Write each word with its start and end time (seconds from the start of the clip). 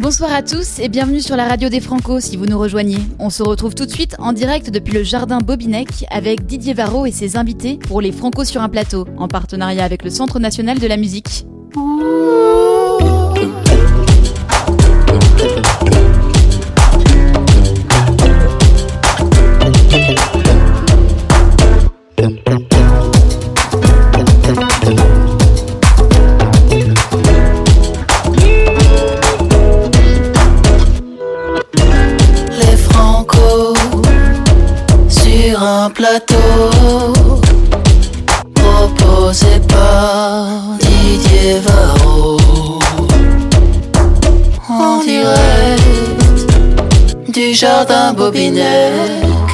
Bonsoir 0.00 0.32
à 0.32 0.42
tous 0.42 0.78
et 0.78 0.88
bienvenue 0.88 1.20
sur 1.20 1.36
la 1.36 1.46
radio 1.46 1.68
des 1.68 1.78
Franco 1.78 2.20
si 2.20 2.38
vous 2.38 2.46
nous 2.46 2.58
rejoignez. 2.58 2.96
On 3.18 3.28
se 3.28 3.42
retrouve 3.42 3.74
tout 3.74 3.84
de 3.84 3.90
suite 3.90 4.16
en 4.18 4.32
direct 4.32 4.70
depuis 4.70 4.94
le 4.94 5.02
jardin 5.02 5.40
Bobinec 5.40 6.06
avec 6.10 6.46
Didier 6.46 6.72
Varro 6.72 7.04
et 7.04 7.12
ses 7.12 7.36
invités 7.36 7.76
pour 7.76 8.00
les 8.00 8.10
Franco 8.10 8.44
sur 8.44 8.62
un 8.62 8.70
plateau 8.70 9.06
en 9.18 9.28
partenariat 9.28 9.84
avec 9.84 10.02
le 10.02 10.08
Centre 10.08 10.38
national 10.38 10.78
de 10.78 10.86
la 10.86 10.96
musique. 10.96 11.44
Plateau 36.00 37.12
proposé 38.54 39.60
par 39.68 40.46
Didier 40.80 41.60
Varro 41.66 42.38
en 44.70 45.04
direct 45.04 46.46
du 47.28 47.52
jardin 47.52 48.14
Bobinec. 48.14 49.49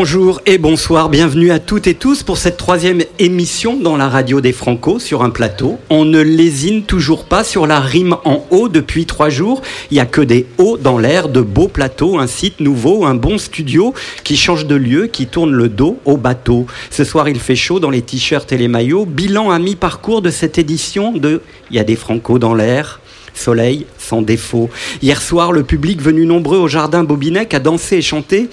Bonjour 0.00 0.40
et 0.46 0.56
bonsoir, 0.56 1.10
bienvenue 1.10 1.50
à 1.50 1.58
toutes 1.58 1.86
et 1.86 1.92
tous 1.92 2.22
pour 2.22 2.38
cette 2.38 2.56
troisième 2.56 3.02
émission 3.18 3.76
dans 3.76 3.98
la 3.98 4.08
radio 4.08 4.40
des 4.40 4.54
Franco 4.54 4.98
sur 4.98 5.22
un 5.22 5.28
plateau. 5.28 5.78
On 5.90 6.06
ne 6.06 6.22
lésine 6.22 6.84
toujours 6.84 7.26
pas 7.26 7.44
sur 7.44 7.66
la 7.66 7.80
rime 7.80 8.16
en 8.24 8.46
haut 8.50 8.70
depuis 8.70 9.04
trois 9.04 9.28
jours. 9.28 9.60
Il 9.90 9.96
n'y 9.96 10.00
a 10.00 10.06
que 10.06 10.22
des 10.22 10.46
hauts 10.56 10.78
dans 10.78 10.96
l'air, 10.96 11.28
de 11.28 11.42
beaux 11.42 11.68
plateaux, 11.68 12.18
un 12.18 12.26
site 12.26 12.60
nouveau, 12.60 13.04
un 13.04 13.14
bon 13.14 13.36
studio 13.36 13.92
qui 14.24 14.38
change 14.38 14.64
de 14.64 14.74
lieu, 14.74 15.06
qui 15.06 15.26
tourne 15.26 15.52
le 15.52 15.68
dos 15.68 15.98
au 16.06 16.16
bateau. 16.16 16.64
Ce 16.88 17.04
soir 17.04 17.28
il 17.28 17.38
fait 17.38 17.54
chaud 17.54 17.78
dans 17.78 17.90
les 17.90 18.00
t-shirts 18.00 18.50
et 18.52 18.56
les 18.56 18.68
maillots. 18.68 19.04
Bilan 19.04 19.50
à 19.50 19.58
mi-parcours 19.58 20.22
de 20.22 20.30
cette 20.30 20.56
édition 20.56 21.12
de 21.12 21.42
Il 21.70 21.76
y 21.76 21.78
a 21.78 21.84
des 21.84 21.96
Franco 21.96 22.38
dans 22.38 22.54
l'air. 22.54 23.00
Soleil 23.34 23.86
sans 23.98 24.22
défaut. 24.22 24.70
Hier 25.02 25.20
soir, 25.20 25.52
le 25.52 25.62
public 25.62 26.00
venu 26.02 26.26
nombreux 26.26 26.58
au 26.58 26.68
jardin 26.68 27.04
Bobinec 27.04 27.54
a 27.54 27.58
dansé 27.58 27.96
et 27.96 28.02
chanté 28.02 28.48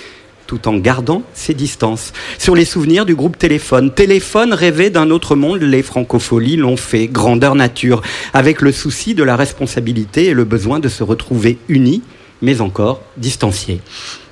tout 0.48 0.68
en 0.68 0.78
gardant 0.78 1.22
ses 1.34 1.54
distances. 1.54 2.14
Sur 2.40 2.56
les 2.56 2.66
souvenirs 2.66 3.06
du 3.06 3.14
groupe 3.14 3.38
Téléphone. 3.38 3.94
Téléphone 3.94 4.54
rêvé 4.54 4.90
d'un 4.90 5.12
autre 5.12 5.36
monde, 5.36 5.62
les 5.62 5.84
francopholies 5.84 6.56
l'ont 6.56 6.78
fait. 6.78 7.08
Grandeur 7.08 7.54
nature, 7.54 8.02
avec 8.34 8.62
le 8.62 8.72
souci 8.72 9.14
de 9.14 9.24
la 9.24 9.36
responsabilité 9.36 10.26
et 10.28 10.34
le 10.34 10.46
besoin 10.46 10.80
de 10.80 10.88
se 10.88 11.04
retrouver 11.04 11.60
unis, 11.68 12.02
mais 12.42 12.62
encore 12.62 13.02
distanciés. 13.18 13.82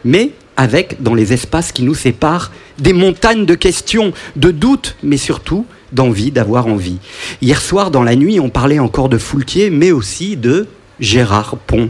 Mais 0.04 0.32
avec, 0.58 1.04
dans 1.04 1.14
les 1.14 1.34
espaces 1.34 1.72
qui 1.72 1.84
nous 1.84 1.96
séparent, 1.96 2.52
des 2.80 2.94
montagnes 2.94 3.46
de 3.46 3.56
questions, 3.56 4.14
de 4.38 4.52
doutes, 4.52 4.96
mais 5.04 5.18
surtout 5.18 5.66
d'envie 5.92 6.32
d'avoir 6.32 6.68
envie. 6.68 6.98
Hier 7.42 7.62
soir, 7.62 7.92
dans 7.92 8.04
la 8.04 8.16
nuit, 8.16 8.40
on 8.40 8.50
parlait 8.50 8.80
encore 8.80 9.10
de 9.10 9.18
Foulquier, 9.18 9.70
mais 9.70 9.92
aussi 9.92 10.38
de 10.38 10.68
Gérard 11.00 11.58
Pont. 11.58 11.90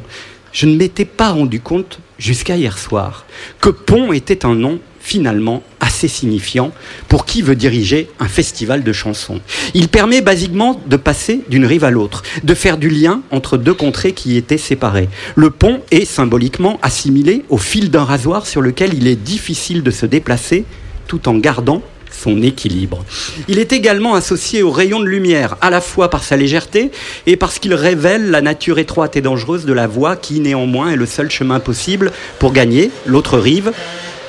Je 0.51 0.65
ne 0.65 0.75
m'étais 0.75 1.05
pas 1.05 1.31
rendu 1.31 1.59
compte 1.59 1.99
jusqu'à 2.17 2.55
hier 2.55 2.77
soir 2.77 3.25
que 3.61 3.69
Pont 3.69 4.13
était 4.13 4.45
un 4.45 4.55
nom 4.55 4.79
finalement 4.99 5.61
assez 5.79 6.07
signifiant 6.07 6.71
pour 7.07 7.25
qui 7.25 7.43
veut 7.43 7.55
diriger 7.55 8.09
un 8.19 8.27
festival 8.27 8.83
de 8.83 8.91
chansons. 8.91 9.39
Il 9.75 9.87
permet 9.87 10.21
basiquement 10.21 10.81
de 10.87 10.97
passer 10.97 11.41
d'une 11.47 11.65
rive 11.65 11.83
à 11.83 11.91
l'autre, 11.91 12.23
de 12.43 12.55
faire 12.55 12.77
du 12.77 12.89
lien 12.89 13.21
entre 13.29 13.57
deux 13.57 13.75
contrées 13.75 14.13
qui 14.13 14.35
étaient 14.35 14.57
séparées. 14.57 15.09
Le 15.35 15.51
pont 15.51 15.81
est 15.91 16.05
symboliquement 16.05 16.79
assimilé 16.81 17.43
au 17.49 17.59
fil 17.59 17.91
d'un 17.91 18.03
rasoir 18.03 18.47
sur 18.47 18.61
lequel 18.61 18.95
il 18.95 19.07
est 19.07 19.15
difficile 19.15 19.83
de 19.83 19.91
se 19.91 20.07
déplacer 20.07 20.65
tout 21.07 21.29
en 21.29 21.35
gardant 21.35 21.83
son 22.25 22.41
équilibre. 22.41 23.05
Il 23.47 23.59
est 23.59 23.71
également 23.71 24.15
associé 24.15 24.63
au 24.63 24.71
rayon 24.71 24.99
de 24.99 25.05
lumière, 25.05 25.57
à 25.61 25.69
la 25.69 25.79
fois 25.79 26.09
par 26.09 26.23
sa 26.23 26.35
légèreté 26.35 26.89
et 27.27 27.35
parce 27.35 27.59
qu'il 27.59 27.75
révèle 27.75 28.31
la 28.31 28.41
nature 28.41 28.79
étroite 28.79 29.15
et 29.15 29.21
dangereuse 29.21 29.65
de 29.65 29.73
la 29.73 29.85
voie 29.85 30.15
qui, 30.15 30.39
néanmoins, 30.39 30.89
est 30.89 30.95
le 30.95 31.05
seul 31.05 31.29
chemin 31.29 31.59
possible 31.59 32.11
pour 32.39 32.51
gagner 32.51 32.89
l'autre 33.05 33.37
rive, 33.37 33.71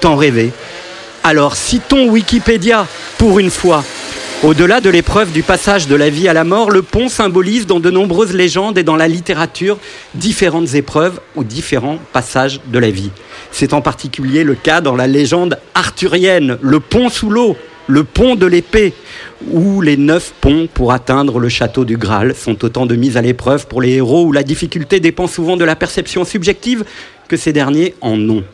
tant 0.01 0.15
rêvé. 0.15 0.53
Alors, 1.25 1.57
citons 1.57 2.09
Wikipédia 2.11 2.87
pour 3.17 3.39
une 3.39 3.51
fois. 3.51 3.83
Au-delà 4.43 4.83
de 4.83 4.91
l'épreuve 4.91 5.33
du 5.33 5.43
passage 5.43 5.89
de 5.89 5.97
la 5.97 6.11
vie 6.11 6.29
à 6.29 6.35
la 6.35 6.45
mort, 6.45 6.71
le 6.71 6.83
pont 6.83 7.09
symbolise 7.09 7.67
dans 7.67 7.81
de 7.81 7.91
nombreuses 7.91 8.35
légendes 8.35 8.77
et 8.77 8.85
dans 8.85 8.97
la 8.97 9.09
littérature 9.09 9.79
différentes 10.15 10.75
épreuves 10.75 11.19
ou 11.35 11.45
différents 11.45 11.99
passages 12.13 12.61
de 12.67 12.79
la 12.79 12.91
vie. 12.91 13.11
C'est 13.51 13.73
en 13.73 13.81
particulier 13.81 14.45
le 14.45 14.55
cas 14.55 14.83
dans 14.83 14.95
la 14.95 15.07
légende 15.07 15.59
arthurienne, 15.75 16.59
le 16.61 16.81
pont 16.81 17.09
sous 17.09 17.31
l'eau, 17.31 17.57
le 17.87 18.05
pont 18.05 18.35
de 18.35 18.47
l'épée, 18.47 18.93
où 19.51 19.81
les 19.81 19.97
neuf 19.97 20.35
ponts 20.41 20.69
pour 20.73 20.93
atteindre 20.93 21.39
le 21.39 21.49
château 21.49 21.85
du 21.85 21.97
Graal 21.97 22.35
sont 22.35 22.65
autant 22.65 22.87
de 22.87 22.97
mises 22.97 23.17
à 23.17 23.23
l'épreuve 23.23 23.67
pour 23.67 23.81
les 23.81 23.93
héros 23.93 24.25
où 24.25 24.33
la 24.33 24.43
difficulté 24.43 25.01
dépend 25.01 25.27
souvent 25.27 25.57
de 25.57 25.65
la 25.65 25.77
perception 25.77 26.25
subjective 26.25 26.85
que 27.29 27.37
ces 27.37 27.53
derniers 27.53 27.95
en 28.01 28.19
ont. 28.29 28.45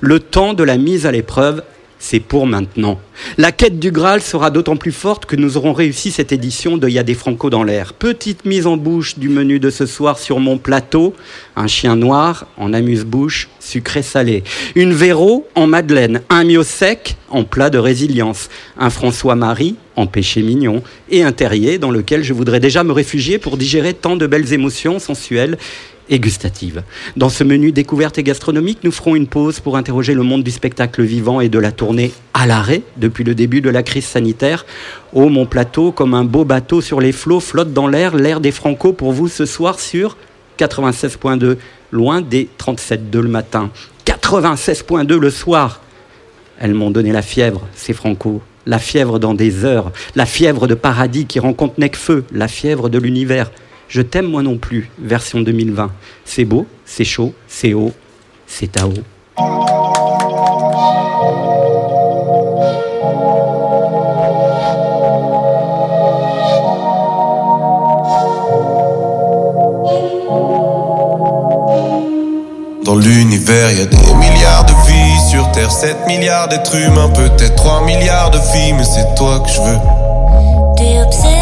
Le 0.00 0.20
temps 0.20 0.54
de 0.54 0.62
la 0.62 0.76
mise 0.76 1.06
à 1.06 1.12
l'épreuve 1.12 1.62
c'est 1.98 2.20
pour 2.20 2.46
maintenant. 2.46 3.00
La 3.36 3.52
quête 3.52 3.78
du 3.78 3.90
Graal 3.90 4.22
sera 4.22 4.50
d'autant 4.50 4.76
plus 4.76 4.92
forte 4.92 5.26
que 5.26 5.36
nous 5.36 5.56
aurons 5.56 5.72
réussi 5.72 6.10
cette 6.10 6.32
édition 6.32 6.76
de 6.76 6.88
Y 6.88 6.98
a 6.98 7.02
des 7.02 7.14
Franco 7.14 7.50
dans 7.50 7.64
l'air. 7.64 7.92
Petite 7.92 8.44
mise 8.44 8.66
en 8.66 8.76
bouche 8.76 9.18
du 9.18 9.28
menu 9.28 9.58
de 9.58 9.70
ce 9.70 9.86
soir 9.86 10.18
sur 10.18 10.38
mon 10.38 10.58
plateau. 10.58 11.14
Un 11.56 11.66
chien 11.66 11.96
noir 11.96 12.46
en 12.56 12.72
amuse-bouche 12.72 13.48
sucré-salé. 13.58 14.44
Une 14.76 14.92
Véro 14.92 15.48
en 15.54 15.66
madeleine. 15.66 16.22
Un 16.30 16.44
mio 16.44 16.62
sec 16.62 17.16
en 17.28 17.44
plat 17.44 17.70
de 17.70 17.78
résilience. 17.78 18.48
Un 18.78 18.90
François-Marie 18.90 19.74
en 19.96 20.06
péché 20.06 20.42
mignon. 20.42 20.82
Et 21.10 21.24
un 21.24 21.32
terrier 21.32 21.78
dans 21.78 21.90
lequel 21.90 22.22
je 22.22 22.32
voudrais 22.32 22.60
déjà 22.60 22.84
me 22.84 22.92
réfugier 22.92 23.38
pour 23.38 23.56
digérer 23.56 23.94
tant 23.94 24.16
de 24.16 24.26
belles 24.26 24.52
émotions 24.52 25.00
sensuelles 25.00 25.58
et 26.10 26.18
gustative. 26.18 26.82
Dans 27.16 27.28
ce 27.28 27.44
menu 27.44 27.72
découverte 27.72 28.18
et 28.18 28.22
gastronomique, 28.22 28.80
nous 28.82 28.92
ferons 28.92 29.14
une 29.14 29.26
pause 29.26 29.60
pour 29.60 29.76
interroger 29.76 30.14
le 30.14 30.22
monde 30.22 30.42
du 30.42 30.50
spectacle 30.50 31.02
vivant 31.02 31.40
et 31.40 31.48
de 31.48 31.58
la 31.58 31.72
tournée 31.72 32.12
à 32.34 32.46
l'arrêt 32.46 32.82
depuis 32.96 33.24
le 33.24 33.34
début 33.34 33.60
de 33.60 33.70
la 33.70 33.82
crise 33.82 34.06
sanitaire. 34.06 34.66
Oh, 35.12 35.28
mon 35.28 35.46
plateau, 35.46 35.92
comme 35.92 36.14
un 36.14 36.24
beau 36.24 36.44
bateau 36.44 36.80
sur 36.80 37.00
les 37.00 37.12
flots, 37.12 37.40
flotte 37.40 37.72
dans 37.72 37.86
l'air, 37.86 38.14
l'air 38.14 38.40
des 38.40 38.52
Franco 38.52 38.92
pour 38.92 39.12
vous 39.12 39.28
ce 39.28 39.46
soir 39.46 39.80
sur 39.80 40.16
96.2, 40.58 41.56
loin 41.92 42.20
des 42.20 42.48
37.2 42.58 43.20
le 43.20 43.28
matin. 43.28 43.70
96.2 44.06 45.16
le 45.16 45.30
soir. 45.30 45.80
Elles 46.58 46.74
m'ont 46.74 46.90
donné 46.90 47.12
la 47.12 47.22
fièvre, 47.22 47.66
ces 47.74 47.92
Franco. 47.92 48.42
La 48.66 48.78
fièvre 48.78 49.18
dans 49.18 49.34
des 49.34 49.64
heures, 49.64 49.92
la 50.14 50.26
fièvre 50.26 50.66
de 50.66 50.74
paradis 50.74 51.24
qui 51.24 51.38
rencontre 51.38 51.74
Necfeu, 51.78 52.24
la 52.32 52.48
fièvre 52.48 52.90
de 52.90 52.98
l'univers. 52.98 53.50
Je 53.88 54.02
t'aime 54.02 54.26
moi 54.26 54.42
non 54.42 54.58
plus, 54.58 54.90
version 54.98 55.40
2020. 55.40 55.90
C'est 56.26 56.44
beau, 56.44 56.66
c'est 56.84 57.04
chaud, 57.04 57.32
c'est 57.48 57.72
haut, 57.72 57.92
c'est 58.46 58.72
Tao. 58.72 58.92
Dans 72.84 72.96
l'univers, 72.96 73.72
y 73.72 73.80
a 73.80 73.86
des 73.86 73.96
milliards 73.96 74.66
de 74.66 74.72
vies. 74.86 75.30
Sur 75.30 75.50
Terre, 75.52 75.70
7 75.70 76.06
milliards 76.06 76.48
d'êtres 76.48 76.76
humains. 76.76 77.10
Peut-être 77.10 77.54
3 77.56 77.84
milliards 77.84 78.30
de 78.30 78.38
filles, 78.38 78.74
mais 78.74 78.84
c'est 78.84 79.14
toi 79.14 79.40
que 79.40 79.50
je 79.50 79.60
veux. 79.60 79.78
T'es 80.76 81.00
obsédé 81.02 81.37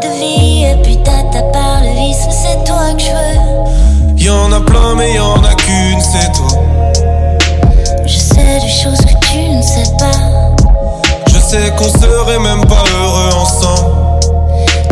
mode 0.00 0.10
de 0.10 0.18
vie. 0.18 0.64
Et 0.64 0.76
puis 0.82 0.96
tata 1.02 1.42
par 1.52 1.80
le 1.80 1.90
vice, 1.94 2.18
mais 2.26 2.34
c'est 2.42 2.64
toi 2.64 2.92
que 2.94 3.02
je 3.02 3.10
veux. 3.10 4.16
Y 4.16 4.30
en 4.30 4.52
a 4.52 4.60
plein, 4.60 4.94
mais 4.96 5.14
y 5.14 5.18
en 5.18 5.42
a 5.42 5.54
qu'une, 5.54 6.00
c'est 6.00 6.32
toi. 6.32 6.48
Je 8.06 8.18
sais 8.18 8.60
des 8.60 8.68
choses 8.68 8.98
que 8.98 9.26
tu 9.26 9.38
ne 9.38 9.62
sais 9.62 9.90
pas. 9.98 10.52
Je 11.28 11.38
sais 11.38 11.72
qu'on 11.76 11.88
serait 11.88 12.38
même 12.38 12.64
pas 12.66 12.84
heureux 12.94 13.34
ensemble. 13.34 14.20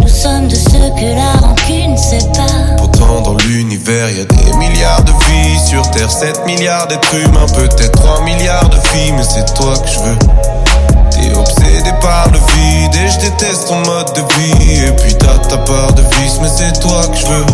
Nous 0.02 0.08
sommes 0.08 0.48
de 0.48 0.54
ceux 0.54 0.90
que 0.96 1.14
la 1.14 1.46
rancune 1.46 1.96
sépare. 1.96 2.76
Pourtant, 2.76 3.20
dans 3.22 3.36
l'univers, 3.46 4.10
y 4.10 4.20
a 4.20 4.24
des 4.24 4.56
milliards 4.56 5.02
de 5.04 5.12
vies. 5.12 5.58
Sur 5.68 5.88
Terre, 5.90 6.10
7 6.10 6.46
milliards 6.46 6.86
d'êtres 6.86 7.14
humains. 7.14 7.46
Peut-être 7.54 8.00
3 8.00 8.22
milliards 8.22 8.68
de 8.68 8.76
filles, 8.88 9.12
mais 9.12 9.22
c'est 9.22 9.52
toi 9.54 9.74
que 9.76 9.88
je 9.88 9.98
veux. 10.00 10.57
Obsédé 11.38 11.92
par 12.00 12.26
le 12.32 12.38
vide 12.38 12.94
et 12.94 13.22
déteste 13.22 13.68
ton 13.68 13.78
mode 13.86 14.12
de 14.14 14.22
vie. 14.34 14.84
Et 14.84 14.92
puis 14.92 15.14
t'as 15.14 15.38
ta 15.48 15.58
part 15.58 15.92
de 15.94 16.02
vice, 16.02 16.38
mais 16.40 16.48
c'est 16.48 16.78
toi 16.80 17.06
que 17.06 17.16
je 17.16 17.26
veux. 17.26 17.46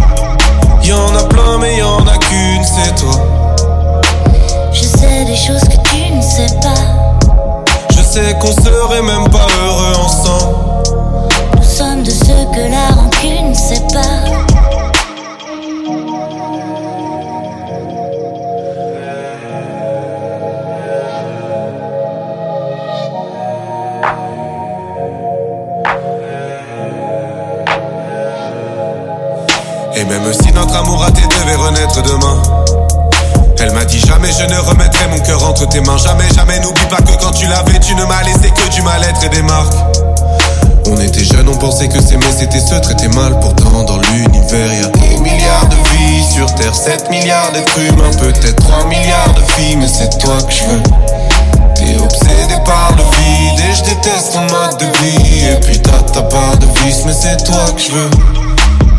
Y'en 0.85 1.17
a 1.17 1.23
plein, 1.25 1.59
mais 1.59 1.77
y'en 1.79 2.07
a 2.07 2.19
qu'une, 2.19 2.65
c'est 2.65 2.95
toi. 2.97 3.15
Je 4.73 4.85
sais 4.85 5.25
des 5.25 5.37
choses 5.37 5.63
que 5.63 5.77
tu 5.89 6.13
ne 6.13 6.23
sais 6.23 6.55
pas. 6.61 6.75
Je 7.91 8.03
sais 8.03 8.37
qu'on 8.41 8.53
serait 8.53 9.03
même 9.03 9.29
pas 9.31 9.47
heureux 9.63 9.95
ensemble. 10.05 10.57
Nous 11.57 11.63
sommes 11.63 12.03
de 12.03 12.11
ceux 12.11 12.45
que 12.55 12.71
la 12.71 12.95
rancune 12.95 13.55
sépare. 13.55 14.74
Si 30.33 30.53
notre 30.53 30.75
amour 30.75 31.01
raté 31.01 31.23
devait 31.23 31.55
renaître 31.55 32.03
demain. 32.03 32.43
Elle 33.61 33.73
m'a 33.73 33.85
dit 33.85 34.01
jamais 34.01 34.31
je 34.33 34.45
ne 34.45 34.59
remettrai 34.59 35.07
mon 35.09 35.21
cœur 35.21 35.45
entre 35.45 35.69
tes 35.69 35.81
mains. 35.81 35.99
Jamais, 35.99 36.29
jamais 36.35 36.59
n'oublie 36.61 36.87
pas 36.87 36.97
que 36.97 37.13
quand 37.23 37.33
tu 37.33 37.47
l'avais, 37.47 37.79
tu 37.79 37.95
ne 37.95 38.05
m'as 38.05 38.23
laissé 38.23 38.51
que 38.51 38.69
du 38.75 38.83
mal-être 38.83 39.23
et 39.25 39.29
des 39.29 39.43
marques. 39.43 39.75
On 40.87 40.99
était 41.01 41.25
jeunes, 41.25 41.49
on 41.49 41.57
pensait 41.57 41.89
que 41.89 42.01
s'aimer 42.01 42.27
c'était 42.37 42.61
se 42.61 42.75
traiter 42.75 43.09
mal. 43.09 43.39
Pourtant, 43.41 43.85
dans 43.85 43.99
l'univers, 43.99 44.73
y 44.73 44.85
a 44.85 44.89
des 44.89 45.17
milliards 45.21 45.69
de 45.69 45.77
vies 45.93 46.25
sur 46.33 46.53
Terre, 46.55 46.75
7 46.75 47.11
milliards 47.11 47.53
d'êtres 47.53 47.79
humains, 47.79 48.11
peut-être 48.19 48.57
3 48.57 48.85
milliards 48.85 49.35
de 49.35 49.53
filles, 49.53 49.77
mais 49.77 49.89
c'est 49.89 50.19
toi 50.19 50.37
que 50.43 50.53
je 50.53 50.65
veux. 50.65 50.83
T'es 51.75 52.03
obsédé 52.03 52.55
par 52.65 52.93
le 52.97 53.03
vide 53.03 53.61
et 53.61 53.75
je 53.75 53.83
déteste 53.85 54.33
ton 54.33 54.41
mode 54.41 54.79
de 54.79 54.87
vie. 55.05 55.45
Et 55.47 55.61
puis 55.61 55.81
t'as 55.81 56.01
ta 56.13 56.23
part 56.23 56.57
de 56.57 56.67
vice, 56.83 57.03
mais 57.07 57.13
c'est 57.13 57.45
toi 57.45 57.71
que 57.75 57.81
je 57.81 57.93
veux. 57.93 58.44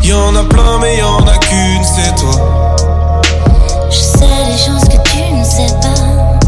Y'en 0.06 0.36
a 0.36 0.44
plein, 0.44 0.78
mais 0.78 0.98
y'en 0.98 1.18
a 1.26 1.36
qu'une, 1.36 1.82
c'est 1.82 2.14
toi. 2.14 2.76
Je 3.90 3.96
sais 3.96 4.20
des 4.20 4.56
choses 4.56 4.84
que 4.84 5.02
tu 5.10 5.32
ne 5.32 5.42
sais 5.42 5.74
pas. 5.82 6.38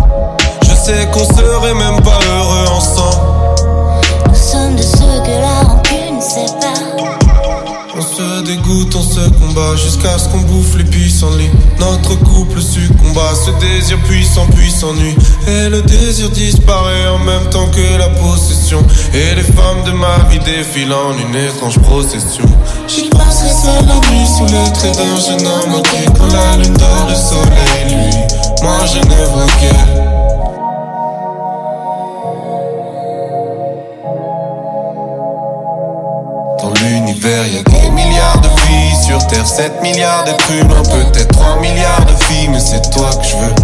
Je 0.63 0.75
sais 0.77 1.09
qu'on 1.13 1.25
serait 1.25 1.75
même 1.75 2.01
pas 2.03 2.21
heureux 2.31 2.69
ensemble. 2.69 3.17
Nous 4.29 4.35
sommes 4.37 4.77
de 4.77 4.83
ceux 4.83 5.21
que 5.25 5.41
la 5.41 5.58
on 8.71 9.03
se 9.03 9.21
combat 9.31 9.77
jusqu'à 9.77 10.19
ce 10.19 10.29
qu'on 10.29 10.41
bouffe 10.41 10.77
les 10.77 10.85
pissenlits. 10.85 11.51
Notre 11.79 12.17
couple 12.17 12.61
succomba, 12.61 13.23
ce 13.35 13.51
désir 13.65 13.99
puissant 14.03 14.47
puis 14.55 14.71
s'ennuie. 14.71 15.17
Et 15.47 15.69
le 15.71 15.81
désir 15.83 16.29
disparaît 16.31 17.09
en 17.09 17.19
même 17.19 17.49
temps 17.51 17.69
que 17.69 17.99
la 17.99 18.09
possession. 18.09 18.83
Et 19.15 19.35
les 19.35 19.43
femmes 19.43 19.85
de 19.87 19.93
ma 19.93 20.19
vie 20.31 20.39
défilent 20.41 20.93
en 20.93 21.13
une 21.17 21.35
étrange 21.35 21.79
procession. 21.79 22.45
J'y 22.87 23.09
passerai 23.09 23.49
seul 23.51 23.87
la 23.87 23.95
nuit 24.11 24.27
sous 24.27 24.45
les 24.45 24.73
traits 24.73 24.97
d'un 24.97 25.17
jeune 25.17 25.47
homme 25.47 25.71
manqué. 25.71 26.05
Quand 26.19 26.33
la 26.33 26.57
lune 26.63 26.75
dort, 26.75 27.09
le 27.09 27.15
soleil, 27.15 27.85
lui, 27.89 28.17
moi 28.63 28.85
je 28.87 28.99
ne 28.99 29.25
vois 29.33 29.47
qu'elle. 29.61 30.19
Dans 36.61 36.73
l'univers, 36.83 37.47
y 37.47 37.59
a 37.59 37.63
des 37.63 37.91
milliards 37.91 38.41
de 38.41 38.58
sur 39.09 39.27
Terre, 39.27 39.47
7 39.47 39.81
milliards 39.81 40.25
d'êtres 40.25 40.53
humains, 40.53 40.83
peut-être 40.83 41.33
3 41.33 41.57
milliards 41.61 42.05
de 42.05 42.25
filles, 42.25 42.49
mais 42.49 42.61
c'est 42.61 42.91
toi 42.91 43.09
que 43.09 43.27
je 43.27 43.37
veux. 43.37 43.55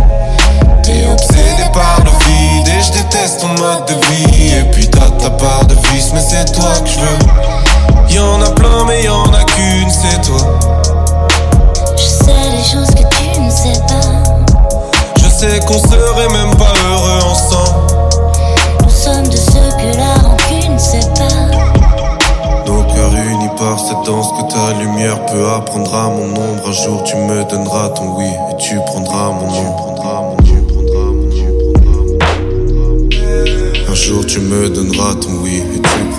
T'es 0.82 1.06
obsédé 1.06 1.64
par 1.74 1.98
le 2.02 2.10
vide 2.24 2.68
et 2.68 2.80
je 2.80 2.92
déteste 2.92 3.40
ton 3.40 3.48
mode 3.48 3.84
de 3.86 3.94
vie. 4.06 4.54
Et 4.54 4.62
puis 4.72 4.88
t'as 4.88 5.10
ta 5.22 5.28
part 5.28 5.66
de 5.66 5.74
vice, 5.92 6.12
mais 6.14 6.22
c'est 6.26 6.50
toi 6.52 6.72
que 6.82 6.88
je 6.88 6.98
veux. 6.98 8.14
Y'en 8.14 8.40
a 8.40 8.50
plein, 8.52 8.84
mais 8.86 9.04
y'en 9.04 9.24
a 9.34 9.44
qu'une, 9.44 9.90
c'est 9.90 10.22
toi. 10.22 10.58
Je 11.98 12.02
sais 12.02 12.50
des 12.56 12.64
choses 12.64 12.94
que 12.94 13.06
tu 13.14 13.40
ne 13.40 13.50
sais 13.50 13.80
pas. 13.86 14.22
Je 15.18 15.28
sais 15.28 15.60
qu'on 15.66 15.78
serait 15.78 16.28
même 16.32 16.56
pas 16.56 16.72
heureux 16.88 17.20
ensemble. 17.30 18.24
Nous 18.82 18.90
sommes 18.90 19.28
de 19.28 19.36
ceux 19.36 19.70
que 19.76 19.96
la 19.98 20.14
rancune 20.26 20.78
sépare. 20.78 21.63
Nos 23.64 23.70
cœurs 23.70 23.78
unis 23.78 23.78
par 23.78 23.80
cette 23.80 24.06
danse 24.06 24.32
que 24.32 24.52
ta 24.52 24.78
lumière 24.78 25.24
peut 25.26 25.46
apprendre 25.48 25.94
à 25.94 26.08
mon 26.08 26.28
ombre. 26.28 26.68
Un 26.68 26.72
jour 26.72 27.02
tu 27.04 27.16
me 27.16 27.44
donneras 27.50 27.88
ton 27.90 28.16
oui 28.16 28.26
et 28.50 28.56
tu 28.56 28.76
prendras 28.86 29.30
mon 29.30 29.46
nom. 29.50 29.76
Un 33.88 33.94
jour 33.94 34.26
tu 34.26 34.40
me 34.40 34.68
donneras 34.68 35.14
ton 35.14 35.30
oui 35.42 35.62
et 35.74 35.80
tu 35.80 36.13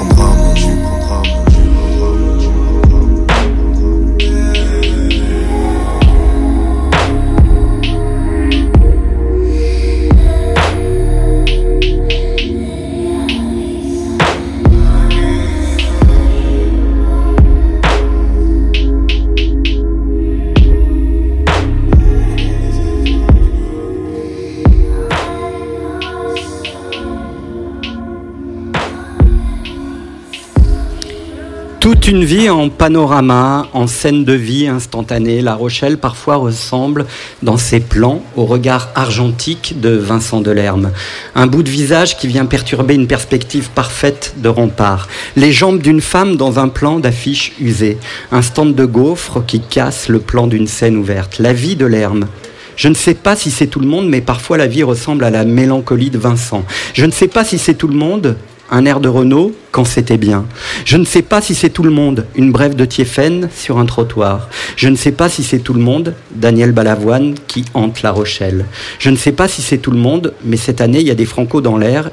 Une 32.07 32.23
vie 32.23 32.51
en 32.51 32.69
panorama, 32.69 33.67
en 33.73 33.87
scène 33.87 34.25
de 34.25 34.33
vie 34.33 34.67
instantanée, 34.67 35.41
La 35.41 35.55
Rochelle 35.55 35.97
parfois 35.97 36.35
ressemble 36.35 37.07
dans 37.41 37.57
ses 37.57 37.79
plans 37.79 38.21
au 38.35 38.45
regard 38.45 38.89
argentique 38.93 39.79
de 39.81 39.89
Vincent 39.89 40.39
Delerme. 40.39 40.91
Un 41.33 41.47
bout 41.47 41.63
de 41.63 41.69
visage 41.71 42.15
qui 42.15 42.27
vient 42.27 42.45
perturber 42.45 42.93
une 42.93 43.07
perspective 43.07 43.71
parfaite 43.71 44.35
de 44.37 44.49
rempart. 44.49 45.07
Les 45.35 45.51
jambes 45.51 45.81
d'une 45.81 45.99
femme 45.99 46.35
dans 46.35 46.59
un 46.59 46.67
plan 46.67 46.99
d'affiche 46.99 47.53
usée. 47.59 47.97
Un 48.31 48.43
stand 48.43 48.75
de 48.75 48.85
gaufres 48.85 49.43
qui 49.43 49.59
casse 49.59 50.07
le 50.07 50.19
plan 50.19 50.45
d'une 50.45 50.67
scène 50.67 50.97
ouverte. 50.97 51.39
La 51.39 51.53
vie 51.53 51.75
de 51.75 51.87
Lerme. 51.87 52.27
Je 52.75 52.87
ne 52.87 52.93
sais 52.93 53.15
pas 53.15 53.35
si 53.35 53.49
c'est 53.49 53.65
tout 53.65 53.79
le 53.79 53.87
monde, 53.87 54.07
mais 54.09 54.21
parfois 54.21 54.57
la 54.57 54.67
vie 54.67 54.83
ressemble 54.83 55.23
à 55.23 55.31
la 55.31 55.43
mélancolie 55.43 56.11
de 56.11 56.19
Vincent. 56.19 56.65
Je 56.93 57.05
ne 57.05 57.11
sais 57.11 57.29
pas 57.29 57.43
si 57.43 57.57
c'est 57.57 57.73
tout 57.73 57.87
le 57.87 57.97
monde, 57.97 58.35
un 58.69 58.85
air 58.85 58.99
de 58.99 59.09
Renault 59.09 59.53
quand 59.71 59.85
c'était 59.85 60.17
bien. 60.17 60.45
Je 60.85 60.97
ne 60.97 61.05
sais 61.05 61.21
pas 61.21 61.41
si 61.41 61.55
c'est 61.55 61.69
tout 61.69 61.83
le 61.83 61.91
monde, 61.91 62.25
une 62.35 62.51
brève 62.51 62.75
de 62.75 62.85
Thiéphène 62.85 63.49
sur 63.53 63.77
un 63.77 63.85
trottoir. 63.85 64.49
Je 64.75 64.89
ne 64.89 64.95
sais 64.95 65.11
pas 65.11 65.29
si 65.29 65.43
c'est 65.43 65.59
tout 65.59 65.73
le 65.73 65.81
monde, 65.81 66.13
Daniel 66.31 66.71
Balavoine 66.71 67.35
qui 67.47 67.65
hante 67.73 68.01
La 68.01 68.11
Rochelle. 68.11 68.65
Je 68.99 69.09
ne 69.09 69.15
sais 69.15 69.31
pas 69.31 69.47
si 69.47 69.61
c'est 69.61 69.77
tout 69.77 69.91
le 69.91 69.97
monde, 69.97 70.33
mais 70.43 70.57
cette 70.57 70.81
année 70.81 70.99
il 70.99 71.07
y 71.07 71.11
a 71.11 71.15
des 71.15 71.25
francos 71.25 71.61
dans 71.61 71.77
l'air 71.77 72.09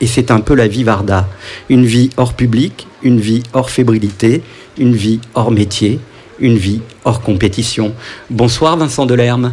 et 0.00 0.06
c'est 0.06 0.30
un 0.30 0.40
peu 0.40 0.54
la 0.54 0.66
vie 0.66 0.84
Varda. 0.84 1.28
Une 1.68 1.84
vie 1.84 2.10
hors 2.16 2.34
public, 2.34 2.86
une 3.02 3.20
vie 3.20 3.42
hors 3.52 3.70
fébrilité, 3.70 4.42
une 4.78 4.94
vie 4.94 5.20
hors 5.34 5.50
métier, 5.50 6.00
une 6.40 6.56
vie 6.56 6.80
hors 7.04 7.20
compétition. 7.20 7.94
Bonsoir 8.28 8.76
Vincent 8.76 9.06
Delerme. 9.06 9.52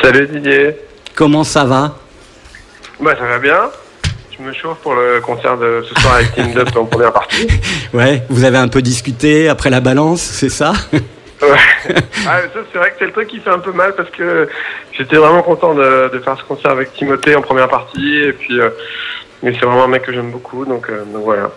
Salut 0.00 0.28
Didier. 0.28 0.76
Comment 1.14 1.44
ça 1.44 1.64
va? 1.64 1.98
Bah 3.00 3.14
ça 3.18 3.26
va 3.26 3.38
bien. 3.38 3.70
Je 4.42 4.48
me 4.48 4.52
chauffe 4.52 4.78
pour 4.78 4.94
le 4.94 5.20
concert 5.20 5.56
de 5.56 5.84
ce 5.88 6.00
soir 6.00 6.14
avec 6.14 6.34
Team 6.34 6.56
Up 6.56 6.68
en 6.76 6.84
première 6.84 7.12
partie. 7.12 7.46
Ouais, 7.94 8.22
vous 8.28 8.42
avez 8.44 8.56
un 8.56 8.68
peu 8.68 8.82
discuté 8.82 9.48
après 9.48 9.70
la 9.70 9.80
balance, 9.80 10.20
c'est 10.20 10.48
ça? 10.48 10.72
Ouais. 10.92 11.48
Ah, 12.26 12.38
c'est 12.72 12.78
vrai 12.78 12.90
que 12.90 12.96
c'est 12.98 13.06
le 13.06 13.12
truc 13.12 13.28
qui 13.28 13.38
fait 13.40 13.50
un 13.50 13.58
peu 13.58 13.72
mal 13.72 13.94
parce 13.94 14.08
que 14.10 14.48
j'étais 14.92 15.16
vraiment 15.16 15.42
content 15.42 15.74
de, 15.74 16.10
de 16.12 16.18
faire 16.20 16.36
ce 16.38 16.44
concert 16.44 16.70
avec 16.70 16.92
Timothée 16.94 17.34
en 17.36 17.42
première 17.42 17.68
partie 17.68 18.16
et 18.16 18.32
puis 18.32 18.60
euh, 18.60 18.70
mais 19.42 19.52
c'est 19.52 19.66
vraiment 19.66 19.84
un 19.84 19.88
mec 19.88 20.02
que 20.02 20.12
j'aime 20.12 20.30
beaucoup 20.30 20.64
donc, 20.64 20.88
euh, 20.88 21.04
donc 21.12 21.24
voilà. 21.24 21.50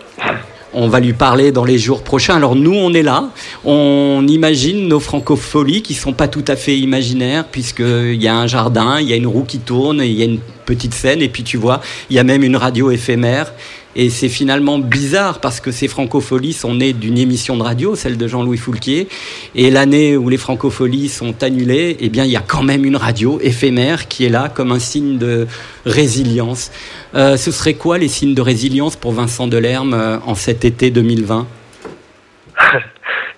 On 0.74 0.88
va 0.88 1.00
lui 1.00 1.12
parler 1.12 1.52
dans 1.52 1.64
les 1.64 1.78
jours 1.78 2.02
prochains. 2.02 2.36
Alors 2.36 2.56
nous, 2.56 2.74
on 2.74 2.92
est 2.92 3.02
là. 3.02 3.30
On 3.64 4.24
imagine 4.28 4.88
nos 4.88 5.00
francopholies 5.00 5.82
qui 5.82 5.94
sont 5.94 6.12
pas 6.12 6.28
tout 6.28 6.44
à 6.48 6.56
fait 6.56 6.76
imaginaires 6.76 7.46
puisqu'il 7.46 8.22
y 8.22 8.28
a 8.28 8.36
un 8.36 8.46
jardin, 8.46 9.00
il 9.00 9.08
y 9.08 9.12
a 9.12 9.16
une 9.16 9.26
roue 9.26 9.44
qui 9.44 9.58
tourne, 9.58 10.00
il 10.00 10.12
y 10.12 10.22
a 10.22 10.26
une 10.26 10.40
petite 10.66 10.94
scène 10.94 11.22
et 11.22 11.28
puis 11.28 11.44
tu 11.44 11.56
vois, 11.56 11.80
il 12.10 12.16
y 12.16 12.18
a 12.18 12.24
même 12.24 12.42
une 12.42 12.56
radio 12.56 12.90
éphémère. 12.90 13.52
Et 13.98 14.10
c'est 14.10 14.28
finalement 14.28 14.78
bizarre 14.78 15.40
parce 15.40 15.58
que 15.58 15.70
ces 15.72 15.88
francopholies 15.88 16.52
sont 16.52 16.74
nées 16.74 16.92
d'une 16.92 17.16
émission 17.16 17.56
de 17.56 17.62
radio, 17.62 17.96
celle 17.96 18.18
de 18.18 18.28
Jean-Louis 18.28 18.58
Foulquier. 18.58 19.08
Et 19.54 19.70
l'année 19.70 20.18
où 20.18 20.28
les 20.28 20.36
francopholies 20.36 21.08
sont 21.08 21.42
annulées, 21.42 21.96
eh 22.00 22.10
bien, 22.10 22.26
il 22.26 22.30
y 22.30 22.36
a 22.36 22.44
quand 22.46 22.62
même 22.62 22.84
une 22.84 22.96
radio 22.96 23.38
éphémère 23.40 24.06
qui 24.06 24.26
est 24.26 24.28
là 24.28 24.52
comme 24.54 24.70
un 24.70 24.78
signe 24.78 25.16
de 25.16 25.46
résilience. 25.86 26.72
Euh, 27.14 27.36
ce 27.36 27.50
serait 27.50 27.74
quoi 27.74 27.98
les 27.98 28.08
signes 28.08 28.34
de 28.34 28.42
résilience 28.42 28.96
pour 28.96 29.12
Vincent 29.12 29.46
Delerme 29.46 29.94
euh, 29.94 30.18
en 30.26 30.34
cet 30.34 30.64
été 30.64 30.90
2020 30.90 31.38
En 31.38 31.46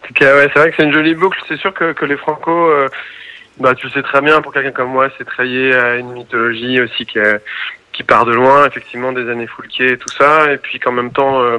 tout 0.07 0.15
cas, 0.15 0.35
ouais, 0.37 0.51
c'est 0.53 0.59
vrai 0.59 0.71
que 0.71 0.77
c'est 0.77 0.85
une 0.85 0.93
jolie 0.93 1.15
boucle. 1.15 1.39
C'est 1.49 1.59
sûr 1.59 1.75
que, 1.75 1.93
que 1.93 2.05
les 2.07 2.17
Franco, 2.17 2.51
euh, 2.51 2.89
bah, 3.59 3.75
tu 3.75 3.87
le 3.87 3.93
sais 3.93 4.03
très 4.03 4.21
bien, 4.23 4.41
pour 4.41 4.53
quelqu'un 4.53 4.71
comme 4.71 4.91
moi, 4.91 5.09
c'est 5.19 5.25
trayé 5.25 5.75
à 5.75 5.97
une 5.97 6.13
mythologie 6.13 6.81
aussi 6.81 7.05
qui, 7.05 7.19
qui 7.93 8.03
part 8.05 8.25
de 8.25 8.33
loin, 8.33 8.67
effectivement, 8.67 9.13
des 9.13 9.29
années 9.29 9.47
Foulquier 9.47 9.93
et 9.93 9.99
tout 9.99 10.13
ça. 10.17 10.51
Et 10.53 10.57
puis 10.57 10.81
qu'en 10.81 10.93
même 10.93 11.13
temps, 11.13 11.43
euh, 11.43 11.59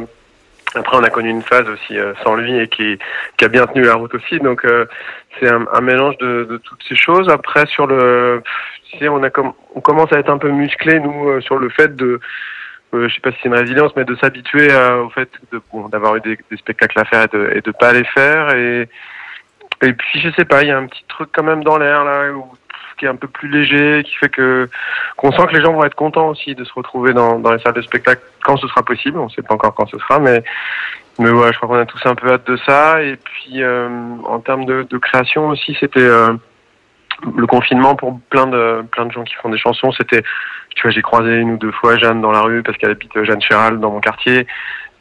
Après, 0.75 0.97
on 0.97 1.03
a 1.03 1.09
connu 1.09 1.29
une 1.29 1.43
phase 1.43 1.67
aussi 1.67 1.95
sans 2.23 2.35
lui 2.35 2.59
et 2.59 2.67
qui, 2.67 2.97
qui 3.37 3.45
a 3.45 3.47
bien 3.47 3.65
tenu 3.67 3.83
la 3.83 3.95
route 3.95 4.13
aussi. 4.13 4.39
Donc, 4.39 4.65
c'est 5.39 5.49
un, 5.49 5.65
un, 5.73 5.81
mélange 5.81 6.17
de, 6.17 6.45
de, 6.49 6.57
toutes 6.57 6.83
ces 6.87 6.95
choses. 6.95 7.27
Après, 7.29 7.65
sur 7.65 7.87
le, 7.87 8.43
on 9.03 9.23
a 9.23 9.29
comme, 9.29 9.53
on 9.75 9.81
commence 9.81 10.11
à 10.13 10.19
être 10.19 10.29
un 10.29 10.37
peu 10.37 10.49
musclé 10.49 10.99
nous 10.99 11.29
euh, 11.29 11.41
sur 11.41 11.57
le 11.57 11.69
fait 11.69 11.95
de, 11.95 12.19
je 12.93 13.13
sais 13.13 13.21
pas 13.21 13.31
si 13.31 13.37
c'est 13.41 13.49
une 13.49 13.55
résilience, 13.55 13.95
mais 13.95 14.05
de 14.05 14.15
s'habituer 14.15 14.67
au 15.03 15.09
fait 15.09 15.29
de, 15.51 15.61
d'avoir 15.89 16.15
eu 16.15 16.21
des, 16.21 16.37
spectacles 16.57 16.99
à 16.99 17.05
faire 17.05 17.23
et 17.23 17.37
de, 17.37 17.51
et 17.55 17.61
de 17.61 17.71
pas 17.71 17.93
les 17.93 18.03
faire. 18.05 18.55
Et, 18.55 18.89
et 19.81 19.93
puis, 19.93 20.19
je 20.19 20.29
sais 20.31 20.45
pas, 20.45 20.63
il 20.63 20.69
y 20.69 20.71
a 20.71 20.77
un 20.77 20.87
petit 20.87 21.05
truc 21.07 21.29
quand 21.31 21.43
même 21.43 21.63
dans 21.63 21.77
l'air 21.77 22.03
là 22.03 22.31
qui 22.99 23.05
est 23.05 23.09
un 23.09 23.15
peu 23.15 23.27
plus 23.27 23.47
léger, 23.47 24.03
qui 24.03 24.13
fait 24.15 24.29
que 24.29 24.69
qu'on 25.15 25.31
sent 25.31 25.47
que 25.47 25.55
les 25.55 25.63
gens 25.63 25.73
vont 25.73 25.85
être 25.85 25.95
contents 25.95 26.29
aussi 26.29 26.53
de 26.53 26.63
se 26.63 26.73
retrouver 26.73 27.13
dans, 27.13 27.37
les 27.37 27.59
salles 27.59 27.73
de 27.73 27.81
spectacle 27.81 28.21
quand 28.43 28.57
ce 28.57 28.67
sera 28.67 28.83
possible. 28.83 29.17
On 29.17 29.25
ne 29.25 29.29
sait 29.29 29.41
pas 29.41 29.55
encore 29.55 29.73
quand 29.73 29.87
ce 29.87 29.97
sera, 29.97 30.19
mais 30.19 30.43
mais 31.17 31.31
ouais, 31.31 31.51
je 31.51 31.57
crois 31.57 31.69
qu'on 31.69 31.81
a 31.81 31.85
tous 31.85 32.05
un 32.05 32.15
peu 32.15 32.31
hâte 32.31 32.45
de 32.47 32.57
ça. 32.65 33.01
Et 33.01 33.15
puis 33.15 33.63
euh, 33.63 33.89
en 34.25 34.39
termes 34.39 34.65
de, 34.65 34.83
de, 34.83 34.97
création 34.97 35.47
aussi, 35.47 35.75
c'était 35.79 35.99
euh, 36.01 36.33
le 37.35 37.47
confinement 37.47 37.95
pour 37.95 38.19
plein 38.29 38.47
de 38.47 38.83
plein 38.91 39.05
de 39.05 39.11
gens 39.11 39.23
qui 39.23 39.35
font 39.35 39.49
des 39.49 39.57
chansons. 39.57 39.91
C'était, 39.91 40.23
tu 40.75 40.81
vois, 40.83 40.91
j'ai 40.91 41.01
croisé 41.01 41.35
une 41.35 41.51
ou 41.51 41.57
deux 41.57 41.71
fois 41.71 41.97
Jeanne 41.97 42.21
dans 42.21 42.31
la 42.31 42.41
rue 42.41 42.63
parce 42.63 42.77
qu'elle 42.77 42.91
habite 42.91 43.11
Jeanne 43.23 43.41
Chéral 43.41 43.79
dans 43.79 43.91
mon 43.91 43.99
quartier. 43.99 44.47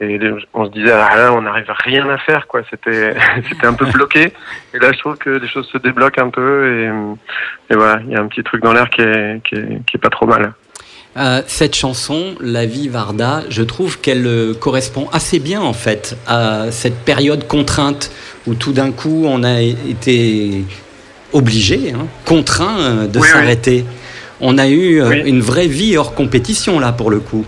Et 0.01 0.21
on 0.55 0.67
se 0.67 0.71
disait, 0.71 0.93
ah 0.93 1.17
là, 1.17 1.33
on 1.33 1.43
n'arrive 1.43 1.67
rien 1.85 2.09
à 2.09 2.19
faire, 2.19 2.47
quoi. 2.47 2.63
C'était, 2.71 3.15
c'était 3.49 3.67
un 3.67 3.75
peu 3.75 3.87
bloqué. 3.87 4.33
Et 4.73 4.79
là, 4.79 4.93
je 4.93 4.99
trouve 5.01 5.17
que 5.17 5.31
les 5.31 5.49
choses 5.49 5.69
se 5.73 5.79
débloquent 5.79 6.25
un 6.25 6.31
peu. 6.31 7.17
Et, 7.69 7.75
voilà, 7.75 8.01
il 8.05 8.13
y 8.13 8.15
a 8.15 8.21
un 8.21 8.29
petit 8.29 8.45
truc 8.45 8.63
dans 8.63 8.73
l'air 8.73 8.89
qui 8.91 9.03
est, 9.03 9.43
qui 9.43 9.57
est 9.57 10.01
pas 10.01 10.11
trop 10.11 10.27
mal. 10.27 10.53
Euh, 11.17 11.43
cette 11.47 11.75
chanson, 11.75 12.37
La 12.41 12.65
vie 12.65 12.89
Varda, 12.89 13.43
je 13.49 13.63
trouve 13.63 14.01
qu'elle 14.01 14.27
euh, 14.27 14.55
correspond 14.55 15.09
assez 15.13 15.41
bien 15.41 15.61
en 15.61 15.73
fait 15.73 16.17
à 16.29 16.71
cette 16.71 17.05
période 17.05 17.49
contrainte 17.49 18.13
où 18.47 18.55
tout 18.55 18.73
d'un 18.73 18.93
coup 18.93 19.25
on 19.27 19.43
a 19.43 19.61
été 19.61 20.65
obligé, 21.32 21.92
hein, 21.92 22.06
contraint 22.25 22.78
euh, 22.80 23.06
de 23.06 23.18
oui, 23.18 23.26
s'arrêter. 23.26 23.85
Oui. 23.87 23.94
On 24.40 24.58
a 24.58 24.68
eu 24.68 25.02
oui. 25.02 25.23
une 25.26 25.40
vraie 25.40 25.66
vie 25.66 25.97
hors 25.97 26.14
compétition 26.14 26.78
là 26.78 26.92
pour 26.92 27.11
le 27.11 27.18
coup. 27.18 27.44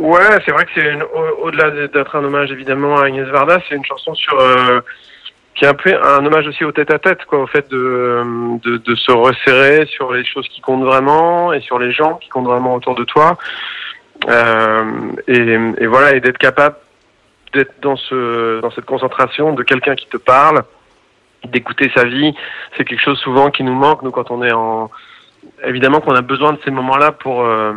Ouais, 0.00 0.38
c'est 0.44 0.52
vrai 0.52 0.64
que 0.64 0.70
c'est 0.74 0.98
au-delà 1.42 1.70
d'être 1.88 2.16
un 2.16 2.24
hommage 2.24 2.52
évidemment 2.52 2.98
à 2.98 3.06
Agnès 3.06 3.26
Varda, 3.28 3.60
c'est 3.68 3.74
une 3.74 3.84
chanson 3.84 4.14
sur 4.14 4.38
euh, 4.38 4.80
qui 5.54 5.64
est 5.64 5.68
un 5.68 5.74
peu 5.74 5.92
un 5.92 6.24
hommage 6.24 6.46
aussi 6.46 6.64
au 6.64 6.70
tête-à-tête, 6.70 7.24
quoi, 7.24 7.40
au 7.40 7.46
fait 7.48 7.68
de, 7.68 8.22
de, 8.62 8.76
de 8.76 8.94
se 8.94 9.10
resserrer 9.10 9.86
sur 9.86 10.12
les 10.12 10.24
choses 10.24 10.46
qui 10.48 10.60
comptent 10.60 10.84
vraiment 10.84 11.52
et 11.52 11.60
sur 11.60 11.80
les 11.80 11.90
gens 11.90 12.14
qui 12.14 12.28
comptent 12.28 12.46
vraiment 12.46 12.74
autour 12.76 12.94
de 12.94 13.02
toi, 13.02 13.36
euh, 14.28 14.84
et, 15.26 15.58
et 15.82 15.86
voilà, 15.86 16.14
et 16.14 16.20
d'être 16.20 16.38
capable 16.38 16.76
d'être 17.52 17.74
dans 17.82 17.96
ce 17.96 18.60
dans 18.60 18.70
cette 18.70 18.84
concentration 18.84 19.52
de 19.52 19.64
quelqu'un 19.64 19.96
qui 19.96 20.06
te 20.06 20.16
parle, 20.16 20.62
d'écouter 21.44 21.90
sa 21.94 22.04
vie, 22.04 22.34
c'est 22.76 22.84
quelque 22.84 23.02
chose 23.02 23.18
souvent 23.18 23.50
qui 23.50 23.62
nous 23.62 23.74
manque 23.74 24.02
nous 24.02 24.10
quand 24.10 24.30
on 24.30 24.42
est 24.42 24.52
en 24.52 24.90
évidemment 25.64 26.00
qu'on 26.00 26.14
a 26.14 26.20
besoin 26.20 26.52
de 26.52 26.58
ces 26.64 26.70
moments-là 26.70 27.12
pour 27.12 27.42
euh, 27.42 27.72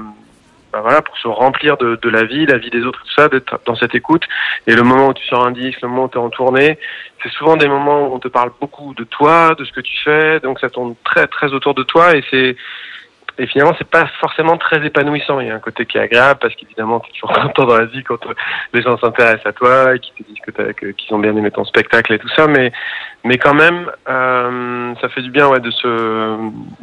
ben 0.73 0.79
voilà, 0.79 1.01
pour 1.01 1.17
se 1.17 1.27
remplir 1.27 1.75
de, 1.77 1.99
de, 2.01 2.09
la 2.09 2.23
vie, 2.23 2.45
la 2.45 2.57
vie 2.57 2.69
des 2.69 2.83
autres, 2.85 3.01
tout 3.01 3.13
ça, 3.13 3.27
d'être 3.27 3.59
dans 3.65 3.75
cette 3.75 3.93
écoute. 3.93 4.23
Et 4.67 4.73
le 4.73 4.83
moment 4.83 5.09
où 5.09 5.13
tu 5.13 5.25
sors 5.25 5.45
un 5.45 5.51
disque, 5.51 5.81
le 5.81 5.89
moment 5.89 6.05
où 6.05 6.07
tu 6.07 6.17
es 6.17 6.21
en 6.21 6.29
tournée, 6.29 6.79
c'est 7.21 7.31
souvent 7.33 7.57
des 7.57 7.67
moments 7.67 8.07
où 8.07 8.15
on 8.15 8.19
te 8.19 8.29
parle 8.29 8.51
beaucoup 8.59 8.93
de 8.93 9.03
toi, 9.03 9.53
de 9.57 9.65
ce 9.65 9.71
que 9.73 9.81
tu 9.81 9.97
fais, 10.03 10.39
donc 10.39 10.59
ça 10.59 10.69
tourne 10.69 10.95
très 11.03 11.27
très 11.27 11.47
autour 11.53 11.73
de 11.73 11.83
toi 11.83 12.15
et 12.15 12.23
c'est 12.31 12.55
et 13.37 13.47
finalement 13.47 13.73
c'est 13.77 13.89
pas 13.89 14.05
forcément 14.19 14.57
très 14.57 14.85
épanouissant. 14.85 15.39
Il 15.39 15.47
y 15.47 15.49
a 15.51 15.55
un 15.55 15.59
côté 15.59 15.85
qui 15.85 15.97
est 15.97 16.01
agréable 16.01 16.39
parce 16.41 16.55
qu'évidemment 16.55 16.99
tu 16.99 17.09
es 17.09 17.13
toujours 17.13 17.33
content 17.41 17.65
dans 17.65 17.77
la 17.77 17.85
vie 17.85 18.03
quand 18.03 18.19
les 18.73 18.81
gens 18.81 18.97
s'intéressent 18.97 19.45
à 19.45 19.53
toi 19.53 19.95
et 19.95 19.99
qu'ils 19.99 20.13
te 20.13 20.29
disent 20.29 20.39
que 20.45 20.91
qu'ils 20.91 21.13
ont 21.13 21.19
bien 21.19 21.35
aimé 21.35 21.51
ton 21.51 21.65
spectacle 21.65 22.13
et 22.13 22.19
tout 22.19 22.29
ça, 22.35 22.47
mais 22.47 22.71
mais 23.23 23.37
quand 23.37 23.53
même 23.53 23.89
euh, 24.09 24.93
ça 25.01 25.09
fait 25.09 25.21
du 25.21 25.31
bien 25.31 25.47
ouais 25.47 25.59
de 25.59 25.71
se 25.71 26.37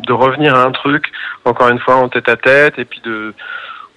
de 0.06 0.12
revenir 0.12 0.54
à 0.54 0.64
un 0.64 0.72
truc 0.72 1.10
encore 1.44 1.68
une 1.68 1.80
fois 1.80 1.96
en 1.96 2.08
tête 2.08 2.28
à 2.28 2.36
tête 2.36 2.78
et 2.78 2.84
puis 2.84 3.00
de 3.04 3.34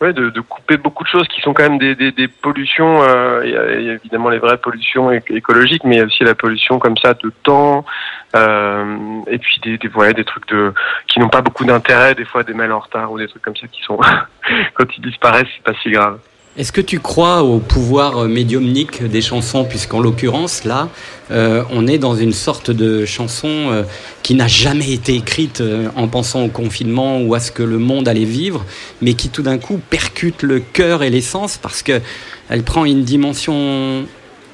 ouais, 0.02 0.14
de, 0.14 0.30
de, 0.30 0.42
couper 0.42 0.78
beaucoup 0.78 1.04
de 1.04 1.10
choses 1.10 1.28
qui 1.28 1.42
sont 1.42 1.54
quand 1.54 1.64
même 1.64 1.78
des, 1.78 1.96
des, 1.96 2.12
des 2.12 2.28
pollutions. 2.28 3.04
Euh, 3.04 3.42
il, 3.46 3.52
y 3.52 3.58
a, 3.58 3.80
y 3.80 3.90
a, 3.90 3.94
évidemment 3.94 4.30
les 4.30 4.40
vraies 4.40 4.58
pollutions 4.58 5.12
écologiques, 5.12 5.84
mais 5.84 5.96
il 5.96 6.00
y 6.00 6.02
a 6.02 6.06
aussi 6.06 6.24
la 6.24 6.36
pollution 6.36 6.80
comme 6.80 6.98
ça 6.98 7.14
de 7.14 7.32
temps, 7.44 7.86
euh, 8.36 9.22
et 9.28 9.38
puis 9.38 9.60
des, 9.64 9.78
des, 9.78 9.88
ouais, 9.90 10.14
des 10.14 10.26
trucs 10.26 10.48
de 10.48 10.74
qui 11.08 11.20
n'ont 11.20 11.30
pas 11.30 11.42
beaucoup 11.42 11.66
d'intérêt, 11.66 12.16
des 12.16 12.26
fois 12.26 12.44
des 12.44 12.54
mails 12.54 12.72
en 12.72 12.80
retard 12.80 13.12
ou 13.12 13.20
des 13.20 13.28
trucs 13.28 13.44
comme 13.44 13.56
ça 13.56 13.68
qui 13.68 13.82
sont 13.84 14.00
quand 14.74 14.86
ils 14.98 15.02
disparaissent, 15.02 15.48
c'est 15.56 15.64
pas 15.64 15.78
si 15.82 15.92
grave. 15.92 16.20
Est-ce 16.58 16.74
que 16.74 16.82
tu 16.82 17.00
crois 17.00 17.44
au 17.44 17.60
pouvoir 17.60 18.26
médiumnique 18.26 19.02
des 19.04 19.22
chansons, 19.22 19.64
puisqu'en 19.64 20.02
l'occurrence, 20.02 20.66
là, 20.66 20.90
euh, 21.32 21.64
on 21.72 21.88
est 21.88 21.98
dans 21.98 22.14
une 22.18 22.34
sorte 22.34 22.72
de 22.72 23.06
chanson 23.06 23.48
euh, 23.48 23.84
qui 24.22 24.36
n'a 24.36 24.50
jamais 24.50 24.92
été 24.92 25.16
écrite 25.16 25.62
euh, 25.62 25.88
en 25.96 26.10
pensant 26.10 26.44
au 26.44 26.50
confinement 26.50 27.22
ou 27.22 27.36
à 27.36 27.40
ce 27.40 27.52
que 27.52 27.64
le 27.64 27.78
monde 27.78 28.10
allait 28.10 28.26
vivre, 28.26 28.66
mais 29.02 29.14
qui 29.14 29.30
tout 29.30 29.44
d'un 29.44 29.58
coup 29.60 29.80
percute 29.90 30.44
le 30.44 30.60
cœur 30.60 31.04
et 31.04 31.10
l'essence 31.10 31.58
parce 31.58 31.84
qu'elle 31.84 32.64
prend 32.66 32.84
une 32.84 33.06
dimension 33.06 34.04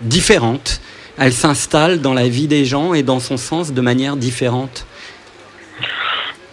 différente, 0.01 0.81
elle 1.17 1.33
s'installe 1.33 1.99
dans 1.99 2.13
la 2.13 2.27
vie 2.27 2.45
des 2.45 2.63
gens 2.63 2.93
et 2.93 3.01
dans 3.01 3.19
son 3.19 3.37
sens 3.37 3.73
de 3.73 3.81
manière 3.81 4.17
différente. 4.17 4.85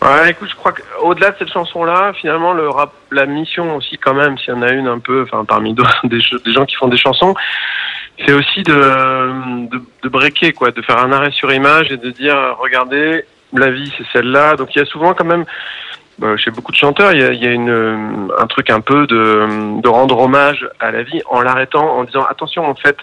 Ouais, 0.04 0.32
écoute, 0.32 0.50
je 0.50 0.54
crois 0.56 0.72
qu'au-delà 0.72 1.30
de 1.30 1.36
cette 1.38 1.50
chanson-là, 1.50 2.12
finalement, 2.12 2.52
le 2.52 2.68
rap, 2.68 2.92
la 3.10 3.24
mission 3.24 3.74
aussi, 3.76 3.96
quand 3.96 4.12
même, 4.12 4.36
s'il 4.36 4.52
y 4.52 4.56
en 4.56 4.60
a 4.60 4.70
une 4.70 4.86
un 4.86 4.98
peu, 4.98 5.22
enfin, 5.22 5.46
parmi 5.46 5.74
des, 6.04 6.18
des, 6.44 6.52
gens 6.52 6.66
qui 6.66 6.74
font 6.76 6.88
des 6.88 6.98
chansons, 6.98 7.34
c'est 8.18 8.34
aussi 8.34 8.62
de, 8.64 9.68
de, 9.70 9.82
de 10.02 10.08
breaker, 10.10 10.52
quoi, 10.52 10.72
de 10.72 10.82
faire 10.82 10.98
un 10.98 11.10
arrêt 11.10 11.30
sur 11.30 11.50
image 11.50 11.90
et 11.90 11.96
de 11.96 12.10
dire, 12.10 12.36
regardez, 12.58 13.24
la 13.54 13.70
vie, 13.70 13.90
c'est 13.96 14.04
celle-là. 14.12 14.56
Donc, 14.56 14.76
il 14.76 14.80
y 14.80 14.82
a 14.82 14.84
souvent 14.84 15.14
quand 15.14 15.24
même, 15.24 15.46
bah, 16.18 16.36
chez 16.36 16.50
beaucoup 16.50 16.72
de 16.72 16.76
chanteurs, 16.76 17.12
il 17.12 17.20
y 17.20 17.24
a, 17.24 17.32
il 17.32 17.42
y 17.42 17.46
a 17.46 17.52
une, 17.52 18.30
un 18.38 18.46
truc 18.46 18.68
un 18.68 18.82
peu 18.82 19.06
de, 19.06 19.80
de 19.80 19.88
rendre 19.88 20.18
hommage 20.18 20.68
à 20.80 20.90
la 20.90 21.02
vie 21.02 21.22
en 21.30 21.40
l'arrêtant, 21.40 21.96
en 21.96 22.04
disant, 22.04 22.26
attention, 22.28 22.68
en 22.68 22.74
fait, 22.74 22.98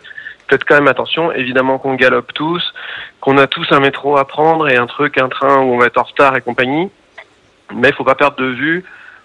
faites 0.51 0.65
quand 0.65 0.75
même 0.75 0.89
attention, 0.89 1.31
évidemment 1.31 1.77
qu'on 1.77 1.95
galope 1.95 2.33
tous, 2.33 2.73
qu'on 3.21 3.37
a 3.37 3.47
tous 3.47 3.71
un 3.71 3.79
métro 3.79 4.17
à 4.17 4.27
prendre 4.27 4.67
et 4.67 4.75
un 4.75 4.85
truc, 4.85 5.17
un 5.17 5.29
train 5.29 5.59
où 5.59 5.73
on 5.73 5.77
va 5.77 5.85
être 5.85 5.97
en 5.97 6.03
retard 6.03 6.35
et 6.35 6.41
compagnie. 6.41 6.89
Mais 7.73 7.89
il 7.89 7.95
faut 7.95 8.03
pas 8.03 8.15
perdre 8.15 8.35
de 8.35 8.47
vue 8.47 8.83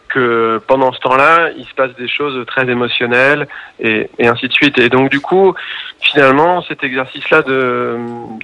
que 0.09 0.61
pendant 0.69 0.93
ce 0.93 1.01
temps-là, 1.01 1.51
il 1.57 1.67
se 1.67 1.75
passe 1.75 1.93
des 1.97 2.07
choses 2.07 2.47
très 2.47 2.71
émotionnelles 2.71 3.49
et, 3.81 4.09
ainsi 4.21 4.47
de 4.47 4.53
suite. 4.53 4.79
Et 4.79 4.89
donc 4.89 5.11
du 5.11 5.19
coup, 5.19 5.53
finalement, 6.01 6.63
cet 6.63 6.85
exercice-là 6.85 7.43
de, 7.43 7.99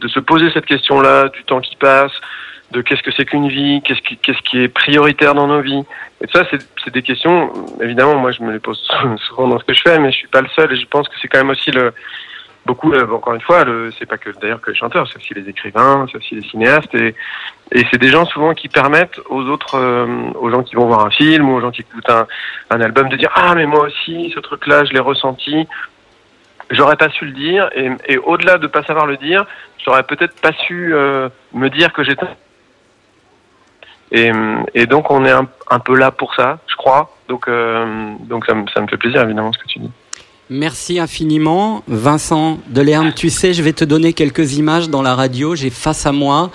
se 0.08 0.18
poser 0.18 0.50
cette 0.50 0.66
question-là 0.66 1.28
du 1.28 1.44
temps 1.44 1.60
qui 1.60 1.76
passe, 1.76 2.12
de 2.72 2.80
qu'est-ce 2.80 3.02
que 3.02 3.12
c'est 3.16 3.26
qu'une 3.26 3.48
vie, 3.48 3.80
qu'est-ce 3.84 4.00
qui, 4.00 4.16
qu'est-ce 4.16 4.42
qui 4.42 4.60
est 4.60 4.68
prioritaire 4.68 5.34
dans 5.34 5.46
nos 5.46 5.60
vies. 5.60 5.84
Et 6.20 6.26
ça, 6.32 6.42
c'est, 6.50 6.58
c'est 6.82 6.92
des 6.92 7.02
questions, 7.02 7.52
évidemment, 7.80 8.16
moi 8.16 8.32
je 8.32 8.42
me 8.42 8.52
les 8.52 8.58
pose 8.58 8.82
souvent 9.28 9.46
dans 9.46 9.60
ce 9.60 9.64
que 9.64 9.74
je 9.74 9.82
fais, 9.82 10.00
mais 10.00 10.10
je 10.10 10.16
suis 10.16 10.28
pas 10.28 10.40
le 10.40 10.48
seul 10.56 10.72
et 10.72 10.76
je 10.76 10.86
pense 10.86 11.08
que 11.08 11.14
c'est 11.20 11.28
quand 11.28 11.38
même 11.38 11.50
aussi 11.50 11.70
le, 11.70 11.92
beaucoup, 12.66 12.92
euh, 12.92 13.06
encore 13.10 13.34
une 13.34 13.40
fois, 13.40 13.64
c'est 13.98 14.06
pas 14.06 14.18
que 14.18 14.30
d'ailleurs 14.40 14.60
que 14.60 14.70
les 14.70 14.76
chanteurs, 14.76 15.08
c'est 15.08 15.16
aussi 15.16 15.34
les 15.34 15.48
écrivains, 15.48 16.06
c'est 16.10 16.18
aussi 16.18 16.34
les 16.34 16.42
cinéastes, 16.42 16.94
et, 16.94 17.14
et 17.72 17.84
c'est 17.90 17.98
des 17.98 18.08
gens 18.08 18.24
souvent 18.26 18.54
qui 18.54 18.68
permettent 18.68 19.20
aux 19.28 19.42
autres, 19.42 19.76
euh, 19.76 20.06
aux 20.34 20.50
gens 20.50 20.62
qui 20.62 20.76
vont 20.76 20.86
voir 20.86 21.04
un 21.04 21.10
film 21.10 21.48
ou 21.48 21.56
aux 21.56 21.60
gens 21.60 21.70
qui 21.70 21.82
écoutent 21.82 22.10
un, 22.10 22.26
un 22.70 22.80
album 22.80 23.08
de 23.08 23.16
dire 23.16 23.30
ah 23.34 23.54
mais 23.54 23.66
moi 23.66 23.86
aussi 23.86 24.30
ce 24.34 24.40
truc-là 24.40 24.84
je 24.84 24.92
l'ai 24.92 25.00
ressenti, 25.00 25.66
j'aurais 26.70 26.96
pas 26.96 27.10
su 27.10 27.26
le 27.26 27.32
dire, 27.32 27.68
et, 27.74 27.90
et 28.06 28.18
au-delà 28.18 28.58
de 28.58 28.66
pas 28.66 28.82
savoir 28.84 29.06
le 29.06 29.16
dire, 29.16 29.44
j'aurais 29.84 30.04
peut-être 30.04 30.40
pas 30.40 30.52
su 30.52 30.94
euh, 30.94 31.28
me 31.52 31.68
dire 31.68 31.92
que 31.92 32.04
j'étais 32.04 32.26
et, 34.12 34.30
et, 34.74 34.86
donc 34.86 35.10
on 35.10 35.24
est 35.24 35.30
un, 35.30 35.48
un, 35.70 35.78
peu 35.78 35.96
là 35.96 36.10
pour 36.10 36.34
ça, 36.34 36.58
je 36.66 36.76
crois. 36.76 37.16
Donc, 37.28 37.48
euh, 37.48 38.14
donc 38.20 38.44
ça, 38.44 38.52
me, 38.52 38.68
ça 38.68 38.82
me 38.82 38.86
fait 38.86 38.98
plaisir 38.98 39.22
évidemment 39.22 39.52
ce 39.52 39.58
que 39.58 39.66
tu 39.66 39.78
dis. 39.78 39.90
Merci 40.54 40.98
infiniment. 40.98 41.82
Vincent 41.88 42.58
Delerme, 42.68 43.14
tu 43.14 43.30
sais, 43.30 43.54
je 43.54 43.62
vais 43.62 43.72
te 43.72 43.86
donner 43.86 44.12
quelques 44.12 44.58
images 44.58 44.90
dans 44.90 45.00
la 45.00 45.14
radio. 45.14 45.56
J'ai 45.56 45.70
face 45.70 46.04
à 46.04 46.12
moi 46.12 46.50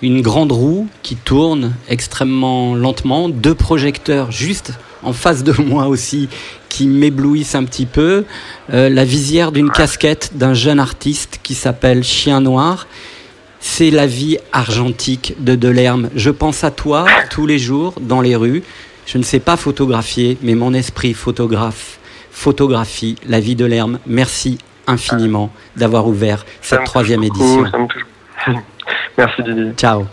une 0.00 0.22
grande 0.22 0.52
roue 0.52 0.88
qui 1.02 1.16
tourne 1.16 1.74
extrêmement 1.86 2.74
lentement, 2.74 3.28
deux 3.28 3.54
projecteurs 3.54 4.32
juste 4.32 4.72
en 5.02 5.12
face 5.12 5.44
de 5.44 5.52
moi 5.60 5.88
aussi 5.88 6.30
qui 6.70 6.86
m'éblouissent 6.86 7.54
un 7.54 7.64
petit 7.64 7.84
peu, 7.84 8.24
euh, 8.72 8.88
la 8.88 9.04
visière 9.04 9.52
d'une 9.52 9.70
casquette 9.70 10.30
d'un 10.34 10.54
jeune 10.54 10.80
artiste 10.80 11.40
qui 11.42 11.54
s'appelle 11.54 12.04
Chien 12.04 12.40
Noir. 12.40 12.86
C'est 13.60 13.90
la 13.90 14.06
vie 14.06 14.38
argentique 14.54 15.34
de 15.40 15.56
Delerme. 15.56 16.08
Je 16.14 16.30
pense 16.30 16.64
à 16.64 16.70
toi 16.70 17.04
tous 17.28 17.46
les 17.46 17.58
jours 17.58 17.92
dans 18.00 18.22
les 18.22 18.34
rues. 18.34 18.62
Je 19.04 19.18
ne 19.18 19.22
sais 19.22 19.40
pas 19.40 19.58
photographier, 19.58 20.38
mais 20.40 20.54
mon 20.54 20.72
esprit 20.72 21.12
photographe 21.12 21.98
photographie 22.32 23.16
La 23.28 23.38
vie 23.38 23.54
de 23.54 23.64
l'herbe. 23.64 23.98
Merci 24.06 24.58
infiniment 24.86 25.52
d'avoir 25.76 26.08
ouvert 26.08 26.44
cette 26.60 26.84
troisième 26.84 27.22
édition. 27.22 27.64
Merci 29.18 29.42
Didier. 29.42 29.72
Ciao. 29.76 30.06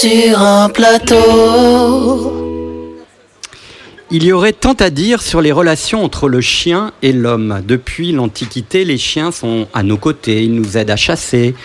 Sur 0.00 0.40
un 0.40 0.68
plateau. 0.68 1.16
Il 4.12 4.22
y 4.22 4.32
aurait 4.32 4.52
tant 4.52 4.74
à 4.74 4.90
dire 4.90 5.20
sur 5.20 5.40
les 5.40 5.50
relations 5.50 6.04
entre 6.04 6.28
le 6.28 6.40
chien 6.40 6.92
et 7.02 7.12
l'homme. 7.12 7.62
Depuis 7.66 8.12
l'Antiquité, 8.12 8.84
les 8.84 8.96
chiens 8.96 9.32
sont 9.32 9.66
à 9.74 9.82
nos 9.82 9.96
côtés, 9.96 10.44
ils 10.44 10.54
nous 10.54 10.78
aident 10.78 10.92
à 10.92 10.96
chasser, 10.96 11.56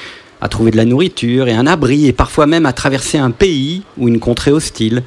à 0.41 0.49
trouver 0.49 0.71
de 0.71 0.77
la 0.77 0.85
nourriture 0.85 1.47
et 1.47 1.53
un 1.53 1.67
abri, 1.67 2.07
et 2.07 2.13
parfois 2.13 2.47
même 2.47 2.65
à 2.65 2.73
traverser 2.73 3.19
un 3.19 3.29
pays 3.29 3.83
ou 3.99 4.07
une 4.07 4.19
contrée 4.19 4.51
hostile. 4.51 5.03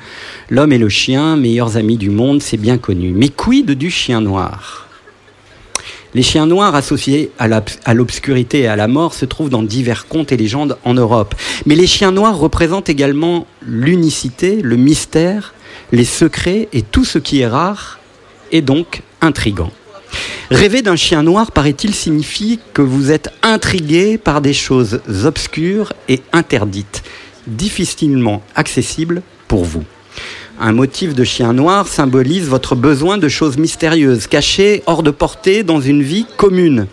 L'homme 0.49 0.73
et 0.73 0.79
le 0.79 0.89
chien, 0.89 1.37
meilleurs 1.37 1.77
amis 1.77 1.97
du 1.97 2.11
monde, 2.11 2.41
c'est 2.41 2.57
bien 2.57 2.79
connu. 2.79 3.11
Mais 3.11 3.29
quid 3.29 3.73
du 3.73 3.91
chien 3.91 4.21
noir? 4.21 4.76
Les 6.17 6.23
chiens 6.23 6.47
noirs 6.47 6.75
associés 6.75 7.31
à 7.39 7.93
l'obscurité 7.93 8.61
et 8.61 8.69
à 8.69 8.75
la 8.75 8.89
mort 8.89 9.13
se 9.13 9.27
trouvent 9.27 9.51
dans 9.51 9.63
divers 9.63 10.09
contes 10.09 10.33
et 10.33 10.39
légendes 10.39 10.79
en 10.83 10.95
Europe. 10.95 11.35
Mais 11.67 11.75
les 11.75 11.87
chiens 11.87 12.11
noirs 12.11 12.39
représentent 12.39 12.89
également 12.89 13.47
l'unicité, 13.61 14.63
le 14.63 14.77
mystère, 14.77 15.53
les 15.93 16.07
secrets 16.07 16.71
et 16.73 16.81
tout 16.81 17.05
ce 17.05 17.19
qui 17.19 17.41
est 17.41 17.47
rare 17.47 17.99
et 18.51 18.63
donc 18.63 19.03
intrigant. 19.21 19.71
Rêver 20.51 20.81
d'un 20.81 20.97
chien 20.97 21.23
noir, 21.23 21.53
paraît-il, 21.53 21.95
signifie 21.95 22.61
que 22.73 22.81
vous 22.81 23.11
êtes 23.11 23.29
intrigué 23.43 24.17
par 24.17 24.41
des 24.41 24.55
choses 24.55 25.03
obscures 25.27 25.93
et 26.09 26.23
interdites, 26.33 27.03
difficilement 27.47 28.43
accessibles 28.55 29.21
pour 29.49 29.67
vous. 29.67 29.85
Un 30.59 30.73
motif 30.73 31.15
de 31.15 31.23
chien 31.23 31.53
noir 31.53 31.87
symbolise 31.87 32.49
votre 32.49 32.75
besoin 32.75 33.19
de 33.19 33.29
choses 33.29 33.59
mystérieuses, 33.59 34.27
cachées, 34.27 34.83
hors 34.87 35.03
de 35.03 35.11
portée, 35.11 35.63
dans 35.63 35.83
une 35.83 36.03
vie 36.03 36.27
commune. 36.39 36.87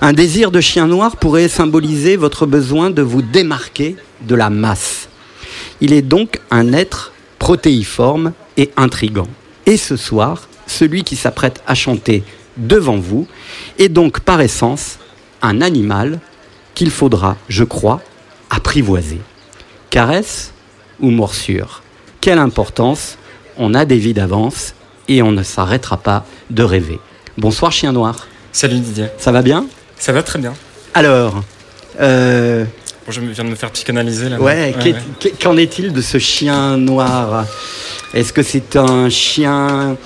Un 0.00 0.12
désir 0.12 0.50
de 0.50 0.60
chien 0.60 0.88
noir 0.88 1.16
pourrait 1.16 1.46
symboliser 1.46 2.16
votre 2.16 2.46
besoin 2.46 2.90
de 2.90 3.02
vous 3.02 3.22
démarquer 3.22 3.94
de 4.22 4.34
la 4.34 4.50
masse. 4.50 5.08
Il 5.80 5.92
est 5.92 6.02
donc 6.02 6.40
un 6.50 6.72
être 6.72 7.12
protéiforme 7.38 8.32
et 8.56 8.72
intrigant. 8.76 9.28
Et 9.66 9.76
ce 9.76 9.96
soir, 9.96 10.48
celui 10.66 11.04
qui 11.04 11.14
s'apprête 11.14 11.62
à 11.68 11.76
chanter 11.76 12.24
devant 12.56 12.96
vous 12.96 13.28
est 13.78 13.88
donc 13.88 14.18
par 14.18 14.40
essence 14.40 14.98
un 15.42 15.60
animal 15.60 16.18
qu'il 16.74 16.90
faudra, 16.90 17.36
je 17.48 17.62
crois, 17.62 18.00
apprivoiser. 18.50 19.20
Caresse 19.90 20.52
ou 20.98 21.10
morsure? 21.10 21.82
Quelle 22.26 22.38
importance 22.40 23.18
On 23.56 23.72
a 23.72 23.84
des 23.84 23.98
vies 23.98 24.12
d'avance 24.12 24.74
et 25.06 25.22
on 25.22 25.30
ne 25.30 25.44
s'arrêtera 25.44 25.96
pas 25.96 26.26
de 26.50 26.64
rêver. 26.64 26.98
Bonsoir 27.38 27.70
chien 27.70 27.92
noir, 27.92 28.26
Salut 28.50 28.80
Didier. 28.80 29.06
ça 29.16 29.30
va 29.30 29.42
bien? 29.42 29.64
Ça 29.96 30.12
va 30.12 30.24
très 30.24 30.40
bien. 30.40 30.52
Alors, 30.92 31.44
euh, 32.00 32.64
Bon, 33.06 33.12
je 33.12 33.20
viens 33.20 33.44
de 33.44 33.50
me 33.50 33.54
faire 33.54 33.70
psychanalyser 33.70 34.28
là. 34.28 34.40
ouais, 34.40 34.74
qu'est- 35.20 35.40
qu'en 35.40 35.56
est-il 35.56 35.92
de 35.92 36.00
ce 36.00 36.18
chien 36.18 36.76
noir? 36.76 37.46
Est-ce 38.12 38.32
que 38.32 38.42
c'est 38.42 38.74
un 38.74 39.08
chien 39.08 39.96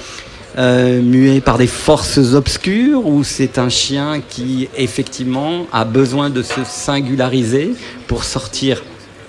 euh, 0.58 1.00
muet 1.00 1.40
par 1.40 1.56
des 1.56 1.66
forces 1.68 2.18
obscures 2.34 3.06
ou 3.06 3.24
c'est 3.24 3.56
un 3.56 3.70
chien 3.70 4.20
qui 4.28 4.68
effectivement 4.76 5.66
a 5.72 5.86
besoin 5.86 6.28
de 6.28 6.42
se 6.42 6.64
singulariser 6.66 7.72
pour 8.08 8.24
sortir 8.24 8.82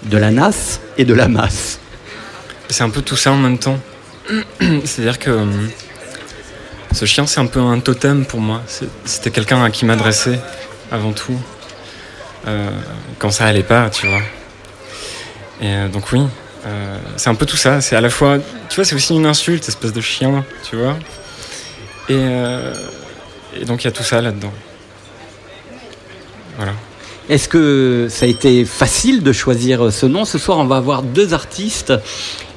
de 0.04 0.18
la 0.18 0.32
nasse 0.32 0.82
et 0.98 1.06
de 1.06 1.14
la 1.14 1.30
masse? 1.30 1.80
C'est 2.72 2.84
un 2.84 2.90
peu 2.90 3.02
tout 3.02 3.18
ça 3.18 3.32
en 3.34 3.38
même 3.38 3.58
temps. 3.58 3.78
C'est-à-dire 4.86 5.20
que 5.20 5.30
euh, 5.30 5.46
ce 6.94 7.04
chien, 7.06 7.28
c'est 7.28 7.40
un 7.42 7.46
peu 7.46 7.60
un 7.60 7.80
totem 7.80 8.26
pour 8.26 8.40
moi. 8.40 8.62
C'était 9.06 9.30
quelqu'un 9.30 9.62
à 9.64 9.70
qui 9.70 9.86
m'adresser 9.86 10.40
avant 10.92 11.12
tout. 11.12 11.38
euh, 12.48 12.70
quand 13.20 13.30
ça 13.30 13.46
allait 13.46 13.62
pas, 13.64 13.90
tu 13.90 14.08
vois. 14.08 14.22
Et 15.62 15.68
euh, 15.68 15.88
donc 15.90 16.12
oui, 16.12 16.22
Euh, 16.66 16.98
c'est 17.18 17.30
un 17.30 17.36
peu 17.36 17.46
tout 17.48 17.58
ça. 17.58 17.82
C'est 17.82 17.96
à 17.96 18.02
la 18.02 18.10
fois, 18.12 18.38
tu 18.70 18.76
vois, 18.76 18.86
c'est 18.86 18.94
aussi 18.96 19.16
une 19.16 19.26
insulte, 19.26 19.68
espèce 19.68 19.94
de 19.94 20.02
chien, 20.02 20.46
tu 20.70 20.76
vois. 20.76 20.96
Et 22.08 23.66
donc 23.66 23.84
il 23.84 23.86
y 23.86 23.88
a 23.88 23.92
tout 23.92 24.04
ça 24.04 24.22
là-dedans. 24.22 24.54
Voilà. 26.58 26.74
Est-ce 27.30 27.48
que 27.50 28.08
ça 28.12 28.26
a 28.26 28.30
été 28.30 28.64
facile 28.66 29.24
de 29.24 29.34
choisir 29.34 29.92
ce 29.92 30.06
nom? 30.06 30.24
Ce 30.26 30.38
soir, 30.38 30.58
on 30.60 30.66
va 30.66 30.78
avoir 30.78 31.02
deux 31.02 31.34
artistes 31.34 31.94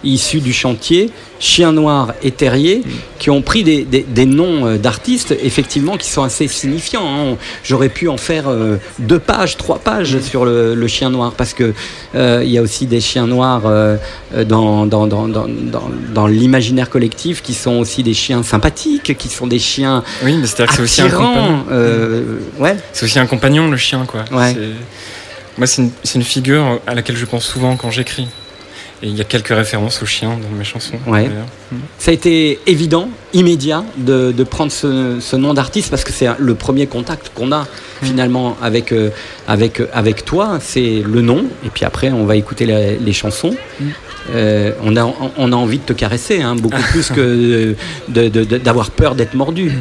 issus 0.05 0.41
du 0.41 0.53
chantier, 0.53 1.11
Chien 1.41 1.73
Noir 1.73 2.15
et 2.23 2.31
Terrier, 2.31 2.83
qui 3.19 3.31
ont 3.31 3.43
pris 3.43 3.65
des, 3.65 3.85
des- 3.85 4.05
des 4.09 4.25
noms 4.27 4.67
euh, 4.67 4.79
d'artistes, 4.79 5.35
effectivement, 5.43 5.97
qui 5.97 6.09
sont 6.11 6.23
assez 6.23 6.47
signifiants. 6.49 7.03
hein. 7.07 7.37
J'aurais 7.65 7.89
pu 7.89 8.09
en 8.09 8.17
faire 8.17 8.45
euh, 8.49 8.77
deux 8.99 9.19
pages, 9.19 9.57
trois 9.57 9.79
pages 9.79 10.19
sur 10.21 10.45
le, 10.45 10.75
le 10.75 10.89
Chien 10.89 11.11
Noir, 11.11 11.33
parce 11.37 11.53
que 11.55 11.75
euh, 12.15 12.43
il 12.45 12.51
y 12.51 12.59
a 12.59 12.63
aussi 12.63 12.87
des 12.87 13.01
chiens 13.01 13.27
noirs 13.27 13.63
euh, 13.67 13.97
dans, 14.47 14.87
dans, 14.87 15.07
dans, 15.07 15.27
dans, 15.29 16.27
l'imaginaire 16.27 16.89
collectif, 16.91 17.43
qui 17.43 17.55
sont 17.55 17.77
aussi 17.79 18.03
des 18.03 18.15
chiens 18.15 18.43
sympathiques, 18.43 19.17
qui 19.19 19.29
sont 19.29 19.47
des 19.47 19.59
chiens 19.59 20.03
Oui, 20.23 20.37
mais 20.37 20.47
c'est-à-dire 20.47 20.69
que 20.77 20.77
c'est 20.77 20.83
aussi 20.83 21.03
un 21.03 21.11
compagnon. 21.11 21.65
ouais. 22.59 22.77
C'est 22.93 23.05
aussi 23.07 23.19
un 23.19 23.27
compagnon, 23.27 23.71
le 23.71 23.77
chien, 23.77 24.05
quoi. 24.07 24.25
Ouais. 24.33 24.55
Moi, 25.59 25.67
c'est 25.67 25.83
une, 25.83 25.91
c'est 26.03 26.17
une 26.17 26.25
figure 26.25 26.81
à 26.87 26.95
laquelle 26.95 27.17
je 27.17 27.27
pense 27.27 27.45
souvent 27.45 27.77
quand 27.77 27.91
j'écris. 27.91 28.27
Et 29.05 29.09
il 29.09 29.17
y 29.17 29.21
a 29.21 29.25
quelques 29.25 29.49
références 29.49 30.03
au 30.03 30.07
chien 30.07 30.31
dans 30.31 30.57
mes 30.57 30.65
chansons. 30.65 30.99
Ouais. 31.07 31.29
d'ailleurs. 31.29 31.45
Ça 31.99 32.11
a 32.11 32.15
été 32.15 32.59
évident, 32.67 33.11
immédiat, 33.35 33.85
de, 33.99 34.33
de 34.33 34.45
prendre 34.45 34.73
ce, 34.73 35.19
ce 35.21 35.37
nom 35.37 35.53
d'artiste 35.53 35.91
parce 35.91 36.05
que 36.05 36.13
c'est 36.13 36.27
le 36.39 36.55
premier 36.55 36.87
contact 36.87 37.31
qu'on 37.35 37.53
a 37.53 37.67
finalement 38.03 38.57
avec, 38.63 38.93
euh, 38.93 39.11
avec, 39.47 39.81
euh, 39.81 39.89
avec 39.93 40.25
toi. 40.25 40.59
C'est 40.59 41.03
le 41.05 41.21
nom, 41.21 41.45
et 41.67 41.69
puis 41.69 41.85
après, 41.85 42.13
on 42.13 42.25
va 42.25 42.37
écouter 42.37 42.65
les, 42.65 42.97
les 42.97 43.13
chansons. 43.13 43.55
Euh, 44.35 44.73
on, 44.83 44.97
a, 44.97 45.05
on 45.37 45.53
a 45.53 45.57
envie 45.57 45.81
de 45.81 45.85
te 45.85 45.93
caresser, 45.93 46.41
hein, 46.41 46.57
beaucoup 46.57 46.83
plus 46.91 47.11
que 47.11 47.77
d'avoir 48.09 48.91
peur 48.91 49.17
d'être 49.17 49.35
mordu. 49.35 49.73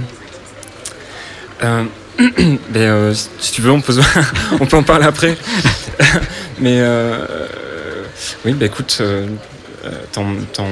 Euh, 1.63 1.83
ben, 2.17 2.57
euh, 2.75 3.13
si 3.39 3.51
tu 3.53 3.61
veux, 3.61 3.71
on 3.71 3.81
peut, 3.81 3.95
on 4.59 4.65
peut 4.65 4.77
en 4.77 4.83
parler 4.83 5.05
après. 5.05 5.37
Mais 6.59 6.79
euh, 6.79 7.25
oui, 8.45 8.53
bah 8.53 8.65
écoute, 8.65 8.97
euh, 9.01 9.27
euh, 9.85 9.91
tant, 10.11 10.25
tant, 10.53 10.67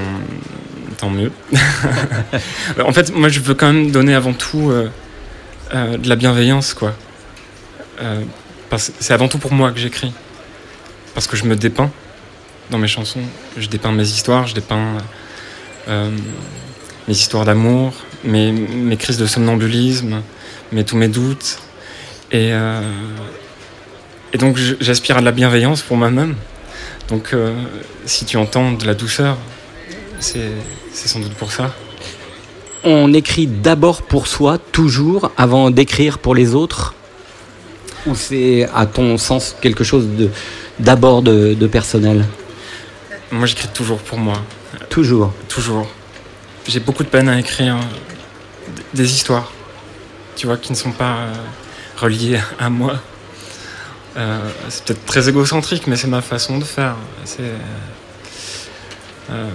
tant 0.98 1.10
mieux. 1.10 1.32
en 2.84 2.92
fait, 2.92 3.14
moi, 3.14 3.30
je 3.30 3.40
veux 3.40 3.54
quand 3.54 3.72
même 3.72 3.92
donner 3.92 4.14
avant 4.14 4.34
tout 4.34 4.72
euh, 4.72 4.90
de 5.98 6.10
la 6.10 6.16
bienveillance, 6.16 6.74
quoi. 6.74 6.94
C'est 8.78 9.14
avant 9.14 9.28
tout 9.28 9.38
pour 9.38 9.54
moi 9.54 9.72
que 9.72 9.80
j'écris. 9.80 10.12
Parce 11.14 11.28
que 11.28 11.36
je 11.36 11.44
me 11.44 11.56
dépeins 11.56 11.92
dans 12.72 12.78
mes 12.78 12.88
chansons. 12.88 13.22
Je 13.58 13.68
dépeins 13.68 13.92
mes 13.92 14.08
histoires, 14.08 14.48
je 14.48 14.56
dépeins 14.56 14.98
mes 15.88 17.14
histoires 17.14 17.46
d'amour, 17.46 17.94
mes, 18.24 18.52
mes 18.52 18.98
crises 18.98 19.18
de 19.18 19.28
somnambulisme, 19.28 20.22
mes, 20.72 20.84
tous 20.84 20.96
mes 20.96 21.10
doutes. 21.10 21.60
Et, 22.32 22.52
et 24.34 24.38
donc 24.38 24.58
j'aspire 24.80 25.18
à 25.18 25.20
de 25.20 25.26
la 25.26 25.32
bienveillance 25.32 25.82
pour 25.82 25.98
moi-même. 25.98 26.36
Donc 27.12 27.34
euh, 27.34 27.54
si 28.06 28.24
tu 28.26 28.38
entends 28.38 28.72
de 28.72 28.86
la 28.88 28.94
douceur, 28.96 29.38
c'est 30.20 30.50
sans 30.94 31.20
doute 31.20 31.34
pour 31.34 31.52
ça. 31.52 31.74
On 32.84 33.14
écrit 33.14 33.46
d'abord 33.48 34.02
pour 34.02 34.26
soi, 34.28 34.58
toujours, 34.58 35.32
avant 35.38 35.70
d'écrire 35.70 36.18
pour 36.18 36.34
les 36.34 36.56
autres? 36.56 36.96
Ou 38.08 38.16
c'est, 38.16 38.68
à 38.74 38.86
ton 38.88 39.18
sens, 39.20 39.56
quelque 39.62 39.84
chose 39.84 40.08
d'abord 40.80 41.22
de, 41.22 41.54
de 41.54 41.68
personnel? 41.68 42.26
Moi 43.30 43.46
j'écris 43.46 43.68
toujours 43.74 44.00
pour 44.00 44.18
moi, 44.18 44.38
Toujours? 44.90 45.32
toujours. 45.50 45.88
J'ai 46.68 46.80
beaucoup 46.80 47.04
de 47.04 47.10
peine 47.10 47.28
à 47.30 47.40
écrire 47.40 47.78
des 48.94 49.14
histoires, 49.14 49.52
tu 50.36 50.48
vois, 50.48 50.58
qui 50.58 50.72
ne 50.72 50.78
sont 50.78 50.92
pas 50.92 51.16
euh, 51.18 51.34
reliées 51.98 52.40
à 52.58 52.70
moi. 52.70 52.96
Euh, 54.18 54.40
c'est 54.70 54.86
peut-être 54.86 55.06
très 55.06 55.30
égocentrique, 55.30 55.88
mais 55.88 55.96
c'est 55.96 56.08
ma 56.08 56.22
façon 56.22 56.58
de 56.58 56.64
faire. 56.64 56.96
C'est, 57.24 57.44
euh, 59.32 59.50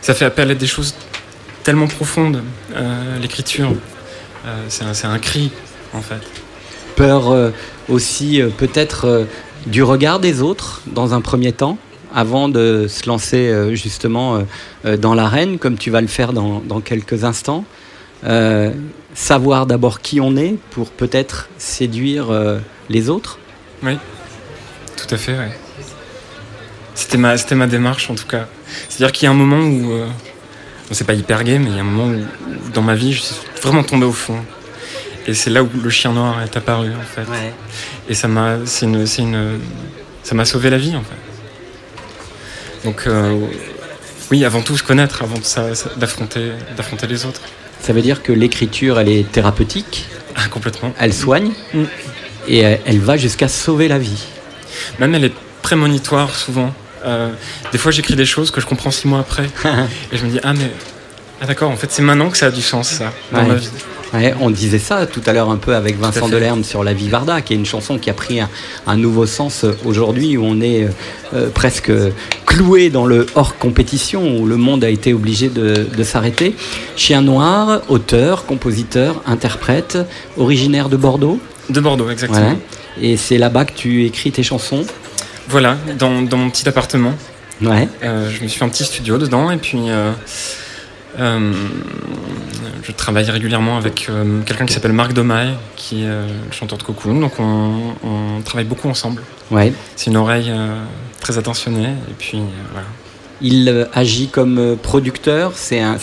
ça 0.00 0.14
fait 0.14 0.24
appel 0.24 0.50
à 0.50 0.54
des 0.54 0.66
choses 0.66 0.94
tellement 1.62 1.86
profondes, 1.86 2.42
euh, 2.74 3.18
l'écriture. 3.18 3.72
Euh, 4.46 4.64
c'est, 4.68 5.04
un, 5.04 5.18
cri, 5.18 5.50
en 5.92 6.00
fait. 6.00 6.22
Peur 6.96 7.30
euh, 7.30 7.50
aussi, 7.88 8.40
euh, 8.40 8.48
peut-être, 8.48 9.04
euh, 9.04 9.24
du 9.66 9.82
regard 9.82 10.20
des 10.20 10.40
autres, 10.40 10.80
dans 10.86 11.12
un 11.12 11.20
premier 11.20 11.52
temps, 11.52 11.76
avant 12.14 12.48
de 12.48 12.86
se 12.88 13.06
lancer 13.06 13.48
euh, 13.48 13.74
justement 13.74 14.36
euh, 14.36 14.42
euh, 14.86 14.96
dans 14.96 15.14
l'arène, 15.14 15.58
comme 15.58 15.76
tu 15.76 15.90
vas 15.90 16.00
le 16.00 16.06
faire 16.06 16.32
dans, 16.32 16.80
quelques 16.80 17.24
instants. 17.24 17.64
Euh, 18.24 18.72
savoir 19.14 19.66
d'abord 19.66 20.00
qui 20.00 20.20
on 20.20 20.36
est 20.36 20.56
pour 20.70 20.90
peut-être 20.90 21.48
séduire 21.58 22.30
euh, 22.30 22.58
les 22.88 23.08
autres. 23.08 23.38
Oui, 23.82 23.96
tout 24.96 25.14
à 25.14 25.18
fait, 25.18 25.32
ouais. 25.38 25.52
C'était 26.94 27.16
ma, 27.18 27.36
c'était 27.38 27.54
ma 27.54 27.66
démarche 27.66 28.10
en 28.10 28.14
tout 28.14 28.26
cas. 28.26 28.46
C'est-à-dire 28.88 29.12
qu'il 29.12 29.24
y 29.24 29.28
a 29.28 29.30
un 29.30 29.34
moment 29.34 29.58
où, 29.60 29.92
euh, 29.92 30.06
bon, 30.06 30.12
c'est 30.92 31.06
pas 31.06 31.14
hyper 31.14 31.42
gay, 31.44 31.58
mais 31.58 31.70
il 31.70 31.76
y 31.76 31.78
a 31.78 31.80
un 31.80 31.84
moment 31.84 32.12
où, 32.12 32.18
où 32.18 32.70
dans 32.74 32.82
ma 32.82 32.94
vie, 32.94 33.12
je 33.12 33.20
suis 33.22 33.34
vraiment 33.62 33.82
tombé 33.82 34.04
au 34.06 34.12
fond. 34.12 34.38
Et 35.26 35.34
c'est 35.34 35.50
là 35.50 35.62
où 35.62 35.68
le 35.82 35.90
chien 35.90 36.12
noir 36.12 36.42
est 36.42 36.56
apparu 36.56 36.90
en 36.90 37.02
fait. 37.14 37.26
Et 38.08 38.14
ça 38.14 38.26
m'a, 38.28 38.56
c'est 38.66 38.86
une, 38.86 39.06
c'est 39.06 39.22
une, 39.22 39.60
ça 40.22 40.34
m'a 40.34 40.44
sauvé 40.44 40.70
la 40.70 40.78
vie 40.78 40.94
en 40.96 41.02
fait. 41.02 42.84
Donc 42.84 43.06
euh, 43.06 43.38
oui, 44.30 44.44
avant 44.44 44.62
tout 44.62 44.76
se 44.76 44.82
connaître, 44.82 45.22
avant 45.22 45.38
de 45.38 45.44
ça- 45.44 45.74
ça- 45.74 45.90
d'affronter, 45.96 46.52
d'affronter 46.76 47.06
les 47.06 47.24
autres. 47.26 47.42
Ça 47.82 47.92
veut 47.92 48.02
dire 48.02 48.22
que 48.22 48.32
l'écriture, 48.32 48.98
elle 48.98 49.08
est 49.08 49.30
thérapeutique, 49.30 50.06
Ah, 50.34 50.48
complètement. 50.48 50.92
elle 50.98 51.14
soigne, 51.14 51.52
Mm. 51.74 51.84
Et 52.50 52.58
elle, 52.58 52.80
elle 52.84 52.98
va 52.98 53.16
jusqu'à 53.16 53.48
sauver 53.48 53.88
la 53.88 53.98
vie. 53.98 54.24
Même 54.98 55.14
elle 55.14 55.24
est 55.24 55.32
prémonitoire 55.62 56.34
souvent. 56.34 56.72
Euh, 57.04 57.30
des 57.72 57.78
fois, 57.78 57.92
j'écris 57.92 58.16
des 58.16 58.26
choses 58.26 58.50
que 58.50 58.60
je 58.60 58.66
comprends 58.66 58.90
six 58.90 59.08
mois 59.08 59.20
après. 59.20 59.44
et 60.12 60.16
je 60.16 60.24
me 60.24 60.30
dis, 60.30 60.40
ah, 60.42 60.52
mais. 60.52 60.70
Ah, 61.40 61.46
d'accord, 61.46 61.70
en 61.70 61.76
fait, 61.76 61.90
c'est 61.90 62.02
maintenant 62.02 62.28
que 62.28 62.36
ça 62.36 62.46
a 62.46 62.50
du 62.50 62.60
sens, 62.60 62.88
ça, 62.88 63.12
dans 63.32 63.38
Ouais. 63.40 63.46
ma 63.48 63.54
vie. 63.54 63.68
Ouais, 64.12 64.34
on 64.40 64.50
disait 64.50 64.80
ça 64.80 65.06
tout 65.06 65.22
à 65.24 65.32
l'heure 65.32 65.50
un 65.50 65.56
peu 65.56 65.74
avec 65.74 65.96
Vincent. 65.96 66.28
Delerme 66.28 66.64
sur 66.64 66.82
La 66.82 66.92
Vivarda, 66.92 67.42
qui 67.42 67.52
est 67.52 67.56
une 67.56 67.64
chanson 67.64 67.96
qui 67.96 68.10
a 68.10 68.12
pris 68.12 68.40
un, 68.40 68.48
un 68.88 68.96
nouveau 68.96 69.24
sens 69.24 69.62
euh, 69.62 69.72
aujourd'hui, 69.84 70.36
où 70.36 70.44
on 70.44 70.60
est 70.60 70.82
euh, 70.84 70.88
euh, 71.34 71.48
presque 71.48 71.92
cloué 72.44 72.90
dans 72.90 73.06
le 73.06 73.26
hors 73.36 73.56
compétition, 73.56 74.38
où 74.40 74.46
le 74.46 74.56
monde 74.56 74.82
a 74.82 74.90
été 74.90 75.14
obligé 75.14 75.48
de, 75.48 75.86
de 75.96 76.02
s'arrêter. 76.02 76.56
Chien 76.96 77.22
Noir, 77.22 77.82
auteur, 77.88 78.46
compositeur, 78.46 79.22
interprète, 79.26 79.96
originaire 80.36 80.88
de 80.88 80.96
Bordeaux. 80.96 81.38
De 81.70 81.80
Bordeaux, 81.80 82.10
exactement. 82.10 82.40
Voilà. 82.40 82.56
Et 83.00 83.16
c'est 83.16 83.38
là-bas 83.38 83.64
que 83.64 83.72
tu 83.72 84.04
écris 84.04 84.32
tes 84.32 84.42
chansons. 84.42 84.84
Voilà, 85.48 85.76
dans, 85.98 86.22
dans 86.22 86.36
mon 86.36 86.50
petit 86.50 86.68
appartement. 86.68 87.14
Ouais. 87.62 87.88
Euh, 88.02 88.30
je 88.30 88.42
me 88.42 88.48
suis 88.48 88.58
fait 88.58 88.64
un 88.64 88.68
petit 88.68 88.84
studio 88.84 89.18
dedans 89.18 89.50
et 89.50 89.56
puis 89.56 89.90
euh, 89.90 90.12
euh, 91.18 91.52
je 92.82 92.92
travaille 92.92 93.30
régulièrement 93.30 93.76
avec 93.76 94.08
quelqu'un 94.46 94.66
qui 94.66 94.72
s'appelle 94.72 94.92
Marc 94.92 95.12
Domaille, 95.12 95.56
qui 95.76 96.02
est 96.02 96.08
le 96.08 96.52
chanteur 96.52 96.78
de 96.78 96.82
Cocoon. 96.82 97.20
Donc 97.20 97.38
on, 97.38 97.94
on 98.02 98.42
travaille 98.42 98.64
beaucoup 98.64 98.88
ensemble. 98.88 99.22
Ouais. 99.50 99.72
C'est 99.96 100.10
une 100.10 100.16
oreille 100.16 100.52
très 101.20 101.36
attentionnée 101.38 101.94
et 102.08 102.14
puis 102.18 102.40
voilà. 102.72 102.86
Il 103.42 103.68
euh, 103.68 103.84
agit 103.94 104.28
comme 104.28 104.58
euh, 104.58 104.74
producteur. 104.76 105.52
C'est 105.54 105.80
un, 105.80 105.96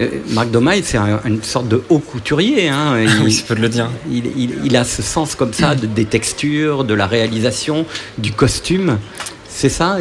euh, 0.00 0.08
Marc 0.30 0.50
Domaille, 0.50 0.82
c'est 0.84 0.96
un- 0.98 1.20
une 1.26 1.42
sorte 1.42 1.68
de 1.68 1.82
haut 1.88 1.98
couturier. 1.98 2.68
hein. 2.68 2.98
Il- 3.00 3.22
oui, 3.24 3.32
c'est 3.32 3.46
peu 3.46 3.54
de 3.54 3.60
le 3.60 3.68
dire. 3.68 3.88
Il, 4.10 4.24
il- 4.36 4.54
il 4.64 4.76
a 4.76 4.84
ce 4.84 5.02
sens 5.02 5.34
comme 5.34 5.52
ça 5.52 5.74
de- 5.74 5.86
des 5.86 6.04
textures, 6.06 6.84
de 6.84 6.94
la 6.94 7.06
réalisation, 7.06 7.84
du 8.18 8.32
costume. 8.32 8.98
C'est 9.48 9.68
ça? 9.68 9.98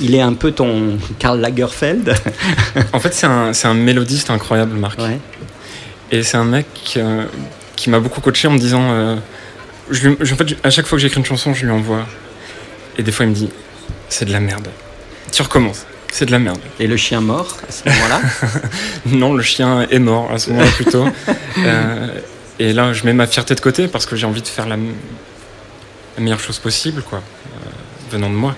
Il, 0.00 0.14
est 0.14 0.20
un 0.22 0.32
peu 0.32 0.52
ton 0.52 0.98
Karl 1.18 1.38
Lagerfeld? 1.40 2.14
En 2.92 2.98
fait, 2.98 3.14
c'est 3.14 3.26
un, 3.26 3.52
c'est 3.52 3.68
un 3.68 3.74
mélodiste 3.74 4.30
incroyable, 4.30 4.76
Marc. 4.76 4.98
Ouais. 4.98 5.18
Et 6.10 6.22
c'est 6.24 6.38
un 6.38 6.44
mec 6.44 6.66
euh, 6.96 7.24
qui 7.76 7.88
m'a 7.90 8.00
beaucoup 8.00 8.20
coaché 8.20 8.48
en 8.48 8.52
me 8.52 8.58
disant. 8.58 8.82
euh, 8.90 9.16
je 9.90 10.08
lui- 10.08 10.16
je- 10.20 10.34
en 10.34 10.36
fait, 10.36 10.56
à 10.64 10.70
chaque 10.70 10.86
fois 10.86 10.96
que 10.98 11.02
j'écris 11.02 11.20
une 11.20 11.26
chanson, 11.26 11.54
je 11.54 11.64
lui 11.66 11.70
envoie. 11.72 12.04
Et 12.98 13.02
des 13.04 13.12
fois, 13.12 13.26
il 13.26 13.28
me 13.28 13.34
dit 13.34 13.48
C'est 14.08 14.24
de 14.24 14.32
la 14.32 14.40
merde. 14.40 14.68
Tu 15.30 15.42
recommences. 15.42 15.84
C'est 16.12 16.26
de 16.26 16.32
la 16.32 16.38
merde. 16.38 16.60
Et 16.78 16.86
le 16.86 16.96
chien 16.96 17.20
mort 17.20 17.56
à 17.68 17.72
ce 17.72 17.88
moment-là. 17.88 18.20
Non, 19.06 19.34
le 19.34 19.42
chien 19.42 19.86
est 19.90 19.98
mort 19.98 20.30
à 20.30 20.38
ce 20.38 20.50
moment-là 20.50 20.70
plutôt. 20.72 21.06
Euh, 21.58 22.20
et 22.60 22.72
là, 22.72 22.92
je 22.92 23.04
mets 23.04 23.12
ma 23.12 23.26
fierté 23.26 23.56
de 23.56 23.60
côté 23.60 23.88
parce 23.88 24.06
que 24.06 24.14
j'ai 24.14 24.24
envie 24.24 24.40
de 24.40 24.46
faire 24.46 24.68
la, 24.68 24.76
meilleure 26.16 26.38
chose 26.38 26.58
possible, 26.58 27.02
quoi, 27.02 27.18
euh, 27.18 27.68
venant 28.12 28.30
de 28.30 28.34
moi. 28.34 28.54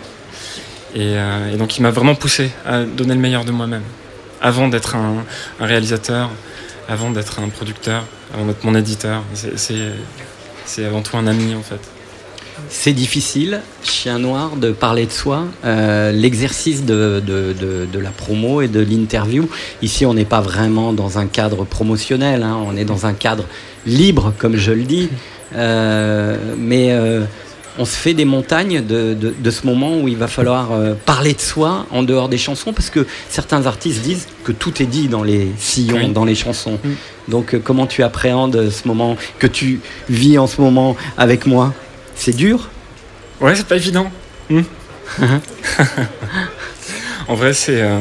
Et, 0.95 1.17
euh, 1.17 1.53
et 1.53 1.57
donc, 1.57 1.79
il 1.79 1.83
m'a 1.83 1.91
vraiment 1.91 2.15
poussé 2.15 2.51
à 2.67 2.83
donner 2.85 3.15
le 3.15 3.21
meilleur 3.21 3.45
de 3.47 3.51
moi-même. 3.51 3.83
Avant 4.43 4.69
d'être 4.69 4.95
un, 4.95 5.25
un 5.59 5.67
réalisateur, 5.67 6.31
avant 6.89 7.11
d'être 7.11 7.41
un 7.41 7.49
producteur, 7.49 8.05
avant 8.35 8.45
d'être 8.45 8.63
mon 8.63 8.75
éditeur. 8.75 9.23
C'est 10.67 10.85
avant 10.85 11.01
tout 11.01 11.17
un 11.17 11.27
ami, 11.27 11.55
en 11.55 11.63
fait. 11.63 11.81
C'est 12.69 12.93
difficile, 12.93 13.61
chien 13.83 14.19
noir, 14.19 14.57
de 14.57 14.73
parler 14.73 15.07
de 15.07 15.11
soi. 15.13 15.45
Euh, 15.65 16.13
L'exercice 16.13 16.85
de, 16.85 17.23
de, 17.25 17.55
de, 17.59 17.87
de 17.91 17.99
la 17.99 18.11
promo 18.11 18.61
et 18.61 18.69
de 18.69 18.81
l'interview, 18.81 19.49
ici 19.83 20.07
on 20.07 20.15
n'est 20.15 20.25
pas 20.25 20.41
vraiment 20.41 20.93
dans 20.93 21.19
un 21.19 21.27
cadre 21.27 21.65
promotionnel, 21.65 22.43
hein, 22.43 22.59
on 22.67 22.77
est 22.77 22.85
dans 22.85 23.07
un 23.07 23.13
cadre 23.15 23.45
libre, 23.87 24.33
comme 24.39 24.57
je 24.57 24.73
le 24.73 24.83
dis. 24.83 25.09
Euh, 25.55 26.37
mais 26.59 26.93
euh, 26.93 27.25
on 27.79 27.85
se 27.85 27.97
fait 27.97 28.15
des 28.15 28.25
montagnes 28.27 28.83
de, 28.85 29.51
ce 29.51 29.67
moment 29.67 29.99
où 29.99 30.09
il 30.09 30.17
va 30.17 30.29
falloir 30.29 30.71
parler 31.07 31.33
de 31.33 31.41
soi 31.41 31.87
en 31.91 32.03
dehors 32.03 32.29
des 32.29 32.39
chansons, 32.39 32.73
parce 32.75 32.91
que 32.91 33.07
certains 33.31 33.65
artistes 33.67 34.03
disent 34.03 34.27
que 34.45 34.53
tout 34.53 34.83
est 34.83 34.87
dit 34.87 35.09
dans 35.09 35.23
les 35.23 35.49
sillons, 35.59 35.97
Oui. 35.97 36.13
dans 36.13 36.27
les 36.27 36.35
chansons. 36.35 36.79
Mm. 36.85 36.91
Donc 37.31 37.57
comment 37.65 37.87
tu 37.87 38.03
appréhendes 38.03 38.69
ce 38.71 38.87
moment 38.87 39.17
que 39.39 39.47
tu 39.47 39.81
vis 40.11 40.39
en 40.39 40.47
ce 40.47 40.61
moment 40.61 40.97
avec 41.17 41.47
moi? 41.47 41.73
C'est 42.17 42.35
dur 42.37 42.69
Ouais, 43.41 43.55
c'est 43.57 43.67
pas 43.67 43.77
évident. 43.77 44.11
Hmm. 44.49 44.63
en 47.29 47.35
vrai, 47.35 47.53
c'est 47.55 47.81
euh, 47.83 47.99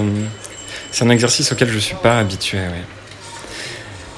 c'est 0.91 1.03
un 1.05 1.09
exercice 1.09 1.51
auquel 1.51 1.69
je 1.71 1.79
suis 1.79 1.95
pas 1.95 2.19
habitué. 2.19 2.57
Ouais. 2.59 2.83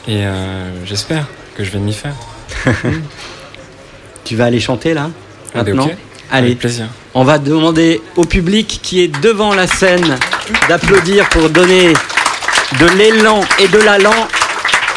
Et 0.07 0.25
euh, 0.25 0.85
j'espère 0.85 1.27
que 1.55 1.63
je 1.63 1.71
vais 1.71 1.79
m'y 1.79 1.93
faire. 1.93 2.15
Tu 4.25 4.37
vas 4.37 4.45
aller 4.45 4.61
chanter 4.61 4.93
là 4.93 5.09
Maintenant. 5.53 5.89
Allez, 6.31 6.47
Avec 6.47 6.59
plaisir. 6.59 6.87
on 7.13 7.23
va 7.25 7.37
demander 7.39 8.01
au 8.15 8.23
public 8.23 8.79
qui 8.81 9.01
est 9.03 9.09
devant 9.21 9.53
la 9.53 9.67
scène 9.67 10.17
d'applaudir 10.69 11.27
pour 11.29 11.49
donner 11.49 11.93
de 12.79 12.85
l'élan 12.97 13.41
et 13.59 13.67
de 13.67 13.79
l'allant 13.79 14.27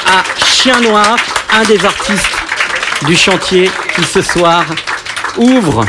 à 0.06 0.22
Chien 0.44 0.80
Noir, 0.80 1.16
un 1.52 1.64
des 1.64 1.84
artistes 1.84 2.30
du 3.04 3.14
chantier 3.14 3.70
qui 3.94 4.02
ce 4.02 4.22
soir 4.22 4.64
ouvre, 5.36 5.84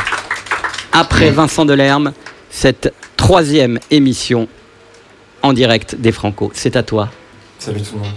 après 0.91 1.31
Vincent 1.31 1.65
Delerme, 1.65 2.13
cette 2.49 2.93
troisième 3.15 3.79
émission 3.91 4.47
en 5.41 5.53
direct 5.53 5.95
des 5.95 6.11
Franco. 6.11 6.51
C'est 6.53 6.75
à 6.75 6.83
toi. 6.83 7.09
Salut 7.59 7.81
tout 7.81 7.95
le 7.95 8.01
monde. 8.01 8.09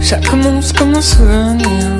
Ça 0.00 0.18
commence 0.28 0.72
comme 0.72 0.94
un 0.94 1.00
souvenir. 1.00 1.91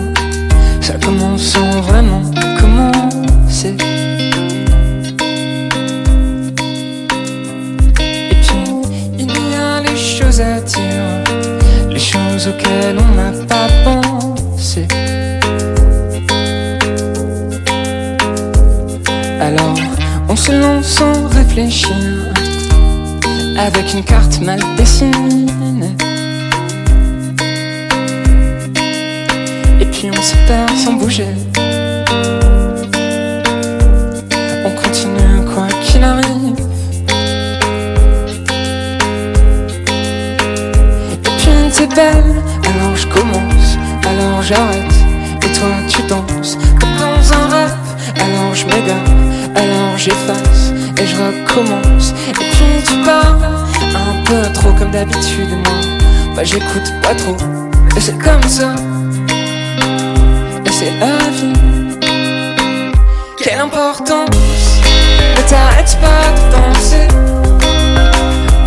Avec 23.58 23.92
une 23.92 24.02
carte 24.02 24.40
mal 24.40 24.58
dessinée. 24.78 25.44
Et 29.78 29.84
puis 29.84 30.08
on 30.10 30.22
se 30.22 30.34
perd 30.48 30.74
sans 30.82 30.94
bouger. 30.94 31.26
On 34.64 34.70
continue 34.82 35.44
quoi 35.54 35.66
qu'il 35.84 36.02
arrive. 36.02 36.56
Et 41.12 41.18
puis 41.36 41.52
t'es 41.76 41.86
belle, 41.94 42.34
alors 42.64 42.96
je 42.96 43.06
commence, 43.08 43.76
alors 44.06 44.40
j'arrête. 44.40 44.94
Et 45.42 45.52
toi 45.52 45.68
tu 45.86 46.02
danses 46.04 46.56
comme 46.80 46.96
dans 46.98 47.32
un 47.34 47.46
rêve. 47.54 47.76
Alors 48.16 48.54
je 48.54 48.64
m'égare, 48.64 49.10
alors 49.54 49.98
j'efface 49.98 50.51
je 51.12 51.16
recommence. 51.16 52.14
Et 52.28 52.32
puis 52.32 52.82
tu 52.86 52.94
parles 53.04 53.44
un 53.94 54.22
peu 54.24 54.52
trop 54.52 54.72
comme 54.72 54.90
d'habitude. 54.90 55.50
Moi, 55.50 56.34
bah 56.34 56.44
j'écoute 56.44 56.92
pas 57.02 57.14
trop. 57.14 57.36
Et 57.96 58.00
c'est 58.00 58.18
comme 58.18 58.42
ça 58.48 58.74
et 60.64 60.70
c'est 60.70 60.92
la 60.98 61.30
vie. 61.30 61.98
Quelle 63.36 63.58
importance, 63.58 64.80
ne 65.36 65.48
t'arrête 65.48 65.98
pas 66.00 66.24
de 66.36 66.42
danser. 66.52 67.08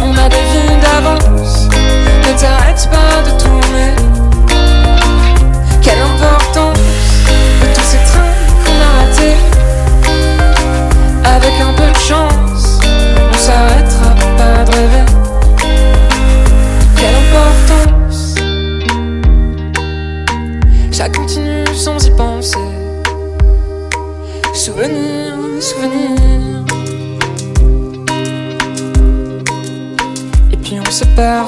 On 0.02 0.12
a 0.18 0.30
des 0.30 0.46
vies 0.52 0.78
d'avance, 0.82 1.68
ne 1.68 2.40
t'arrête 2.40 2.90
pas 2.92 3.22
de 3.26 3.42
tourner. 3.42 4.05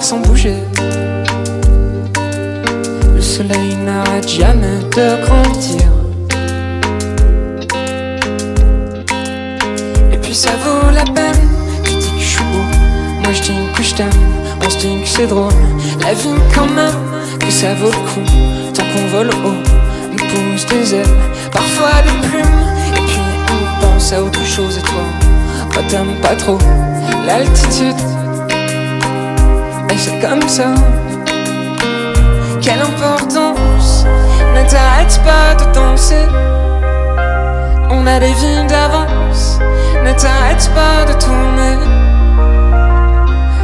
Sans 0.01 0.19
bouger. 0.19 0.55
Le 3.13 3.21
soleil 3.21 3.75
n'arrête 3.85 4.27
jamais 4.27 4.79
de 4.95 5.25
grandir. 5.25 5.91
Et 10.11 10.17
puis 10.17 10.33
ça 10.33 10.51
vaut 10.63 10.89
la 10.93 11.03
peine. 11.03 11.35
Tu 11.83 11.91
dis 11.95 12.11
que 12.11 12.19
je 12.19 12.25
suis 12.25 12.43
beau, 12.43 12.63
moi 13.21 13.33
je 13.33 13.41
dis 13.41 13.53
que 13.75 13.83
je 13.83 13.95
t'aime. 13.95 14.09
On 14.65 14.69
se 14.69 14.77
dit 14.77 15.01
que 15.01 15.07
c'est 15.07 15.27
drôle, 15.27 15.51
la 16.01 16.13
vie 16.13 16.29
quand 16.53 16.67
même, 16.67 16.93
que 17.39 17.51
ça 17.51 17.73
vaut 17.75 17.87
le 17.87 17.91
coup. 17.91 18.73
Tant 18.73 18.83
qu'on 18.83 19.07
vole 19.07 19.29
haut, 19.29 19.61
nous 20.11 20.17
pousse 20.17 20.65
des 20.67 20.95
ailes, 20.95 21.17
parfois 21.51 22.01
des 22.03 22.27
plumes. 22.27 22.59
Et 22.95 23.01
puis 23.01 23.21
on 23.49 23.85
pense 23.85 24.13
à 24.13 24.23
autre 24.23 24.45
chose 24.45 24.77
et 24.77 24.81
toi, 24.81 25.03
toi 25.71 25.83
t'aimes 25.89 26.15
pas 26.21 26.35
trop 26.35 26.57
l'altitude. 27.25 28.16
C'est 29.97 30.19
comme 30.19 30.47
ça. 30.47 30.73
Quelle 32.61 32.81
importance, 32.81 34.05
ne 34.55 34.69
t'arrête 34.69 35.19
pas 35.25 35.55
de 35.55 35.73
danser. 35.73 36.25
On 37.89 38.05
a 38.05 38.19
des 38.19 38.33
vies 38.33 38.65
d'avance, 38.67 39.59
ne 40.05 40.13
t'arrête 40.13 40.69
pas 40.75 41.11
de 41.11 41.19
tourner. 41.19 41.77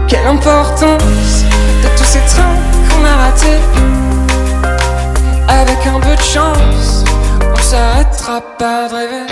Quelle 0.07 0.25
importance 0.25 1.43
de 1.83 1.87
tous 1.97 2.03
ces 2.03 2.21
trains 2.33 2.57
qu'on 2.89 3.05
a 3.05 3.15
ratés. 3.25 3.61
Avec 5.47 5.85
un 5.85 5.99
peu 5.99 6.15
de 6.15 6.21
chance, 6.21 7.03
on 7.51 7.61
s'arrêtera 7.61 8.41
pas 8.57 8.87
de 8.89 8.95
rêver. 8.95 9.27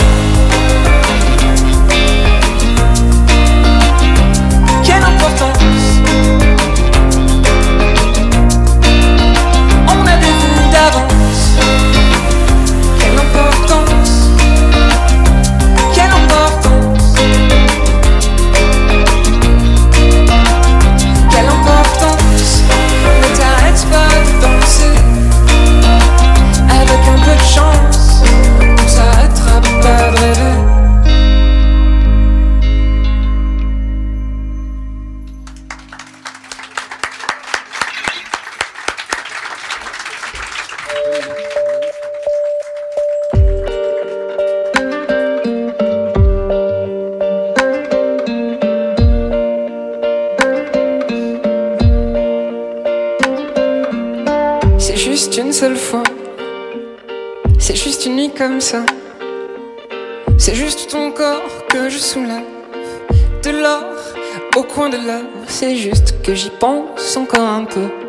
Quelle 4.83 5.03
importance 5.03 6.50
vies 10.89 11.90
que 66.31 66.37
j'y 66.37 66.49
pense 66.49 67.17
encore 67.17 67.45
un 67.45 67.65
peu. 67.65 68.00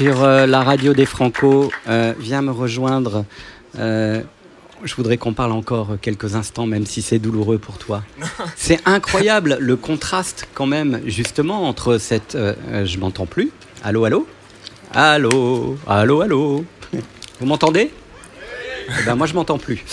Sur 0.00 0.24
euh, 0.24 0.46
la 0.46 0.62
radio 0.62 0.94
des 0.94 1.04
Franco. 1.04 1.70
Euh, 1.86 2.14
viens 2.18 2.40
me 2.40 2.50
rejoindre. 2.50 3.26
Euh, 3.78 4.22
je 4.82 4.94
voudrais 4.94 5.18
qu'on 5.18 5.34
parle 5.34 5.52
encore 5.52 5.98
quelques 6.00 6.36
instants, 6.36 6.64
même 6.64 6.86
si 6.86 7.02
c'est 7.02 7.18
douloureux 7.18 7.58
pour 7.58 7.76
toi. 7.76 8.02
C'est 8.56 8.80
incroyable 8.86 9.58
le 9.60 9.76
contraste 9.76 10.48
quand 10.54 10.64
même, 10.64 11.02
justement, 11.04 11.68
entre 11.68 11.98
cette... 11.98 12.34
je 12.34 12.98
m'entends 12.98 13.26
plus. 13.26 13.50
Allô, 13.84 14.06
allô? 14.06 14.26
Allô, 14.94 15.76
allô, 15.86 16.22
allô? 16.22 16.64
Vous 17.38 17.46
m'entendez? 17.46 17.90
Eh 18.88 19.04
ben, 19.04 19.16
Moi, 19.16 19.26
je 19.26 19.34
m'entends 19.34 19.58
plus. 19.58 19.84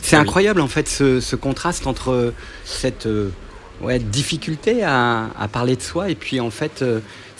C'est 0.00 0.16
incroyable, 0.16 0.62
en 0.62 0.68
fait, 0.68 0.88
ce, 0.88 1.20
ce 1.20 1.36
contraste 1.36 1.86
entre 1.86 2.32
cette 2.64 3.06
ouais, 3.82 3.98
difficulté 3.98 4.82
à, 4.82 5.28
à 5.38 5.46
parler 5.46 5.76
de 5.76 5.82
soi 5.82 6.08
et 6.08 6.14
puis, 6.14 6.40
en 6.40 6.50
fait, 6.50 6.82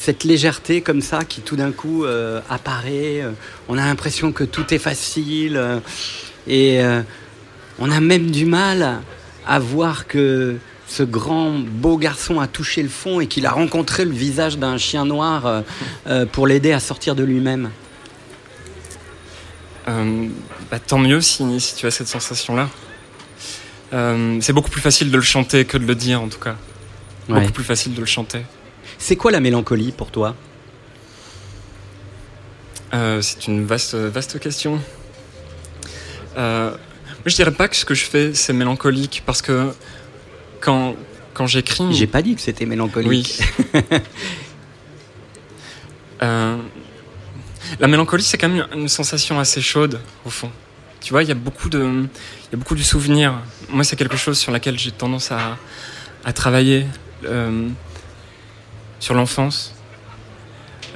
cette 0.07 0.23
légèreté 0.23 0.83
comme 0.83 1.01
ça 1.01 1.25
qui, 1.25 1.41
tout 1.41 1.57
d'un 1.57 1.73
coup, 1.73 2.05
euh, 2.05 2.41
apparaît. 2.49 3.23
Euh, 3.23 3.33
On 3.69 3.77
a 3.77 3.85
l'impression 3.85 4.31
que 4.31 4.45
tout 4.45 4.73
est 4.73 4.79
facile. 4.79 5.57
euh, 5.57 5.81
et 6.47 6.81
euh, 6.81 7.03
on 7.81 7.91
a 7.91 7.99
même 7.99 8.31
du 8.31 8.47
mal 8.47 9.01
à 9.49 9.59
voir 9.59 10.07
que 10.07 10.59
ce 10.87 11.03
grand 11.03 11.51
beau 11.59 11.97
garçon 11.97 12.39
a 12.39 12.47
touché 12.47 12.85
le 12.85 12.89
fond 12.89 13.19
et 13.19 13.27
qu'il 13.27 13.47
a 13.47 13.51
rencontré 13.51 14.05
le 14.05 14.13
visage 14.13 14.59
d'un 14.59 14.79
chien 14.79 15.05
noir 15.05 15.65
pour 16.31 16.47
l'aider 16.47 16.73
à 16.73 16.79
sortir 16.79 17.17
de 17.17 17.25
lui-même. 17.25 17.71
Bah, 19.87 20.79
tant 20.87 20.99
mieux 20.99 21.21
si, 21.21 21.61
si 21.61 21.75
tu 21.75 21.87
as 21.87 21.91
cette 21.91 22.07
sensation-là. 22.07 22.69
C'est 24.41 24.53
beaucoup 24.53 24.71
plus 24.71 24.81
facile 24.81 25.11
de 25.11 25.17
le 25.17 25.23
chanter 25.23 25.65
que 25.65 25.77
de 25.77 25.85
le 25.85 25.97
dire, 25.97 26.23
en 26.23 26.29
tout 26.29 26.39
cas. 26.39 26.55
Ouais. 27.29 27.41
Beaucoup 27.41 27.53
plus 27.53 27.65
facile 27.65 27.95
de 27.95 28.01
le 28.01 28.07
chanter. 28.07 28.43
C'est 28.99 29.17
quoi 29.17 29.31
la 29.31 29.41
mélancolie 29.41 29.93
pour 29.93 30.11
toi 30.11 30.35
Euh, 32.95 33.21
c'est 33.21 33.47
une 33.47 33.65
vaste, 33.65 33.95
vaste 33.95 34.39
question. 34.39 34.81
Euh, 36.37 36.71
moi, 36.71 36.79
je 37.27 37.35
dirais 37.35 37.51
pas 37.53 37.69
que 37.69 37.77
ce 37.77 37.85
que 37.85 37.95
je 37.95 38.05
fais, 38.05 38.35
c'est 38.35 38.53
mélancolique, 38.53 39.23
parce 39.27 39.43
que 39.43 39.73
quand, 40.61 40.95
quand 41.35 41.47
j'écris... 41.47 41.93
J'ai 41.95 42.07
pas 42.07 42.23
dit 42.23 42.35
que 42.35 42.41
c'était 42.41 42.67
mélancolique. 42.67 43.41
Oui. 43.75 43.83
Euh, 46.23 46.57
la 47.79 47.89
mélancolie, 47.89 48.23
c'est 48.23 48.39
quand 48.39 48.49
même 48.49 48.67
une 48.75 48.89
sensation 48.89 49.39
assez 49.39 49.61
chaude, 49.61 50.01
au 50.25 50.31
fond. 50.31 50.51
Tu 51.03 51.13
vois, 51.13 51.23
il 51.23 51.29
y 51.29 51.33
a 51.33 51.35
beaucoup 51.35 51.69
de, 51.69 51.79
il 51.79 52.53
y 52.53 52.55
a 52.55 52.57
beaucoup 52.57 52.75
de 52.75 52.83
souvenirs. 52.83 53.35
Moi, 53.69 53.85
c'est 53.85 53.97
quelque 53.97 54.17
chose 54.17 54.39
sur 54.39 54.51
laquelle 54.51 54.79
j'ai 54.79 54.93
tendance 54.93 55.31
à, 55.31 55.59
à 56.25 56.33
travailler, 56.33 56.87
euh, 57.27 57.69
sur 59.01 59.15
l'enfance. 59.15 59.75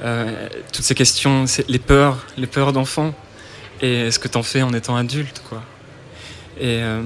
Euh, 0.03 0.47
toutes 0.73 0.83
ces 0.83 0.95
questions, 0.95 1.45
les 1.67 1.79
peurs, 1.79 2.25
les 2.37 2.47
peurs 2.47 2.73
d'enfant, 2.73 3.13
et 3.81 4.09
ce 4.11 4.19
que 4.19 4.27
t'en 4.27 4.43
fais 4.43 4.61
en 4.61 4.73
étant 4.73 4.95
adulte, 4.95 5.41
quoi. 5.47 5.61
Et, 6.59 6.81
euh, 6.81 7.01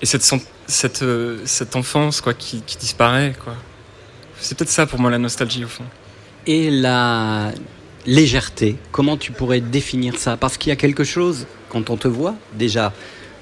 et 0.00 0.06
cette, 0.06 0.24
cette, 0.66 1.02
euh, 1.02 1.40
cette 1.44 1.76
enfance, 1.76 2.20
quoi, 2.20 2.34
qui, 2.34 2.62
qui 2.62 2.76
disparaît, 2.76 3.34
quoi. 3.42 3.54
C'est 4.40 4.56
peut-être 4.56 4.70
ça 4.70 4.86
pour 4.86 5.00
moi 5.00 5.10
la 5.10 5.18
nostalgie, 5.18 5.64
au 5.64 5.68
fond. 5.68 5.84
Et 6.46 6.70
la 6.70 7.52
légèreté, 8.06 8.76
comment 8.92 9.16
tu 9.16 9.32
pourrais 9.32 9.60
définir 9.60 10.16
ça? 10.16 10.36
Parce 10.36 10.56
qu'il 10.56 10.70
y 10.70 10.72
a 10.72 10.76
quelque 10.76 11.04
chose, 11.04 11.46
quand 11.68 11.90
on 11.90 11.96
te 11.96 12.08
voit, 12.08 12.34
déjà, 12.54 12.92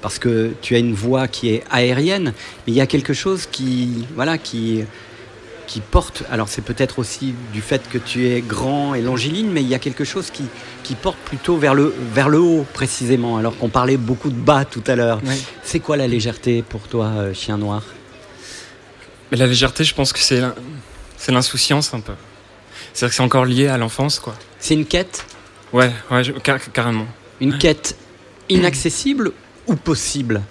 parce 0.01 0.19
que 0.19 0.53
tu 0.61 0.75
as 0.75 0.79
une 0.79 0.93
voix 0.93 1.27
qui 1.27 1.49
est 1.49 1.63
aérienne, 1.71 2.33
mais 2.65 2.73
il 2.73 2.75
y 2.75 2.81
a 2.81 2.87
quelque 2.87 3.13
chose 3.13 3.47
qui, 3.49 4.05
voilà, 4.15 4.37
qui, 4.37 4.83
qui 5.67 5.81
porte, 5.81 6.23
alors 6.31 6.47
c'est 6.47 6.61
peut-être 6.63 6.97
aussi 6.97 7.35
du 7.53 7.61
fait 7.61 7.87
que 7.89 7.97
tu 7.97 8.27
es 8.27 8.41
grand 8.41 8.95
et 8.95 9.01
longiligne, 9.01 9.49
mais 9.51 9.61
il 9.61 9.67
y 9.67 9.75
a 9.75 9.79
quelque 9.79 10.05
chose 10.05 10.31
qui, 10.31 10.45
qui 10.83 10.95
porte 10.95 11.17
plutôt 11.25 11.57
vers 11.57 11.75
le, 11.75 11.93
vers 12.13 12.29
le 12.29 12.39
haut 12.39 12.65
précisément, 12.73 13.37
alors 13.37 13.57
qu'on 13.57 13.67
parlait 13.69 13.97
beaucoup 13.97 14.29
de 14.29 14.35
bas 14.39 14.63
tout 14.63 14.83
à 14.87 14.95
l'heure. 14.95 15.19
Oui. 15.25 15.43
C'est 15.63 15.81
quoi 15.81 15.97
la 15.97 16.07
légèreté 16.07 16.61
pour 16.61 16.87
toi, 16.87 17.07
euh, 17.07 17.33
chien 17.33 17.57
noir? 17.57 17.83
Mais 19.29 19.37
la 19.37 19.45
légèreté, 19.45 19.83
je 19.83 19.93
pense 19.93 20.13
que 20.13 20.19
c'est 20.19 20.41
c'est 21.17 21.31
l'insouciance 21.33 21.93
un 21.93 21.99
peu. 21.99 22.13
C'est-à-dire 22.93 23.09
que 23.11 23.15
c'est 23.17 23.23
encore 23.23 23.43
lié 23.45 23.67
à 23.67 23.77
l'enfance, 23.77 24.19
quoi. 24.19 24.35
C'est 24.59 24.73
une 24.75 24.85
quête? 24.85 25.25
Ouais, 25.73 25.91
ouais, 26.09 26.23
je- 26.23 26.31
car- 26.31 26.59
carrément. 26.71 27.07
Une 27.41 27.57
quête 27.57 27.97
inaccessible 28.47 29.33
ou 29.67 29.75
possible? 29.75 30.41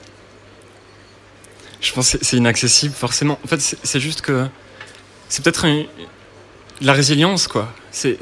Je 1.80 1.92
pense 1.92 2.12
que 2.12 2.18
c'est- 2.22 2.36
inaccessible, 2.36 2.94
forcément. 2.94 3.38
En 3.44 3.48
fait, 3.48 3.60
c'est 3.82 4.00
juste 4.00 4.20
que 4.20 4.46
c'est 5.28 5.42
peut-être 5.44 5.64
une- 5.64 5.86
la 6.80 6.92
résilience, 6.92 7.48
quoi. 7.48 7.72
C'est 7.90 8.18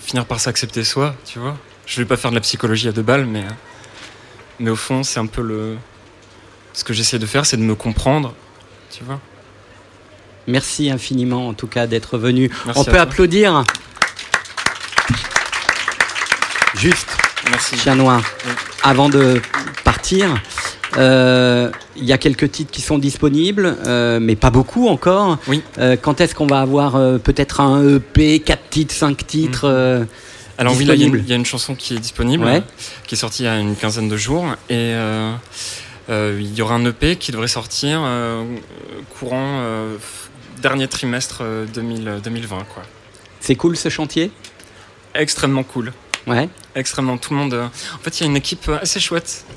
finir 0.00 0.24
par 0.26 0.40
s'accepter 0.40 0.84
soi, 0.84 1.14
tu 1.26 1.38
vois. 1.38 1.56
Je 1.86 2.00
vais 2.00 2.06
pas 2.06 2.16
faire 2.16 2.30
de 2.30 2.36
la 2.36 2.40
psychologie 2.40 2.88
à 2.88 2.92
deux 2.92 3.02
balles, 3.02 3.26
mais, 3.26 3.44
mais 4.58 4.70
au 4.70 4.76
fond, 4.76 5.02
c'est 5.02 5.20
un 5.20 5.26
peu 5.26 5.42
le. 5.42 5.76
Ce 6.72 6.84
que 6.84 6.92
j'essaie 6.92 7.18
de 7.18 7.26
faire, 7.26 7.44
c'est 7.46 7.56
de 7.56 7.62
me 7.62 7.74
comprendre, 7.74 8.32
tu 8.96 9.02
vois. 9.04 9.20
Merci 10.46 10.90
infiniment 10.90 11.48
en 11.48 11.52
tout 11.54 11.66
cas 11.66 11.86
d'être 11.86 12.16
venu. 12.16 12.50
Merci 12.64 12.80
On 12.80 12.84
peut 12.84 12.92
toi. 12.92 13.00
applaudir. 13.02 13.64
Juste, 16.76 17.08
Merci. 17.50 17.76
chien 17.76 17.94
noir. 17.96 18.22
Oui. 18.46 18.52
Avant 18.82 19.08
de 19.08 19.42
partir, 19.84 20.30
euh, 20.32 20.36
il 20.96 22.04
y 22.04 22.12
a 22.12 22.18
quelques 22.18 22.50
titres 22.50 22.70
qui 22.70 22.80
sont 22.80 22.98
disponibles, 22.98 23.76
euh, 23.86 24.18
mais 24.20 24.36
pas 24.36 24.50
beaucoup 24.50 24.88
encore. 24.88 25.38
Oui. 25.48 25.62
Euh, 25.78 25.96
quand 26.00 26.20
est-ce 26.20 26.34
qu'on 26.34 26.46
va 26.46 26.60
avoir 26.60 26.96
euh, 26.96 27.18
peut-être 27.18 27.60
un 27.60 27.96
EP, 27.96 28.40
4 28.40 28.68
titres, 28.70 28.94
5 28.94 29.26
titres 29.26 29.64
euh, 29.64 30.04
Alors 30.58 30.74
oui, 30.76 30.84
il 30.84 30.86
y 30.88 30.90
a 30.90 30.94
une- 30.94 30.98
disponible 31.00 31.22
il 31.26 31.30
y, 31.30 31.32
a 31.32 31.36
une 31.36 31.46
chanson 31.46 31.74
qui 31.74 31.94
est 31.94 31.98
disponible, 31.98 32.44
Ouais. 32.44 32.62
qui 33.06 33.14
est 33.14 33.18
sortie 33.18 33.42
il 33.42 33.46
y 33.46 33.48
a 33.48 33.58
une 33.58 33.76
quinzaine 33.76 34.08
de 34.08 34.16
jours, 34.16 34.46
et 34.68 34.74
euh, 34.94 35.32
euh, 36.10 36.38
il 36.40 36.54
y 36.54 36.62
aura 36.62 36.74
un 36.74 36.84
EP 36.84 37.16
qui 37.16 37.30
devrait 37.32 37.48
sortir 37.48 38.00
euh, 38.04 38.44
courant 39.18 39.58
euh, 39.60 39.96
dernier 40.60 40.88
trimestre 40.88 41.38
euh, 41.42 41.66
2000, 41.72 42.20
2020, 42.24 42.58
quoi. 42.74 42.82
C'est 43.40 43.54
cool 43.54 43.76
ce 43.76 43.88
chantier? 43.88 44.30
Extrêmement 45.14 45.62
cool, 45.62 45.92
Ouais. 46.26 46.48
extrêmement 46.74 47.16
tout 47.16 47.32
le 47.32 47.38
monde. 47.40 47.54
euh, 47.54 47.64
En 47.94 47.98
fait, 48.02 48.20
il 48.20 48.24
y 48.24 48.26
a 48.26 48.30
une 48.30 48.36
équipe 48.36 48.68
euh, 48.68 48.78
assez 48.82 49.00
chouette, 49.00 49.44
Euh, 49.48 49.54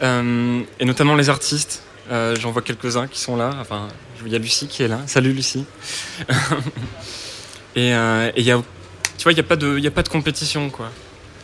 et 0.00 0.84
notamment 0.84 1.14
les 1.14 1.30
artistes. 1.30 1.82
Euh, 2.10 2.36
J'en 2.38 2.52
vois 2.52 2.62
quelques-uns 2.62 3.06
qui 3.08 3.20
sont 3.20 3.36
là. 3.36 3.50
Enfin, 3.60 3.88
il 4.24 4.32
y 4.32 4.36
a 4.36 4.38
Lucie 4.38 4.68
qui 4.68 4.82
est 4.82 4.88
là. 4.88 5.00
Salut 5.06 5.32
Lucie. 5.32 5.64
et 7.76 7.94
euh, 7.94 8.30
il 8.36 8.44
y 8.44 8.52
a, 8.52 8.62
tu 9.18 9.22
vois, 9.24 9.32
il 9.32 9.36
y 9.36 9.40
a 9.40 9.44
pas 9.44 9.56
de, 9.56 9.78
y 9.78 9.86
a 9.86 9.90
pas 9.90 10.02
de 10.02 10.08
compétition, 10.08 10.70
quoi. 10.70 10.90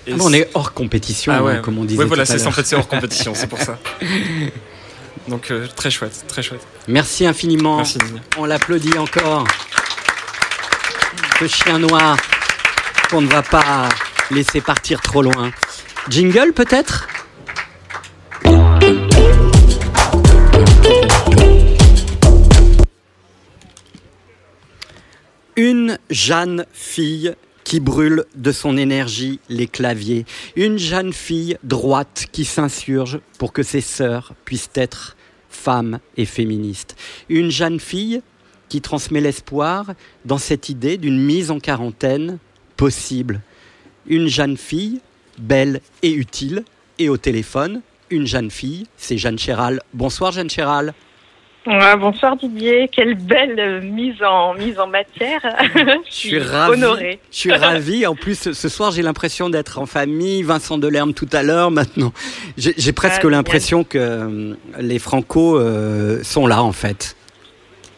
Ah 0.09 0.17
bon, 0.17 0.27
on 0.27 0.33
est 0.33 0.49
hors 0.55 0.73
compétition, 0.73 1.33
Ah 1.35 1.43
ouais, 1.43 1.61
comme 1.63 1.79
on 1.79 1.85
disait. 1.85 2.01
Ouais, 2.01 2.07
voilà, 2.07 2.25
c'est 2.25 2.45
en 2.47 2.51
fait 2.51 2.67
c'est 2.67 2.75
hors 2.75 2.89
compétition, 2.89 3.35
c'est 3.35 3.47
pour 3.47 3.61
ça. 3.61 3.79
Donc 5.29 5.53
euh, 5.53 5.69
très 5.77 5.91
chouette, 5.91 6.25
très 6.27 6.43
chouette. 6.43 6.67
Merci 6.89 7.27
infiniment. 7.27 7.77
Merci. 7.77 7.99
On 8.37 8.45
l'applaudit 8.45 8.99
encore. 8.99 9.47
Ce 11.39 11.47
chien 11.47 11.79
noir 11.79 12.17
qu'on 13.11 13.21
ne 13.21 13.29
va 13.29 13.43
pas 13.43 13.89
laisser 14.33 14.61
partir 14.61 15.01
trop 15.01 15.23
loin. 15.23 15.53
Jingle 16.09 16.53
peut-être? 16.53 17.07
Une 25.57 25.99
Jeanne 26.11 26.67
fille 26.73 27.35
qui 27.65 27.81
brûle 27.81 28.25
de 28.35 28.53
son 28.53 28.77
énergie 28.77 29.39
les 29.49 29.67
claviers. 29.67 30.25
Une 30.57 30.79
jeune 30.79 31.13
fille 31.13 31.57
droite 31.63 32.27
qui 32.33 32.45
s'insurge 32.45 33.21
pour 33.39 33.53
que 33.53 33.63
ses 33.63 33.81
sœurs 33.81 34.35
puissent 34.45 34.71
être 34.75 35.17
femmes 35.49 36.01
et 36.17 36.25
féministes. 36.25 36.97
Une 37.29 37.51
jeune 37.51 37.81
fille 37.81 38.23
qui 38.69 38.81
transmet 38.81 39.21
l'espoir 39.21 39.93
dans 40.25 40.39
cette 40.39 40.69
idée 40.69 40.97
d'une 40.97 41.23
mise 41.23 41.51
en 41.51 41.61
quarantaine 41.61 42.39
possible. 42.77 43.43
Une 44.07 44.29
jeune 44.29 44.57
fille, 44.57 45.01
belle 45.39 45.81
et 46.03 46.13
utile, 46.13 46.65
et 46.99 47.09
au 47.09 47.17
téléphone, 47.17 47.83
une 48.13 48.27
jeune 48.27 48.51
fille, 48.51 48.87
c'est 48.97 49.19
Jeanne 49.19 49.39
Chéral. 49.39 49.81
Bonsoir 49.95 50.33
Jeanne 50.33 50.51
Chéral. 50.51 50.93
Ouais, 51.65 51.97
bonsoir 51.97 52.37
Didier, 52.37 52.89
quelle 52.91 53.15
belle 53.15 53.83
mise 53.83 54.21
en 54.23 54.55
mise 54.55 54.81
en 54.81 54.89
matière. 54.89 55.41
je 56.09 56.13
suis 56.13 56.39
ravi. 56.41 56.73
honorée. 56.73 57.21
Je 57.31 57.37
suis 57.37 57.53
ravi. 57.53 58.05
En 58.05 58.17
plus, 58.17 58.53
ce 58.53 58.69
soir, 58.69 58.91
j'ai 58.91 59.03
l'impression 59.03 59.49
d'être 59.49 59.79
en 59.79 59.87
famille. 59.87 60.43
Vincent 60.43 60.77
Delerme 60.77 61.15
tout 61.15 61.29
à 61.33 61.45
l'heure. 61.45 61.71
Maintenant, 61.71 62.13
j'ai 62.57 62.93
presque 62.93 63.25
Ah, 63.25 63.31
l'impression 63.31 63.85
que 63.85 63.97
euh, 63.99 64.55
les 64.81 64.99
Franco 64.99 65.57
euh, 65.57 66.21
sont 66.25 66.49
là, 66.49 66.63
en 66.65 66.73
fait. 66.73 67.17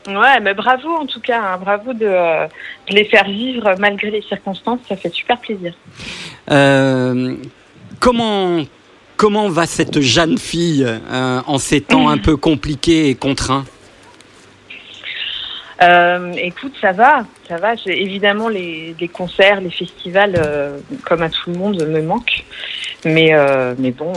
Ouais, 0.07 0.39
mais 0.41 0.53
bravo 0.53 0.91
en 0.91 1.07
tout 1.07 1.21
cas, 1.21 1.41
hein, 1.41 1.59
bravo 1.59 1.95
de, 1.95 2.05
euh, 2.05 2.47
de 2.91 2.95
les 2.95 3.07
faire 3.07 3.25
vivre 3.25 3.75
malgré 3.79 4.11
les 4.11 4.21
circonstances, 4.21 4.81
ça 4.87 4.97
fait 4.97 5.09
super 5.13 5.39
plaisir. 5.39 5.73
Euh, 6.51 7.35
comment 8.01 8.65
comment 9.17 9.49
va 9.49 9.67
cette 9.67 10.01
jeune 10.01 10.39
fille 10.39 10.85
euh, 10.87 11.41
en 11.47 11.59
ces 11.59 11.81
temps 11.81 12.09
un 12.09 12.19
peu 12.19 12.37
compliqués 12.37 13.09
et 13.09 13.15
contraints? 13.15 13.65
Euh, 15.83 16.33
écoute, 16.37 16.73
ça 16.81 16.93
va, 16.93 17.25
ça 17.49 17.57
va. 17.57 17.75
Évidemment, 17.87 18.49
les, 18.49 18.95
les 18.99 19.09
concerts, 19.09 19.61
les 19.61 19.71
festivals, 19.71 20.35
euh, 20.37 20.79
comme 21.05 21.23
à 21.23 21.29
tout 21.29 21.51
le 21.51 21.59
monde, 21.59 21.83
me 21.87 22.01
manquent. 22.01 22.45
Mais, 23.05 23.35
euh, 23.35 23.75
mais 23.79 23.91
bon, 23.91 24.13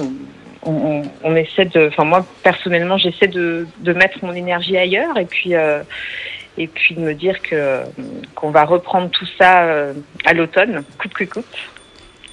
on, 0.63 0.71
on, 0.71 1.01
on 1.23 1.35
essaie 1.35 1.65
de. 1.65 1.87
Enfin, 1.87 2.05
moi, 2.05 2.25
personnellement, 2.43 2.97
j'essaie 2.97 3.27
de, 3.27 3.67
de 3.79 3.93
mettre 3.93 4.23
mon 4.23 4.33
énergie 4.33 4.77
ailleurs 4.77 5.17
et 5.17 5.25
puis, 5.25 5.53
et 6.57 6.67
puis 6.67 6.95
de 6.95 7.01
me 7.01 7.13
dire 7.13 7.41
que 7.41 7.81
qu'on 8.35 8.51
va 8.51 8.63
reprendre 8.63 9.09
tout 9.09 9.27
ça 9.37 9.65
à 10.25 10.33
l'automne, 10.33 10.83
coûte 10.99 11.13
que 11.13 11.23
coûte. 11.25 11.45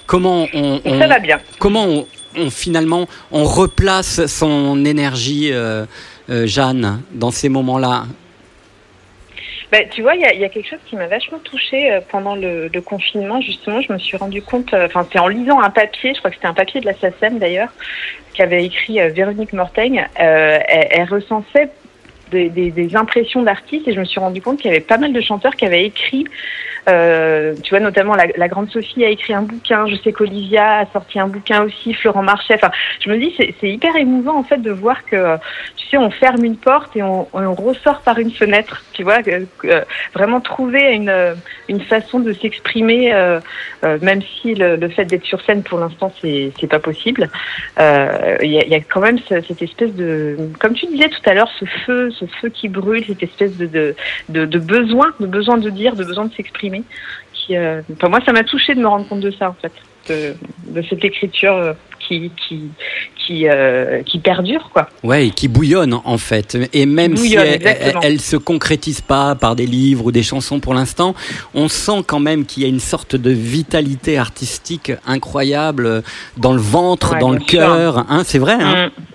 Comment 0.06 0.46
on- 0.52 0.80
ça 0.98 1.06
va 1.06 1.18
bien. 1.18 1.40
comment 1.58 1.84
on, 1.86 2.06
on, 2.36 2.50
finalement 2.50 3.06
on 3.30 3.44
replace 3.44 4.26
son 4.26 4.84
énergie, 4.84 5.50
euh, 5.52 5.84
euh, 6.30 6.46
Jeanne, 6.46 7.02
dans 7.12 7.30
ces 7.30 7.48
moments-là 7.48 8.04
Bah, 9.70 9.78
tu 9.90 10.02
vois, 10.02 10.14
il 10.14 10.20
y 10.20 10.44
a, 10.44 10.48
quelque 10.48 10.68
chose 10.68 10.78
qui 10.86 10.96
m'a 10.96 11.06
vachement 11.06 11.38
touchée 11.38 11.90
euh, 11.90 12.00
pendant 12.10 12.34
le, 12.34 12.68
confinement. 12.80 13.40
Justement, 13.40 13.80
je 13.80 13.92
me 13.92 13.98
suis 13.98 14.16
rendu 14.16 14.42
compte, 14.42 14.74
enfin, 14.74 15.06
c'est 15.12 15.18
en 15.18 15.28
lisant 15.28 15.60
un 15.60 15.70
papier, 15.70 16.14
je 16.14 16.18
crois 16.18 16.30
que 16.30 16.36
c'était 16.36 16.48
un 16.48 16.54
papier 16.54 16.80
de 16.80 16.86
la 16.86 16.94
SACEM 16.94 17.38
d'ailleurs, 17.38 17.70
qu'avait 18.34 18.64
écrit 18.64 18.98
Véronique 19.10 19.52
Mortaigne. 19.52 20.06
Elle 20.16 21.08
recensait 21.10 21.70
des, 22.30 22.48
des- 22.48 22.70
des 22.70 22.96
impressions 22.96 23.42
d'artistes 23.42 23.86
et 23.88 23.94
je 23.94 24.00
me 24.00 24.04
suis 24.04 24.20
rendu 24.20 24.40
compte 24.42 24.58
qu'il 24.58 24.70
y 24.70 24.74
avait 24.74 24.80
pas 24.84 24.98
mal 24.98 25.12
de 25.12 25.20
chanteurs 25.20 25.54
qui 25.56 25.64
avaient 25.66 25.84
écrit. 25.84 26.24
euh, 26.88 27.54
tu 27.62 27.70
vois, 27.70 27.80
notamment 27.80 28.14
la, 28.14 28.26
la 28.36 28.48
grande 28.48 28.68
Sophie 28.70 29.04
a 29.04 29.08
écrit 29.08 29.32
un 29.32 29.42
bouquin. 29.42 29.86
Je 29.86 29.96
sais 29.96 30.12
qu'Olivia 30.12 30.80
a 30.80 30.86
sorti 30.92 31.18
un 31.18 31.28
bouquin 31.28 31.62
aussi. 31.64 31.94
Florent 31.94 32.22
Marchais. 32.22 32.54
Enfin, 32.54 32.70
je 33.00 33.08
me 33.10 33.16
dis 33.18 33.34
c'est 33.38 33.68
hyper 33.68 33.96
émouvant 33.96 34.36
en 34.36 34.42
fait 34.42 34.58
de 34.58 34.70
voir 34.70 35.04
que 35.06 35.36
tu 35.76 35.86
sais 35.88 35.96
on 35.96 36.10
ferme 36.10 36.44
une 36.44 36.56
porte 36.56 36.94
et 36.96 37.02
on, 37.02 37.26
on 37.32 37.54
ressort 37.54 38.00
par 38.02 38.18
une 38.18 38.30
fenêtre. 38.32 38.84
Tu 38.92 39.02
vois, 39.02 39.22
que, 39.22 39.46
vraiment 40.12 40.40
trouver 40.40 40.92
une 40.92 41.34
une 41.68 41.80
façon 41.80 42.20
de 42.20 42.32
s'exprimer, 42.34 43.14
euh, 43.14 43.40
euh, 43.84 43.98
même 44.02 44.20
si 44.22 44.54
le, 44.54 44.76
le 44.76 44.88
fait 44.90 45.06
d'être 45.06 45.24
sur 45.24 45.40
scène 45.42 45.62
pour 45.62 45.78
l'instant 45.78 46.12
c'est 46.20 46.52
c'est 46.60 46.66
pas 46.66 46.80
possible. 46.80 47.30
Euh, 47.80 48.36
Il 48.42 48.50
y, 48.52 48.58
a, 48.58 48.66
y 48.66 48.74
a 48.74 48.80
quand 48.80 49.00
même 49.00 49.18
ce- 49.20 49.40
cette 49.40 49.62
espèce 49.62 49.94
de, 49.94 50.36
comme 50.60 50.74
tu 50.74 50.86
disais 50.86 51.08
tout 51.08 51.28
à 51.30 51.32
l'heure, 51.34 51.50
ce 51.58 51.64
feu, 51.86 52.10
ce 52.18 52.24
feu 52.40 52.48
qui 52.48 52.68
brûle, 52.68 53.04
cette 53.06 53.22
espèce 53.22 53.56
de 53.56 53.66
de, 53.66 53.94
de, 54.28 54.44
de 54.44 54.58
besoin, 54.58 55.08
de 55.20 55.26
besoin 55.26 55.56
de 55.58 55.70
dire, 55.70 55.96
de 55.96 56.04
besoin 56.04 56.26
de 56.26 56.34
s'exprimer. 56.34 56.82
Qui, 57.32 57.56
euh, 57.56 57.82
enfin, 57.96 58.08
moi, 58.08 58.20
ça 58.24 58.32
m'a 58.32 58.44
touché 58.44 58.74
de 58.74 58.80
me 58.80 58.86
rendre 58.86 59.06
compte 59.08 59.20
de 59.20 59.30
ça 59.30 59.50
en 59.50 59.56
fait, 59.60 59.72
de, 60.08 60.34
de 60.72 60.82
cette 60.88 61.04
écriture 61.04 61.54
euh, 61.54 61.72
qui 62.00 62.30
qui 62.36 62.70
qui 63.16 63.48
euh, 63.48 64.02
qui 64.02 64.18
perdure 64.18 64.70
quoi. 64.72 64.88
Ouais, 65.02 65.26
et 65.28 65.30
qui 65.30 65.48
bouillonne 65.48 65.98
en 66.04 66.18
fait. 66.18 66.56
Et 66.72 66.86
même 66.86 67.16
si 67.16 67.34
elle, 67.34 67.60
elle 68.02 68.20
se 68.20 68.36
concrétise 68.36 69.00
pas 69.00 69.34
par 69.34 69.56
des 69.56 69.66
livres 69.66 70.06
ou 70.06 70.12
des 70.12 70.22
chansons 70.22 70.60
pour 70.60 70.74
l'instant, 70.74 71.14
on 71.54 71.68
sent 71.68 72.02
quand 72.06 72.20
même 72.20 72.44
qu'il 72.44 72.62
y 72.62 72.66
a 72.66 72.68
une 72.68 72.80
sorte 72.80 73.16
de 73.16 73.30
vitalité 73.30 74.18
artistique 74.18 74.92
incroyable 75.06 76.02
dans 76.36 76.52
le 76.52 76.60
ventre, 76.60 77.14
Ouais, 77.14 77.18
dans 77.20 77.30
le 77.30 77.40
cœur. 77.40 78.04
Hein, 78.08 78.22
c'est 78.24 78.38
vrai. 78.38 78.54
Hein 78.60 78.86
Mm. 78.88 79.13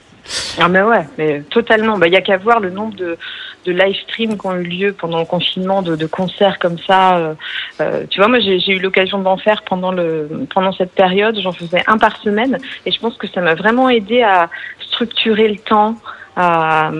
Ah 0.59 0.67
mais 0.67 0.81
ouais, 0.81 1.05
mais 1.17 1.41
totalement. 1.49 1.97
Bah 1.97 2.07
il 2.07 2.13
y 2.13 2.17
a 2.17 2.21
qu'à 2.21 2.37
voir 2.37 2.59
le 2.59 2.69
nombre 2.69 2.95
de, 2.95 3.17
de 3.65 3.71
live 3.71 3.95
streams 4.03 4.37
qui 4.37 4.45
ont 4.47 4.55
eu 4.55 4.63
lieu 4.63 4.93
pendant 4.93 5.19
le 5.19 5.25
confinement, 5.25 5.81
de, 5.81 5.95
de 5.95 6.05
concerts 6.05 6.59
comme 6.59 6.77
ça. 6.79 7.17
euh, 7.17 7.33
euh, 7.81 8.05
tu 8.09 8.19
vois, 8.19 8.27
moi 8.27 8.39
j'ai 8.39 8.59
j'ai 8.59 8.73
eu 8.73 8.79
l'occasion 8.79 9.19
d'en 9.19 9.37
faire 9.37 9.63
pendant 9.63 9.91
le 9.91 10.29
pendant 10.53 10.71
cette 10.73 10.93
période. 10.93 11.39
J'en 11.41 11.53
faisais 11.53 11.83
un 11.87 11.97
par 11.97 12.17
semaine 12.17 12.57
et 12.85 12.91
je 12.91 12.99
pense 12.99 13.17
que 13.17 13.27
ça 13.27 13.41
m'a 13.41 13.55
vraiment 13.55 13.89
aidé 13.89 14.21
à 14.21 14.49
structurer 14.81 15.47
le 15.47 15.57
temps, 15.57 15.95
à 16.35 16.91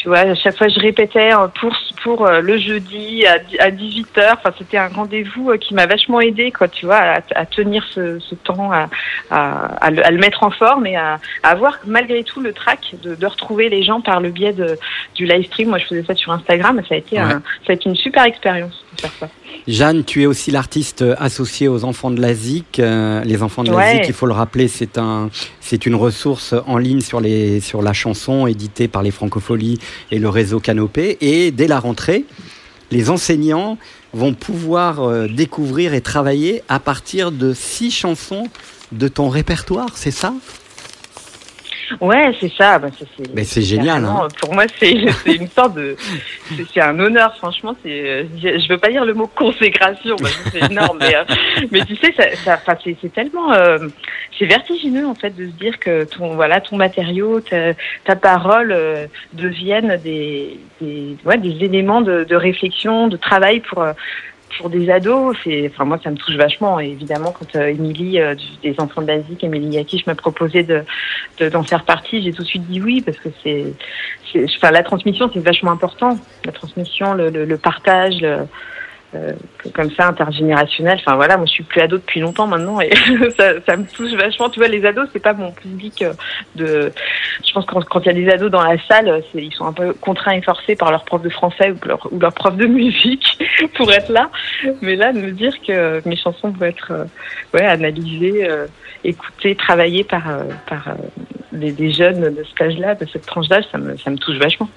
Tu 0.00 0.06
vois, 0.06 0.18
à 0.20 0.34
chaque 0.36 0.56
fois, 0.56 0.68
je 0.68 0.78
répétais 0.78 1.34
euh, 1.34 1.48
pour 1.60 1.74
pour 2.04 2.24
euh, 2.26 2.40
le 2.40 2.56
jeudi 2.56 3.26
à, 3.26 3.38
à 3.58 3.70
18h. 3.70 4.34
Enfin, 4.34 4.52
c'était 4.56 4.76
un 4.78 4.86
rendez-vous 4.88 5.50
euh, 5.50 5.56
qui 5.56 5.74
m'a 5.74 5.86
vachement 5.86 6.20
aidé, 6.20 6.52
quoi. 6.52 6.68
Tu 6.68 6.86
vois, 6.86 6.98
à, 6.98 7.18
à 7.34 7.46
tenir 7.46 7.84
ce, 7.92 8.20
ce 8.20 8.36
temps, 8.36 8.70
à, 8.70 8.88
à, 9.30 9.66
à 9.86 9.90
le, 9.90 10.06
à 10.06 10.10
le 10.12 10.18
mettre 10.18 10.44
en 10.44 10.50
forme 10.50 10.86
et 10.86 10.94
à, 10.96 11.18
à 11.42 11.48
avoir 11.50 11.78
malgré 11.84 12.22
tout 12.22 12.40
le 12.40 12.52
trac 12.52 12.94
de, 13.02 13.16
de 13.16 13.26
retrouver 13.26 13.68
les 13.70 13.82
gens 13.82 14.00
par 14.00 14.20
le 14.20 14.30
biais 14.30 14.52
de, 14.52 14.78
du 15.16 15.24
live 15.26 15.46
stream. 15.46 15.70
Moi, 15.70 15.78
je 15.78 15.86
faisais 15.86 16.04
ça 16.04 16.14
sur 16.14 16.30
Instagram. 16.30 16.78
Et 16.78 16.86
ça 16.88 16.94
a 16.94 16.98
été, 16.98 17.16
Ouais. 17.16 17.22
un- 17.22 17.42
ça 17.66 17.70
a 17.70 17.72
été 17.72 17.88
une 17.88 17.96
super 17.96 18.22
expérience 18.24 18.84
faire 19.00 19.12
ça. 19.18 19.28
Jeanne, 19.66 20.04
tu 20.04 20.22
es 20.22 20.26
aussi 20.26 20.50
l'artiste 20.50 21.04
associée 21.18 21.68
aux 21.68 21.84
enfants 21.84 22.10
de 22.10 22.20
la 22.20 22.34
ZIC. 22.34 22.80
Euh, 22.80 23.22
les 23.24 23.42
enfants 23.42 23.64
de 23.64 23.70
la. 23.70 23.92
ZIC, 23.92 24.08
il 24.08 24.14
faut 24.14 24.26
le 24.26 24.32
rappeler, 24.32 24.66
c'est 24.66 24.96
un, 24.96 25.30
c'est 25.60 25.84
une 25.84 25.94
ressource 25.94 26.54
en 26.66 26.78
ligne 26.78 27.00
sur 27.00 27.20
les, 27.20 27.60
sur 27.60 27.82
la 27.82 27.92
chanson 27.92 28.46
éditée 28.46 28.88
par 28.88 29.02
les 29.02 29.10
Francopholies 29.10 29.78
et 30.10 30.18
le 30.18 30.28
réseau 30.28 30.58
Canopé. 30.58 31.18
Et 31.20 31.50
dès 31.50 31.66
la 31.66 31.80
rentrée, 31.80 32.24
les 32.90 33.10
enseignants 33.10 33.76
vont 34.14 34.32
pouvoir 34.32 35.02
euh, 35.02 35.28
découvrir 35.28 35.92
et 35.92 36.00
travailler 36.00 36.62
à 36.68 36.80
partir 36.80 37.30
de 37.30 37.52
six 37.52 37.90
chansons 37.90 38.44
de 38.92 39.08
ton 39.08 39.28
répertoire, 39.28 39.90
c'est 39.96 40.10
ça? 40.10 40.32
Ouais, 42.00 42.32
c'est 42.40 42.52
ça. 42.52 42.78
Bah, 42.78 42.88
ça, 42.98 43.04
c'est 43.16 43.34
Mais 43.34 43.44
c'est 43.44 43.62
génial, 43.62 44.04
hein. 44.04 44.28
Pour 44.40 44.54
moi, 44.54 44.64
c'est 44.78 44.92
une 44.92 45.48
sorte 45.48 45.74
de. 45.74 45.96
c'est- 46.72 46.80
un 46.80 46.98
honneur, 47.00 47.34
franchement. 47.36 47.74
C'est. 47.82 48.26
Je 48.42 48.68
veux 48.68 48.78
pas 48.78 48.88
dire 48.88 49.04
le 49.04 49.14
mot 49.14 49.26
consécration, 49.26 50.16
c'est 50.52 50.70
énorme, 50.70 50.98
mais, 51.00 51.14
euh, 51.16 51.24
mais 51.70 51.84
tu 51.84 51.96
sais, 51.96 52.12
ça, 52.44 52.56
ça, 52.58 52.78
c'est 52.84 52.96
c'est 53.00 53.12
tellement. 53.12 53.52
euh, 53.52 53.78
c'est 54.38 54.46
vertigineux, 54.46 55.06
en 55.06 55.14
fait, 55.14 55.30
de 55.30 55.46
se 55.46 55.52
dire 55.52 55.78
que 55.80 56.04
ton, 56.04 56.34
voilà, 56.34 56.60
ton 56.60 56.76
matériau, 56.76 57.40
ta, 57.40 57.72
ta 58.04 58.14
parole 58.16 58.70
euh, 58.72 59.06
deviennent 59.32 59.98
des, 60.04 60.58
des, 60.80 61.16
ouais, 61.24 61.38
des 61.38 61.64
éléments 61.64 62.00
de, 62.02 62.24
de 62.24 62.36
réflexion, 62.36 63.08
de 63.08 63.16
travail 63.16 63.60
pour. 63.60 63.84
Euh, 64.50 64.56
pour 64.58 64.70
des 64.70 64.90
ados, 64.90 65.36
c'est, 65.44 65.70
enfin 65.72 65.84
moi 65.84 65.98
ça 66.02 66.10
me 66.10 66.16
touche 66.16 66.36
vachement. 66.36 66.80
Et 66.80 66.88
évidemment, 66.88 67.32
quand 67.32 67.56
euh, 67.56 67.68
Émilie 67.68 68.20
euh, 68.20 68.34
du- 68.34 68.44
des 68.62 68.80
enfants 68.80 69.02
ZIC, 69.02 69.44
Émilie 69.44 69.76
Yakish 69.76 70.06
m'a 70.06 70.14
proposé 70.14 70.62
de, 70.62 70.84
de- 71.38 71.48
d'en 71.48 71.62
faire 71.62 71.84
partie, 71.84 72.22
j'ai 72.22 72.32
tout 72.32 72.42
de 72.42 72.48
suite 72.48 72.66
dit 72.66 72.80
oui 72.80 73.00
parce 73.02 73.18
que 73.18 73.28
c'est 73.42 73.72
enfin 74.56 74.70
la 74.70 74.82
transmission 74.82 75.30
c'est 75.32 75.40
vachement 75.40 75.70
important. 75.72 76.18
La 76.44 76.52
transmission, 76.52 77.14
le, 77.14 77.30
le, 77.30 77.44
le 77.44 77.56
partage, 77.58 78.20
le, 78.20 78.46
euh, 79.14 79.32
comme 79.74 79.90
ça 79.92 80.06
intergénérationnel. 80.08 80.98
Enfin 81.00 81.16
voilà, 81.16 81.36
moi 81.36 81.46
je 81.46 81.52
suis 81.52 81.64
plus 81.64 81.80
ado 81.80 81.96
depuis 81.96 82.20
longtemps 82.20 82.46
maintenant 82.46 82.80
et 82.80 82.90
ça, 83.36 83.60
ça 83.66 83.76
me 83.76 83.84
touche 83.86 84.12
vachement. 84.12 84.50
Tu 84.50 84.58
vois, 84.58 84.68
les 84.68 84.84
ados 84.84 85.08
c'est 85.12 85.22
pas 85.22 85.32
mon 85.32 85.52
public 85.52 86.02
euh, 86.02 86.12
de. 86.56 86.92
Je 87.46 87.52
pense 87.52 87.64
que 87.64 87.74
quand 87.74 88.00
il 88.00 88.06
y 88.06 88.10
a 88.10 88.12
des 88.12 88.28
ados 88.30 88.50
dans 88.50 88.62
la 88.62 88.78
salle, 88.86 89.22
c'est, 89.32 89.42
ils 89.42 89.52
sont 89.52 89.66
un 89.66 89.72
peu 89.72 89.92
contraints 89.94 90.32
et 90.32 90.42
forcés 90.42 90.76
par 90.76 90.90
leur 90.90 91.04
prof 91.04 91.22
de 91.22 91.30
français 91.30 91.70
ou 91.70 91.86
leur, 91.86 92.12
ou 92.12 92.18
leur 92.18 92.32
prof 92.32 92.56
de 92.56 92.66
musique 92.66 93.38
pour 93.76 93.90
être 93.92 94.10
là. 94.10 94.30
Mais 94.82 94.96
là, 94.96 95.12
de 95.12 95.20
me 95.20 95.30
dire 95.30 95.54
que 95.66 96.06
mes 96.06 96.16
chansons 96.16 96.50
vont 96.50 96.66
être 96.66 96.92
euh, 96.92 97.04
ouais, 97.54 97.64
analysées, 97.64 98.48
euh, 98.48 98.66
écoutées, 99.04 99.54
travaillées 99.54 100.04
par, 100.04 100.28
euh, 100.28 100.44
par 100.68 100.88
euh, 100.88 100.94
des, 101.52 101.72
des 101.72 101.92
jeunes 101.92 102.34
de 102.34 102.44
cet 102.44 102.60
âge-là, 102.60 102.94
de 102.94 103.06
cette 103.06 103.26
tranche 103.26 103.48
d'âge, 103.48 103.64
ça 103.70 103.78
me, 103.78 103.96
ça 103.96 104.10
me 104.10 104.16
touche 104.16 104.36
vachement. 104.38 104.68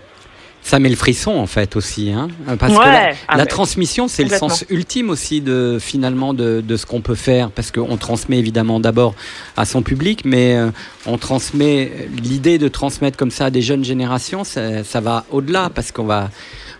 Ça 0.64 0.78
met 0.80 0.89
le 0.89 0.95
frisson 0.95 1.32
en 1.32 1.47
fait 1.47 1.76
aussi, 1.76 2.12
hein. 2.12 2.28
Parce 2.59 2.74
que 2.74 2.80
la, 2.80 3.14
Ah, 3.28 3.38
la 3.38 3.45
transmission 3.45 4.07
c'est 4.07 4.24
le 4.24 4.38
sens 4.38 4.64
ultime 4.70 5.09
aussi 5.09 5.41
de 5.41 5.78
finalement 5.80 6.34
de, 6.34 6.62
de 6.66 6.78
ce 6.78 6.86
qu'on 6.86 7.01
peut 7.01 7.16
faire, 7.16 7.49
parce 7.49 7.72
qu'on 7.72 7.97
transmet 7.97 8.38
évidemment 8.38 8.80
d'abord 8.80 9.16
à 9.57 9.66
son 9.66 9.82
public, 9.82 10.22
mais 10.24 10.55
euh, 10.55 10.70
on 11.05 11.18
transmet 11.18 11.91
l'idée 12.22 12.57
de 12.59 12.68
transmettre 12.68 13.18
comme 13.18 13.32
ça 13.32 13.45
à 13.45 13.49
des 13.49 13.62
jeunes 13.62 13.84
générations, 13.84 14.43
ça, 14.43 14.84
ça 14.84 15.01
va 15.01 15.26
au-delà. 15.32 15.72
Parce 15.74 15.91
qu'on 15.91 16.05
va 16.05 16.30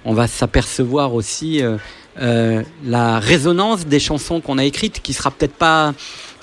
on 0.06 0.14
va 0.14 0.28
s'apercevoir 0.28 1.14
aussi 1.14 1.62
euh, 1.62 1.78
euh, 2.22 2.64
la 2.86 3.20
résonance 3.20 3.86
des 3.86 4.00
chansons 4.00 4.42
qu'on 4.42 4.58
a 4.58 4.64
écrites, 4.66 5.02
qui 5.02 5.14
sera 5.14 5.32
peut-être 5.32 5.54
pas 5.56 5.94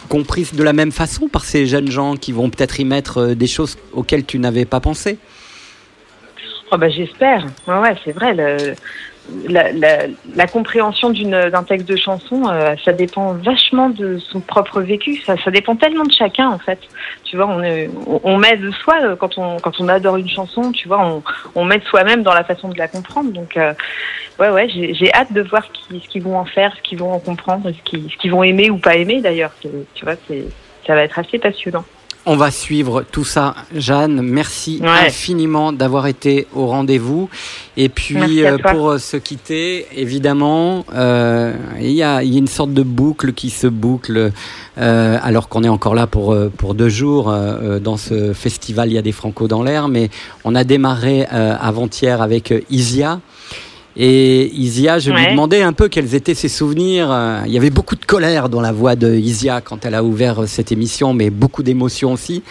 comprise 0.09 0.55
de 0.55 0.63
la 0.63 0.73
même 0.73 0.93
façon 0.93 1.29
par 1.29 1.45
ces 1.45 1.67
jeunes 1.67 1.91
gens 1.91 2.17
qui 2.17 2.33
vont 2.33 2.51
peut-être 2.51 2.81
y 2.81 2.85
mettre 2.85 3.35
des 3.35 3.47
choses 3.47 3.77
auxquelles 3.93 4.25
tu 4.25 4.39
n'avais 4.39 4.65
pas 4.65 4.81
pensé. 4.81 5.19
Oh 6.71 6.77
bah 6.77 6.91
j'espère. 6.91 7.45
Ouais, 7.67 7.79
ouais, 7.79 7.95
c'est 8.05 8.13
vrai. 8.13 8.35
la, 8.35 9.73
la, 9.73 9.99
la 10.35 10.47
compréhension 10.47 11.11
d'un 11.11 11.63
texte 11.63 11.89
de 11.89 11.97
chanson, 11.97 12.49
euh, 12.49 12.75
ça 12.85 12.93
dépend 12.93 13.33
vachement 13.35 13.89
de 13.91 14.19
son 14.19 14.41
propre 14.41 14.81
vécu. 14.81 15.17
Ça, 15.23 15.37
ça 15.43 15.51
dépend 15.51 15.77
tellement 15.77 16.05
de 16.05 16.13
chacun 16.13 16.49
en 16.49 16.59
fait. 16.59 16.79
Tu 17.25 17.37
vois, 17.37 17.47
on, 17.47 17.63
est, 17.63 17.91
on, 18.23 18.37
met 18.37 18.57
de 18.57 18.71
soi 18.71 18.97
euh, 19.03 19.17
quand 19.17 19.39
on 19.39 19.59
quand 19.59 19.81
on 19.81 19.89
adore 19.89 20.17
une 20.17 20.29
chanson. 20.29 20.73
Tu 20.73 20.89
vois, 20.89 21.07
on, 21.07 21.23
on 21.55 21.65
met 21.65 21.79
de 21.79 21.85
soi-même 21.85 22.23
dans 22.23 22.35
la 22.35 22.45
façon 22.45 22.69
de 22.69 22.77
la 22.79 22.89
comprendre. 22.89 23.33
Donc 23.33 23.57
euh, 23.57 23.73
ouais, 24.39 24.51
ouais, 24.51 24.69
j'ai 24.69 25.13
hâte 25.15 25.33
de 25.33 25.43
voir 25.43 25.71
qu'ils 25.73 26.03
ce 26.03 26.09
qu'ils 26.09 26.23
vont 26.23 26.39
en 26.39 26.45
faire, 26.45 26.75
ce 26.77 26.83
qu'ils 26.83 26.99
vont 26.99 27.13
en 27.13 27.21
comprendre, 27.21 27.71
ce 27.71 27.83
qu'ils 27.91 28.07
qu'ils 28.17 28.31
vont 28.31 28.43
aimer 28.43 28.71
ou 28.71 28.79
pas 28.79 28.97
aimer 28.97 29.21
d'ailleurs. 29.23 29.53
Tu 29.95 30.05
vois, 30.05 30.15
ça 30.87 30.95
va 30.95 31.03
être 31.03 31.19
assez 31.19 31.39
passionnant. 31.39 31.85
On 32.31 32.37
va 32.37 32.51
suivre 32.51 33.05
tout 33.11 33.25
ça, 33.25 33.55
Jeanne. 33.75 34.21
Merci 34.21 34.81
Ouais. 34.83 35.07
infiniment 35.07 35.73
d'avoir 35.73 36.07
été 36.09 36.47
au 36.55 36.67
rendez-vous. 36.67 37.31
Et 37.79 37.89
puis, 37.89 38.45
euh, 38.45 38.59
pour 38.59 38.91
euh, 38.91 38.99
se 38.99 39.17
quitter, 39.17 39.87
évidemment, 39.97 40.85
euh, 40.95 41.55
il 41.81 41.93
y, 41.93 42.03
a, 42.03 42.23
il 42.23 42.31
y 42.31 42.37
a 42.37 42.39
une 42.39 42.47
sorte 42.47 42.75
de 42.75 42.83
boucle 42.83 43.33
qui 43.33 43.49
se 43.49 43.67
boucle, 43.67 44.31
euh, 44.77 45.19
alors 45.23 45.49
qu'on 45.49 45.65
est 45.65 45.71
encore 45.71 45.95
là 45.95 46.07
pour, 46.07 46.37
pour 46.59 46.75
deux 46.75 46.91
jours 46.91 47.35
dans 47.81 47.97
ce 47.97 48.35
festival. 48.35 48.91
Il 48.91 48.95
y 48.95 48.99
a 48.99 49.03
des 49.03 49.13
Franco 49.13 49.49
dans 49.49 49.63
l'air, 49.63 49.89
mais 49.89 50.11
on 50.45 50.55
a 50.55 50.65
démarré 50.65 51.25
avant-hier 51.25 52.21
avec 52.21 52.53
Isia. 52.69 53.21
Et 54.01 54.47
Isia, 54.55 55.01
je 55.01 55.11
lui 55.11 55.27
demandais 55.31 55.63
un 55.63 55.73
peu 55.73 55.89
quels 55.89 56.15
étaient 56.15 56.35
ses 56.35 56.49
souvenirs. 56.49 57.09
Euh, 57.11 57.41
Il 57.47 57.53
y 57.53 57.57
avait 57.57 57.71
beaucoup 57.71 57.97
de 57.97 58.05
colère 58.05 58.49
dans 58.49 58.61
la 58.61 58.71
voix 58.71 58.95
de 58.95 59.13
Isia 59.13 59.61
quand 59.61 59.85
elle 59.85 59.95
a 59.97 60.05
ouvert 60.05 60.43
euh, 60.43 60.47
cette 60.47 60.71
émission, 60.71 61.15
mais 61.15 61.31
beaucoup 61.31 61.65
d'émotions 61.65 62.13
aussi. 62.13 62.45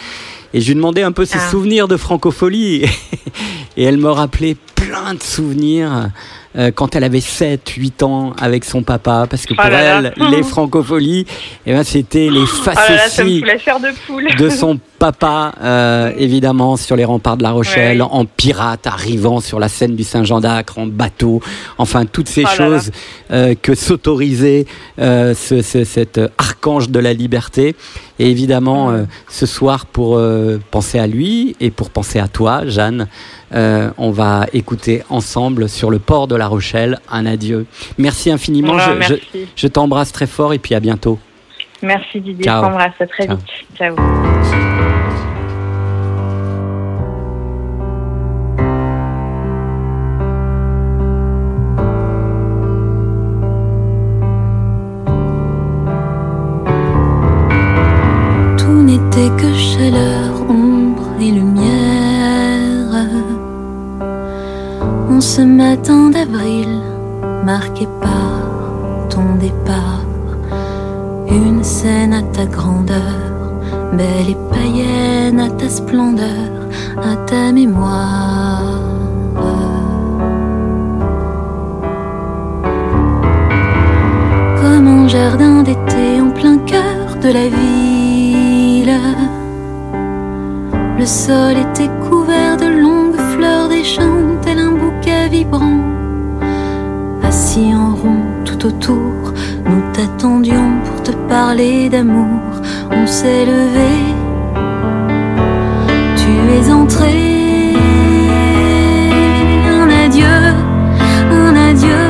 Et 0.52 0.60
je 0.60 0.68
lui 0.68 0.74
demandais 0.74 1.02
un 1.02 1.12
peu 1.12 1.24
ses 1.24 1.38
Ah. 1.38 1.50
souvenirs 1.50 1.88
de 1.88 1.96
francophonie. 1.96 2.82
Et 3.78 3.84
elle 3.84 3.96
me 3.96 4.10
rappelait 4.10 4.56
plein 4.74 5.14
de 5.14 5.22
souvenirs 5.22 6.10
euh, 6.56 6.70
quand 6.74 6.96
elle 6.96 7.04
avait 7.04 7.20
7, 7.20 7.68
8 7.68 8.02
ans 8.02 8.32
avec 8.40 8.64
son 8.64 8.82
papa. 8.82 9.26
Parce 9.28 9.44
que 9.44 9.52
Oh 9.52 9.60
pour 9.60 9.70
là 9.70 10.00
là. 10.00 10.12
elle, 10.16 10.30
les 10.30 10.42
francopholies, 10.44 11.26
eh 11.66 11.72
ben, 11.72 11.84
c'était 11.84 12.30
les 12.30 12.40
me 12.40 12.46
facéties 12.46 13.42
de 13.42 14.06
poule. 14.06 14.28
de 14.36 14.48
son 14.50 14.78
papa, 14.98 15.52
euh, 15.62 16.12
évidemment, 16.16 16.76
sur 16.76 16.96
les 16.96 17.04
remparts 17.04 17.36
de 17.36 17.42
La 17.42 17.50
Rochelle, 17.50 18.00
Ouais. 18.02 18.08
en 18.10 18.24
pirate, 18.24 18.86
arrivant 18.86 19.40
sur 19.40 19.58
la 19.60 19.68
scène 19.68 19.94
du 19.94 20.04
Saint-Jean 20.04 20.40
d'Acre, 20.40 20.78
en 20.78 20.86
bateau, 20.86 21.40
enfin 21.76 22.04
toutes 22.06 22.28
ces 22.28 22.42
Oh 22.42 22.48
là 22.48 22.54
choses 22.56 22.90
euh, 23.30 23.54
que 23.60 23.74
s'autorisait 23.74 24.66
euh, 24.98 25.34
ce, 25.34 25.62
ce- 25.62 25.84
cet 25.84 26.20
archange 26.38 26.88
de 26.90 26.98
la 26.98 27.12
liberté. 27.12 27.76
Et 28.18 28.30
évidemment, 28.30 28.90
euh, 28.90 29.04
ce 29.28 29.46
soir, 29.46 29.86
pour 29.86 30.16
euh, 30.16 30.58
penser 30.70 30.98
à 30.98 31.06
lui 31.06 31.56
et 31.60 31.70
pour 31.70 31.90
penser 31.90 32.18
à 32.18 32.28
toi, 32.28 32.66
Jeanne, 32.66 33.06
euh, 33.54 33.90
on 33.96 34.10
va 34.10 34.46
écouter 34.52 35.02
ensemble 35.08 35.68
sur 35.68 35.90
le 35.90 35.98
port 35.98 36.26
de 36.26 36.34
La 36.34 36.48
Rochelle 36.48 36.98
un 37.10 37.26
adieu. 37.26 37.66
Merci 37.96 38.30
infiniment, 38.30 38.78
je, 38.78 38.90
je, 38.90 38.98
merci. 38.98 39.20
je 39.54 39.66
t'embrasse 39.68 40.12
très 40.12 40.26
fort 40.26 40.52
et 40.52 40.58
puis 40.58 40.74
à 40.74 40.80
bientôt. 40.80 41.18
Merci 41.82 42.20
Didier, 42.20 42.44
je 42.44 42.60
t'embrasse, 42.60 43.00
à 43.00 43.06
très 43.06 43.26
Ciao. 43.26 43.36
vite. 43.36 43.46
Ciao. 43.76 45.37
Que 59.88 59.94
chaleur, 59.94 60.42
ombre 60.48 61.04
et 61.20 61.30
lumière. 61.30 61.68
En 65.10 65.20
ce 65.20 65.42
matin 65.42 66.10
d'avril, 66.10 66.68
marqué 67.44 67.86
par 68.00 69.08
ton 69.08 69.34
départ, 69.40 70.04
une 71.28 71.62
scène 71.64 72.12
à 72.12 72.22
ta 72.22 72.46
grandeur, 72.46 73.18
belle 73.92 74.30
et 74.30 74.36
païenne 74.50 75.40
à 75.40 75.50
ta 75.50 75.68
splendeur, 75.68 76.50
à 76.96 77.16
ta 77.26 77.52
mémoire. 77.52 78.62
Comme 84.60 84.86
un 84.86 85.08
jardin 85.08 85.62
d'été 85.62 86.20
en 86.20 86.30
plein 86.30 86.58
cœur 86.58 87.16
de 87.22 87.28
la 87.28 87.48
ville. 87.48 87.97
Le 90.98 91.06
sol 91.06 91.56
était 91.56 91.88
couvert 92.08 92.56
de 92.56 92.66
longues 92.66 93.20
fleurs 93.32 93.68
des 93.68 93.84
tel 94.42 94.58
un 94.58 94.72
bouquet 94.72 95.28
vibrant. 95.30 95.78
Assis 97.22 97.72
en 97.72 97.94
rond 97.94 98.24
tout 98.44 98.66
autour, 98.66 99.32
nous 99.64 99.82
t'attendions 99.92 100.72
pour 100.84 101.00
te 101.04 101.12
parler 101.28 101.88
d'amour. 101.88 102.50
On 102.90 103.06
s'est 103.06 103.46
levé, 103.46 103.92
tu 106.16 106.30
es 106.56 106.72
entré. 106.72 107.76
Un 109.70 109.88
adieu, 110.04 110.38
un 111.30 111.54
adieu, 111.70 112.04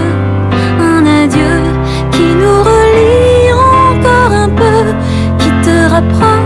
un 0.80 1.04
adieu 1.04 1.54
qui 2.12 2.26
nous 2.40 2.60
relie 2.70 3.52
encore 3.52 4.32
un 4.32 4.48
peu, 4.48 4.94
qui 5.38 5.50
te 5.62 5.90
rapproche. 5.90 6.37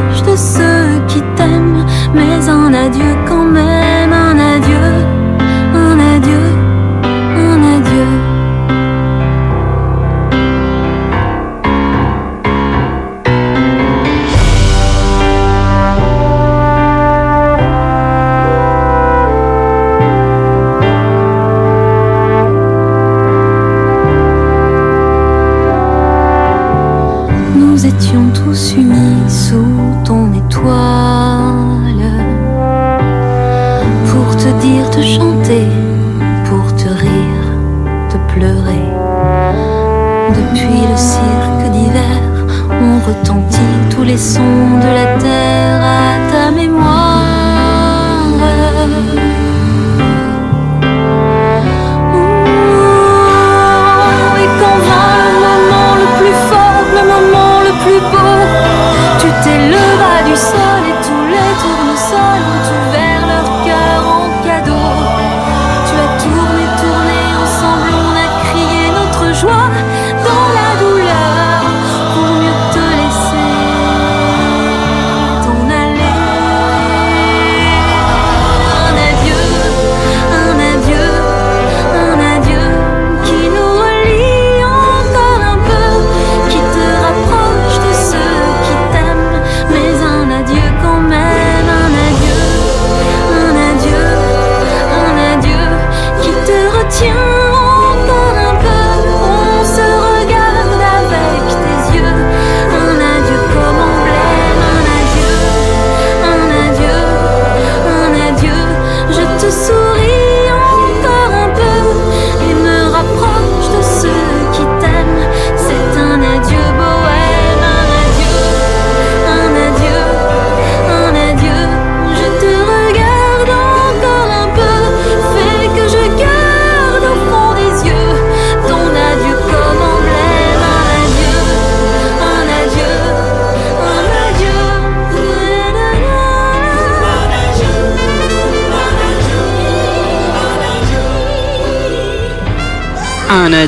you 2.95 3.22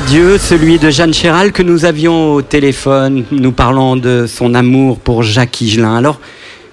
adieu, 0.07 0.37
celui 0.37 0.77
de 0.77 0.91
Jeanne 0.91 1.15
Chéral 1.15 1.51
que 1.51 1.63
nous 1.63 1.83
avions 1.83 2.35
au 2.35 2.43
téléphone, 2.43 3.23
nous 3.31 3.51
parlant 3.51 3.95
de 3.95 4.27
son 4.27 4.53
amour 4.53 4.99
pour 4.99 5.23
Jacques 5.23 5.61
Higelin. 5.61 5.95
Alors, 5.95 6.19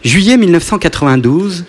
juillet 0.04 0.36
1992, 0.36 1.64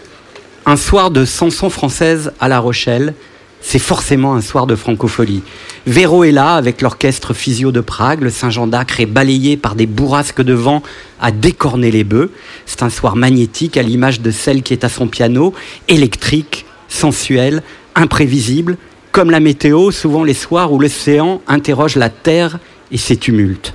un 0.65 0.75
soir 0.75 1.09
de 1.09 1.23
Sanson 1.23 1.69
française 1.69 2.33
à 2.41 2.49
La 2.49 2.59
Rochelle, 2.59 3.13
c'est 3.61 3.79
forcément 3.79 4.35
un 4.35 4.41
soir 4.41 4.67
de 4.67 4.75
francophonie. 4.75 5.41
Véro 5.87 6.25
est 6.25 6.33
là 6.33 6.55
avec 6.55 6.81
l'orchestre 6.81 7.33
Physio 7.33 7.71
de 7.71 7.79
Prague, 7.79 8.23
le 8.23 8.29
Saint-Jean 8.29 8.67
d'Acre 8.67 8.99
est 8.99 9.05
balayé 9.05 9.55
par 9.55 9.75
des 9.75 9.85
bourrasques 9.85 10.41
de 10.41 10.53
vent 10.53 10.83
à 11.21 11.31
décorner 11.31 11.91
les 11.91 12.03
bœufs. 12.03 12.31
C'est 12.65 12.83
un 12.83 12.89
soir 12.89 13.15
magnétique 13.15 13.77
à 13.77 13.83
l'image 13.83 14.19
de 14.19 14.31
celle 14.31 14.63
qui 14.63 14.73
est 14.73 14.83
à 14.83 14.89
son 14.89 15.07
piano, 15.07 15.53
électrique, 15.87 16.65
sensuelle, 16.89 17.63
imprévisible, 17.95 18.77
comme 19.13 19.29
la 19.29 19.39
météo, 19.39 19.91
souvent 19.91 20.23
les 20.23 20.33
soirs 20.33 20.73
où 20.73 20.79
l'océan 20.79 21.39
interroge 21.47 21.95
la 21.95 22.09
terre 22.09 22.57
et 22.91 22.97
ses 22.97 23.15
tumultes. 23.15 23.73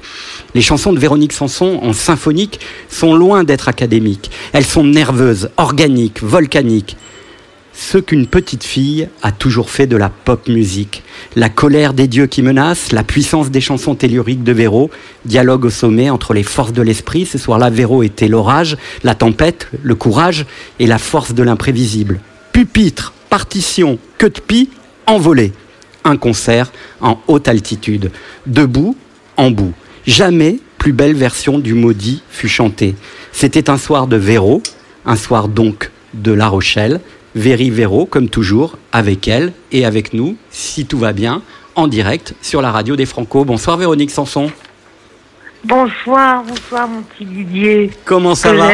Les 0.54 0.60
chansons 0.60 0.92
de 0.92 0.98
Véronique 0.98 1.32
Sanson 1.32 1.78
en 1.80 1.92
symphonique 1.92 2.58
sont 2.90 3.14
loin 3.14 3.44
d'être 3.44 3.68
académiques. 3.68 4.32
Elles 4.52 4.64
sont 4.64 4.82
nerveuses, 4.82 5.50
organiques, 5.56 6.22
volcaniques. 6.22 6.96
Ce 7.72 7.98
qu'une 7.98 8.26
petite 8.26 8.64
fille 8.64 9.08
a 9.22 9.30
toujours 9.30 9.70
fait 9.70 9.86
de 9.86 9.96
la 9.96 10.08
pop 10.08 10.48
musique. 10.48 11.04
La 11.36 11.48
colère 11.48 11.94
des 11.94 12.08
dieux 12.08 12.26
qui 12.26 12.42
menacent, 12.42 12.90
la 12.90 13.04
puissance 13.04 13.52
des 13.52 13.60
chansons 13.60 13.94
telluriques 13.94 14.42
de 14.42 14.52
Véro, 14.52 14.90
dialogue 15.24 15.66
au 15.66 15.70
sommet 15.70 16.10
entre 16.10 16.34
les 16.34 16.42
forces 16.42 16.72
de 16.72 16.82
l'esprit. 16.82 17.26
Ce 17.26 17.38
soir-là, 17.38 17.70
Véro 17.70 18.02
était 18.02 18.26
l'orage, 18.26 18.76
la 19.04 19.14
tempête, 19.14 19.68
le 19.84 19.94
courage 19.94 20.46
et 20.80 20.88
la 20.88 20.98
force 20.98 21.32
de 21.32 21.44
l'imprévisible. 21.44 22.18
Pupitre, 22.52 23.12
partition, 23.30 24.00
queue 24.18 24.30
de 24.30 24.40
pie, 24.40 24.70
envolée. 25.08 25.52
Un 26.04 26.16
concert 26.16 26.70
en 27.00 27.18
haute 27.26 27.48
altitude. 27.48 28.12
Debout, 28.46 28.96
en 29.36 29.50
bout. 29.50 29.74
Jamais 30.06 30.58
plus 30.78 30.92
belle 30.92 31.14
version 31.14 31.58
du 31.58 31.74
maudit 31.74 32.22
fut 32.30 32.48
chantée. 32.48 32.94
C'était 33.32 33.68
un 33.68 33.78
soir 33.78 34.06
de 34.06 34.16
Véro, 34.16 34.62
un 35.04 35.16
soir 35.16 35.48
donc 35.48 35.90
de 36.14 36.32
La 36.32 36.48
Rochelle. 36.48 37.00
Véry 37.34 37.70
Véro, 37.70 38.06
comme 38.06 38.28
toujours, 38.28 38.78
avec 38.92 39.28
elle 39.28 39.52
et 39.70 39.84
avec 39.84 40.12
nous, 40.12 40.36
si 40.50 40.86
tout 40.86 40.98
va 40.98 41.12
bien, 41.12 41.42
en 41.74 41.86
direct 41.88 42.34
sur 42.40 42.62
la 42.62 42.70
radio 42.70 42.96
des 42.96 43.06
Franco. 43.06 43.44
Bonsoir 43.44 43.76
Véronique 43.76 44.10
Sanson. 44.10 44.50
Bonsoir, 45.64 46.44
bonsoir 46.44 46.88
mon 46.88 47.02
petit 47.02 47.24
Didier. 47.24 47.90
Comment 48.04 48.34
ça 48.34 48.52
va? 48.52 48.70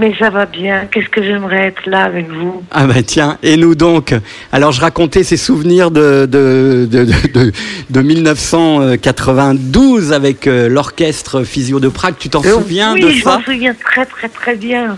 Mais 0.00 0.14
ça 0.18 0.30
va 0.30 0.46
bien. 0.46 0.86
Qu'est-ce 0.90 1.10
que 1.10 1.22
j'aimerais 1.22 1.66
être 1.66 1.84
là 1.86 2.04
avec 2.04 2.26
vous. 2.30 2.62
Ah 2.70 2.86
bah 2.86 3.02
tiens, 3.06 3.36
et 3.42 3.58
nous 3.58 3.74
donc? 3.74 4.14
Alors 4.50 4.72
je 4.72 4.80
racontais 4.80 5.22
ces 5.24 5.36
souvenirs 5.36 5.90
de, 5.90 6.24
de, 6.26 6.88
de, 6.90 7.04
de, 7.34 7.52
de 7.90 8.00
1992 8.00 10.12
avec 10.14 10.46
euh, 10.46 10.68
l'orchestre 10.70 11.42
Physio 11.44 11.80
de 11.80 11.88
Prague. 11.88 12.14
Tu 12.18 12.30
t'en 12.30 12.42
Euh, 12.44 12.52
souviens 12.54 12.94
oui, 12.94 13.02
de 13.02 13.10
je 13.10 13.22
ça? 13.22 13.36
m'en 13.38 13.44
souviens 13.44 13.74
très 13.74 14.06
très 14.06 14.28
très 14.30 14.56
bien. 14.56 14.96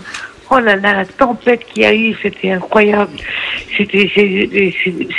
Oh 0.55 0.59
là 0.59 0.75
là, 0.75 0.93
la 0.93 1.05
tempête 1.05 1.61
qu'il 1.73 1.81
y 1.81 1.85
a 1.85 1.95
eu, 1.95 2.15
c'était 2.21 2.51
incroyable. 2.51 3.09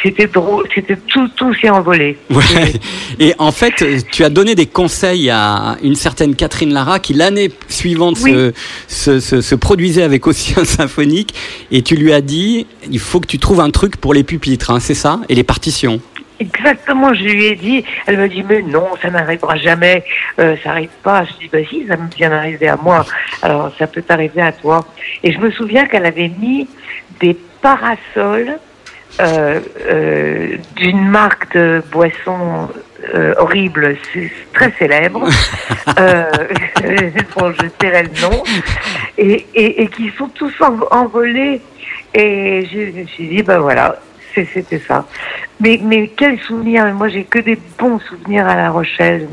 C'était 0.03 0.26
drôle, 0.32 0.66
c'était 0.74 0.97
tout 1.09 1.28
tout 1.37 1.53
s'est 1.55 1.70
envolé. 1.70 2.16
Ouais. 2.30 2.72
Et 3.18 3.35
en 3.39 3.51
fait, 3.51 3.85
tu 4.12 4.24
as 4.24 4.28
donné 4.30 4.55
des 4.55 4.66
conseils 4.66 5.30
à 5.30 5.76
une 5.82 5.97
certaine 5.97 6.35
Catherine 6.37 6.72
Lara 6.72 6.99
qui 7.01 7.14
l'année 7.14 7.51
suivante 7.68 8.16
se, 8.16 8.53
se, 8.87 9.20
se- 9.20 9.41
se 9.41 9.55
produisait 9.55 10.03
avec 10.03 10.26
aussi 10.26 10.55
un 10.59 10.64
symphonique 10.64 11.35
et 11.70 11.82
tu 11.82 11.97
lui 11.97 12.12
as 12.12 12.20
dit 12.20 12.66
il 12.91 12.99
faut 13.01 13.20
que 13.20 13.26
tu 13.26 13.39
trouves 13.39 13.61
un 13.61 13.70
truc 13.70 13.97
pour 13.97 14.14
les 14.14 14.22
pupitres, 14.24 14.70
hein, 14.70 14.80
c'est 14.80 14.95
ça? 14.95 15.20
Et 15.28 15.35
les 15.35 15.43
partitions. 15.45 16.01
Exactement, 16.45 17.14
je 17.14 17.22
lui 17.22 17.45
ai 17.47 17.55
dit, 17.55 17.84
elle 18.07 18.18
m'a 18.18 18.28
dit, 18.28 18.42
mais 18.49 18.61
non, 18.62 18.86
ça 19.01 19.11
n'arrivera 19.11 19.57
jamais, 19.57 20.05
euh, 20.38 20.57
ça 20.62 20.70
n'arrive 20.70 20.90
pas. 21.03 21.24
Je 21.24 21.32
dis, 21.38 21.49
bah 21.53 21.59
si, 21.68 21.86
ça 21.86 21.97
me 21.97 22.09
vient 22.14 22.30
d'arriver 22.30 22.68
à 22.68 22.76
moi, 22.76 23.05
alors 23.42 23.72
ça 23.78 23.86
peut 23.86 24.03
t'arriver 24.03 24.42
à 24.42 24.53
toi. 24.53 24.84
Et 25.22 25.32
je 25.32 25.38
me 25.38 25.51
souviens 25.51 25.86
qu'elle 25.86 26.07
avait 26.07 26.30
mis 26.38 26.68
des 27.20 27.34
parasols 27.62 28.59
euh, 29.20 29.61
euh, 29.88 30.57
d'une 30.76 31.09
marque 31.09 31.55
de 31.55 31.82
boisson 31.92 32.68
euh, 33.14 33.34
horrible, 33.38 33.97
c'est 34.12 34.30
très 34.53 34.72
célèbre, 34.72 35.28
euh, 36.01 36.24
bon, 37.36 37.53
je 37.53 37.66
tairai 37.78 38.03
le 38.05 38.20
nom, 38.20 38.42
et, 39.18 39.47
et, 39.55 39.82
et 39.82 39.86
qui 39.88 40.11
sont 40.18 40.28
tous 40.28 40.53
en- 40.61 40.78
envolés. 40.90 41.61
Et 42.12 42.66
je 42.72 43.01
me 43.01 43.07
suis 43.07 43.28
dit, 43.28 43.42
ben 43.42 43.59
voilà, 43.59 43.97
c'était 44.53 44.82
ça. 44.87 45.07
Mais, 45.61 45.78
mais 45.82 46.11
quel 46.16 46.39
souvenir 46.41 46.85
Moi, 46.95 47.09
j'ai 47.09 47.24
que 47.24 47.39
des 47.39 47.59
bons 47.78 47.99
souvenirs 48.01 48.47
à 48.49 48.57
La 48.57 48.70
Rochelle. 48.70 49.28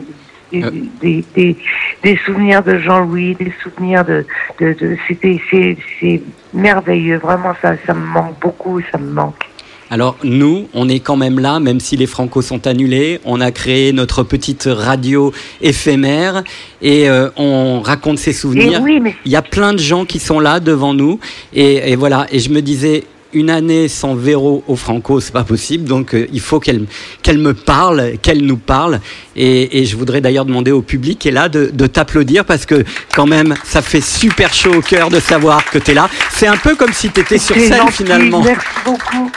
Des, 0.52 0.64
des, 1.02 1.24
des, 1.34 1.56
des 2.04 2.18
souvenirs 2.26 2.62
de 2.62 2.78
Jean-Louis, 2.78 3.36
des 3.36 3.54
souvenirs 3.64 4.04
de... 4.04 4.26
de, 4.60 4.74
de 4.74 4.98
c'était 5.08 5.40
c'est 5.50 6.22
merveilleux. 6.54 7.20
Vraiment, 7.20 7.54
ça, 7.62 7.76
ça 7.88 7.94
me 7.94 8.06
manque 8.06 8.38
beaucoup, 8.42 8.82
ça 8.92 8.98
me 8.98 9.10
manque. 9.12 9.42
Alors 9.90 10.18
nous, 10.24 10.68
on 10.74 10.88
est 10.90 11.00
quand 11.00 11.16
même 11.16 11.40
là, 11.40 11.60
même 11.62 11.80
si 11.80 11.96
les 11.96 12.06
Franco 12.06 12.42
sont 12.42 12.68
annulés. 12.68 13.20
On 13.24 13.40
a 13.40 13.52
créé 13.52 13.94
notre 13.94 14.24
petite 14.24 14.68
radio 14.72 15.32
éphémère 15.62 16.44
et 16.82 17.10
euh, 17.10 17.30
on 17.38 17.80
raconte 17.82 18.18
ses 18.18 18.34
souvenirs. 18.34 18.80
Et 18.80 18.82
oui, 18.82 19.00
mais- 19.02 19.16
Il 19.26 19.32
y 19.32 19.38
a 19.38 19.42
plein 19.42 19.72
de 19.74 19.80
gens 19.80 20.04
qui 20.06 20.20
sont 20.20 20.40
là 20.42 20.60
devant 20.60 20.94
nous 20.94 21.18
et, 21.54 21.92
et 21.92 21.96
voilà. 21.96 22.26
Et 22.32 22.40
je 22.40 22.50
me 22.52 22.62
disais, 22.62 23.06
une 23.34 23.50
année 23.50 23.88
sans 23.88 24.16
Véro 24.16 24.64
au 24.68 24.76
Franco, 24.76 25.20
c'est 25.20 25.32
pas 25.34 25.44
possible. 25.44 25.86
Donc 25.88 26.14
euh, 26.14 26.28
il 26.34 26.40
faut 26.40 26.60
qu'elle 26.60 26.86
qu'elle 27.24 27.38
me 27.38 27.54
parle, 27.54 28.18
qu'elle 28.22 28.42
nous 28.46 28.58
parle. 28.58 29.00
Et, 29.36 29.80
et 29.82 29.86
je 29.86 29.96
voudrais 29.96 30.22
d'ailleurs 30.22 30.46
demander 30.46 30.72
au 30.72 30.82
public 30.82 31.20
qui 31.20 31.30
est 31.30 31.32
là 31.32 31.50
de, 31.50 31.70
de 31.74 31.88
t'applaudir 31.88 32.46
parce 32.46 32.66
que 32.66 32.84
quand 33.16 33.26
même 33.26 33.56
ça 33.64 33.82
fait 33.82 34.02
super 34.02 34.54
chaud 34.54 34.76
au 34.76 34.82
cœur 34.82 35.10
de 35.10 35.20
savoir 35.20 35.64
que 35.70 35.78
tu 35.78 35.92
es 35.92 35.94
là. 35.94 36.10
C'est 36.34 36.48
un 36.48 36.58
peu 36.58 36.76
comme 36.76 36.94
si 36.94 37.10
tu 37.10 37.22
étais 37.22 37.38
sur 37.38 37.56
scène 37.56 37.78
gentil, 37.78 37.94
finalement. 37.94 38.42
Merci 38.42 38.66
beaucoup. 38.86 39.32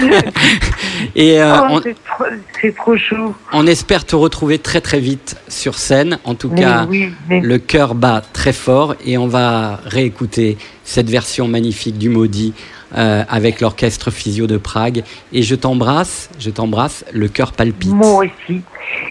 Et 1.15 1.41
euh, 1.41 1.53
Oh, 1.61 1.65
on, 1.69 1.81
c'est 1.81 1.95
trop- 2.05 2.25
C'est 2.61 2.75
trop 2.75 2.97
chou. 2.97 3.35
on 3.51 3.67
espère 3.67 4.05
te 4.05 4.15
retrouver 4.15 4.59
très 4.59 4.81
très 4.81 4.99
vite 4.99 5.35
sur 5.47 5.75
scène. 5.75 6.17
En 6.23 6.35
tout 6.35 6.49
Mais 6.51 6.61
cas, 6.61 6.85
oui, 6.89 7.11
mais- 7.29 7.41
le 7.41 7.57
cœur 7.57 7.95
bat 7.95 8.21
très 8.33 8.53
fort 8.53 8.95
et 9.05 9.17
on 9.17 9.27
va 9.27 9.79
réécouter 9.85 10.57
cette 10.83 11.09
version 11.09 11.47
magnifique 11.47 11.97
du 11.97 12.09
Maudit 12.09 12.53
euh, 12.97 13.23
avec 13.29 13.61
l'orchestre 13.61 14.11
Physio 14.11 14.47
de 14.47 14.57
Prague. 14.57 15.03
Et 15.31 15.43
je 15.43 15.55
t'embrasse, 15.55 16.29
je 16.39 16.49
t'embrasse, 16.49 17.05
le 17.13 17.27
cœur 17.27 17.51
palpite. 17.53 17.91
Moi 17.93 18.25
aussi. 18.25 18.61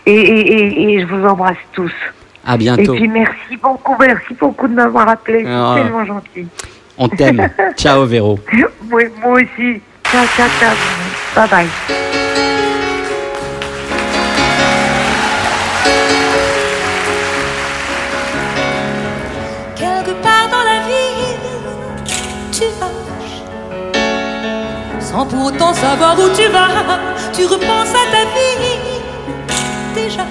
Et, 0.07 0.13
et, 0.13 0.53
et, 0.53 0.93
et 0.95 1.01
je 1.01 1.07
vous 1.07 1.25
embrasse 1.27 1.57
tous. 1.73 1.93
À 2.45 2.57
Et 2.57 2.59
bientôt. 2.59 2.95
puis 2.95 3.07
merci 3.09 3.57
beaucoup, 3.63 3.95
merci 4.01 4.35
beaucoup 4.41 4.67
de 4.67 4.75
m'avoir 4.75 5.09
appelé. 5.09 5.45
Ah. 5.47 5.75
C'est 5.77 5.83
tellement 5.85 6.05
gentil. 6.05 6.47
On 6.99 7.09
t'aime. 7.09 7.49
Ciao 7.77 8.05
Véro. 8.05 8.39
Moi 8.91 9.03
aussi. 9.41 9.81
Ciao, 10.13 10.27
ciao, 10.37 10.49
ciao. 10.61 10.75
Bye 11.35 11.49
bye. 11.49 11.69
Quelque 19.75 20.13
part 20.23 20.51
dans 20.51 20.65
la 20.65 20.81
ville, 20.87 21.39
tu 22.53 22.65
marches. 22.79 23.41
Sans 25.01 25.25
pour 25.25 25.47
autant 25.47 25.73
savoir 25.73 26.19
où 26.19 26.29
tu 26.37 26.47
vas, 26.49 26.69
tu 27.33 27.47
repenses 27.47 27.95
à 27.95 28.05
ta 28.13 28.25
vie. 28.35 28.77
Déjà. 29.95 30.27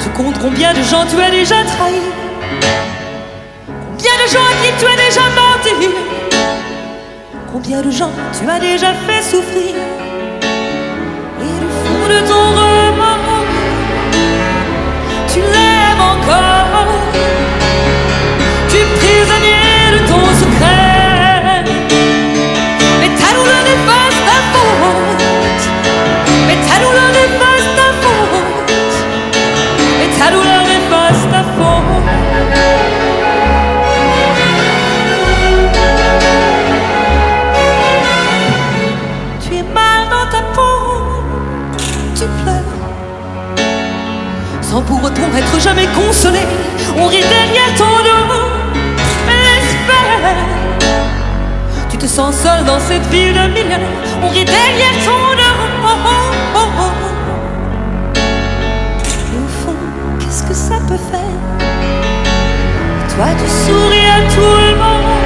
Tu 0.00 0.08
comptes 0.08 0.40
combien 0.40 0.74
de 0.74 0.82
gens 0.82 1.06
tu 1.06 1.22
as 1.22 1.30
déjà 1.30 1.62
trahi. 1.62 2.02
Combien 3.68 4.16
de 4.24 4.28
gens 4.28 4.44
à 4.44 4.54
qui 4.60 4.72
tu 4.76 4.86
as 4.86 4.96
déjà 4.96 5.22
menti? 5.36 6.10
Combien 7.52 7.82
de 7.82 7.90
gens 7.90 8.10
tu 8.38 8.48
as 8.48 8.60
déjà 8.60 8.92
fait 8.94 9.22
souffrir. 9.22 9.74
Et 11.40 11.52
du 11.60 11.68
fond 11.82 12.06
de 12.08 12.20
ton 12.28 12.44
remords, 12.54 13.44
tu 15.32 15.40
l'aimes 15.40 15.69
jamais 45.60 45.86
consolé. 45.88 46.40
On 46.96 47.06
rit 47.06 47.20
derrière 47.20 47.74
ton 47.76 47.84
dos, 47.84 48.26
faire. 49.86 50.36
Tu 51.90 51.96
te 51.98 52.06
sens 52.06 52.36
seul 52.36 52.64
dans 52.64 52.80
cette 52.80 53.06
ville 53.06 53.34
de 53.34 53.48
millions. 53.48 53.78
On 54.22 54.28
rit 54.28 54.44
derrière 54.44 54.96
ton 55.04 55.34
dos. 55.40 55.56
Et 59.32 59.38
au 59.38 59.48
fond, 59.60 59.76
qu'est-ce 60.18 60.42
que 60.42 60.54
ça 60.54 60.76
peut 60.88 61.02
faire? 61.10 61.20
Toi, 63.14 63.26
tu 63.38 63.48
souris 63.64 64.06
à 64.06 64.20
tout 64.34 64.56
le 64.66 64.72
monde. 64.76 65.20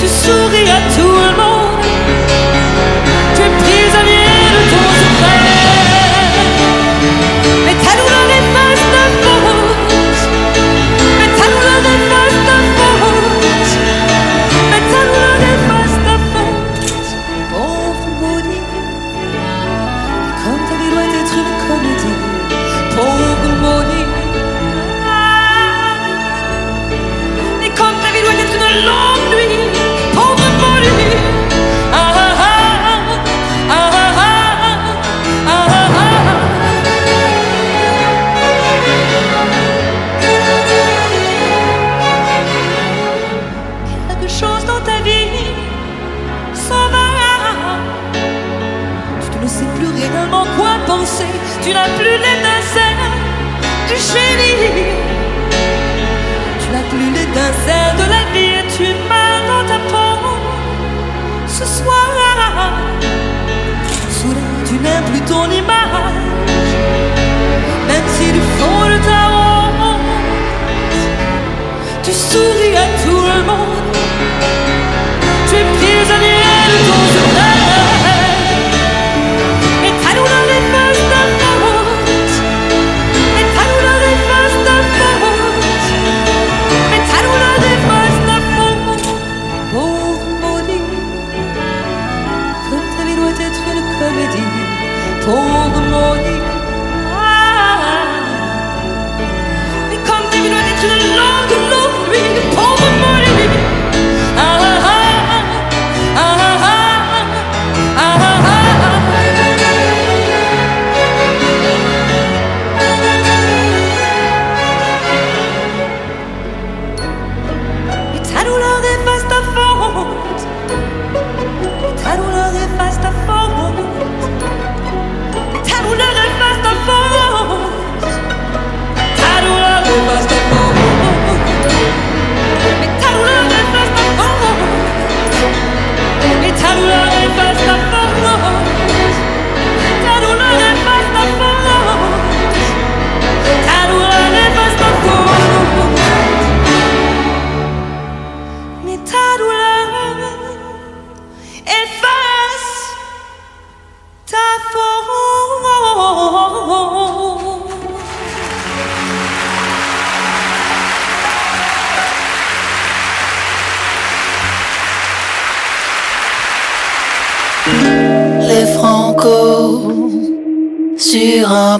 Tu 0.00 0.08
souris 0.08 0.70
à 0.70 0.80
tout 0.94 1.18
le 1.26 1.36
monde. 1.36 1.55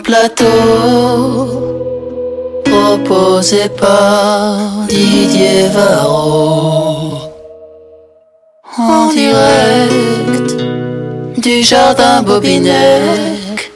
Plateau 0.07 0.47
proposé 2.65 3.69
par 3.77 4.87
Didier 4.89 5.67
Varro 5.75 7.33
en 8.79 9.13
direct 9.13 10.57
du 11.39 11.61
jardin 11.65 12.23
Bobinec. 12.23 13.73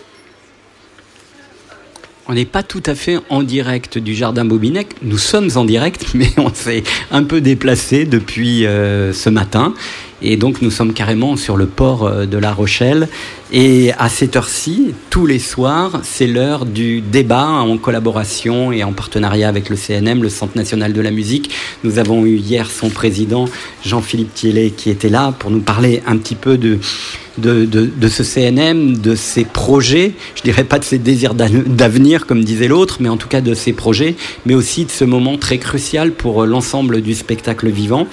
On 2.28 2.34
n'est 2.34 2.44
pas 2.44 2.62
tout 2.62 2.82
à 2.86 2.94
fait 2.94 3.18
en 3.28 3.42
direct 3.42 3.98
du 3.98 4.14
jardin 4.14 4.44
Bobinec. 4.44 5.02
Nous 5.02 5.18
sommes 5.18 5.50
en 5.56 5.64
direct, 5.64 6.06
mais 6.14 6.30
on 6.36 6.54
s'est 6.54 6.84
un 7.10 7.24
peu 7.24 7.40
déplacé 7.40 8.04
depuis 8.04 8.66
euh, 8.66 9.12
ce 9.12 9.30
matin. 9.30 9.74
Et 10.22 10.36
donc 10.36 10.60
nous 10.62 10.70
sommes 10.70 10.92
carrément 10.92 11.36
sur 11.36 11.56
le 11.56 11.66
port 11.66 12.06
euh, 12.06 12.26
de 12.26 12.38
La 12.38 12.52
Rochelle. 12.52 13.08
Et 13.52 13.92
à 13.98 14.08
cette 14.08 14.36
heure-ci, 14.36 14.94
tous 15.08 15.26
les 15.26 15.40
soirs, 15.40 16.00
c'est 16.04 16.26
l'heure 16.26 16.66
du 16.66 17.00
débat 17.00 17.48
en 17.48 17.78
collaboration 17.78 18.70
et 18.70 18.84
en 18.84 18.92
partenariat 18.92 19.48
avec 19.48 19.68
le 19.68 19.76
CNM, 19.76 20.22
le 20.22 20.28
Centre 20.28 20.56
national 20.56 20.92
de 20.92 21.00
la 21.00 21.10
musique. 21.10 21.50
Nous 21.82 21.98
avons 21.98 22.24
eu 22.24 22.36
hier 22.36 22.70
son 22.70 22.90
président, 22.90 23.46
Jean-Philippe 23.84 24.34
Thiellet, 24.34 24.70
qui 24.70 24.90
était 24.90 25.08
là 25.08 25.34
pour 25.36 25.50
nous 25.50 25.60
parler 25.60 26.00
un 26.06 26.16
petit 26.16 26.36
peu 26.36 26.58
de, 26.58 26.78
de, 27.38 27.64
de, 27.64 27.86
de 27.86 28.08
ce 28.08 28.22
CNM, 28.22 28.98
de 28.98 29.16
ses 29.16 29.44
projets, 29.44 30.12
je 30.36 30.42
dirais 30.42 30.64
pas 30.64 30.78
de 30.78 30.84
ses 30.84 30.98
désirs 30.98 31.34
d'avenir, 31.34 32.26
comme 32.26 32.44
disait 32.44 32.68
l'autre, 32.68 32.98
mais 33.00 33.08
en 33.08 33.16
tout 33.16 33.28
cas 33.28 33.40
de 33.40 33.54
ses 33.54 33.72
projets, 33.72 34.14
mais 34.46 34.54
aussi 34.54 34.84
de 34.84 34.90
ce 34.90 35.04
moment 35.04 35.38
très 35.38 35.58
crucial 35.58 36.12
pour 36.12 36.46
l'ensemble 36.46 37.00
du 37.00 37.14
spectacle 37.14 37.68
vivant 37.68 38.06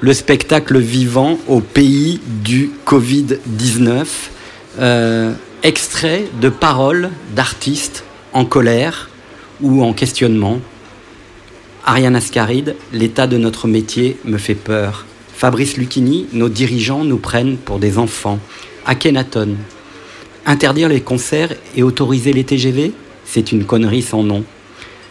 le 0.00 0.12
spectacle 0.12 0.78
vivant 0.78 1.38
au 1.48 1.60
pays 1.60 2.20
du 2.44 2.70
Covid-19, 2.86 4.06
euh, 4.78 5.32
extrait 5.62 6.26
de 6.40 6.48
paroles 6.48 7.10
d'artistes 7.34 8.04
en 8.32 8.44
colère 8.44 9.10
ou 9.60 9.82
en 9.82 9.92
questionnement. 9.92 10.60
Ariane 11.84 12.16
Ascaride, 12.16 12.76
l'état 12.92 13.26
de 13.26 13.38
notre 13.38 13.66
métier 13.66 14.18
me 14.24 14.38
fait 14.38 14.54
peur. 14.54 15.04
Fabrice 15.34 15.76
Lucchini, 15.76 16.26
nos 16.32 16.48
dirigeants 16.48 17.04
nous 17.04 17.18
prennent 17.18 17.56
pour 17.56 17.78
des 17.78 17.98
enfants. 17.98 18.38
Akhenaton, 18.86 19.56
interdire 20.46 20.88
les 20.88 21.00
concerts 21.00 21.54
et 21.76 21.82
autoriser 21.82 22.32
les 22.32 22.44
TGV, 22.44 22.92
c'est 23.24 23.52
une 23.52 23.64
connerie 23.64 24.02
sans 24.02 24.22
nom. 24.22 24.44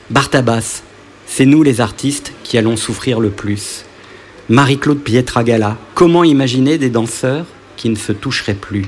Bartabas, 0.10 0.82
c'est 1.26 1.46
nous 1.46 1.64
les 1.64 1.82
artistes 1.82 2.32
qui 2.44 2.58
allons 2.58 2.78
souffrir 2.78 3.20
le 3.20 3.30
plus. 3.30 3.87
Marie-Claude 4.50 5.00
Pietragala, 5.00 5.76
comment 5.94 6.24
imaginer 6.24 6.78
des 6.78 6.90
danseurs 6.90 7.46
qui 7.76 7.90
ne 7.90 7.98
se 7.98 8.14
toucheraient 8.14 8.54
plus? 8.54 8.86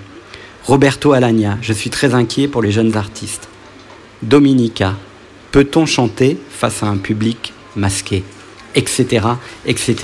Roberto 0.63 1.11
Alagna, 1.11 1.57
je 1.61 1.73
suis 1.73 1.89
très 1.89 2.13
inquiet 2.13 2.47
pour 2.47 2.61
les 2.61 2.71
jeunes 2.71 2.95
artistes. 2.95 3.49
Dominica, 4.23 4.95
peut-on 5.51 5.85
chanter 5.85 6.37
face 6.49 6.81
à 6.81 6.85
un 6.85 6.95
public 6.95 7.51
masqué? 7.75 8.23
Etc., 8.73 9.25
etc. 9.65 9.95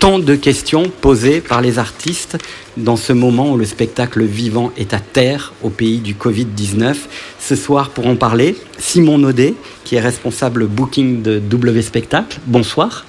Tant 0.00 0.18
de 0.18 0.34
questions 0.34 0.90
posées 1.00 1.42
par 1.42 1.60
les 1.60 1.78
artistes 1.78 2.36
dans 2.76 2.96
ce 2.96 3.12
moment 3.12 3.52
où 3.52 3.56
le 3.56 3.66
spectacle 3.66 4.24
vivant 4.24 4.72
est 4.76 4.94
à 4.94 4.98
terre 4.98 5.52
au 5.62 5.70
pays 5.70 5.98
du 5.98 6.14
Covid-19. 6.14 6.96
Ce 7.38 7.54
soir, 7.54 7.90
pour 7.90 8.08
en 8.08 8.16
parler, 8.16 8.56
Simon 8.78 9.18
Naudet, 9.18 9.54
qui 9.84 9.94
est 9.94 10.00
responsable 10.00 10.66
booking 10.66 11.22
de 11.22 11.38
W 11.38 11.82
Spectacle. 11.82 12.40
Bonsoir. 12.46 13.06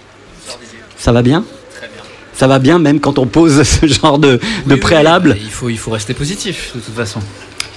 Ça 0.97 1.11
va 1.11 1.23
bien? 1.23 1.45
Ça 2.39 2.47
va 2.47 2.57
bien 2.59 2.79
même 2.79 3.01
quand 3.01 3.19
on 3.19 3.25
pose 3.25 3.63
ce 3.81 3.85
genre 3.85 4.17
de, 4.17 4.39
de 4.65 4.75
préalable 4.75 5.35
il, 5.41 5.49
faut, 5.51 5.67
il 5.67 5.77
faut 5.77 5.91
rester 5.91 6.13
positif 6.13 6.71
de 6.73 6.79
toute 6.79 6.95
façon. 6.95 7.19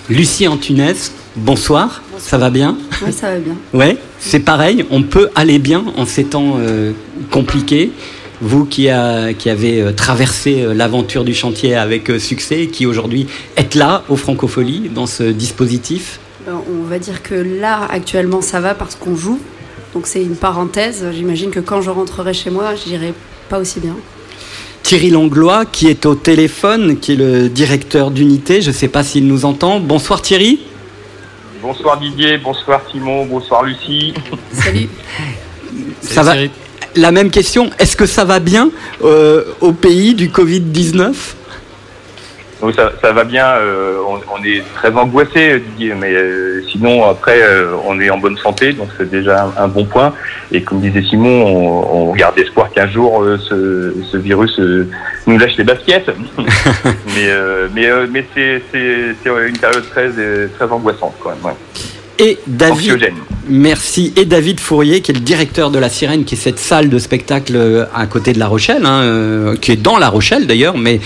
Lucie 0.08 0.46
Antunes, 0.46 0.94
bonsoir. 1.34 2.00
ça 2.18 2.38
va 2.38 2.48
bien 2.48 2.76
Oui, 3.04 3.12
ça 3.12 3.32
va 3.32 3.38
bien. 3.38 3.56
Ouais, 3.74 3.96
c'est 4.20 4.38
pareil, 4.40 4.84
on 4.90 5.02
peut 5.02 5.30
aller 5.34 5.58
bien 5.58 5.84
en 5.96 6.06
ces 6.06 6.24
temps 6.24 6.58
euh, 6.60 6.92
compliqués. 7.32 7.90
Vous 8.40 8.64
qui, 8.64 8.88
a, 8.88 9.32
qui 9.32 9.50
avez 9.50 9.80
euh, 9.80 9.92
traversé 9.92 10.62
euh, 10.62 10.74
l'aventure 10.74 11.24
du 11.24 11.34
chantier 11.34 11.74
avec 11.74 12.12
succès, 12.20 12.66
qui 12.68 12.86
aujourd'hui 12.86 13.26
êtes 13.56 13.74
là 13.74 14.04
au 14.08 14.16
Francofolie 14.16 14.90
dans 14.94 15.06
ce 15.06 15.24
dispositif 15.24 16.20
Ben, 16.46 16.54
on 16.72 16.84
va 16.84 17.00
dire 17.00 17.22
que 17.24 17.34
là, 17.34 17.80
actuellement, 17.90 18.42
ça 18.42 18.60
va 18.60 18.74
parce 18.74 18.94
qu'on 18.94 19.16
joue. 19.16 19.40
Donc 19.92 20.06
c'est 20.06 20.22
une 20.22 20.36
parenthèse. 20.36 21.04
J'imagine 21.12 21.50
que 21.50 21.60
quand 21.60 21.82
je 21.82 21.90
rentrerai 21.90 22.32
chez 22.32 22.50
moi, 22.50 22.74
je 22.76 22.90
n'irai 22.90 23.12
pas 23.48 23.58
aussi 23.58 23.80
bien. 23.80 23.96
Thierry 24.82 25.10
Langlois 25.10 25.64
qui 25.64 25.88
est 25.88 26.06
au 26.06 26.14
téléphone, 26.14 26.98
qui 26.98 27.12
est 27.12 27.16
le 27.16 27.48
directeur 27.48 28.10
d'unité. 28.10 28.60
Je 28.60 28.68
ne 28.68 28.74
sais 28.74 28.88
pas 28.88 29.02
s'il 29.02 29.26
nous 29.26 29.44
entend. 29.44 29.80
Bonsoir 29.80 30.22
Thierry. 30.22 30.60
Bonsoir 31.62 31.98
Didier, 31.98 32.38
bonsoir 32.38 32.82
Simon, 32.90 33.24
bonsoir 33.26 33.62
Lucie. 33.62 34.12
Salut. 34.52 34.88
Ça 36.00 36.22
va 36.22 36.34
La 36.96 37.12
même 37.12 37.30
question. 37.30 37.70
Est-ce 37.78 37.96
que 37.96 38.06
ça 38.06 38.24
va 38.24 38.40
bien 38.40 38.70
euh, 39.04 39.44
au 39.60 39.72
pays 39.72 40.14
du 40.14 40.28
Covid-19 40.28 41.12
Donc 42.62 42.74
ça, 42.76 42.92
ça 43.02 43.12
va 43.12 43.24
bien, 43.24 43.44
euh, 43.56 43.96
on, 44.06 44.20
on 44.38 44.44
est 44.44 44.62
très 44.74 44.90
angoissé 44.94 45.58
Didier, 45.58 45.94
mais 45.98 46.14
euh, 46.14 46.62
sinon 46.70 47.04
après 47.04 47.42
euh, 47.42 47.72
on 47.88 48.00
est 48.00 48.08
en 48.08 48.18
bonne 48.18 48.38
santé, 48.38 48.72
donc 48.72 48.88
c'est 48.96 49.10
déjà 49.10 49.46
un, 49.58 49.64
un 49.64 49.66
bon 49.68 49.84
point. 49.84 50.14
Et 50.52 50.62
comme 50.62 50.80
disait 50.80 51.02
Simon, 51.02 51.42
on, 51.44 52.10
on 52.10 52.14
garde 52.14 52.38
espoir 52.38 52.70
qu'un 52.70 52.86
jour 52.86 53.20
euh, 53.20 53.36
ce, 53.48 53.94
ce 54.10 54.16
virus 54.16 54.60
euh, 54.60 54.88
nous 55.26 55.38
lâche 55.38 55.56
les 55.56 55.64
baskets. 55.64 56.08
mais 56.38 57.28
euh, 57.30 57.66
mais, 57.74 57.86
euh, 57.90 58.06
mais 58.08 58.24
c'est 58.34 58.62
une 58.72 59.58
période 59.58 59.88
très, 59.90 60.10
très 60.56 60.66
angoissante 60.70 61.14
quand 61.20 61.30
même. 61.30 61.44
ouais. 61.44 61.52
Et 62.18 62.38
David, 62.46 63.12
merci. 63.48 64.12
Et 64.16 64.24
David 64.24 64.60
Fourier, 64.60 65.00
qui 65.00 65.10
est 65.10 65.14
le 65.14 65.20
directeur 65.20 65.70
de 65.70 65.78
la 65.78 65.88
Sirène, 65.88 66.24
qui 66.24 66.34
est 66.34 66.38
cette 66.38 66.58
salle 66.58 66.88
de 66.88 66.98
spectacle 66.98 67.54
euh, 67.56 67.84
à 67.94 68.06
côté 68.06 68.32
de 68.32 68.38
La 68.38 68.46
Rochelle, 68.46 68.84
hein, 68.84 69.00
euh, 69.02 69.56
qui 69.56 69.72
est 69.72 69.76
dans 69.76 69.98
La 69.98 70.08
Rochelle 70.08 70.46
d'ailleurs, 70.46 70.76
mais 70.76 71.00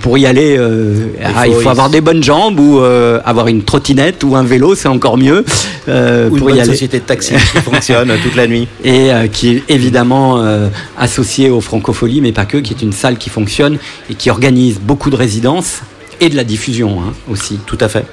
pour 0.00 0.16
y 0.16 0.26
aller, 0.26 0.56
euh, 0.58 1.06
ah, 1.22 1.46
il 1.48 1.54
faut, 1.54 1.68
avoir 1.68 1.90
des 1.90 2.00
bonnes 2.00 2.22
jambes 2.22 2.58
ou 2.60 2.78
euh, 2.80 3.20
avoir 3.24 3.48
une 3.48 3.62
trottinette 3.62 4.22
ou 4.24 4.36
un 4.36 4.44
vélo, 4.44 4.74
c'est 4.74 4.88
encore 4.88 5.16
mieux. 5.18 5.44
euh, 5.88 6.28
Ou 6.30 6.34
une 6.34 6.38
pour 6.38 6.50
y 6.50 6.52
bonne 6.52 6.62
aller. 6.62 6.70
société 6.72 6.98
de 7.00 7.04
taxi 7.04 7.34
qui 7.34 7.58
fonctionne 7.62 8.12
toute 8.22 8.36
la 8.36 8.46
nuit. 8.46 8.68
Et 8.84 9.12
euh, 9.12 9.26
qui 9.26 9.50
est 9.56 9.62
évidemment 9.68 10.40
euh, 10.40 10.68
associée 10.98 11.50
au 11.50 11.60
Francofolie, 11.60 12.20
mais 12.20 12.32
pas 12.32 12.44
que, 12.46 12.58
qui 12.58 12.72
est 12.74 12.82
une 12.82 12.92
salle 12.92 13.18
qui 13.18 13.28
fonctionne 13.28 13.78
et 14.08 14.14
qui 14.14 14.30
organise 14.30 14.78
beaucoup 14.80 15.10
de 15.10 15.16
résidences 15.16 15.80
et 16.20 16.28
de 16.28 16.36
la 16.36 16.44
diffusion 16.44 17.00
hein, 17.00 17.12
aussi. 17.30 17.58
Tout 17.66 17.78
à 17.80 17.88
fait. 17.88 18.04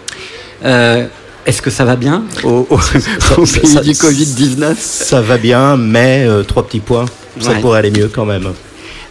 Est-ce 1.46 1.62
que 1.62 1.70
ça 1.72 1.86
va 1.86 1.96
bien 1.96 2.24
au, 2.44 2.68
au- 2.70 2.76
au 3.38 3.46
pays 3.46 3.68
ça- 3.68 3.82
du 3.82 3.92
Covid-19 3.92 4.76
Ça 4.78 5.22
va 5.22 5.38
bien, 5.38 5.76
mais 5.78 6.26
euh, 6.28 6.44
trois 6.44 6.66
petits 6.68 6.80
points. 6.80 7.06
Ça 7.40 7.52
Ouais. 7.52 7.60
pourrait 7.62 7.80
aller 7.80 7.92
mieux 7.92 8.10
quand 8.14 8.26
même. 8.26 8.52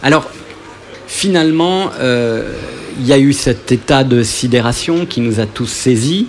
Alors, 0.03 0.29
finalement, 1.07 1.91
euh, 1.99 2.53
il 2.99 3.05
y 3.07 3.13
a 3.13 3.19
eu 3.19 3.33
cet 3.33 3.71
état 3.71 4.03
de 4.03 4.23
sidération 4.23 5.05
qui 5.05 5.21
nous 5.21 5.39
a 5.39 5.45
tous 5.45 5.65
saisis. 5.67 6.27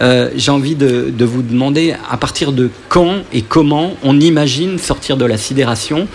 Euh, 0.00 0.30
J'ai 0.36 0.50
envie 0.50 0.74
de, 0.74 1.10
de 1.10 1.24
vous 1.24 1.42
demander 1.42 1.94
à 2.10 2.16
partir 2.16 2.52
de 2.52 2.70
quand 2.88 3.16
et 3.32 3.42
comment 3.42 3.94
on 4.02 4.18
imagine 4.20 4.78
sortir 4.78 5.16
de 5.16 5.24
la 5.26 5.36
sidération 5.36 6.06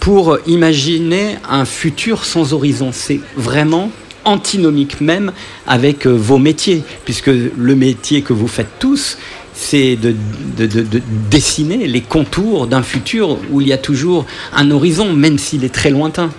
pour 0.00 0.38
imaginer 0.46 1.36
un 1.48 1.64
futur 1.64 2.24
sans 2.24 2.52
horizon? 2.52 2.90
C'est 2.92 3.20
vraiment 3.36 3.90
antinomique 4.24 5.00
même 5.00 5.32
avec 5.66 6.06
euh, 6.06 6.10
vos 6.10 6.38
métiers, 6.38 6.82
puisque 7.04 7.28
le 7.30 7.74
métier 7.74 8.22
que 8.22 8.32
vous 8.32 8.48
faites 8.48 8.78
tous, 8.78 9.18
c'est 9.54 9.96
de, 9.96 10.14
de- 10.56 10.66
de- 10.66 10.82
de 10.82 11.02
dessiner 11.30 11.86
les 11.86 12.00
contours 12.00 12.66
d'un 12.66 12.82
futur 12.82 13.38
où 13.50 13.60
il 13.60 13.68
y 13.68 13.72
a 13.72 13.78
toujours 13.78 14.26
un 14.54 14.70
horizon, 14.70 15.12
même 15.12 15.38
s'il 15.38 15.64
est 15.64 15.72
très 15.74 15.90
lointain. 15.90 16.30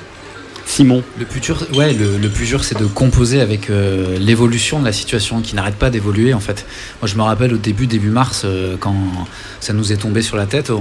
Simon. 0.65 1.03
Le 1.19 1.25
plus 1.25 1.41
ouais, 1.75 1.93
le, 1.93 2.29
dur, 2.29 2.63
c'est 2.63 2.79
de 2.79 2.85
composer 2.85 3.41
avec 3.41 3.69
euh, 3.69 4.17
l'évolution 4.17 4.79
de 4.79 4.85
la 4.85 4.93
situation 4.93 5.41
qui 5.41 5.55
n'arrête 5.55 5.75
pas 5.75 5.89
d'évoluer. 5.89 6.33
En 6.33 6.39
fait, 6.39 6.65
moi, 7.01 7.07
je 7.09 7.15
me 7.17 7.21
rappelle 7.21 7.53
au 7.53 7.57
début, 7.57 7.85
début 7.85 8.09
mars, 8.09 8.43
euh, 8.45 8.77
quand 8.79 8.95
ça 9.59 9.73
nous 9.73 9.91
est 9.91 9.97
tombé 9.97 10.21
sur 10.21 10.37
la 10.37 10.45
tête, 10.45 10.71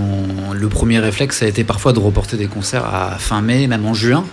le 0.53 0.69
premier 0.69 1.01
réflexe, 1.01 1.43
a 1.43 1.49
été 1.49 1.65
parfois 1.65 1.93
de 1.93 1.99
reporter 1.99 2.37
des 2.37 2.47
concerts 2.47 2.85
à 2.87 3.17
fin 3.19 3.43
mai, 3.43 3.67
même 3.67 3.85
en 3.85 3.93
juin. 3.93 4.25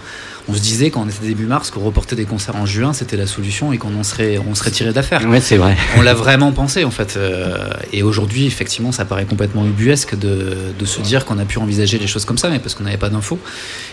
On 0.48 0.54
se 0.54 0.60
disait 0.62 0.90
quand 0.90 1.02
on 1.06 1.10
était 1.10 1.26
début 1.26 1.46
mars 1.46 1.70
que 1.70 1.78
reporter 1.80 2.16
des 2.16 2.26
concerts 2.26 2.56
en 2.56 2.66
juin, 2.66 2.94
c'était 2.94 3.18
la 3.18 3.28
solution 3.28 3.72
et 3.74 3.78
qu'on 3.78 3.96
en 3.96 4.04
serait, 4.04 4.40
on 4.40 4.56
serait 4.56 4.72
tiré 4.72 4.94
d'affaire. 4.94 5.24
Ouais, 5.28 5.42
c'est 5.42 5.58
vrai. 5.58 5.78
On 5.98 6.02
l'a 6.02 6.14
vraiment 6.14 6.52
pensé 6.52 6.84
en 6.84 6.92
fait. 6.92 7.16
euh, 7.18 7.58
et 7.94 8.02
aujourd'hui, 8.04 8.46
effectivement, 8.46 8.92
ça 8.92 9.06
paraît 9.06 9.26
complètement 9.26 9.66
ubuesque 9.66 10.18
de, 10.18 10.56
de 10.78 10.86
se 10.86 11.02
dire 11.02 11.26
qu'on 11.26 11.38
a 11.38 11.46
pu 11.46 11.60
envisager 11.60 12.00
les 12.00 12.08
choses 12.08 12.26
comme 12.26 12.38
ça, 12.38 12.50
mais 12.50 12.60
parce 12.60 12.74
qu'on 12.74 12.84
n'avait 12.84 12.98
pas 12.98 13.10
d'infos. 13.10 13.38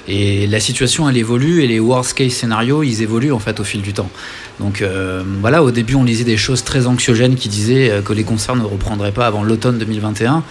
Et 0.09 0.47
la 0.47 0.61
situation, 0.61 1.09
elle 1.09 1.16
évolue 1.16 1.62
et 1.62 1.66
les 1.66 1.80
worst 1.80 2.14
case 2.14 2.32
scénarios, 2.32 2.82
ils 2.82 3.03
évoluent 3.03 3.32
en 3.32 3.38
fait 3.38 3.61
au 3.61 3.64
fil 3.64 3.82
du 3.82 3.92
temps. 3.92 4.11
Donc 4.61 4.80
euh, 4.80 5.22
voilà, 5.40 5.62
au 5.62 5.70
début, 5.70 5.94
on 5.97 6.05
lisait 6.05 6.24
des 6.24 6.36
choses 6.38 6.64
très 6.64 6.86
anxiogènes 6.86 7.34
qui 7.34 7.49
disaient 7.49 7.90
euh, 7.90 8.03
que 8.03 8.12
les 8.12 8.24
concerts 8.24 8.57
ne 8.57 8.64
reprendraient 8.64 9.12
pas 9.12 9.26
avant 9.26 9.42
l'automne 9.42 9.78
2021. 9.78 10.42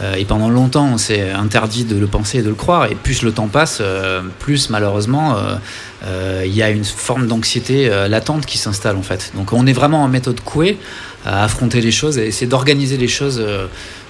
Euh, 0.00 0.14
et 0.14 0.24
pendant 0.24 0.48
longtemps, 0.48 0.88
on 0.92 0.98
s'est 0.98 1.30
interdit 1.30 1.84
de 1.84 1.96
le 1.96 2.06
penser 2.06 2.38
et 2.38 2.42
de 2.42 2.48
le 2.48 2.54
croire. 2.54 2.86
Et 2.86 2.94
plus 2.94 3.22
le 3.22 3.32
temps 3.32 3.48
passe, 3.48 3.78
euh, 3.80 4.22
plus 4.38 4.70
malheureusement, 4.70 5.36
euh, 6.04 6.42
il 6.44 6.54
y 6.54 6.62
a 6.62 6.70
une 6.70 6.84
forme 6.84 7.26
d'anxiété 7.26 7.90
latente 8.08 8.46
qui 8.46 8.58
s'installe 8.58 8.96
en 8.96 9.02
fait. 9.02 9.32
Donc 9.34 9.52
on 9.52 9.66
est 9.66 9.72
vraiment 9.72 10.02
en 10.02 10.08
méthode 10.08 10.40
couée 10.40 10.78
à 11.24 11.44
affronter 11.44 11.80
les 11.80 11.90
choses 11.90 12.18
et 12.18 12.26
essayer 12.26 12.46
d'organiser 12.46 12.96
les 12.96 13.08
choses 13.08 13.42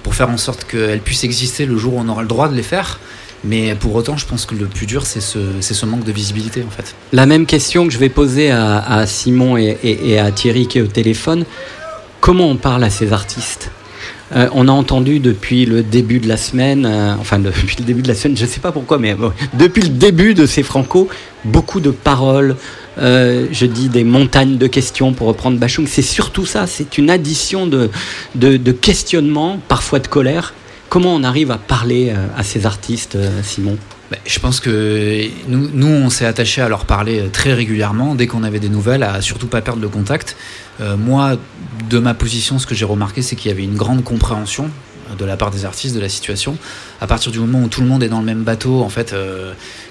pour 0.02 0.14
faire 0.14 0.28
en 0.28 0.36
sorte 0.36 0.64
qu'elles 0.64 1.00
puissent 1.00 1.24
exister 1.24 1.66
le 1.66 1.76
jour 1.78 1.94
où 1.94 2.00
on 2.00 2.08
aura 2.08 2.22
le 2.22 2.28
droit 2.28 2.48
de 2.48 2.54
les 2.54 2.62
faire. 2.62 3.00
Mais 3.44 3.74
pour 3.76 3.94
autant, 3.94 4.16
je 4.16 4.26
pense 4.26 4.46
que 4.46 4.54
le 4.54 4.66
plus 4.66 4.86
dur, 4.86 5.06
c'est 5.06 5.20
ce, 5.20 5.86
manque 5.86 6.04
de 6.04 6.12
visibilité 6.12 6.64
en 6.66 6.70
fait. 6.70 6.94
La 7.12 7.24
même 7.24 7.46
question 7.46 7.86
que 7.86 7.92
je 7.92 7.98
vais 7.98 8.08
poser 8.08 8.50
à, 8.50 9.06
Simon 9.06 9.56
et 9.56 10.18
à 10.18 10.30
Thierry 10.30 10.66
qui 10.66 10.78
est 10.78 10.82
au 10.82 10.86
téléphone. 10.86 11.44
Comment 12.20 12.48
on 12.48 12.56
parle 12.56 12.84
à 12.84 12.90
ces 12.90 13.12
artistes? 13.12 13.70
Euh, 14.36 14.48
on 14.52 14.68
a 14.68 14.72
entendu 14.72 15.20
depuis 15.20 15.64
le 15.64 15.82
début 15.82 16.20
de 16.20 16.28
la 16.28 16.36
semaine, 16.36 16.84
euh, 16.86 17.14
enfin 17.18 17.38
depuis 17.38 17.76
le 17.78 17.84
début 17.84 18.02
de 18.02 18.08
la 18.08 18.14
semaine, 18.14 18.36
je 18.36 18.44
ne 18.44 18.48
sais 18.48 18.60
pas 18.60 18.72
pourquoi, 18.72 18.98
mais 18.98 19.14
bon, 19.14 19.32
depuis 19.54 19.82
le 19.82 19.88
début 19.88 20.34
de 20.34 20.44
ces 20.46 20.62
Franco, 20.62 21.08
beaucoup 21.44 21.80
de 21.80 21.90
paroles, 21.90 22.56
euh, 23.00 23.46
je 23.52 23.66
dis 23.66 23.88
des 23.88 24.04
montagnes 24.04 24.58
de 24.58 24.66
questions 24.66 25.12
pour 25.12 25.28
reprendre 25.28 25.58
Bachung. 25.58 25.86
C'est 25.86 26.02
surtout 26.02 26.46
ça, 26.46 26.66
c'est 26.66 26.98
une 26.98 27.10
addition 27.10 27.66
de, 27.66 27.90
de, 28.34 28.56
de 28.56 28.72
questionnements, 28.72 29.60
parfois 29.68 30.00
de 30.00 30.08
colère. 30.08 30.54
Comment 30.88 31.14
on 31.14 31.22
arrive 31.22 31.50
à 31.50 31.58
parler 31.58 32.10
euh, 32.10 32.26
à 32.36 32.42
ces 32.42 32.66
artistes, 32.66 33.16
euh, 33.16 33.42
Simon? 33.42 33.76
Ben, 34.10 34.18
Je 34.24 34.38
pense 34.38 34.60
que 34.60 35.28
nous, 35.48 35.86
on 35.86 36.08
s'est 36.10 36.24
attaché 36.24 36.62
à 36.62 36.68
leur 36.68 36.86
parler 36.86 37.20
euh, 37.20 37.28
très 37.28 37.52
régulièrement 37.52 38.14
dès 38.14 38.26
qu'on 38.26 38.42
avait 38.42 38.60
des 38.60 38.70
nouvelles, 38.70 39.02
à 39.02 39.20
surtout 39.20 39.48
pas 39.48 39.60
perdre 39.60 39.82
le 39.82 39.88
contact. 39.88 40.36
Euh, 40.80 40.96
moi, 40.96 41.36
de 41.90 41.98
ma 41.98 42.14
position, 42.14 42.58
ce 42.58 42.66
que 42.66 42.74
j'ai 42.74 42.86
remarqué, 42.86 43.20
c'est 43.20 43.36
qu'il 43.36 43.50
y 43.50 43.54
avait 43.54 43.64
une 43.64 43.76
grande 43.76 44.02
compréhension 44.02 44.70
euh, 45.10 45.14
de 45.14 45.24
la 45.26 45.36
part 45.36 45.50
des 45.50 45.66
artistes 45.66 45.94
de 45.94 46.00
la 46.00 46.08
situation. 46.08 46.56
À 47.02 47.06
partir 47.06 47.32
du 47.32 47.38
moment 47.38 47.60
où 47.60 47.68
tout 47.68 47.82
le 47.82 47.86
monde 47.86 48.02
est 48.02 48.08
dans 48.08 48.20
le 48.20 48.24
même 48.24 48.44
bateau, 48.44 48.82
en 48.82 48.88
fait, 48.88 49.14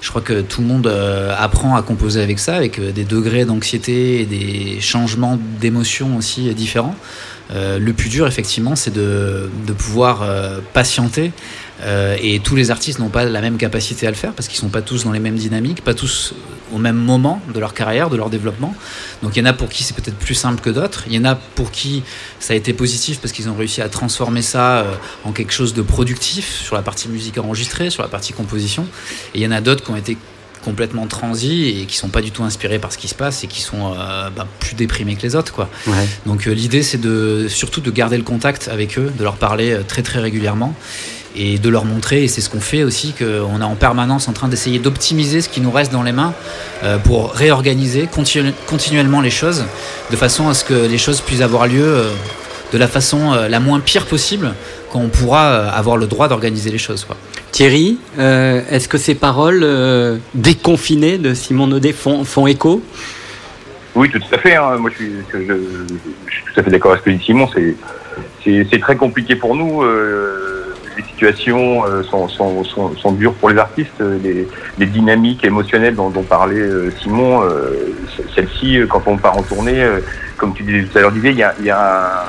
je 0.01 0.09
crois 0.09 0.21
que 0.21 0.41
tout 0.41 0.61
le 0.61 0.67
monde 0.67 0.91
apprend 1.37 1.75
à 1.75 1.81
composer 1.81 2.21
avec 2.21 2.39
ça, 2.39 2.55
avec 2.55 2.81
des 2.81 3.05
degrés 3.05 3.45
d'anxiété 3.45 4.21
et 4.21 4.25
des 4.25 4.81
changements 4.81 5.39
d'émotions 5.61 6.17
aussi 6.17 6.53
différents. 6.53 6.95
Le 7.53 7.91
plus 7.93 8.09
dur, 8.09 8.27
effectivement, 8.27 8.75
c'est 8.75 8.93
de, 8.93 9.49
pouvoir 9.77 10.27
patienter. 10.73 11.31
Euh, 11.83 12.17
et 12.21 12.39
tous 12.39 12.55
les 12.55 12.71
artistes 12.71 12.99
n'ont 12.99 13.09
pas 13.09 13.25
la 13.25 13.41
même 13.41 13.57
capacité 13.57 14.07
à 14.07 14.09
le 14.09 14.15
faire 14.15 14.33
parce 14.33 14.47
qu'ils 14.47 14.57
sont 14.57 14.69
pas 14.69 14.81
tous 14.81 15.03
dans 15.03 15.11
les 15.11 15.19
mêmes 15.19 15.35
dynamiques, 15.35 15.83
pas 15.83 15.93
tous 15.93 16.33
au 16.73 16.79
même 16.79 16.95
moment 16.95 17.41
de 17.53 17.59
leur 17.59 17.73
carrière, 17.73 18.09
de 18.09 18.17
leur 18.17 18.29
développement. 18.29 18.75
Donc 19.23 19.35
il 19.35 19.39
y 19.39 19.41
en 19.41 19.45
a 19.45 19.53
pour 19.53 19.69
qui 19.69 19.83
c'est 19.83 19.95
peut-être 19.95 20.17
plus 20.17 20.35
simple 20.35 20.61
que 20.61 20.69
d'autres. 20.69 21.03
Il 21.07 21.13
y 21.13 21.19
en 21.19 21.25
a 21.25 21.35
pour 21.35 21.71
qui 21.71 22.03
ça 22.39 22.53
a 22.53 22.55
été 22.55 22.73
positif 22.73 23.19
parce 23.19 23.31
qu'ils 23.31 23.49
ont 23.49 23.55
réussi 23.55 23.81
à 23.81 23.89
transformer 23.89 24.41
ça 24.41 24.79
euh, 24.79 24.95
en 25.23 25.31
quelque 25.31 25.53
chose 25.53 25.73
de 25.73 25.81
productif 25.81 26.61
sur 26.63 26.75
la 26.75 26.81
partie 26.81 27.09
musique 27.09 27.37
enregistrée, 27.37 27.89
sur 27.89 28.03
la 28.03 28.09
partie 28.09 28.33
composition. 28.33 28.85
Et 29.33 29.39
il 29.39 29.43
y 29.43 29.47
en 29.47 29.51
a 29.51 29.61
d'autres 29.61 29.83
qui 29.83 29.91
ont 29.91 29.97
été 29.97 30.17
complètement 30.67 31.07
transis 31.07 31.79
et 31.79 31.85
qui 31.85 31.95
sont 31.95 32.09
pas 32.09 32.21
du 32.21 32.31
tout 32.31 32.43
inspirés 32.43 32.77
par 32.77 32.91
ce 32.91 32.97
qui 32.97 33.07
se 33.07 33.15
passe 33.15 33.45
et 33.45 33.47
qui 33.47 33.61
sont 33.61 33.93
euh, 33.93 34.29
bah, 34.29 34.45
plus 34.59 34.75
déprimés 34.75 35.15
que 35.15 35.21
les 35.21 35.35
autres 35.35 35.53
quoi. 35.53 35.69
Ouais. 35.87 36.05
Donc 36.25 36.45
euh, 36.45 36.51
l'idée 36.51 36.83
c'est 36.83 36.97
de 36.97 37.47
surtout 37.47 37.79
de 37.79 37.89
garder 37.89 38.17
le 38.17 38.23
contact 38.23 38.67
avec 38.67 38.97
eux, 38.97 39.11
de 39.17 39.23
leur 39.23 39.37
parler 39.37 39.71
euh, 39.71 39.83
très 39.87 40.01
très 40.01 40.19
régulièrement 40.19 40.75
et 41.37 41.57
de 41.59 41.69
leur 41.69 41.85
montrer, 41.85 42.23
et 42.23 42.27
c'est 42.27 42.41
ce 42.41 42.49
qu'on 42.49 42.59
fait 42.59 42.83
aussi, 42.83 43.13
qu'on 43.13 43.61
est 43.61 43.63
en 43.63 43.75
permanence 43.75 44.27
en 44.27 44.33
train 44.33 44.47
d'essayer 44.47 44.79
d'optimiser 44.79 45.41
ce 45.41 45.49
qui 45.49 45.61
nous 45.61 45.71
reste 45.71 45.91
dans 45.91 46.03
les 46.03 46.11
mains 46.11 46.33
euh, 46.83 46.97
pour 46.97 47.31
réorganiser 47.33 48.07
continu- 48.11 48.53
continuellement 48.67 49.21
les 49.21 49.29
choses, 49.29 49.63
de 50.11 50.15
façon 50.15 50.49
à 50.49 50.53
ce 50.53 50.63
que 50.63 50.73
les 50.73 50.97
choses 50.97 51.21
puissent 51.21 51.41
avoir 51.41 51.67
lieu 51.67 51.83
euh, 51.85 52.09
de 52.73 52.77
la 52.77 52.87
façon 52.87 53.33
euh, 53.33 53.47
la 53.47 53.59
moins 53.59 53.79
pire 53.79 54.05
possible, 54.05 54.53
quand 54.91 54.99
on 54.99 55.09
pourra 55.09 55.45
euh, 55.45 55.69
avoir 55.71 55.97
le 55.97 56.07
droit 56.07 56.27
d'organiser 56.27 56.69
les 56.71 56.77
choses. 56.77 57.05
Quoi. 57.05 57.15
Thierry, 57.51 57.97
euh, 58.19 58.61
est-ce 58.69 58.87
que 58.89 58.97
ces 58.97 59.15
paroles 59.15 59.61
euh, 59.63 60.17
déconfinées 60.33 61.17
de 61.17 61.33
Simon 61.33 61.67
Naudet 61.67 61.93
font, 61.93 62.23
font 62.23 62.47
écho? 62.47 62.81
Oui, 63.95 64.09
tout 64.09 64.19
à 64.31 64.37
fait. 64.37 64.55
hein. 64.55 64.77
Moi, 64.77 64.91
je 64.91 64.95
suis, 65.03 65.11
je, 65.33 65.37
je- 65.39 65.53
je 66.27 66.33
suis 66.33 66.43
tout 66.53 66.59
à 66.59 66.63
fait 66.63 66.69
d'accord 66.69 66.91
avec 66.91 67.03
ce 67.03 67.09
que 67.09 67.15
dit 67.17 67.23
Simon. 67.23 67.47
C'est 68.43 68.79
très 68.79 68.95
compliqué 68.95 69.35
pour 69.35 69.55
nous. 69.55 69.81
Les 70.97 71.03
situations 71.03 71.85
euh, 71.85 72.03
sont, 72.03 72.27
sont, 72.27 72.63
sont, 72.63 72.95
sont 72.97 73.11
dures 73.11 73.33
pour 73.33 73.49
les 73.49 73.57
artistes. 73.57 74.01
euh, 74.01 74.17
Les, 74.23 74.47
les 74.77 74.85
dynamiques 74.87 75.43
émotionnelles 75.45 75.95
dont, 75.95 76.09
dont 76.09 76.23
parlait 76.23 76.55
euh, 76.59 76.91
Simon, 77.01 77.41
c- 78.15 78.23
celles-ci, 78.35 78.79
euh, 78.79 78.87
quand 78.87 79.03
on 79.05 79.17
part 79.17 79.37
en 79.37 79.43
tournée, 79.43 79.81
comme 80.37 80.53
tu 80.53 80.63
disais 80.63 80.83
tout 80.83 80.97
à 80.97 81.01
l'heure, 81.01 81.13
il 81.15 81.31
y 81.31 81.43
a, 81.43 81.53
y, 81.61 81.69
a 81.69 81.79
un, 81.79 82.23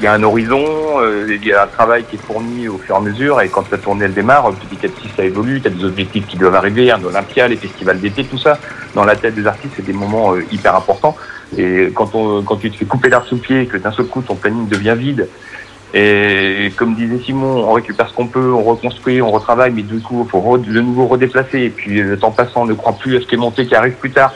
il 0.00 0.04
y 0.04 0.06
a 0.06 0.12
un 0.14 0.22
horizon, 0.22 0.64
euh, 1.00 1.26
il 1.40 1.44
y 1.46 1.52
a 1.52 1.64
un 1.64 1.66
travail 1.66 2.04
qui 2.08 2.16
est 2.16 2.18
fourni 2.26 2.68
au 2.68 2.78
fur 2.78 2.94
et 2.94 2.98
à 2.98 3.00
mesure, 3.00 3.40
et 3.40 3.48
quand 3.48 3.70
la 3.70 3.78
tournée 3.78 4.04
elle 4.06 4.14
démarre, 4.14 4.50
petit 4.52 4.86
à 4.86 4.88
petit 4.88 5.08
ça 5.16 5.24
évolue, 5.24 5.60
tu 5.60 5.68
as 5.68 5.70
des 5.70 5.84
objectifs 5.84 6.26
qui 6.26 6.36
doivent 6.36 6.54
arriver, 6.54 6.90
un 6.90 7.02
Olympia, 7.04 7.46
les 7.48 7.56
festivals 7.56 8.00
d'été, 8.00 8.24
tout 8.24 8.38
ça. 8.38 8.58
Dans 8.94 9.04
la 9.04 9.16
tête 9.16 9.34
des 9.34 9.46
artistes, 9.46 9.74
c'est 9.76 9.84
des 9.86 9.92
moments 9.92 10.34
euh, 10.34 10.44
hyper 10.50 10.74
importants. 10.76 11.16
Et 11.56 11.92
quand, 11.94 12.14
on, 12.14 12.42
quand 12.42 12.56
tu 12.56 12.70
te 12.70 12.76
fais 12.78 12.84
couper 12.86 13.10
l'art 13.10 13.26
sous 13.26 13.36
pied, 13.36 13.66
que 13.66 13.76
d'un 13.76 13.92
seul 13.92 14.06
coup 14.06 14.22
ton 14.22 14.34
planning 14.36 14.68
devient 14.68 14.94
vide, 14.96 15.28
et 15.94 16.72
comme 16.76 16.94
disait 16.94 17.18
Simon, 17.24 17.68
on 17.68 17.72
récupère 17.72 18.08
ce 18.08 18.14
qu'on 18.14 18.26
peut, 18.26 18.52
on 18.52 18.62
reconstruit, 18.62 19.20
on 19.20 19.30
retravaille, 19.30 19.72
mais 19.74 19.82
du 19.82 20.00
coup, 20.00 20.22
il 20.26 20.30
faut 20.30 20.58
de 20.58 20.80
nouveau 20.80 21.06
redéplacer. 21.06 21.60
Et 21.60 21.70
puis, 21.70 22.00
le 22.00 22.16
temps 22.18 22.30
passant, 22.30 22.62
on 22.62 22.66
ne 22.66 22.74
croit 22.74 22.94
plus 22.94 23.16
à 23.16 23.20
ce 23.20 23.26
qui 23.26 23.34
est 23.34 23.38
monté, 23.38 23.66
qui 23.66 23.74
arrive 23.74 23.94
plus 23.94 24.10
tard. 24.10 24.32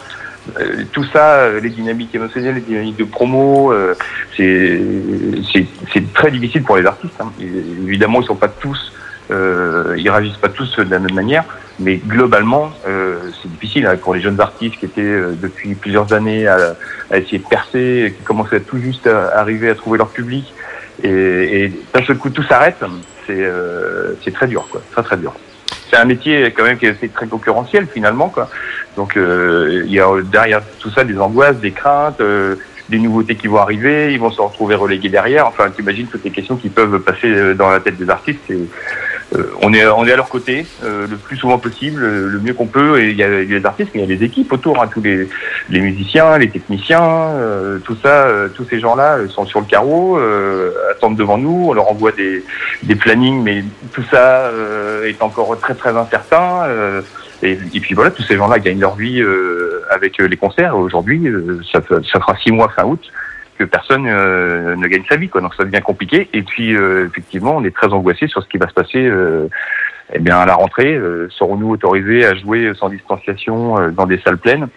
Euh, 0.60 0.84
tout 0.92 1.04
ça, 1.04 1.34
euh, 1.34 1.60
les 1.60 1.70
dynamiques 1.70 2.14
émotionnelles, 2.14 2.56
les 2.56 2.60
dynamiques 2.60 2.98
de 2.98 3.04
promo, 3.04 3.72
euh, 3.72 3.94
c'est 4.36 6.12
très 6.14 6.30
difficile 6.30 6.62
pour 6.62 6.76
les 6.76 6.86
artistes. 6.86 7.20
hein. 7.20 7.32
Évidemment, 7.40 8.20
ils 8.20 8.26
sont 8.26 8.36
pas 8.36 8.48
tous, 8.48 8.92
euh, 9.30 9.94
ils 9.96 10.08
réagissent 10.08 10.36
pas 10.36 10.48
tous 10.48 10.76
de 10.76 10.90
la 10.90 11.00
même 11.00 11.14
manière, 11.14 11.44
mais 11.80 11.96
globalement, 11.96 12.70
euh, 12.86 13.16
c'est 13.42 13.50
difficile 13.50 13.86
hein, 13.86 13.96
pour 14.00 14.14
les 14.14 14.20
jeunes 14.20 14.40
artistes 14.40 14.76
qui 14.78 14.84
étaient 14.84 15.00
euh, 15.00 15.34
depuis 15.40 15.74
plusieurs 15.74 16.12
années 16.12 16.46
à, 16.46 16.76
à 17.10 17.18
essayer 17.18 17.38
de 17.38 17.48
percer, 17.48 18.14
qui 18.16 18.22
commençaient 18.22 18.60
tout 18.60 18.78
juste 18.78 19.06
à 19.08 19.38
arriver 19.38 19.68
à 19.68 19.74
trouver 19.74 19.98
leur 19.98 20.10
public, 20.10 20.44
et, 21.02 21.64
et 21.64 21.72
d'un 21.92 22.04
seul 22.04 22.16
coup 22.16 22.30
tout 22.30 22.42
s'arrête. 22.42 22.82
C'est 23.26 23.34
euh, 23.38 24.14
très 24.32 24.46
dur, 24.46 24.66
quoi, 24.70 24.80
très 24.92 25.02
très 25.02 25.16
dur. 25.16 25.34
C'est 25.90 25.96
un 25.96 26.04
métier 26.04 26.52
quand 26.56 26.64
même 26.64 26.78
qui 26.78 26.86
est 26.86 27.14
très 27.14 27.26
concurrentiel 27.26 27.86
finalement, 27.92 28.28
quoi. 28.28 28.48
Donc 28.96 29.16
euh, 29.16 29.82
il 29.84 29.92
y 29.92 30.00
a 30.00 30.08
derrière 30.22 30.62
tout 30.78 30.90
ça 30.90 31.04
des 31.04 31.18
angoisses, 31.18 31.56
des 31.56 31.72
craintes, 31.72 32.20
euh, 32.20 32.56
des 32.88 32.98
nouveautés 32.98 33.34
qui 33.34 33.46
vont 33.46 33.58
arriver, 33.58 34.12
ils 34.12 34.20
vont 34.20 34.30
se 34.30 34.40
retrouver 34.40 34.74
relégués 34.74 35.08
derrière. 35.08 35.46
Enfin, 35.46 35.70
t'imagines 35.70 36.06
toutes 36.06 36.24
les 36.24 36.30
questions 36.30 36.56
qui 36.56 36.68
peuvent 36.68 37.00
passer 37.00 37.28
euh, 37.28 37.54
dans 37.54 37.70
la 37.70 37.80
tête 37.80 37.96
des 37.96 38.08
artistes. 38.08 38.40
Euh, 39.36 39.50
on 39.62 39.72
est 39.72 39.86
on 39.86 40.06
est 40.06 40.12
à 40.12 40.16
leur 40.16 40.28
côté 40.28 40.66
euh, 40.84 41.06
le 41.06 41.16
plus 41.16 41.36
souvent 41.36 41.58
possible, 41.58 42.02
euh, 42.02 42.28
le 42.28 42.38
mieux 42.38 42.54
qu'on 42.54 42.66
peut. 42.66 43.00
Et 43.00 43.10
il 43.10 43.16
y 43.16 43.22
a 43.22 43.28
les 43.28 43.66
artistes, 43.66 43.90
mais 43.94 44.02
il 44.02 44.08
y 44.08 44.12
a 44.12 44.18
les 44.18 44.24
équipes 44.24 44.52
autour, 44.52 44.82
hein, 44.82 44.88
tous 44.92 45.00
les 45.02 45.28
les 45.68 45.80
musiciens, 45.80 46.38
les 46.38 46.48
techniciens, 46.48 47.32
tout 47.84 47.96
ça, 48.02 48.28
tous 48.54 48.64
ces 48.64 48.80
gens-là 48.80 49.18
sont 49.28 49.46
sur 49.46 49.60
le 49.60 49.66
carreau, 49.66 50.18
attendent 50.90 51.16
devant 51.16 51.38
nous. 51.38 51.68
On 51.70 51.72
leur 51.72 51.90
envoie 51.90 52.12
des 52.12 52.44
des 52.82 52.94
plannings, 52.94 53.42
mais 53.42 53.64
tout 53.92 54.04
ça 54.10 54.50
est 55.04 55.22
encore 55.22 55.58
très 55.58 55.74
très 55.74 55.96
incertain. 55.96 56.66
et, 57.42 57.58
et 57.74 57.80
puis 57.80 57.94
voilà, 57.94 58.10
tous 58.10 58.22
ces 58.22 58.36
gens-là 58.36 58.58
gagnent 58.58 58.80
leur 58.80 58.94
vie 58.94 59.22
avec 59.90 60.18
les 60.18 60.36
concerts. 60.36 60.76
Aujourd'hui, 60.76 61.22
ça, 61.72 61.80
ça 61.88 62.20
fera 62.20 62.36
six 62.36 62.52
mois 62.52 62.68
fin 62.76 62.84
août 62.84 63.00
que 63.58 63.64
personne 63.64 64.06
euh, 64.06 64.76
ne 64.76 64.86
gagne 64.86 65.04
sa 65.08 65.16
vie, 65.16 65.28
quoi. 65.28 65.40
Donc 65.40 65.54
ça 65.54 65.64
devient 65.64 65.82
compliqué. 65.82 66.28
Et 66.32 66.42
puis 66.42 66.74
euh, 66.74 67.06
effectivement, 67.06 67.56
on 67.56 67.64
est 67.64 67.74
très 67.74 67.88
angoissé 67.88 68.26
sur 68.28 68.42
ce 68.42 68.48
qui 68.48 68.58
va 68.58 68.68
se 68.68 68.74
passer. 68.74 69.04
Euh, 69.04 69.48
eh 70.12 70.20
bien, 70.20 70.38
à 70.38 70.46
la 70.46 70.54
rentrée, 70.54 70.94
euh, 70.94 71.28
serons-nous 71.30 71.70
autorisés 71.70 72.24
à 72.24 72.34
jouer 72.34 72.72
sans 72.74 72.88
distanciation 72.88 73.78
euh, 73.78 73.90
dans 73.90 74.06
des 74.06 74.18
salles 74.18 74.38
pleines? 74.38 74.68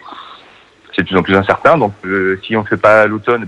C'est 0.96 1.02
de 1.02 1.06
plus 1.06 1.16
en 1.16 1.22
plus 1.22 1.36
incertain. 1.36 1.78
Donc, 1.78 1.92
euh, 2.04 2.38
si 2.42 2.56
on 2.56 2.62
ne 2.62 2.66
fait 2.66 2.76
pas 2.76 3.06
l'automne, 3.06 3.46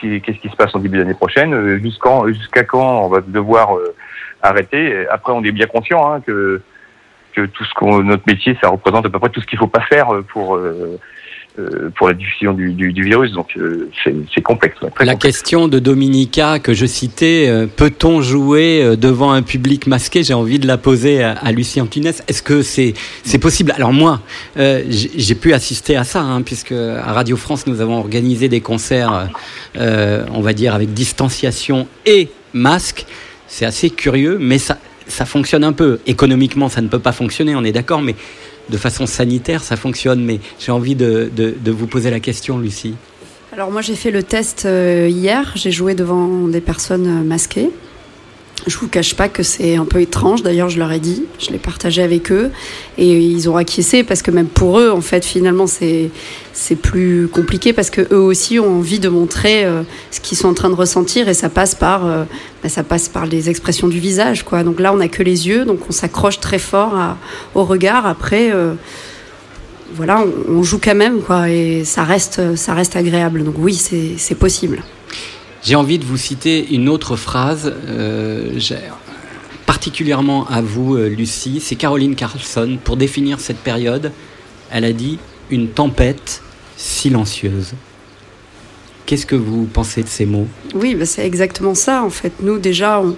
qui- 0.00 0.20
qu'est-ce 0.20 0.38
qui 0.38 0.48
se 0.48 0.56
passe 0.56 0.74
en 0.74 0.80
début 0.80 0.98
d'année 0.98 1.14
prochaine? 1.14 1.78
Jusqu'en, 1.78 2.26
jusqu'à 2.26 2.64
quand 2.64 3.04
on 3.04 3.08
va 3.08 3.20
devoir 3.20 3.76
arrêter? 4.42 5.06
Après, 5.08 5.32
on 5.32 5.44
est 5.44 5.52
bien 5.52 5.66
conscient 5.66 6.12
hein, 6.12 6.20
que 6.20 6.60
que 7.34 7.46
tout 7.46 7.64
ce 7.64 7.74
qu'on 7.74 8.02
notre 8.02 8.22
métier, 8.26 8.56
ça 8.60 8.68
représente 8.68 9.06
à 9.06 9.10
peu 9.10 9.18
près 9.18 9.28
tout 9.28 9.40
ce 9.40 9.46
qu'il 9.46 9.58
faut 9.58 9.66
pas 9.66 9.80
faire 9.82 10.08
pour 10.28 10.56
pour 11.94 12.08
la 12.08 12.14
diffusion 12.14 12.52
du, 12.52 12.72
du, 12.72 12.92
du 12.92 13.04
virus. 13.04 13.32
Donc 13.32 13.56
euh, 13.56 13.88
c'est 14.04 14.40
complexe. 14.42 14.76
La 14.82 14.88
complexe. 14.90 15.20
question 15.20 15.68
de 15.68 15.78
Dominica 15.78 16.58
que 16.58 16.74
je 16.74 16.86
citais, 16.86 17.46
euh, 17.48 17.66
peut-on 17.66 18.22
jouer 18.22 18.82
euh, 18.82 18.96
devant 18.96 19.30
un 19.32 19.42
public 19.42 19.86
masqué? 19.86 20.22
J'ai 20.24 20.34
envie 20.34 20.58
de 20.58 20.66
la 20.66 20.78
poser 20.78 21.22
à, 21.22 21.32
à 21.32 21.52
Lucie 21.52 21.80
Antunes. 21.80 22.06
Est-ce 22.06 22.42
que 22.42 22.62
c'est 22.62 22.94
c'est 23.22 23.38
possible? 23.38 23.72
Alors 23.76 23.92
moi, 23.92 24.20
euh, 24.56 24.82
j'ai 24.88 25.10
j'ai 25.16 25.34
pu 25.34 25.52
assister 25.52 25.96
à 25.96 26.04
ça, 26.04 26.20
hein, 26.22 26.42
puisque 26.42 26.72
à 26.72 27.12
Radio 27.12 27.36
France, 27.36 27.66
nous 27.66 27.80
avons 27.80 27.98
organisé 27.98 28.48
des 28.48 28.60
concerts, 28.60 29.28
euh, 29.76 30.24
on 30.32 30.40
va 30.40 30.52
dire, 30.52 30.74
avec 30.74 30.92
distanciation 30.92 31.86
et 32.04 32.28
masque. 32.52 33.06
C'est 33.46 33.64
assez 33.64 33.90
curieux, 33.90 34.38
mais 34.40 34.58
ça, 34.58 34.78
ça 35.06 35.24
fonctionne 35.24 35.64
un 35.64 35.72
peu. 35.72 36.00
Économiquement, 36.06 36.68
ça 36.68 36.80
ne 36.80 36.88
peut 36.88 36.98
pas 36.98 37.12
fonctionner, 37.12 37.54
on 37.54 37.62
est 37.62 37.72
d'accord, 37.72 38.02
mais 38.02 38.16
de 38.68 38.76
façon 38.76 39.06
sanitaire, 39.06 39.62
ça 39.62 39.76
fonctionne. 39.76 40.24
Mais 40.24 40.40
j'ai 40.58 40.72
envie 40.72 40.94
de, 40.94 41.30
vous 41.66 41.86
poser 41.86 42.10
la 42.10 42.20
question, 42.20 42.58
Lucie. 42.58 42.94
Alors 43.52 43.70
moi 43.70 43.82
j'ai 43.82 43.94
fait 43.94 44.10
le 44.10 44.24
test 44.24 44.64
euh, 44.66 45.06
hier, 45.08 45.52
j'ai 45.54 45.70
joué 45.70 45.94
devant 45.94 46.48
des 46.48 46.60
personnes 46.60 47.06
euh, 47.06 47.24
masquées. 47.24 47.70
Je 48.66 48.78
vous 48.78 48.88
cache 48.88 49.14
pas 49.14 49.28
que 49.28 49.42
c'est 49.42 49.76
un 49.76 49.84
peu 49.84 50.00
étrange. 50.00 50.42
D'ailleurs, 50.42 50.70
je 50.70 50.78
leur 50.78 50.90
ai 50.90 50.98
dit, 50.98 51.24
je 51.38 51.50
l'ai 51.50 51.58
partagé 51.58 52.02
avec 52.02 52.32
eux, 52.32 52.50
et 52.96 53.18
ils 53.18 53.50
ont 53.50 53.56
acquiescé 53.56 54.04
parce 54.04 54.22
que 54.22 54.30
même 54.30 54.46
pour 54.46 54.78
eux, 54.78 54.90
en 54.90 55.02
fait, 55.02 55.24
finalement, 55.24 55.66
c'est 55.66 56.10
c'est 56.54 56.76
plus 56.76 57.28
compliqué 57.28 57.72
parce 57.72 57.90
que 57.90 58.00
eux 58.12 58.20
aussi 58.20 58.58
ont 58.60 58.78
envie 58.78 59.00
de 59.00 59.08
montrer 59.08 59.64
euh, 59.64 59.82
ce 60.10 60.20
qu'ils 60.20 60.38
sont 60.38 60.48
en 60.48 60.54
train 60.54 60.70
de 60.70 60.74
ressentir, 60.74 61.28
et 61.28 61.34
ça 61.34 61.50
passe 61.50 61.74
par 61.74 62.06
euh, 62.06 62.24
bah, 62.62 62.70
ça 62.70 62.84
passe 62.84 63.08
par 63.10 63.26
les 63.26 63.50
expressions 63.50 63.88
du 63.88 63.98
visage, 63.98 64.44
quoi. 64.44 64.62
Donc 64.62 64.80
là, 64.80 64.94
on 64.94 64.96
n'a 64.96 65.08
que 65.08 65.22
les 65.22 65.46
yeux, 65.46 65.66
donc 65.66 65.80
on 65.88 65.92
s'accroche 65.92 66.40
très 66.40 66.58
fort 66.58 66.94
au 67.54 67.64
regard. 67.64 68.06
Après. 68.06 68.50
euh, 68.52 68.74
voilà, 69.96 70.24
on, 70.48 70.62
joue 70.64 70.80
quand 70.82 70.94
même, 70.94 71.20
quoi, 71.20 71.48
et 71.50 71.84
ça 71.84 72.02
reste, 72.02 72.56
ça 72.56 72.74
reste 72.74 72.96
agréable. 72.96 73.44
Donc 73.44 73.54
oui, 73.58 73.74
c'est 73.74 74.34
possible. 74.34 74.82
J'ai 75.64 75.76
envie 75.76 75.98
de 75.98 76.04
vous 76.04 76.18
citer 76.18 76.74
une 76.74 76.88
autre 76.90 77.16
phrase, 77.16 77.72
euh, 77.88 78.58
particulièrement 79.64 80.46
à 80.48 80.60
vous, 80.60 80.94
euh, 80.96 81.08
Lucie. 81.08 81.58
C'est 81.60 81.76
Caroline 81.76 82.14
Carlson. 82.16 82.78
Pour 82.84 82.96
définir 82.98 83.40
cette 83.40 83.58
période, 83.58 84.12
elle 84.70 84.84
a 84.84 84.92
dit 84.92 85.18
une 85.50 85.68
tempête 85.68 86.42
silencieuse. 86.76 87.72
Qu'est-ce 89.06 89.26
que 89.26 89.36
vous 89.36 89.64
pensez 89.64 90.02
de 90.02 90.08
ces 90.08 90.26
mots? 90.26 90.48
Oui, 90.74 90.94
bah, 90.94 91.06
c'est 91.06 91.26
exactement 91.26 91.74
ça, 91.74 92.02
en 92.02 92.10
fait. 92.10 92.32
Nous, 92.42 92.58
déjà, 92.58 93.00
on- 93.00 93.16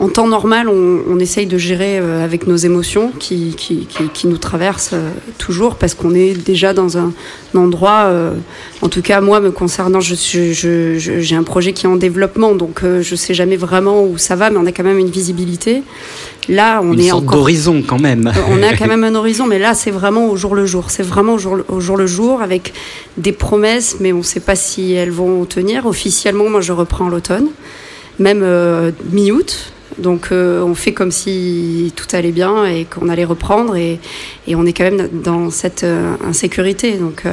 en 0.00 0.08
temps 0.08 0.28
normal, 0.28 0.68
on, 0.68 1.00
on 1.10 1.18
essaye 1.18 1.46
de 1.46 1.58
gérer 1.58 1.98
euh, 1.98 2.24
avec 2.24 2.46
nos 2.46 2.54
émotions 2.56 3.10
qui, 3.18 3.54
qui, 3.56 3.86
qui- 3.86 4.08
qui 4.08 4.26
nous 4.28 4.38
traversent 4.38 4.90
euh, 4.92 5.10
toujours 5.38 5.74
parce 5.74 5.94
qu'on 5.94 6.14
est 6.14 6.34
déjà 6.34 6.72
dans 6.72 6.98
un, 6.98 7.12
un 7.54 7.58
endroit, 7.58 8.04
euh, 8.06 8.32
en 8.82 8.88
tout 8.88 9.02
cas, 9.02 9.20
moi, 9.20 9.40
me 9.40 9.50
concernant, 9.50 10.00
je, 10.00 10.14
suis- 10.14 10.54
je- 10.54 10.98
je- 10.98 11.18
j'ai 11.20 11.34
un 11.34 11.42
projet 11.42 11.72
qui 11.72 11.86
est 11.86 11.88
en 11.88 11.96
développement, 11.96 12.54
donc 12.54 12.84
euh, 12.84 13.02
je 13.02 13.16
sais 13.16 13.34
jamais 13.34 13.56
vraiment 13.56 14.04
où 14.04 14.18
ça 14.18 14.36
va, 14.36 14.50
mais 14.50 14.58
on 14.58 14.66
a 14.66 14.72
quand 14.72 14.84
même 14.84 14.98
une 14.98 15.10
visibilité. 15.10 15.82
Là, 16.48 16.80
on 16.82 16.92
Une 16.92 17.00
est 17.00 17.08
sorte 17.08 17.24
encore 17.24 17.38
d'horizon 17.40 17.82
quand 17.86 17.98
même. 17.98 18.32
on 18.50 18.62
a 18.62 18.72
quand 18.78 18.86
même 18.86 19.02
un 19.04 19.14
horizon, 19.16 19.46
mais 19.46 19.58
là, 19.58 19.74
c'est 19.74 19.90
vraiment 19.90 20.28
au 20.30 20.36
jour 20.36 20.54
le 20.54 20.64
jour. 20.64 20.90
C'est 20.90 21.02
vraiment 21.02 21.34
au 21.34 21.38
jour, 21.38 21.56
le- 21.56 21.64
au 21.68 21.80
jour 21.80 21.96
le 21.96 22.06
jour 22.06 22.40
avec 22.40 22.72
des 23.16 23.32
promesses, 23.32 23.96
mais 24.00 24.12
on 24.12 24.18
ne 24.18 24.22
sait 24.22 24.40
pas 24.40 24.54
si 24.54 24.92
elles 24.92 25.10
vont 25.10 25.44
tenir. 25.44 25.86
Officiellement, 25.86 26.48
moi, 26.48 26.60
je 26.60 26.72
reprends 26.72 27.08
l'automne, 27.08 27.48
même 28.20 28.42
euh, 28.44 28.92
mi-août. 29.12 29.72
Donc, 29.98 30.28
euh, 30.30 30.62
on 30.62 30.74
fait 30.74 30.92
comme 30.92 31.10
si 31.10 31.92
tout 31.96 32.06
allait 32.12 32.32
bien 32.32 32.64
et 32.64 32.84
qu'on 32.84 33.08
allait 33.08 33.24
reprendre, 33.24 33.76
et, 33.76 33.98
on 34.48 34.64
est 34.64 34.72
quand 34.72 34.84
même 34.84 35.08
dans 35.12 35.50
cette 35.50 35.84
euh, 35.84 36.14
insécurité. 36.26 36.94
Donc, 36.94 37.24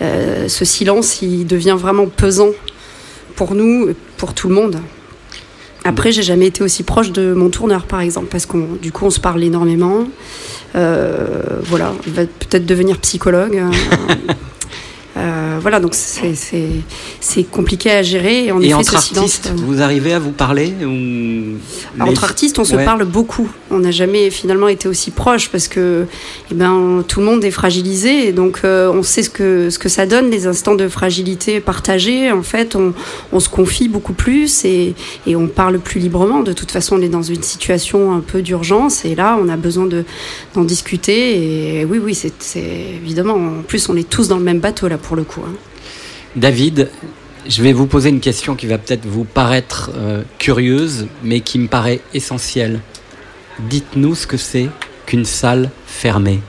euh, 0.00 0.48
ce 0.48 0.64
silence, 0.64 1.22
il 1.22 1.46
devient 1.46 1.76
vraiment 1.78 2.06
pesant 2.06 2.50
pour 3.36 3.54
nous, 3.54 3.90
pour 4.16 4.34
tout 4.34 4.48
le 4.48 4.54
monde. 4.54 4.80
Après, 5.84 6.12
j'ai 6.12 6.22
jamais 6.22 6.46
été 6.46 6.62
aussi 6.62 6.82
proche 6.82 7.12
de 7.12 7.32
mon 7.32 7.50
tourneur, 7.50 7.86
par 7.86 8.00
exemple, 8.00 8.28
parce 8.30 8.46
qu'on, 8.46 8.66
du 8.80 8.92
coup, 8.92 9.06
on 9.06 9.10
se 9.10 9.20
parle 9.20 9.42
énormément. 9.42 10.08
Voilà, 10.74 11.94
il 12.06 12.12
va 12.12 12.22
peut-être 12.26 12.66
devenir 12.66 12.98
psychologue. 12.98 13.60
euh, 15.16 15.38
euh, 15.58 15.58
voilà, 15.60 15.80
donc 15.80 15.94
c'est, 15.94 17.44
compliqué 17.50 17.90
à 17.90 18.02
gérer. 18.02 18.46
Et 18.46 18.52
en 18.52 18.60
Et 18.60 18.66
effet, 18.66 18.74
entre 18.74 19.02
silence. 19.02 19.18
artistes, 19.18 19.52
vous 19.56 19.82
arrivez 19.82 20.12
à 20.12 20.18
vous 20.18 20.30
parler 20.30 20.72
ou... 20.84 21.56
Alors, 21.96 22.08
entre 22.08 22.24
artistes, 22.24 22.58
on 22.58 22.64
se 22.64 22.76
Ouais. 22.76 22.84
parle 22.84 23.04
beaucoup. 23.04 23.48
On 23.70 23.80
n'a 23.80 23.90
jamais 23.90 24.30
finalement 24.30 24.68
été 24.68 24.86
aussi 24.88 25.10
proches 25.10 25.48
parce 25.48 25.66
que 25.68 26.06
eh 26.50 26.54
ben, 26.54 27.02
tout 27.08 27.20
le 27.20 27.26
monde 27.26 27.42
est 27.44 27.50
fragilisé. 27.50 28.28
Et 28.28 28.32
donc, 28.32 28.60
euh, 28.64 28.90
on 28.92 29.02
sait 29.02 29.22
ce 29.22 29.30
que, 29.30 29.70
ce 29.70 29.78
que 29.78 29.88
ça 29.88 30.06
donne, 30.06 30.30
les 30.30 30.46
instants 30.46 30.74
de 30.76 30.86
fragilité 30.88 31.60
partagés. 31.60 32.30
En 32.30 32.42
fait, 32.42 32.76
on, 32.76 32.92
on 33.32 33.40
se 33.40 33.48
confie 33.48 33.88
beaucoup 33.88 34.12
plus 34.12 34.64
et, 34.64 34.94
et 35.26 35.34
on 35.34 35.48
parle 35.48 35.78
plus 35.80 35.98
librement. 36.00 36.42
De 36.42 36.52
toute 36.52 36.70
façon, 36.70 36.96
on 36.98 37.02
est 37.02 37.08
dans 37.08 37.22
une 37.22 37.42
situation 37.42 38.12
un 38.14 38.20
peu 38.20 38.42
d'urgence 38.42 39.04
et 39.04 39.14
là, 39.16 39.36
on 39.42 39.48
a 39.48 39.56
besoin 39.56 39.86
de, 39.86 40.04
d'en 40.54 40.62
discuter. 40.64 41.80
Et 41.80 41.84
oui, 41.84 41.98
oui, 42.02 42.14
c'est 42.14 42.32
évidemment. 43.02 43.34
En 43.34 43.62
plus, 43.66 43.88
on 43.88 43.96
est 43.96 44.08
tous 44.08 44.28
dans 44.28 44.38
le 44.38 44.44
même 44.44 44.60
bateau 44.60 44.86
là 44.86 44.97
pour 44.98 45.16
le 45.16 45.24
coup. 45.24 45.42
hein. 45.46 45.54
David, 46.36 46.90
je 47.48 47.62
vais 47.62 47.72
vous 47.72 47.86
poser 47.86 48.10
une 48.10 48.20
question 48.20 48.54
qui 48.54 48.66
va 48.66 48.78
peut-être 48.78 49.06
vous 49.06 49.24
paraître 49.24 49.90
euh, 49.96 50.22
curieuse, 50.38 51.06
mais 51.22 51.40
qui 51.40 51.58
me 51.58 51.68
paraît 51.68 52.00
essentielle. 52.14 52.80
Dites-nous 53.60 54.14
ce 54.14 54.26
que 54.26 54.36
c'est 54.36 54.68
qu'une 55.06 55.24
salle 55.24 55.70
fermée. 55.86 56.40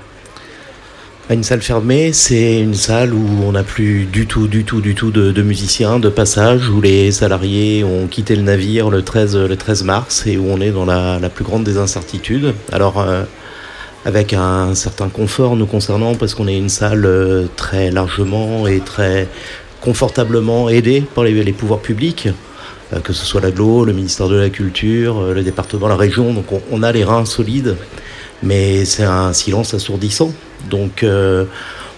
Une 1.31 1.43
salle 1.43 1.61
fermée, 1.61 2.11
c'est 2.11 2.59
une 2.59 2.73
salle 2.73 3.13
où 3.13 3.23
on 3.45 3.51
n'a 3.51 3.63
plus 3.63 4.05
du 4.05 4.25
tout, 4.25 4.47
du 4.47 4.63
tout, 4.63 4.81
du 4.81 4.95
tout 4.95 5.11
de, 5.11 5.31
de 5.31 5.41
musiciens, 5.43 5.99
de 5.99 6.09
passage, 6.09 6.69
où 6.69 6.81
les 6.81 7.11
salariés 7.11 7.83
ont 7.83 8.07
quitté 8.07 8.35
le 8.35 8.41
navire 8.41 8.89
le 8.89 9.03
13, 9.03 9.37
le 9.37 9.55
13 9.55 9.83
mars 9.83 10.25
et 10.25 10.37
où 10.37 10.47
on 10.49 10.59
est 10.59 10.71
dans 10.71 10.85
la, 10.85 11.19
la 11.19 11.29
plus 11.29 11.43
grande 11.45 11.63
des 11.63 11.77
incertitudes. 11.77 12.55
Alors, 12.71 12.99
euh, 12.99 13.23
avec 14.05 14.33
un 14.33 14.75
certain 14.75 15.09
confort 15.09 15.55
nous 15.55 15.65
concernant, 15.65 16.15
parce 16.15 16.33
qu'on 16.33 16.47
est 16.47 16.57
une 16.57 16.69
salle 16.69 17.05
euh, 17.05 17.47
très 17.55 17.91
largement 17.91 18.67
et 18.67 18.79
très 18.79 19.27
confortablement 19.81 20.69
aidée 20.69 21.03
par 21.15 21.23
les, 21.23 21.53
pouvoirs 21.53 21.79
publics, 21.79 22.29
euh, 22.93 22.99
que 22.99 23.13
ce 23.13 23.25
soit 23.25 23.41
l'aglo, 23.41 23.85
le 23.85 23.93
ministère 23.93 24.29
de 24.29 24.35
la 24.35 24.49
Culture, 24.49 25.19
euh, 25.19 25.33
le 25.33 25.43
département, 25.43 25.87
la 25.87 25.95
région. 25.95 26.33
Donc, 26.33 26.45
on, 26.71 26.83
a 26.83 26.91
les 26.91 27.03
reins 27.03 27.25
solides 27.25 27.75
mais 28.41 28.85
c'est 28.85 29.03
un 29.03 29.33
silence 29.33 29.73
assourdissant. 29.73 30.31
Donc 30.69 31.03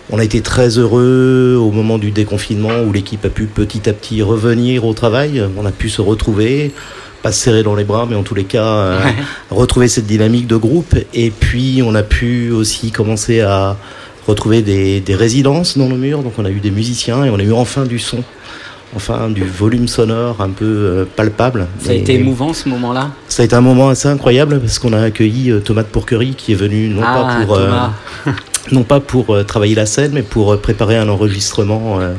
on 0.10 0.18
a 0.18 0.24
été 0.24 0.42
très 0.42 0.80
heureux 0.80 1.56
au 1.56 1.70
moment 1.70 2.00
du 2.00 2.10
déconfinement 2.10 2.82
où 2.82 2.92
l'équipe 2.92 3.24
a 3.26 3.30
pu 3.30 3.46
petit 3.46 3.88
à 3.88 3.94
petit 3.94 4.24
revenir 4.24 4.86
au 4.86 4.96
travail. 4.96 5.44
On 5.56 5.68
a 5.68 5.72
pu 5.72 5.88
se 5.88 6.02
retrouver, 6.02 6.74
pas 7.22 7.32
se 7.32 7.40
serrer 7.40 7.64
dans 7.64 7.76
les 7.76 7.84
bras, 7.84 8.06
mais 8.10 8.16
en 8.16 8.24
tous 8.24 8.36
les 8.36 8.46
cas 8.46 8.64
euh, 8.66 9.00
Ouais. 9.04 9.14
retrouver 9.52 9.88
cette 9.88 10.08
dynamique 10.08 10.48
de 10.48 10.56
groupe. 10.56 10.96
Et 11.14 11.30
puis 11.32 11.82
on 11.86 11.94
a 11.96 12.04
pu 12.04 12.52
aussi 12.52 12.92
commencer 12.92 13.42
à 13.42 13.78
retrouver 14.28 14.62
des, 14.62 15.00
des 15.02 15.16
résidences 15.16 15.78
dans 15.78 15.88
nos 15.88 15.96
murs. 15.98 16.24
Donc 16.24 16.34
on 16.38 16.46
a 16.46 16.50
eu 16.50 16.60
des 16.60 16.72
musiciens 16.72 17.24
et 17.26 17.30
on 17.30 17.38
a 17.40 17.44
eu 17.44 17.54
enfin 17.54 17.84
du 17.86 18.00
son. 18.00 18.24
Enfin, 18.94 19.30
du 19.30 19.46
volume 19.46 19.88
sonore 19.88 20.42
un 20.42 20.50
peu 20.50 20.66
euh, 20.66 21.06
palpable. 21.16 21.68
Ça 21.80 21.92
a 21.92 21.94
Et- 21.94 22.00
été 22.00 22.16
émouvant 22.16 22.52
ce 22.54 22.68
moment-là? 22.68 23.12
ça 23.30 23.42
a 23.42 23.46
été 23.46 23.56
un 23.56 23.62
moment 23.62 23.88
assez 23.88 24.10
incroyable 24.10 24.60
parce 24.60 24.80
qu'on 24.80 24.92
a 24.92 25.00
accueilli 25.02 25.50
euh, 25.50 25.60
Thomas 25.62 25.84
de 25.84 25.88
Pourquerie 25.88 26.36
qui 26.38 26.52
est 26.52 26.56
venu 26.56 26.90
non 26.90 27.02
Ah, 27.06 27.38
pas 27.40 27.46
pour. 27.46 27.58
non 28.72 28.84
pas 28.84 29.00
pour 29.00 29.34
euh, 29.34 29.44
travailler 29.44 29.76
la 29.76 29.86
scène 29.86 30.12
mais 30.14 30.22
pour 30.22 30.54
euh, 30.54 30.58
préparer 30.58 30.96
un 30.96 31.10
enregistrement 31.10 32.00
euh, 32.00 32.14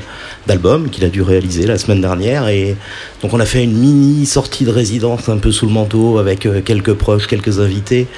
d'album 0.46 0.90
qu'il 0.90 1.04
a 1.04 1.08
dû 1.08 1.22
réaliser 1.22 1.66
la 1.66 1.78
semaine 1.78 2.00
dernière 2.00 2.48
et 2.48 2.76
donc 3.22 3.32
on 3.32 3.40
a 3.40 3.46
fait 3.46 3.62
une 3.62 3.78
mini 3.78 4.26
sortie 4.26 4.64
de 4.64 4.70
résidence 4.70 5.28
un 5.28 5.38
peu 5.38 5.52
sous 5.52 5.66
le 5.66 5.72
manteau 5.72 6.18
avec 6.18 6.48
quelques 6.64 6.94
proches, 6.94 7.28
quelques 7.28 7.60
invités 7.60 8.08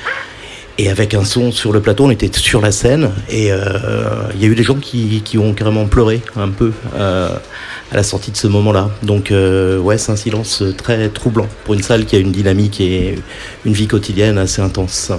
et 0.79 0.89
avec 0.89 1.15
un 1.15 1.25
son 1.25 1.53
sur 1.53 1.73
le 1.73 1.81
plateau, 1.81 2.07
on 2.07 2.11
était 2.11 2.31
sur 2.37 2.61
la 2.61 2.73
scène 2.73 3.11
et 3.31 3.51
il 3.51 4.41
y 4.41 4.45
a 4.45 4.49
eu 4.49 4.57
des 4.57 4.65
gens 4.65 4.75
qui, 4.75 5.23
qui 5.25 5.39
ont 5.39 5.53
carrément 5.53 5.87
pleuré 5.87 6.21
un 6.35 6.49
peu 6.49 6.73
à 6.99 7.31
la 7.93 8.03
sortie 8.03 8.33
de 8.33 8.37
ce 8.37 8.49
moment-là. 8.49 8.91
Donc 9.05 9.31
ouais, 9.31 9.99
c'est 9.99 10.11
un 10.11 10.17
silence 10.17 10.65
très 10.77 11.11
troublant 11.11 11.47
pour 11.65 11.75
une 11.75 11.83
salle 11.83 12.07
qui 12.07 12.17
a 12.17 12.19
une 12.19 12.33
dynamique 12.33 12.81
et 12.81 13.15
une 13.65 13.73
vie 13.73 13.87
quotidienne 13.87 14.37
assez 14.37 14.63
intense. 14.63 15.13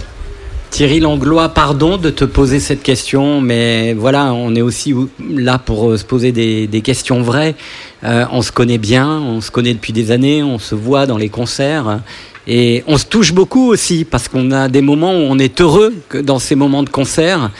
Thierry 0.69 0.99
Langlois, 0.99 1.49
pardon 1.49 1.97
de 1.97 2.09
te 2.09 2.25
poser 2.25 2.59
cette 2.59 2.83
question, 2.83 3.39
mais 3.39 3.93
voilà, 3.93 4.33
on 4.33 4.55
est 4.55 4.61
aussi 4.61 4.93
là 5.29 5.57
pour 5.57 5.89
euh, 5.91 5.97
se 5.97 6.03
poser 6.03 6.31
des, 6.31 6.67
des 6.67 6.81
questions 6.81 7.21
vraies. 7.21 7.55
Euh, 8.03 8.25
on 8.31 8.41
se 8.41 8.51
connaît 8.51 8.77
bien, 8.77 9.07
on 9.07 9.39
se 9.39 9.51
connaît 9.51 9.73
depuis 9.73 9.93
des 9.93 10.11
années, 10.11 10.43
on 10.43 10.59
se 10.59 10.75
voit 10.75 11.05
dans 11.05 11.17
les 11.17 11.29
concerts. 11.29 12.01
Et 12.47 12.83
on 12.87 12.97
se 12.97 13.05
touche 13.05 13.33
beaucoup 13.33 13.67
aussi, 13.69 14.05
parce 14.05 14.27
qu'on 14.27 14.51
a 14.51 14.67
des 14.67 14.81
moments 14.81 15.13
où 15.13 15.21
on 15.21 15.39
est 15.39 15.61
heureux 15.61 15.93
que 16.09 16.17
dans 16.17 16.39
ces 16.39 16.55
moments 16.55 16.83
de 16.83 16.89
concert. 16.89 17.51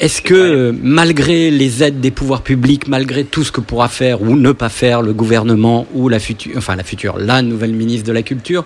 Est-ce 0.00 0.22
que, 0.22 0.74
malgré 0.82 1.50
les 1.50 1.82
aides 1.82 2.00
des 2.00 2.10
pouvoirs 2.10 2.42
publics, 2.42 2.88
malgré 2.88 3.24
tout 3.24 3.44
ce 3.44 3.52
que 3.52 3.60
pourra 3.60 3.88
faire 3.88 4.22
ou 4.22 4.36
ne 4.36 4.52
pas 4.52 4.68
faire 4.68 5.02
le 5.02 5.12
gouvernement 5.12 5.86
ou 5.94 6.08
la 6.08 6.18
future, 6.18 6.52
enfin 6.56 6.74
la 6.74 6.82
future, 6.82 7.16
la 7.18 7.42
nouvelle 7.42 7.72
ministre 7.72 8.06
de 8.06 8.12
la 8.12 8.22
Culture, 8.22 8.64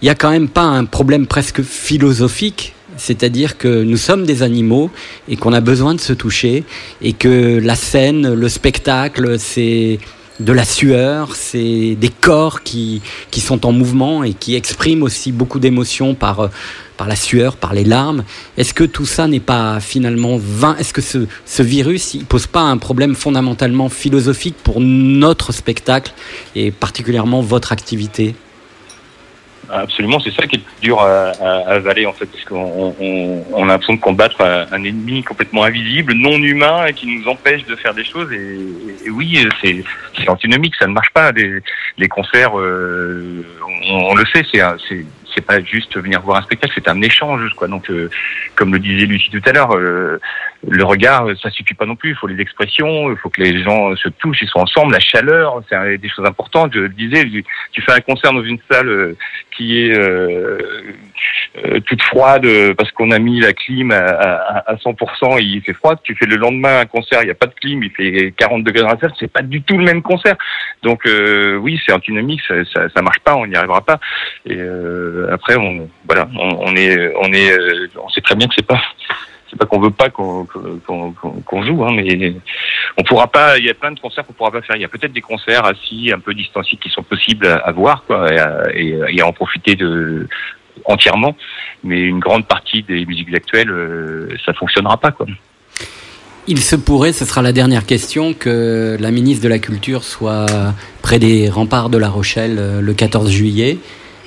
il 0.00 0.04
n'y 0.04 0.10
a 0.10 0.14
quand 0.14 0.30
même 0.30 0.48
pas 0.48 0.62
un 0.62 0.84
problème 0.84 1.26
presque 1.26 1.62
philosophique, 1.62 2.74
c'est-à-dire 2.96 3.58
que 3.58 3.82
nous 3.82 3.96
sommes 3.96 4.24
des 4.24 4.42
animaux 4.42 4.90
et 5.28 5.36
qu'on 5.36 5.52
a 5.52 5.60
besoin 5.60 5.94
de 5.94 6.00
se 6.00 6.12
toucher 6.12 6.64
et 7.02 7.12
que 7.12 7.58
la 7.58 7.74
scène, 7.74 8.34
le 8.34 8.48
spectacle, 8.48 9.38
c'est 9.38 9.98
de 10.40 10.52
la 10.52 10.64
sueur, 10.64 11.34
c'est 11.34 11.96
des 11.96 12.10
corps 12.10 12.62
qui, 12.62 13.02
qui 13.32 13.40
sont 13.40 13.66
en 13.66 13.72
mouvement 13.72 14.22
et 14.22 14.34
qui 14.34 14.54
expriment 14.54 15.02
aussi 15.02 15.32
beaucoup 15.32 15.58
d'émotions 15.58 16.14
par, 16.14 16.50
par 16.96 17.08
la 17.08 17.16
sueur, 17.16 17.56
par 17.56 17.74
les 17.74 17.82
larmes. 17.82 18.22
Est-ce 18.56 18.72
que 18.72 18.84
tout 18.84 19.06
ça 19.06 19.26
n'est 19.26 19.40
pas 19.40 19.80
finalement 19.80 20.38
vain? 20.40 20.76
Est-ce 20.78 20.92
que 20.92 21.00
ce, 21.00 21.26
ce 21.44 21.62
virus 21.64 22.14
ne 22.14 22.22
pose 22.22 22.46
pas 22.46 22.62
un 22.62 22.76
problème 22.78 23.16
fondamentalement 23.16 23.88
philosophique 23.88 24.54
pour 24.62 24.80
notre 24.80 25.52
spectacle 25.52 26.12
et 26.54 26.70
particulièrement 26.70 27.40
votre 27.40 27.72
activité? 27.72 28.36
Absolument, 29.70 30.18
c'est 30.20 30.30
ça 30.32 30.46
qui 30.46 30.56
est 30.56 30.62
dur 30.82 30.98
à, 31.00 31.28
à- 31.30 31.68
à 31.68 31.74
avaler 31.74 32.06
en 32.06 32.12
fait, 32.14 32.24
parce 32.26 32.44
qu'on 32.44 32.94
on, 32.98 33.44
on 33.52 33.64
a 33.64 33.66
l'impression 33.66 33.94
de 33.94 34.00
combattre 34.00 34.40
un, 34.40 34.82
ennemi 34.84 35.22
complètement 35.22 35.64
invisible, 35.64 36.14
non 36.14 36.36
humain, 36.38 36.86
et 36.86 36.94
qui 36.94 37.06
nous 37.06 37.28
empêche 37.28 37.64
de 37.66 37.76
faire 37.76 37.92
des 37.92 38.04
choses. 38.04 38.32
Et, 38.32 39.06
et 39.06 39.10
oui, 39.10 39.46
c'est 39.62 40.28
antinomique, 40.28 40.74
ça 40.78 40.86
ne 40.86 40.92
marche 40.92 41.10
pas. 41.12 41.32
Les, 41.32 41.60
les 41.98 42.08
concerts, 42.08 42.58
euh, 42.58 43.44
on, 43.90 43.94
on 44.10 44.14
le 44.14 44.24
sait, 44.32 44.44
c'est 44.50 44.60
c'est 44.88 45.04
c'est 45.34 45.44
pas 45.44 45.62
juste 45.62 45.94
venir 45.96 46.22
voir 46.22 46.38
un 46.38 46.42
spectacle, 46.42 46.72
c'est 46.74 46.88
un 46.88 47.00
échange, 47.02 47.52
quoi. 47.54 47.68
Donc, 47.68 47.90
euh, 47.90 48.08
comme 48.56 48.72
le 48.72 48.78
disait 48.78 49.04
Lucie 49.04 49.30
tout 49.30 49.42
à 49.44 49.52
l'heure, 49.52 49.76
euh, 49.76 50.18
le 50.66 50.84
regard, 50.84 51.26
ça 51.40 51.50
suffit 51.50 51.74
pas 51.74 51.86
non 51.86 51.96
plus. 51.96 52.10
Il 52.10 52.16
faut 52.16 52.26
les 52.26 52.40
expressions, 52.40 53.10
il 53.10 53.16
faut 53.16 53.28
que 53.28 53.40
les 53.42 53.62
gens 53.62 53.94
se 53.96 54.08
touchent, 54.08 54.42
ils 54.42 54.48
soient 54.48 54.62
ensemble, 54.62 54.92
la 54.92 55.00
chaleur, 55.00 55.62
c'est 55.68 55.98
des 55.98 56.08
choses 56.08 56.26
importantes. 56.26 56.72
Je 56.74 56.80
le 56.80 56.88
disais, 56.88 57.24
tu 57.72 57.82
fais 57.82 57.92
un 57.92 58.00
concert 58.00 58.32
dans 58.32 58.42
une 58.42 58.58
salle 58.70 58.88
euh, 58.88 59.16
qui 59.56 59.80
est 59.80 59.92
euh, 59.92 60.58
euh, 61.64 61.80
toute 61.80 62.02
froide 62.02 62.44
euh, 62.44 62.74
parce 62.74 62.90
qu'on 62.92 63.10
a 63.10 63.18
mis 63.18 63.40
la 63.40 63.52
clim 63.52 63.90
à, 63.90 63.98
à, 63.98 64.72
à 64.72 64.74
100% 64.76 65.40
et 65.40 65.42
il 65.42 65.62
fait 65.62 65.72
froid. 65.72 65.96
Tu 66.02 66.14
fais 66.14 66.26
le 66.26 66.36
lendemain 66.36 66.80
un 66.80 66.86
concert, 66.86 67.22
il 67.22 67.26
n'y 67.26 67.30
a 67.30 67.34
pas 67.34 67.46
de 67.46 67.54
clim, 67.54 67.82
il 67.82 67.90
fait 67.90 68.32
40 68.36 68.64
degrés 68.64 68.82
dans 68.82 68.88
la 68.88 68.98
salle, 68.98 69.12
c'est 69.18 69.32
pas 69.32 69.42
du 69.42 69.62
tout 69.62 69.76
le 69.76 69.84
même 69.84 70.02
concert. 70.02 70.36
Donc 70.82 71.06
euh, 71.06 71.56
oui, 71.56 71.80
c'est 71.84 71.92
antinomique, 71.92 72.40
ça, 72.46 72.88
ça, 72.88 73.02
marche 73.02 73.20
pas, 73.20 73.34
on 73.36 73.46
n'y 73.46 73.56
arrivera 73.56 73.80
pas. 73.80 73.98
Et 74.46 74.56
euh, 74.56 75.28
après, 75.32 75.56
on 75.56 75.88
voilà, 76.06 76.28
on, 76.38 76.68
on 76.68 76.76
est, 76.76 77.12
on 77.16 77.32
est, 77.32 77.52
on 78.02 78.08
sait 78.10 78.20
très 78.20 78.36
bien 78.36 78.46
que 78.46 78.54
c'est 78.56 78.66
pas 78.66 78.80
c'est 79.50 79.58
pas 79.58 79.66
qu'on 79.66 79.80
veut 79.80 79.90
pas 79.90 80.10
qu'on 80.10 80.46
joue, 81.64 81.84
hein, 81.84 81.92
mais 81.94 82.34
on 82.96 83.02
pourra 83.02 83.26
pas. 83.26 83.58
Il 83.58 83.64
y 83.64 83.70
a 83.70 83.74
plein 83.74 83.92
de 83.92 84.00
concerts 84.00 84.26
qu'on 84.26 84.32
pourra 84.32 84.50
pas 84.50 84.62
faire. 84.62 84.76
Il 84.76 84.82
y 84.82 84.84
a 84.84 84.88
peut-être 84.88 85.12
des 85.12 85.20
concerts 85.20 85.64
assis, 85.64 86.10
un 86.14 86.18
peu 86.18 86.34
distanciés, 86.34 86.78
qui 86.80 86.90
sont 86.90 87.02
possibles 87.02 87.46
à, 87.46 87.72
voir, 87.72 88.04
et 88.74 89.20
à, 89.20 89.26
en 89.26 89.32
profiter 89.32 89.76
entièrement. 90.84 91.36
Mais 91.84 92.00
une 92.00 92.18
grande 92.18 92.46
partie 92.46 92.82
des 92.82 93.06
musiques 93.06 93.34
actuelles, 93.34 93.70
euh, 93.70 94.28
ça 94.44 94.52
fonctionnera 94.52 94.96
pas. 94.96 95.12
Il 96.46 96.60
se 96.60 96.76
pourrait, 96.76 97.12
ce 97.12 97.24
sera 97.24 97.42
la 97.42 97.52
dernière 97.52 97.86
question, 97.86 98.32
que 98.32 98.96
la 98.98 99.10
ministre 99.10 99.44
de 99.44 99.48
la 99.48 99.58
Culture 99.58 100.02
soit 100.02 100.46
près 101.02 101.18
des 101.18 101.48
remparts 101.48 101.90
de 101.90 101.98
La 101.98 102.08
Rochelle 102.08 102.56
euh, 102.58 102.80
le 102.80 102.94
14 102.94 103.30
juillet. 103.30 103.78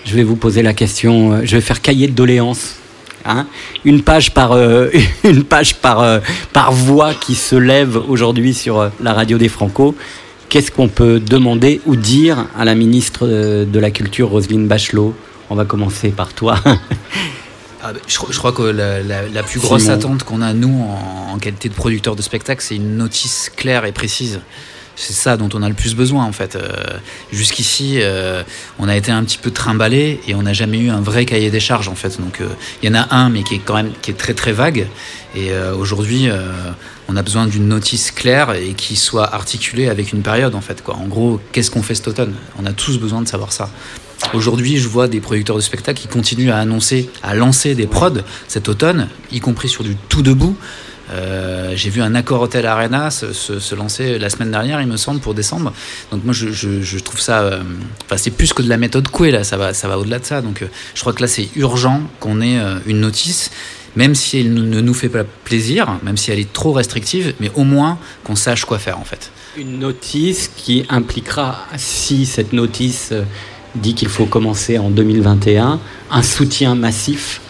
Je 0.05 0.15
vais 0.15 0.23
vous 0.23 0.35
poser 0.35 0.61
la 0.61 0.73
question, 0.73 1.33
euh, 1.33 1.41
je 1.43 1.55
vais 1.55 1.61
faire 1.61 1.81
cahier 1.81 2.07
de 2.07 2.13
doléances. 2.13 2.80
Hein 3.25 3.45
une 3.85 4.01
page 4.01 4.33
par 4.33 4.53
euh, 4.53 4.89
une 5.23 5.43
page 5.43 5.75
par 5.75 5.99
euh, 6.01 6.19
par 6.53 6.71
voix 6.71 7.13
qui 7.13 7.35
se 7.35 7.55
lève 7.55 7.97
aujourd'hui 8.09 8.53
sur 8.53 8.79
euh, 8.79 8.89
la 9.01 9.13
radio 9.13 9.37
des 9.37 9.49
Franco. 9.49 9.95
Qu'est-ce 10.49 10.71
qu'on 10.71 10.89
peut 10.89 11.19
demander 11.19 11.79
ou 11.85 11.95
dire 11.95 12.45
à 12.57 12.65
la 12.65 12.75
ministre 12.75 13.25
de 13.27 13.79
la 13.79 13.89
Culture 13.91 14.29
Roselyne 14.29 14.67
Bachelot? 14.67 15.15
On 15.49 15.55
va 15.55 15.63
commencer 15.65 16.09
par 16.09 16.33
toi. 16.33 16.59
Ah, 17.83 17.93
bah, 17.93 17.99
je, 18.07 18.17
je 18.29 18.37
crois 18.37 18.51
que 18.51 18.61
la, 18.61 19.01
la- 19.01 19.27
la 19.27 19.43
plus 19.43 19.59
grosse 19.59 19.83
Simon. 19.83 19.93
attente 19.95 20.23
qu'on 20.23 20.41
a, 20.41 20.53
nous, 20.53 20.69
en, 20.69 21.33
en 21.33 21.37
qualité 21.39 21.67
de 21.69 21.73
producteur 21.73 22.15
de 22.15 22.21
spectacle, 22.21 22.61
c'est 22.63 22.75
une 22.75 22.97
notice 22.97 23.51
claire 23.55 23.85
et 23.85 23.91
précise. 23.91 24.41
C'est 25.01 25.13
ça 25.13 25.35
dont 25.35 25.49
on 25.55 25.63
a 25.63 25.67
le 25.67 25.73
plus 25.73 25.95
besoin, 25.95 26.25
en 26.25 26.31
fait. 26.31 26.55
Euh, 26.55 26.69
Jusqu'ici, 27.33 27.97
euh, 28.01 28.43
on 28.77 28.87
a 28.87 28.95
été 28.95 29.11
un 29.11 29.23
petit 29.23 29.39
peu 29.39 29.49
trimballé 29.49 30.19
et 30.27 30.35
on 30.35 30.43
n'a 30.43 30.53
jamais 30.53 30.77
eu 30.77 30.91
un 30.91 31.01
vrai 31.01 31.25
cahier 31.25 31.49
des 31.49 31.59
charges, 31.59 31.87
en 31.87 31.95
fait. 31.95 32.21
Donc, 32.21 32.39
euh, 32.39 32.47
il 32.83 32.89
y 32.89 32.91
en 32.91 32.95
a 32.95 33.07
un, 33.15 33.29
mais 33.29 33.41
qui 33.41 33.55
est 33.55 33.61
quand 33.65 33.73
même 33.73 33.93
qui 34.03 34.11
est 34.11 34.13
très 34.13 34.35
très 34.35 34.51
vague. 34.51 34.87
Et 35.35 35.51
aujourd'hui, 35.79 36.27
on 37.07 37.15
a 37.15 37.21
besoin 37.21 37.47
d'une 37.47 37.65
notice 37.69 38.11
claire 38.11 38.53
et 38.53 38.73
qui 38.73 38.97
soit 38.97 39.33
articulée 39.33 39.87
avec 39.87 40.11
une 40.11 40.21
période, 40.23 40.55
en 40.55 40.61
fait. 40.61 40.83
Quoi. 40.83 40.95
En 40.95 41.07
gros, 41.07 41.39
qu'est-ce 41.53 41.71
qu'on 41.71 41.81
fait 41.81 41.95
cet 41.95 42.09
automne? 42.09 42.33
On 42.59 42.65
a 42.65 42.73
tous 42.73 42.99
besoin 42.99 43.21
de 43.21 43.29
savoir 43.29 43.53
ça. 43.53 43.69
Aujourd'hui, 44.33 44.77
je 44.77 44.89
vois 44.89 45.07
des 45.07 45.21
producteurs 45.21 45.55
de 45.55 45.61
spectacles 45.61 46.01
qui 46.01 46.09
continuent 46.09 46.51
à 46.51 46.57
annoncer, 46.57 47.09
à 47.23 47.33
lancer 47.33 47.75
des 47.75 47.87
prods 47.87 48.21
cet 48.49 48.67
automne, 48.67 49.07
y 49.31 49.39
compris 49.39 49.69
sur 49.69 49.85
du 49.85 49.95
tout 50.09 50.21
debout. 50.21 50.57
Euh, 51.11 51.73
J'ai 51.75 51.89
vu 51.89 52.01
un 52.01 52.15
accord 52.15 52.41
Hotel 52.41 52.65
Arena 52.65 53.11
se, 53.11 53.33
se- 53.33 53.59
se 53.59 53.75
lancer 53.75 54.17
la 54.19 54.29
semaine 54.29 54.51
dernière, 54.51 54.81
il 54.81 54.87
me 54.87 54.97
semble, 54.97 55.19
pour 55.19 55.33
décembre. 55.33 55.73
Donc 56.11 56.23
moi, 56.23 56.33
je, 56.33 56.51
je- 56.51 56.81
je 56.81 56.99
trouve 56.99 57.19
ça, 57.19 57.41
euh, 57.41 57.61
enfin, 58.05 58.17
c'est 58.17 58.31
plus 58.31 58.53
que 58.53 58.61
de 58.61 58.69
la 58.69 58.77
méthode 58.77 59.07
Coué 59.09 59.31
là, 59.31 59.43
ça 59.43 59.57
va, 59.57 59.73
ça 59.73 59.87
va 59.87 59.97
au-delà 59.97 60.19
de 60.19 60.25
ça. 60.25 60.41
Donc, 60.41 60.61
euh, 60.61 60.67
je 60.95 61.01
crois 61.01 61.13
que 61.13 61.21
là, 61.21 61.27
c'est 61.27 61.47
urgent 61.55 62.01
qu'on 62.19 62.41
ait 62.41 62.59
une 62.85 62.99
notice, 63.01 63.51
même 63.95 64.15
si 64.15 64.39
elle 64.39 64.53
ne 64.53 64.79
nous 64.81 64.93
fait 64.93 65.09
pas 65.09 65.23
plaisir, 65.43 65.97
même 66.03 66.17
si 66.17 66.31
elle 66.31 66.39
est 66.39 66.51
trop 66.53 66.71
restrictive, 66.71 67.33
mais 67.39 67.51
au 67.55 67.63
moins 67.63 67.97
qu'on 68.23 68.35
sache 68.35 68.63
quoi 68.65 68.79
faire 68.79 68.99
en 68.99 69.03
fait. 69.03 69.31
Une 69.57 69.79
notice 69.79 70.49
qui 70.55 70.85
impliquera, 70.89 71.65
si 71.77 72.25
cette 72.25 72.53
notice 72.53 73.11
dit 73.75 73.95
qu'il 73.95 74.07
faut 74.09 74.25
commencer 74.25 74.77
en 74.77 74.89
2021, 74.89 75.79
un 76.09 76.21
soutien 76.23 76.75
massif 76.75 77.41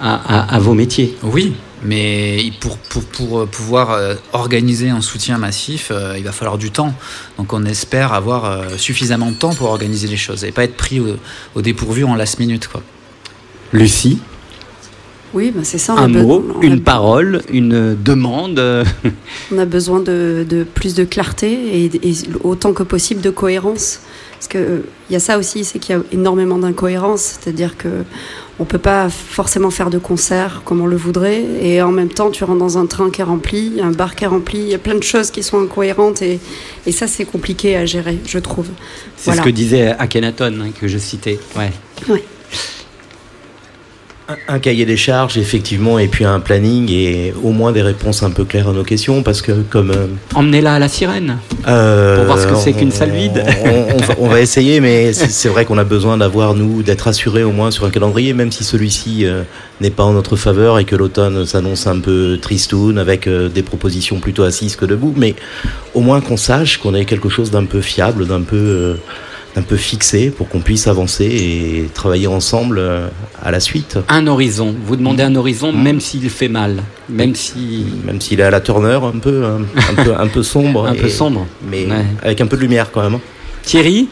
à, 0.00 0.14
à- 0.14 0.54
à 0.56 0.58
vos 0.58 0.74
métiers. 0.74 1.16
Oui, 1.22 1.54
mais 1.84 2.50
pour, 2.60 2.78
pour, 2.78 3.04
pour 3.04 3.38
euh, 3.40 3.46
pouvoir 3.46 3.90
euh, 3.92 4.14
organiser 4.32 4.88
un 4.90 5.00
soutien 5.00 5.38
massif, 5.38 5.88
euh, 5.90 6.14
il 6.16 6.24
va 6.24 6.32
falloir 6.32 6.58
du 6.58 6.70
temps. 6.70 6.94
Donc 7.38 7.52
on 7.52 7.64
espère 7.64 8.12
avoir 8.12 8.78
suffisamment 8.78 9.30
de 9.30 9.36
temps 9.36 9.54
pour 9.54 9.68
organiser 9.68 10.08
les 10.08 10.16
choses 10.16 10.44
et 10.44 10.52
pas 10.52 10.64
être 10.64 10.76
pris 10.76 11.00
au, 11.00 11.16
au 11.54 11.62
dépourvu 11.62 12.04
en 12.04 12.14
last 12.14 12.38
minute. 12.38 12.68
Quoi. 12.68 12.82
Lucie, 13.72 14.18
Oui, 15.34 15.50
bah, 15.54 15.62
c'est 15.64 15.78
ça. 15.78 15.94
on 15.94 15.98
un 15.98 16.08
be- 16.08 16.22
mot, 16.22 16.44
a- 16.62 16.64
une 16.64 16.80
parole, 16.80 17.42
une 17.50 17.96
demande. 18.00 18.58
On 19.52 19.58
a 19.58 19.64
besoin 19.66 20.00
de, 20.00 20.46
de 20.48 20.62
plus 20.64 20.94
de 20.94 21.04
clarté 21.04 21.52
et, 21.84 21.90
et 22.08 22.14
autant 22.44 22.72
que 22.72 22.82
possible 22.84 23.20
de 23.20 23.30
cohérence. 23.30 24.00
Parce 24.32 24.46
qu'il 24.48 24.82
y 25.10 25.16
a 25.16 25.20
ça 25.20 25.38
aussi, 25.38 25.64
c'est 25.64 25.78
qu'il 25.78 25.96
y 25.96 25.98
a 25.98 26.02
énormément 26.12 26.58
d'incohérences. 26.58 27.38
C'est-à-dire 27.40 27.76
que 27.76 27.88
on 28.60 28.64
peut 28.64 28.78
pas 28.78 29.08
forcément 29.10 29.70
faire 29.70 29.90
de 29.90 29.98
concert 29.98 30.62
comme 30.64 30.80
on 30.80 30.86
le 30.86 30.96
voudrait. 30.96 31.42
Et 31.60 31.82
en 31.82 31.90
même 31.90 32.08
temps, 32.08 32.30
tu 32.30 32.44
rentres 32.44 32.58
dans 32.60 32.78
un 32.78 32.86
train 32.86 33.10
qui 33.10 33.20
est 33.20 33.24
rempli, 33.24 33.80
un 33.82 33.90
bar 33.90 34.14
qui 34.14 34.24
est 34.24 34.28
rempli. 34.28 34.58
Il 34.58 34.68
y 34.68 34.74
a 34.74 34.78
plein 34.78 34.94
de 34.94 35.02
choses 35.02 35.30
qui 35.32 35.42
sont 35.42 35.60
incohérentes. 35.60 36.22
Et, 36.22 36.38
et 36.86 36.92
ça, 36.92 37.06
c'est 37.08 37.24
compliqué 37.24 37.76
à 37.76 37.84
gérer, 37.84 38.18
je 38.26 38.38
trouve. 38.38 38.68
C'est 39.16 39.24
Voilà. 39.26 39.42
ce 39.42 39.46
que 39.48 39.52
disait 39.52 39.88
Akhenaton 39.98 40.60
hein, 40.60 40.70
que 40.80 40.86
je 40.86 40.98
citais. 40.98 41.38
Ouais. 41.56 41.72
Un 44.48 44.58
cahier 44.58 44.86
des 44.86 44.96
charges, 44.96 45.36
effectivement, 45.36 45.98
et 45.98 46.08
puis 46.08 46.24
un 46.24 46.40
planning 46.40 46.90
et 46.90 47.34
au 47.42 47.50
moins 47.50 47.72
des 47.72 47.82
réponses 47.82 48.22
un 48.22 48.30
peu 48.30 48.44
claires 48.46 48.70
à 48.70 48.72
nos 48.72 48.82
questions, 48.82 49.22
parce 49.22 49.42
que 49.42 49.52
comme... 49.68 49.90
euh, 49.90 50.06
Emmenez-la 50.34 50.74
à 50.74 50.78
la 50.78 50.88
sirène. 50.88 51.36
Euh, 51.68 52.16
Pour 52.16 52.24
voir 52.24 52.38
ce 52.38 52.46
que 52.46 52.54
c'est 52.56 52.72
qu'une 52.72 52.90
salle 52.90 53.10
vide. 53.10 53.44
On, 53.66 53.94
on 53.94 53.98
va, 53.98 54.14
on 54.20 54.28
va 54.28 54.40
essayer, 54.40 54.80
mais 54.80 55.12
c'est 55.12 55.50
vrai 55.50 55.66
qu'on 55.66 55.76
a 55.76 55.84
besoin 55.84 56.16
d'avoir, 56.16 56.54
nous, 56.54 56.82
d'être 56.82 57.06
assurés 57.06 57.42
au 57.44 57.52
moins 57.52 57.70
sur 57.70 57.84
un 57.84 57.90
calendrier, 57.90 58.32
même 58.32 58.50
si 58.50 58.64
celui-ci 58.64 59.26
euh, 59.26 59.42
n'est 59.82 59.90
pas 59.90 60.04
en 60.04 60.14
notre 60.14 60.36
faveur 60.36 60.78
et 60.78 60.86
que 60.86 60.96
l'automne 60.96 61.44
s'annonce 61.44 61.86
un 61.86 61.98
peu 62.00 62.38
tristoun 62.40 62.96
avec 62.96 63.26
euh, 63.26 63.50
des 63.50 63.62
propositions 63.62 64.20
plutôt 64.20 64.44
assises 64.44 64.76
que 64.76 64.86
debout, 64.86 65.12
mais 65.14 65.34
au 65.92 66.00
moins 66.00 66.22
qu'on 66.22 66.38
sache 66.38 66.78
qu'on 66.78 66.94
ait 66.94 67.04
quelque 67.04 67.28
chose 67.28 67.50
d'un 67.50 67.66
peu 67.66 67.82
fiable, 67.82 68.26
d'un 68.26 68.40
peu, 68.40 68.96
d'un 69.54 69.62
peu 69.62 69.76
fixé 69.76 70.30
pour 70.30 70.48
qu'on 70.48 70.60
puisse 70.60 70.86
avancer 70.88 71.24
et 71.26 71.88
travailler 71.94 72.26
ensemble 72.26 72.78
euh, 72.78 73.06
à 73.40 73.50
la 73.52 73.60
suite. 73.60 73.98
Un 74.08 74.26
horizon. 74.26 74.74
Vous 74.84 74.96
demandez 74.96 75.22
un 75.22 75.34
horizon, 75.36 75.72
même 75.72 76.00
s'il 76.00 76.28
fait 76.28 76.48
mal, 76.48 76.82
même 77.08 77.34
si. 77.36 77.86
Même 78.04 78.20
s'il 78.20 78.40
est 78.40 78.44
à 78.44 78.50
la 78.50 78.60
Turner, 78.60 78.98
un 79.02 79.18
peu, 79.18 79.44
un, 79.44 79.62
un 79.62 80.04
peu, 80.04 80.14
un 80.18 80.26
peu 80.26 80.42
sombre. 80.42 80.86
Un 80.94 80.94
peu 80.94 81.08
sombre. 81.08 81.46
Mais 81.70 81.86
Ouais. 81.86 82.04
avec 82.22 82.40
un 82.40 82.46
peu 82.46 82.56
de 82.56 82.62
lumière 82.62 82.90
quand 82.90 83.08
même. 83.08 83.20
Thierry 83.62 84.08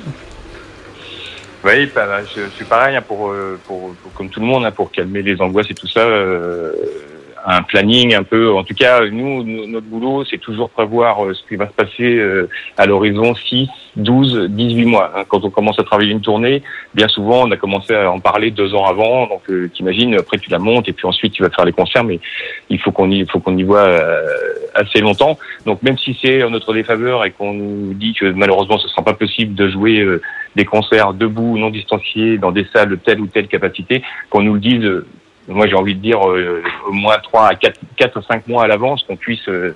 Oui, 1.64 1.88
bah, 1.94 2.06
je, 2.34 2.42
suis 2.56 2.64
pareil 2.64 2.96
hein, 2.96 3.02
pour, 3.06 3.30
euh, 3.30 3.58
pour, 3.66 3.94
pour- 4.02 4.12
comme 4.14 4.28
tout 4.28 4.40
le 4.40 4.46
monde 4.46 4.64
hein, 4.64 4.70
pour 4.72 4.90
calmer 4.90 5.22
les 5.22 5.40
angoisses 5.40 5.70
et 5.70 5.74
tout 5.74 5.86
ça. 5.88 6.00
euh, 6.00 6.72
un 7.44 7.62
planning 7.62 8.14
un 8.14 8.22
peu. 8.22 8.52
En 8.52 8.62
tout 8.64 8.74
cas, 8.74 9.04
nous, 9.10 9.42
no- 9.42 9.66
notre 9.66 9.86
boulot, 9.86 10.24
c'est 10.24 10.38
toujours 10.38 10.70
prévoir 10.70 11.24
euh, 11.24 11.34
ce 11.34 11.42
qui 11.48 11.56
va 11.56 11.66
se 11.68 11.72
passer 11.72 12.16
euh, 12.16 12.48
à 12.78 12.86
l'horizon 12.86 13.34
6, 13.34 13.68
12, 13.96 14.46
18 14.50 14.84
mois. 14.84 15.12
hein. 15.16 15.24
Quand 15.28 15.44
on 15.44 15.50
commence 15.50 15.78
à 15.78 15.82
travailler 15.82 16.12
une 16.12 16.20
tournée, 16.20 16.62
bien 16.94 17.08
souvent, 17.08 17.42
on 17.46 17.50
a 17.50 17.56
commencé 17.56 17.94
à 17.94 18.10
en 18.10 18.20
parler 18.20 18.50
deux 18.50 18.74
ans 18.74 18.86
avant. 18.86 19.26
Donc, 19.26 19.42
euh, 19.50 19.68
t'imagines, 19.74 20.14
après 20.14 20.38
tu 20.38 20.50
la 20.50 20.58
montes 20.58 20.88
et 20.88 20.92
puis 20.92 21.06
ensuite 21.06 21.32
tu 21.32 21.42
vas 21.42 21.50
faire 21.50 21.64
les 21.64 21.72
concerts, 21.72 22.04
mais 22.04 22.20
il 22.70 22.78
faut 22.80 22.92
qu'on 22.92 23.10
y, 23.10 23.26
faut 23.26 23.40
qu'on 23.40 23.56
y 23.56 23.62
voit 23.64 23.88
assez 24.74 25.00
longtemps. 25.00 25.38
Donc, 25.66 25.82
même 25.82 25.98
si 25.98 26.16
c'est 26.22 26.42
en 26.42 26.50
notre 26.50 26.72
défaveur 26.72 27.24
et 27.24 27.30
qu'on 27.32 27.52
nous 27.54 27.94
dit 27.94 28.14
que 28.14 28.26
malheureusement 28.26 28.78
ce 28.78 28.88
sera 28.88 29.02
pas 29.02 29.14
possible 29.14 29.54
de 29.54 29.68
jouer 29.68 30.06
des 30.56 30.64
concerts 30.64 31.12
debout, 31.14 31.58
non 31.58 31.70
distanciés, 31.70 32.38
dans 32.38 32.52
des 32.52 32.66
salles 32.72 32.90
de 32.90 32.96
telle 32.96 33.20
ou 33.20 33.26
telle 33.26 33.48
capacité, 33.48 34.02
qu'on 34.30 34.42
nous 34.42 34.54
le 34.54 34.60
dise. 34.60 34.88
Moi, 35.48 35.66
j'ai 35.66 35.74
envie 35.74 35.94
de 35.94 36.00
dire 36.00 36.20
euh, 36.28 36.62
au 36.86 36.92
moins 36.92 37.18
trois 37.18 37.48
à 37.48 37.54
quatre, 37.54 37.80
quatre 37.96 38.18
ou 38.18 38.22
cinq 38.22 38.46
mois 38.46 38.64
à 38.64 38.66
l'avance, 38.66 39.02
qu'on 39.04 39.16
puisse 39.16 39.48
euh, 39.48 39.74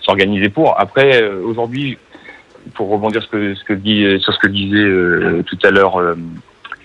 s'organiser 0.00 0.48
pour. 0.48 0.78
Après, 0.78 1.22
euh, 1.22 1.40
aujourd'hui, 1.44 1.98
pour 2.74 2.90
rebondir 2.90 3.22
ce 3.22 3.28
que, 3.28 3.54
ce 3.54 3.64
que 3.64 3.74
dit, 3.74 4.20
sur 4.20 4.32
ce 4.32 4.38
que 4.38 4.48
disait 4.48 4.76
euh, 4.78 5.42
tout 5.46 5.58
à 5.62 5.70
l'heure 5.70 6.00
euh, 6.00 6.14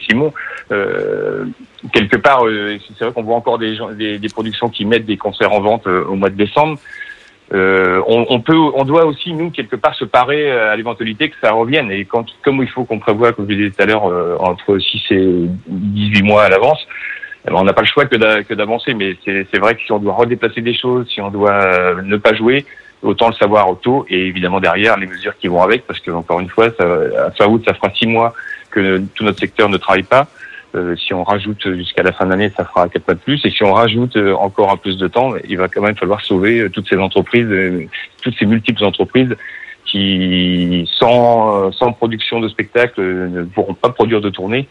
Simon, 0.07 0.33
euh, 0.71 1.45
quelque 1.93 2.17
part, 2.17 2.43
c'est 2.97 3.03
vrai 3.03 3.13
qu'on 3.13 3.23
voit 3.23 3.35
encore 3.35 3.57
des, 3.57 3.75
gens, 3.75 3.91
des, 3.91 4.17
des 4.19 4.29
productions 4.29 4.69
qui 4.69 4.85
mettent 4.85 5.05
des 5.05 5.17
concerts 5.17 5.53
en 5.53 5.61
vente 5.61 5.87
au 5.87 6.15
mois 6.15 6.29
de 6.29 6.35
décembre. 6.35 6.77
euh, 7.53 8.01
on, 8.07 8.25
on 8.29 8.39
peut, 8.41 8.55
on 8.55 8.83
doit 8.85 9.05
aussi 9.05 9.33
nous 9.33 9.49
quelque 9.49 9.75
part 9.75 9.95
se 9.95 10.05
parer 10.05 10.51
à 10.51 10.75
l'éventualité 10.75 11.29
que 11.29 11.35
ça 11.41 11.51
revienne. 11.51 11.91
Et 11.91 12.05
quand, 12.05 12.25
comme 12.43 12.61
il 12.61 12.69
faut 12.69 12.83
qu'on 12.83 12.99
prévoit, 12.99 13.33
comme 13.33 13.49
je 13.49 13.55
disais 13.55 13.69
tout 13.71 13.81
à 13.81 13.85
l'heure, 13.85 14.05
euh, 14.07 14.35
entre 14.39 14.77
6 14.77 15.01
et 15.11 15.27
18 15.67 16.21
mois 16.23 16.43
à 16.43 16.49
l'avance, 16.49 16.85
on 17.51 17.63
n'a 17.63 17.73
pas 17.73 17.81
le 17.81 17.87
choix 17.87 18.05
que 18.05 18.15
d'a- 18.15 18.43
que 18.43 18.53
d'avancer. 18.53 18.93
Mais 18.93 19.15
c'est 19.25 19.59
vrai 19.59 19.75
que 19.75 19.81
si 19.81 19.91
on 19.91 19.99
doit 19.99 20.13
redéplacer 20.13 20.61
des 20.61 20.73
choses, 20.75 21.07
si 21.09 21.21
on 21.21 21.29
doit 21.29 21.51
euh, 21.51 22.01
ne 22.01 22.17
pas 22.17 22.33
jouer, 22.33 22.65
autant 23.01 23.27
le 23.29 23.33
savoir 23.33 23.69
au 23.69 23.75
tôt 23.75 24.05
et 24.09 24.27
évidemment 24.27 24.59
derrière 24.59 24.97
les 24.97 25.07
mesures 25.07 25.37
qui 25.37 25.47
vont 25.47 25.61
avec, 25.61 25.87
parce 25.87 25.99
que 25.99 26.11
encore 26.11 26.39
une 26.39 26.49
fois, 26.49 26.69
ça, 26.77 26.85
à 27.27 27.31
fin 27.31 27.47
août, 27.47 27.63
ça 27.65 27.73
fera 27.73 27.89
six 27.91 28.07
mois 28.07 28.33
que 28.71 29.01
tout 29.15 29.23
notre 29.23 29.39
secteur 29.39 29.69
ne 29.69 29.77
travaille 29.77 30.03
pas. 30.03 30.27
Euh, 30.75 30.95
si 30.97 31.15
on 31.15 31.23
rajoute 31.23 31.67
jusqu'à 31.75 32.03
la 32.03 32.11
fin 32.11 32.25
de 32.25 32.29
l'année, 32.29 32.51
ça 32.55 32.63
fera 32.63 32.87
quatre 32.89 33.07
mois 33.07 33.15
de 33.15 33.21
plus. 33.21 33.43
Et 33.45 33.49
si 33.49 33.63
on 33.63 33.73
rajoute 33.73 34.15
euh, 34.17 34.35
encore 34.35 34.71
un 34.71 34.77
plus 34.77 34.97
de 34.97 35.07
temps, 35.07 35.33
il 35.47 35.57
va 35.57 35.67
quand 35.67 35.81
même 35.81 35.95
falloir 35.95 36.21
sauver 36.21 36.59
euh, 36.59 36.69
toutes 36.69 36.87
ces 36.87 36.97
entreprises, 36.97 37.49
toutes 38.21 38.37
ces 38.37 38.45
multiples 38.45 38.83
entreprises 38.83 39.35
qui, 39.85 40.87
sans, 40.99 41.71
sans 41.71 41.91
production 41.93 42.39
de 42.39 42.47
spectacle, 42.49 43.01
ne 43.01 43.43
pourront 43.43 43.73
pas 43.73 43.89
produire 43.89 44.21
de 44.21 44.29
tournée. 44.29 44.67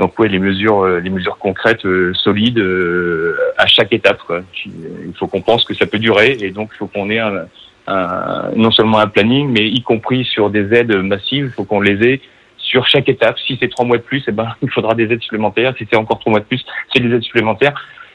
Donc 0.00 0.18
ouais, 0.18 0.28
les 0.28 0.38
mesures, 0.40 0.82
euh, 0.84 0.98
les 1.00 1.10
mesures 1.10 1.38
concrètes, 1.38 1.84
euh, 1.86 2.12
solides, 2.14 2.58
euh, 2.58 3.36
à 3.56 3.66
chaque 3.66 3.92
étape. 3.92 4.18
Quoi. 4.26 4.40
Il 4.66 5.12
faut 5.18 5.26
qu'on 5.28 5.40
pense 5.42 5.64
que 5.64 5.74
ça 5.74 5.86
peut 5.86 5.98
durer, 5.98 6.36
et 6.40 6.50
donc 6.50 6.70
il 6.74 6.78
faut 6.78 6.86
qu'on 6.88 7.10
ait 7.10 7.20
un, 7.20 7.46
un- 7.86 8.50
non 8.56 8.70
seulement 8.72 8.98
un 8.98 9.06
planning, 9.06 9.48
mais 9.50 9.68
y 9.68 9.82
compris 9.82 10.24
sur 10.24 10.50
des 10.50 10.72
aides 10.74 10.92
massives, 10.96 11.46
il 11.46 11.52
faut 11.52 11.64
qu'on 11.64 11.80
les 11.80 12.02
ait 12.08 12.20
sur 12.58 12.86
chaque 12.88 13.08
étape. 13.08 13.38
Si 13.46 13.56
c'est 13.60 13.68
trois 13.68 13.84
mois 13.84 13.98
de 13.98 14.02
plus, 14.02 14.24
eh 14.26 14.32
ben, 14.32 14.48
il 14.62 14.70
faudra 14.70 14.94
des 14.94 15.04
aides 15.04 15.22
supplémentaires. 15.22 15.74
Si 15.78 15.86
c'est 15.88 15.96
encore 15.96 16.18
trois 16.18 16.30
mois 16.32 16.40
de 16.40 16.46
plus, 16.46 16.64
c'est 16.92 17.00
des 17.00 17.14
aides 17.14 17.22
supplémentaires. 17.22 17.74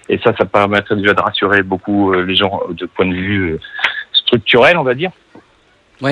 Et 0.09 0.17
ça, 0.17 0.33
ça 0.37 0.43
permettrait 0.45 0.95
déjà 0.95 1.13
de 1.13 1.21
rassurer 1.21 1.61
beaucoup 1.63 2.11
euh, 2.13 2.25
les 2.25 2.35
gens 2.35 2.61
de 2.71 2.85
point 2.87 3.05
de 3.05 3.13
vue 3.13 3.51
euh, 3.53 3.59
structurel, 4.11 4.75
on 4.77 4.83
va 4.83 4.95
dire. 4.95 5.11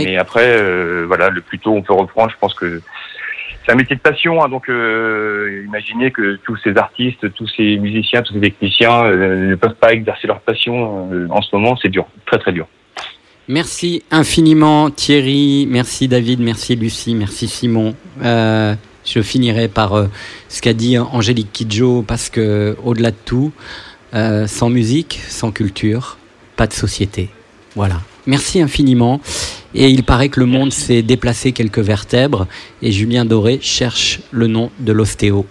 Mais 0.05 0.17
après, 0.17 0.45
euh, 0.61 1.05
voilà, 1.07 1.29
le 1.29 1.41
plus 1.41 1.59
tôt 1.59 1.73
on 1.73 1.81
peut 1.81 1.93
reprendre, 1.93 2.29
je 2.31 2.37
pense 2.39 2.53
que 2.53 2.81
c'est 3.67 3.73
un 3.73 3.75
métier 3.75 3.97
de 3.97 4.01
passion. 4.01 4.41
hein, 4.41 4.47
donc, 4.47 4.69
euh, 4.69 5.63
imaginez 5.65 6.11
que 6.11 6.37
tous 6.43 6.55
ces 6.63 6.77
artistes, 6.77 7.33
tous 7.33 7.47
ces 7.55 7.77
musiciens, 7.77 8.21
tous 8.21 8.33
ces 8.33 8.39
techniciens 8.39 9.03
euh, 9.03 9.49
ne 9.49 9.55
peuvent 9.55 9.75
pas 9.75 9.91
exercer 9.91 10.25
leur 10.25 10.39
passion 10.39 11.09
euh, 11.11 11.27
en 11.29 11.41
ce 11.41 11.53
moment. 11.53 11.77
C'est 11.81 11.89
dur, 11.89 12.07
très 12.25 12.39
très 12.39 12.53
dur. 12.53 12.67
Merci 13.49 14.03
infiniment 14.11 14.89
Thierry, 14.89 15.67
merci 15.69 16.09
David, 16.09 16.41
merci 16.41 16.75
Lucie, 16.75 17.15
merci 17.15 17.47
Simon. 17.47 17.95
Je 18.21 19.21
finirai 19.21 19.69
par 19.69 19.93
ce 20.49 20.61
qu'a 20.61 20.73
dit 20.73 20.97
Angélique 20.97 21.53
Kidjo 21.53 22.01
parce 22.01 22.29
que 22.29 22.75
au-delà 22.83 23.11
de 23.11 23.15
tout, 23.23 23.53
sans 24.11 24.69
musique, 24.69 25.21
sans 25.29 25.51
culture, 25.53 26.17
pas 26.57 26.67
de 26.67 26.73
société. 26.73 27.29
Voilà. 27.73 28.01
Merci 28.25 28.61
infiniment. 28.61 29.21
Et 29.73 29.89
il 29.89 30.03
paraît 30.03 30.29
que 30.29 30.39
le 30.39 30.45
monde 30.45 30.71
s'est 30.71 31.01
déplacé 31.01 31.51
quelques 31.51 31.79
vertèbres 31.79 32.47
et 32.81 32.91
Julien 32.91 33.25
Doré 33.25 33.59
cherche 33.61 34.19
le 34.31 34.47
nom 34.47 34.71
de 34.79 34.91
l'ostéo. 34.91 35.45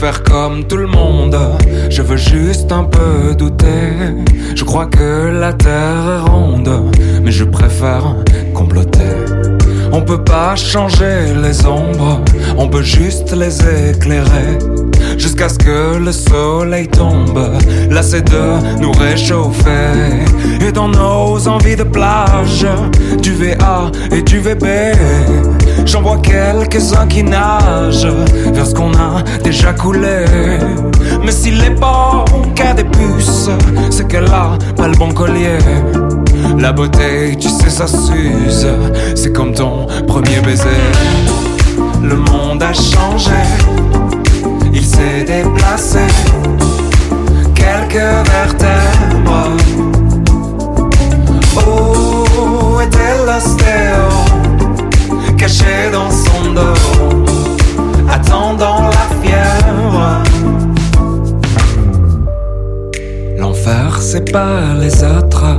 Faire 0.00 0.22
comme 0.22 0.64
tout 0.64 0.78
le 0.78 0.86
monde, 0.86 1.36
je 1.90 2.00
veux 2.00 2.16
juste 2.16 2.72
un 2.72 2.84
peu 2.84 3.34
douter. 3.34 4.14
Je 4.54 4.64
crois 4.64 4.86
que 4.86 5.28
la 5.28 5.52
terre 5.52 6.24
est 6.24 6.30
ronde, 6.30 6.90
mais 7.22 7.30
je 7.30 7.44
préfère 7.44 8.16
comploter. 8.54 9.12
On 9.92 10.00
peut 10.00 10.24
pas 10.24 10.56
changer 10.56 11.34
les 11.42 11.66
ombres, 11.66 12.22
on 12.56 12.66
peut 12.66 12.82
juste 12.82 13.36
les 13.36 13.58
éclairer. 13.90 14.56
Jusqu'à 15.20 15.50
ce 15.50 15.58
que 15.58 15.98
le 15.98 16.12
soleil 16.12 16.88
tombe, 16.88 17.38
lassé 17.90 18.22
de 18.22 18.80
nous 18.80 18.90
réchauffer. 18.92 20.24
Et 20.66 20.72
dans 20.72 20.88
nos 20.88 21.46
envies 21.46 21.76
de 21.76 21.82
plage, 21.82 22.66
du 23.20 23.34
VA 23.34 23.90
et 24.10 24.22
du 24.22 24.38
VB, 24.38 24.64
j'en 25.84 26.00
vois 26.00 26.16
quelques-uns 26.22 27.06
qui 27.06 27.22
nagent 27.22 28.08
vers 28.54 28.66
ce 28.66 28.74
qu'on 28.74 28.94
a 28.94 29.22
déjà 29.44 29.74
coulé. 29.74 30.24
Mais 31.22 31.32
s'il 31.32 31.62
est 31.62 31.78
bon 31.78 32.24
qu'à 32.54 32.72
des 32.72 32.84
puces, 32.84 33.50
c'est 33.90 34.08
qu'elle 34.08 34.28
a 34.28 34.56
pas 34.74 34.88
le 34.88 34.96
bon 34.96 35.12
collier. 35.12 35.58
La 36.58 36.72
beauté, 36.72 37.36
tu 37.38 37.50
sais, 37.50 37.68
ça 37.68 37.86
s'use. 37.86 38.66
C'est 39.14 39.34
comme 39.34 39.52
ton 39.52 39.86
premier 40.08 40.40
baiser. 40.40 40.80
Le 42.02 42.16
monde 42.16 42.62
a 42.62 42.72
changé. 42.72 43.79
Il 44.72 44.84
s'est 44.84 45.24
déplacé. 45.24 46.06
Quelques 47.54 48.28
vertèbres. 48.30 49.56
Où 51.56 52.80
était 52.80 53.16
l'ostéo? 53.26 54.08
Caché 55.36 55.90
dans 55.92 56.10
son 56.10 56.52
dos. 56.54 56.80
Attendant 58.10 58.82
la 58.88 59.06
fièvre? 59.22 60.22
L'enfer, 63.38 64.00
pas 64.32 64.74
les 64.78 65.02
autres, 65.02 65.58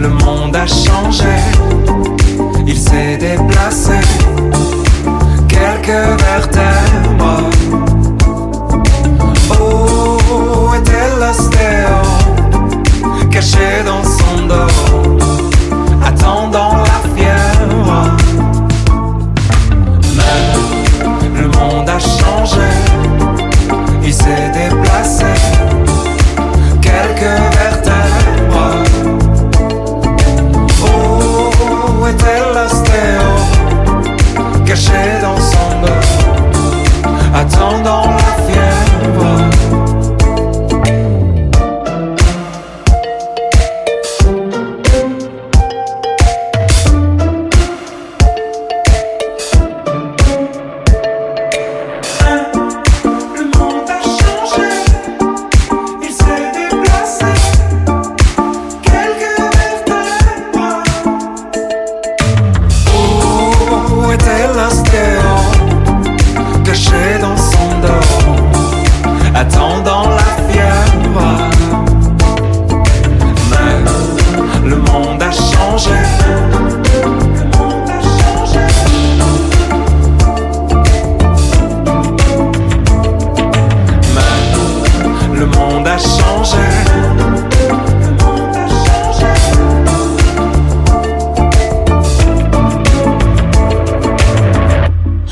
Le 0.00 0.08
monde 0.08 0.56
a 0.56 0.66
changé, 0.66 1.36
il 2.66 2.78
s'est 2.78 3.18
déplacé. 3.18 4.00
Quelques 5.46 6.20
vertèbres. 6.22 7.50
Où 9.60 10.74
était 10.74 11.10
l'ostéo? 11.20 11.98
Caché 13.30 13.82
dans 13.84 14.02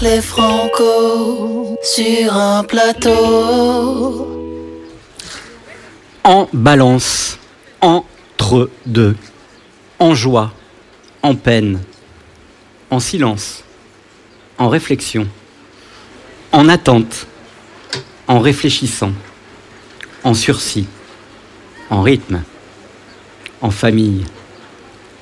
les 0.01 0.21
Franco 0.21 1.77
sur 1.83 2.33
un 2.33 2.63
plateau. 2.65 4.27
En 6.25 6.49
balance, 6.53 7.39
entre 7.81 8.71
deux, 8.87 9.17
en 9.99 10.15
joie, 10.15 10.53
en 11.23 11.35
peine, 11.35 11.81
en 12.91 13.01
silence, 13.01 13.65
en 14.59 14.69
réflexion, 14.69 15.27
en 16.53 16.69
attente, 16.69 17.27
en 18.27 18.41
réfléchissant, 18.41 19.13
en 20.23 20.35
sursis, 20.35 20.87
en 21.91 22.03
rythme, 22.03 22.43
en 23.63 23.71
famille, 23.71 24.27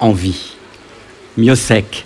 en 0.01 0.13
vie, 0.13 0.57
mieux 1.37 1.55
sec, 1.55 2.05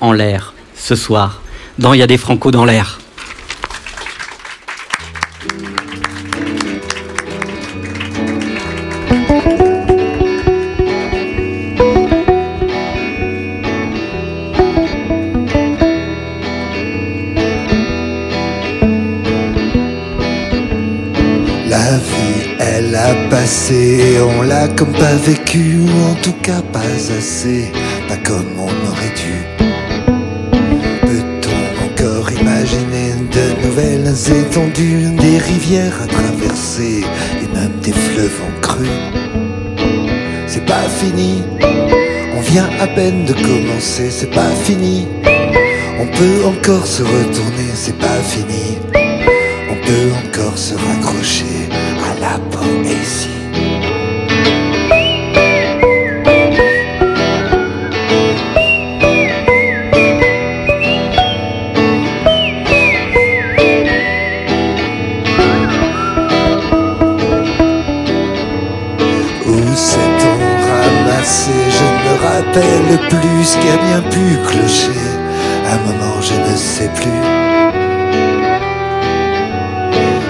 en 0.00 0.12
l'air, 0.12 0.54
ce 0.76 0.94
soir, 0.96 1.43
dans 1.78 1.92
Il 1.92 1.98
y 1.98 2.02
a 2.02 2.06
des 2.06 2.18
Franco 2.18 2.50
dans 2.50 2.64
l'air. 2.64 2.98
La 21.68 21.98
vie, 21.98 22.50
elle 22.60 22.94
a 22.94 23.14
passé, 23.30 24.18
on 24.20 24.42
l'a 24.42 24.68
comme 24.68 24.92
pas 24.92 25.14
vécu, 25.14 25.78
ou 25.78 26.10
en 26.10 26.14
tout 26.22 26.34
cas 26.42 26.62
pas 26.72 26.78
assez, 27.18 27.72
pas 28.08 28.16
comme 28.18 28.58
on 28.58 28.90
aurait 28.90 29.14
dû. 29.16 29.23
Nouvelles 33.64 34.14
étendues, 34.40 35.10
des 35.16 35.38
rivières 35.38 36.02
à 36.02 36.06
traverser, 36.06 37.04
et 37.42 37.56
même 37.56 37.72
des 37.80 37.92
fleuves 37.92 38.40
en 38.46 38.60
crue 38.60 39.00
C'est 40.46 40.66
pas 40.66 40.88
fini, 40.88 41.42
on 42.36 42.40
vient 42.40 42.68
à 42.80 42.86
peine 42.86 43.24
de 43.24 43.32
commencer, 43.32 44.10
c'est 44.10 44.30
pas 44.30 44.50
fini. 44.64 45.06
On 46.00 46.06
peut 46.06 46.44
encore 46.46 46.86
se 46.86 47.02
retourner, 47.02 47.70
c'est 47.74 47.98
pas 47.98 48.20
fini. 48.32 48.78
On 49.70 49.86
peut 49.86 50.10
encore 50.24 50.58
se 50.58 50.74
raccrocher 50.74 51.68
à 52.10 52.20
la 52.20 52.38
poésie. 52.50 53.33
Ce 73.44 73.58
qui 73.58 73.68
a 73.68 73.76
bien 73.76 74.00
pu 74.10 74.38
clocher. 74.48 75.00
À 75.66 75.74
un 75.74 75.78
moment, 75.86 76.20
je 76.20 76.34
ne 76.34 76.56
sais 76.56 76.90
plus. 76.94 77.20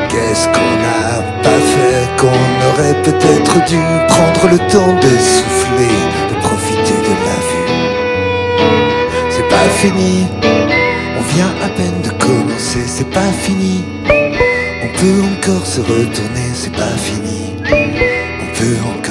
Qu'est-ce 0.08 0.46
qu'on 0.48 0.72
n'a 0.84 1.22
pas 1.42 1.60
fait 1.72 2.02
qu'on 2.18 2.42
aurait 2.68 3.00
peut-être 3.02 3.54
dû 3.66 3.80
prendre 4.08 4.44
le 4.50 4.58
temps 4.72 4.94
de 5.06 5.12
souffler, 5.34 5.96
de 6.30 6.34
profiter 6.40 6.98
de 7.08 7.14
la 7.28 7.38
vue? 7.48 7.70
C'est 9.30 9.48
pas 9.48 9.68
fini, 9.80 10.26
on 11.18 11.34
vient 11.34 11.52
à 11.64 11.68
peine 11.68 12.00
de 12.02 12.10
commencer, 12.24 12.84
c'est 12.86 13.10
pas 13.10 13.32
fini. 13.42 13.84
On 14.84 14.98
peut 14.98 15.22
encore 15.34 15.66
se 15.66 15.80
retourner, 15.80 16.48
c'est 16.54 16.72
pas 16.72 16.96
fini. 16.96 17.54
On 17.64 18.58
peut 18.58 18.78
encore 18.92 19.03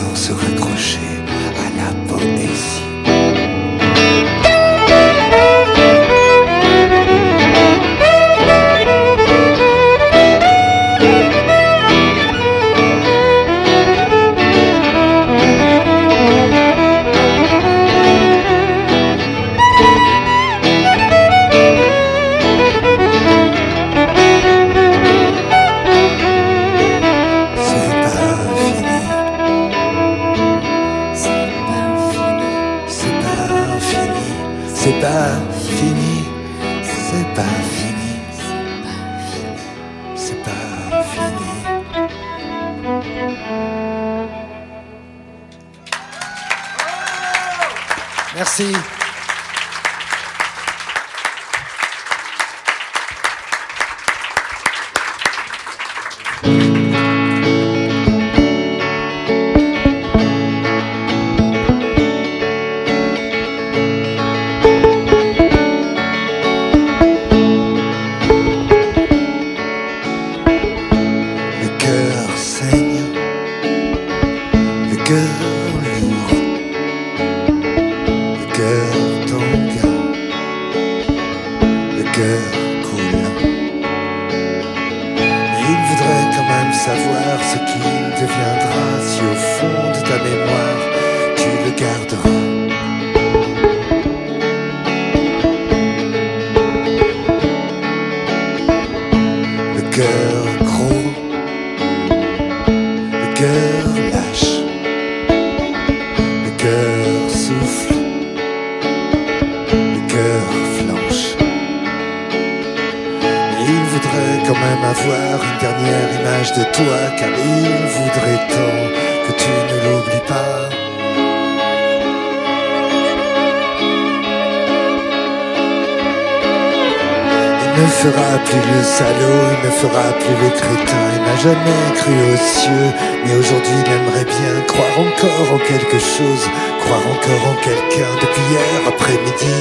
ne 127.82 127.88
fera 127.88 128.38
plus 128.46 128.64
le 128.74 128.84
salaud, 128.84 129.44
il 129.54 129.60
ne 129.66 129.72
fera 129.72 130.06
plus 130.22 130.38
le 130.44 130.50
crétin, 130.60 131.04
il 131.16 131.22
n'a 131.22 131.38
jamais 131.48 131.84
cru 131.96 132.14
aux 132.32 132.38
cieux, 132.38 132.90
mais 133.26 133.36
aujourd'hui 133.36 133.78
il 133.84 133.92
aimerait 133.92 134.26
bien 134.26 134.62
croire 134.68 135.00
encore 135.00 135.54
en 135.56 135.58
quelque 135.60 136.00
chose, 136.00 136.44
croire 136.82 137.06
encore 137.16 137.48
en 137.52 137.56
quelqu'un. 137.62 138.12
Depuis 138.22 138.46
hier 138.52 138.88
après-midi, 138.88 139.58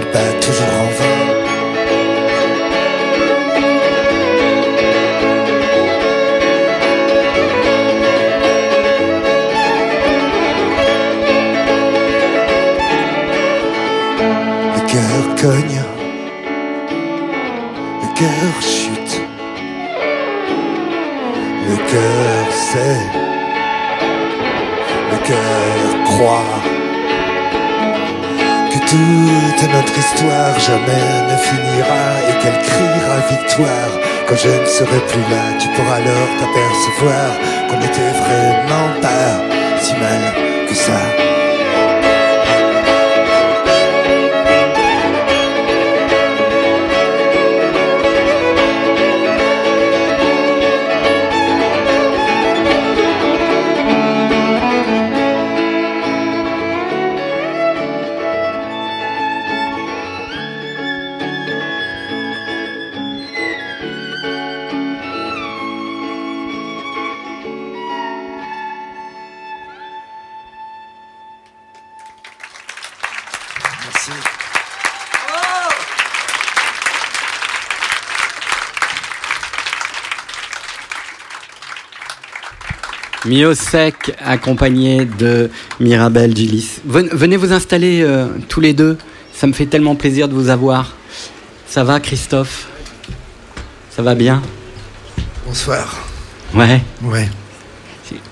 il 0.00 0.06
bat 0.12 0.32
toujours 0.40 0.74
en 0.80 0.90
vain. 0.98 1.42
Cogne, 15.42 15.81
cœur 18.22 18.62
chute, 18.62 19.20
le 21.68 21.76
cœur 21.90 22.52
sait, 22.52 23.02
le 25.10 25.18
cœur 25.26 26.04
croit. 26.04 26.54
Que 28.70 28.78
toute 28.90 29.70
notre 29.74 29.98
histoire 29.98 30.56
jamais 30.60 31.08
ne 31.30 31.36
finira 31.36 32.04
et 32.28 32.34
qu'elle 32.40 32.60
criera 32.70 33.16
victoire. 33.28 33.92
Quand 34.28 34.36
je 34.36 34.48
ne 34.48 34.66
serai 34.66 35.00
plus 35.10 35.26
là, 35.32 35.44
tu 35.58 35.66
pourras 35.74 35.96
alors 35.96 36.28
t'apercevoir 36.38 37.28
qu'on 37.68 37.78
n'était 37.80 38.12
vraiment 38.22 38.88
pas 39.02 39.51
Miosec, 83.36 84.14
accompagné 84.22 85.06
de 85.06 85.48
Mirabel 85.80 86.36
Gillis. 86.36 86.80
Ven- 86.84 87.08
Venez 87.12 87.38
vous 87.38 87.50
installer 87.54 88.02
euh, 88.02 88.26
tous 88.50 88.60
les 88.60 88.74
deux. 88.74 88.98
Ça 89.32 89.46
me 89.46 89.54
fait 89.54 89.64
tellement 89.64 89.94
plaisir 89.94 90.28
de 90.28 90.34
vous 90.34 90.50
avoir. 90.50 90.94
Ça 91.66 91.82
va, 91.82 91.98
Christophe? 91.98 92.66
Ça 93.96 94.02
va 94.02 94.14
bien? 94.14 94.42
Bonsoir. 95.46 96.06
Ouais. 96.54 96.82
Ouais. 97.02 97.26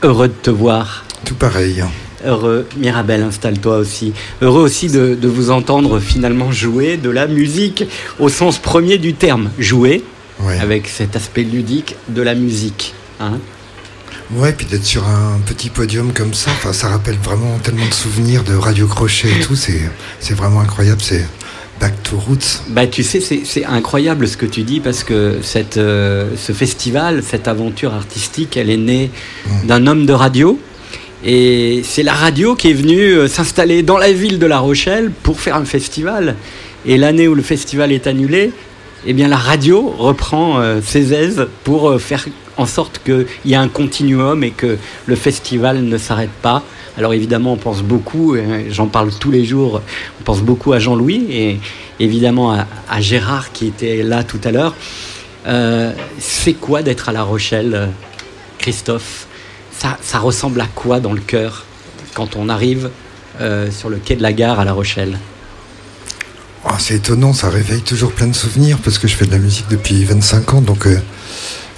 Heureux 0.03 0.29
de 0.29 0.35
te 0.35 0.51
voir. 0.51 1.07
Tout 1.25 1.35
pareil. 1.35 1.83
Heureux. 2.23 2.67
Mirabel, 2.77 3.23
installe-toi 3.23 3.79
aussi. 3.79 4.13
Heureux 4.43 4.61
aussi 4.63 4.89
de, 4.89 5.15
de 5.15 5.29
vous 5.29 5.51
entendre 5.51 5.99
finalement 5.99 6.53
jouer 6.53 6.99
de 6.99 7.09
la 7.09 7.27
musique 7.27 7.85
au 8.19 8.29
sens 8.29 8.59
premier 8.59 8.99
du 8.99 9.15
terme. 9.15 9.49
Jouer, 9.59 10.05
avec 10.61 10.89
cet 10.89 11.17
aspect 11.17 11.43
ludique 11.45 11.97
de 12.09 12.21
la 12.21 12.35
musique. 12.35 12.93
hein. 13.19 13.39
Ouais, 14.35 14.53
puis 14.53 14.67
d'être 14.67 14.85
sur 14.85 15.07
un 15.09 15.41
petit 15.45 15.71
podium 15.71 16.13
comme 16.13 16.35
ça, 16.35 16.51
ça 16.73 16.89
rappelle 16.89 17.17
vraiment 17.17 17.59
tellement 17.59 17.87
de 17.87 17.95
souvenirs 17.95 18.45
de 18.45 18.55
Radio 18.55 18.87
Crochet 18.87 19.29
et 19.29 19.41
tout, 19.41 19.57
c'est, 19.57 20.35
vraiment 20.35 20.61
incroyable, 20.61 21.01
c'est 21.01 21.27
Back 21.81 21.95
to 22.05 22.17
Roots. 22.17 22.63
Bah, 22.69 22.87
tu 22.87 23.03
sais, 23.03 23.21
c'est 23.21 23.65
incroyable 23.65 24.29
ce 24.29 24.37
que 24.37 24.47
tu 24.47 24.63
dis 24.63 24.81
parce 24.81 25.03
que 25.03 25.39
cette, 25.43 25.79
euh, 25.79 26.31
ce 26.37 26.53
festival, 26.53 27.23
cette 27.25 27.49
aventure 27.49 27.93
artistique, 27.93 28.57
elle 28.57 28.71
est 28.71 28.77
née 28.77 29.11
d'un 29.65 29.87
homme 29.87 30.07
de 30.07 30.13
radio. 30.13 30.61
Et 31.25 31.83
c'est 31.85 32.03
la 32.03 32.15
radio 32.15 32.55
qui 32.55 32.71
est 32.71 32.75
venue 32.75 33.13
euh, 33.13 33.29
s'installer 33.29 33.83
dans 33.83 33.99
la 33.99 34.13
ville 34.13 34.39
de 34.39 34.47
La 34.47 34.59
Rochelle 34.59 35.11
pour 35.23 35.41
faire 35.41 35.57
un 35.57 35.67
festival. 35.67 36.37
Et 36.87 36.97
l'année 36.97 37.29
où 37.29 37.35
le 37.35 37.43
festival 37.43 37.93
est 37.93 38.07
annulé, 38.07 38.53
eh 39.07 39.13
bien 39.13 39.29
la 39.29 39.37
radio 39.37 39.95
reprend 39.99 40.61
euh, 40.61 40.81
ses 40.83 41.13
aises 41.13 41.47
pour 41.65 41.91
euh, 41.91 41.99
faire 41.99 42.27
en 42.61 42.67
sorte 42.67 43.01
qu'il 43.05 43.27
y 43.45 43.53
ait 43.53 43.57
un 43.57 43.69
continuum 43.69 44.45
et 44.45 44.51
que 44.51 44.79
le 45.07 45.17
festival 45.17 45.83
ne 45.83 45.99
s'arrête 45.99 46.31
pas. 46.43 46.63
Alors 46.97 47.15
évidemment, 47.15 47.55
on 47.55 47.57
pense 47.57 47.83
beaucoup, 47.83 48.37
j'en 48.69 48.87
parle 48.87 49.11
tous 49.19 49.31
les 49.31 49.45
jours, 49.45 49.81
on 50.21 50.25
pense 50.25 50.41
beaucoup 50.41 50.73
à 50.73 50.79
Jean-Louis 50.79 51.27
et 51.31 51.61
évidemment 52.01 52.53
à, 52.89 53.01
Gérard 53.01 53.53
qui 53.53 53.67
était 53.67 54.03
là 54.03 54.25
tout 54.25 54.41
à 54.45 54.51
l'heure. 54.51 54.75
Euh, 55.47 55.93
c'est 56.19 56.55
quoi 56.55 56.83
d'être 56.83 57.09
à 57.09 57.13
La 57.13 57.23
Rochelle, 57.23 57.91
Christophe? 58.59 59.27
Ça, 59.73 60.19
ressemble 60.19 60.61
à 60.61 60.67
quoi 60.67 61.01
dans 61.01 61.15
le 61.15 61.21
cœur 61.21 61.65
quand 62.13 62.37
on 62.37 62.51
arrive 62.51 62.91
euh, 63.41 63.71
sur 63.71 63.89
le 63.89 63.97
quai 63.97 64.17
de 64.17 64.23
la 64.23 64.35
gare 64.35 64.61
à 64.61 64.65
La 64.65 64.73
Rochelle? 64.73 65.19
Oh, 66.67 66.73
c'est 66.79 66.97
étonnant, 66.97 67.33
ça 67.33 67.49
réveille 67.49 67.81
toujours 67.81 68.13
plein 68.13 68.27
de 68.27 68.35
souvenirs 68.35 68.79
parce 68.85 68.99
que 68.99 69.09
je 69.09 69.17
fais 69.17 69.25
de 69.25 69.31
la 69.31 69.39
musique 69.39 69.67
depuis 69.71 70.05
25 70.05 70.55
ans, 70.55 70.61
donc 70.61 70.87
euh, 70.87 71.01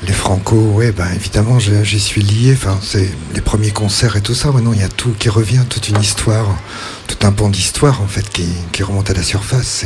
les 0.06 0.12
Franco, 0.12 0.56
ouais, 0.56 0.90
ben 0.90 1.06
évidemment, 1.14 1.58
je- 1.60 1.84
j'y 1.84 2.00
suis 2.00 2.22
lié. 2.22 2.52
Enfin, 2.54 2.78
c'est 2.82 3.08
les 3.34 3.40
premiers 3.40 3.70
concerts 3.70 4.16
et 4.16 4.20
tout 4.20 4.34
ça. 4.34 4.50
Maintenant, 4.50 4.72
il 4.72 4.80
y 4.80 4.84
a 4.84 4.88
tout 4.88 5.12
qui 5.18 5.28
revient, 5.28 5.62
toute 5.68 5.88
une 5.88 6.00
histoire, 6.00 6.46
tout 7.06 7.24
un 7.26 7.32
pan 7.32 7.48
d'histoire 7.48 8.02
en 8.02 8.06
fait 8.08 8.28
qui, 8.28 8.82
remonte 8.82 9.10
à 9.10 9.14
la 9.14 9.22
surface. 9.22 9.84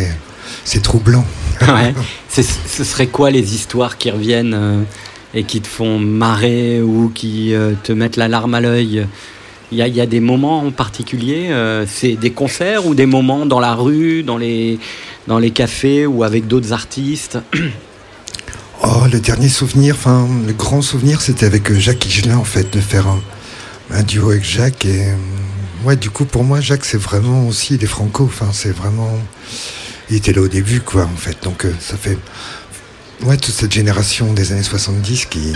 C'est, 0.65 0.81
troublant. 0.83 1.25
Ce 2.29 2.85
serait 2.85 3.09
quoi 3.09 3.31
les 3.31 3.55
histoires 3.55 3.99
qui 3.99 4.11
reviennent 4.11 4.55
euh, 4.55 4.83
et 5.35 5.45
qui 5.45 5.61
te 5.61 5.69
font 5.69 5.99
marrer 5.99 6.81
ou 6.81 7.11
qui 7.15 7.55
euh, 7.55 7.73
te 7.83 7.93
mettent 7.93 8.17
la 8.17 8.29
larme 8.29 8.55
à 8.55 8.61
l'œil? 8.61 9.07
Il 9.73 9.79
y, 9.79 9.83
a, 9.83 9.89
il 9.89 9.97
y 9.97 10.01
a 10.01 10.07
des 10.07 10.21
moments 10.21 10.61
en 10.61 10.71
particulier, 10.71 11.49
euh, 11.51 11.85
c'est 11.89 12.13
des 12.13 12.31
concerts 12.31 12.87
ou 12.87 12.95
des 12.95 13.07
moments 13.07 13.47
dans 13.47 13.59
la 13.59 13.75
rue, 13.75 14.23
dans 14.23 14.39
les, 14.39 14.79
dans 15.27 15.41
les 15.41 15.51
cafés 15.51 16.07
ou 16.07 16.23
avec 16.23 16.47
d'autres 16.47 16.73
artistes? 16.73 17.39
Oh, 18.83 19.07
le 19.11 19.21
dernier 19.21 19.49
souvenir, 19.49 19.95
enfin, 19.95 20.29
le 20.47 20.53
grand 20.53 20.83
souvenir, 20.83 21.23
c'était 21.23 21.47
avec 21.47 21.71
euh, 21.71 21.79
Jacques 21.79 22.05
Higelin, 22.05 22.37
en 22.37 22.45
fait, 22.45 22.71
de 22.75 22.81
faire 22.81 23.07
un, 23.91 24.03
duo 24.03 24.31
avec 24.31 24.45
Jacques. 24.45 24.85
Et 24.85 25.15
euh, 25.87 25.95
du 25.97 26.11
coup, 26.11 26.27
pour 26.27 26.45
moi, 26.45 26.61
Jacques, 26.61 26.85
c'est 26.85 26.99
vraiment 26.99 27.47
aussi 27.47 27.79
des 27.79 27.87
Franco. 27.87 28.25
Enfin, 28.25 28.51
c'est 28.53 28.73
vraiment. 28.73 29.19
Il 30.11 30.17
était 30.17 30.33
là 30.33 30.43
au 30.43 30.49
début, 30.49 30.81
quoi, 30.81 31.05
en 31.05 31.17
fait. 31.17 31.43
Donc, 31.43 31.65
euh, 31.65 31.73
ça 31.81 31.97
fait. 31.97 32.19
Ouais, 33.23 33.39
toute 33.39 33.55
cette 33.55 33.73
génération 33.73 34.35
des 34.35 34.53
années 34.53 34.63
70 34.63 35.27
qui. 35.27 35.55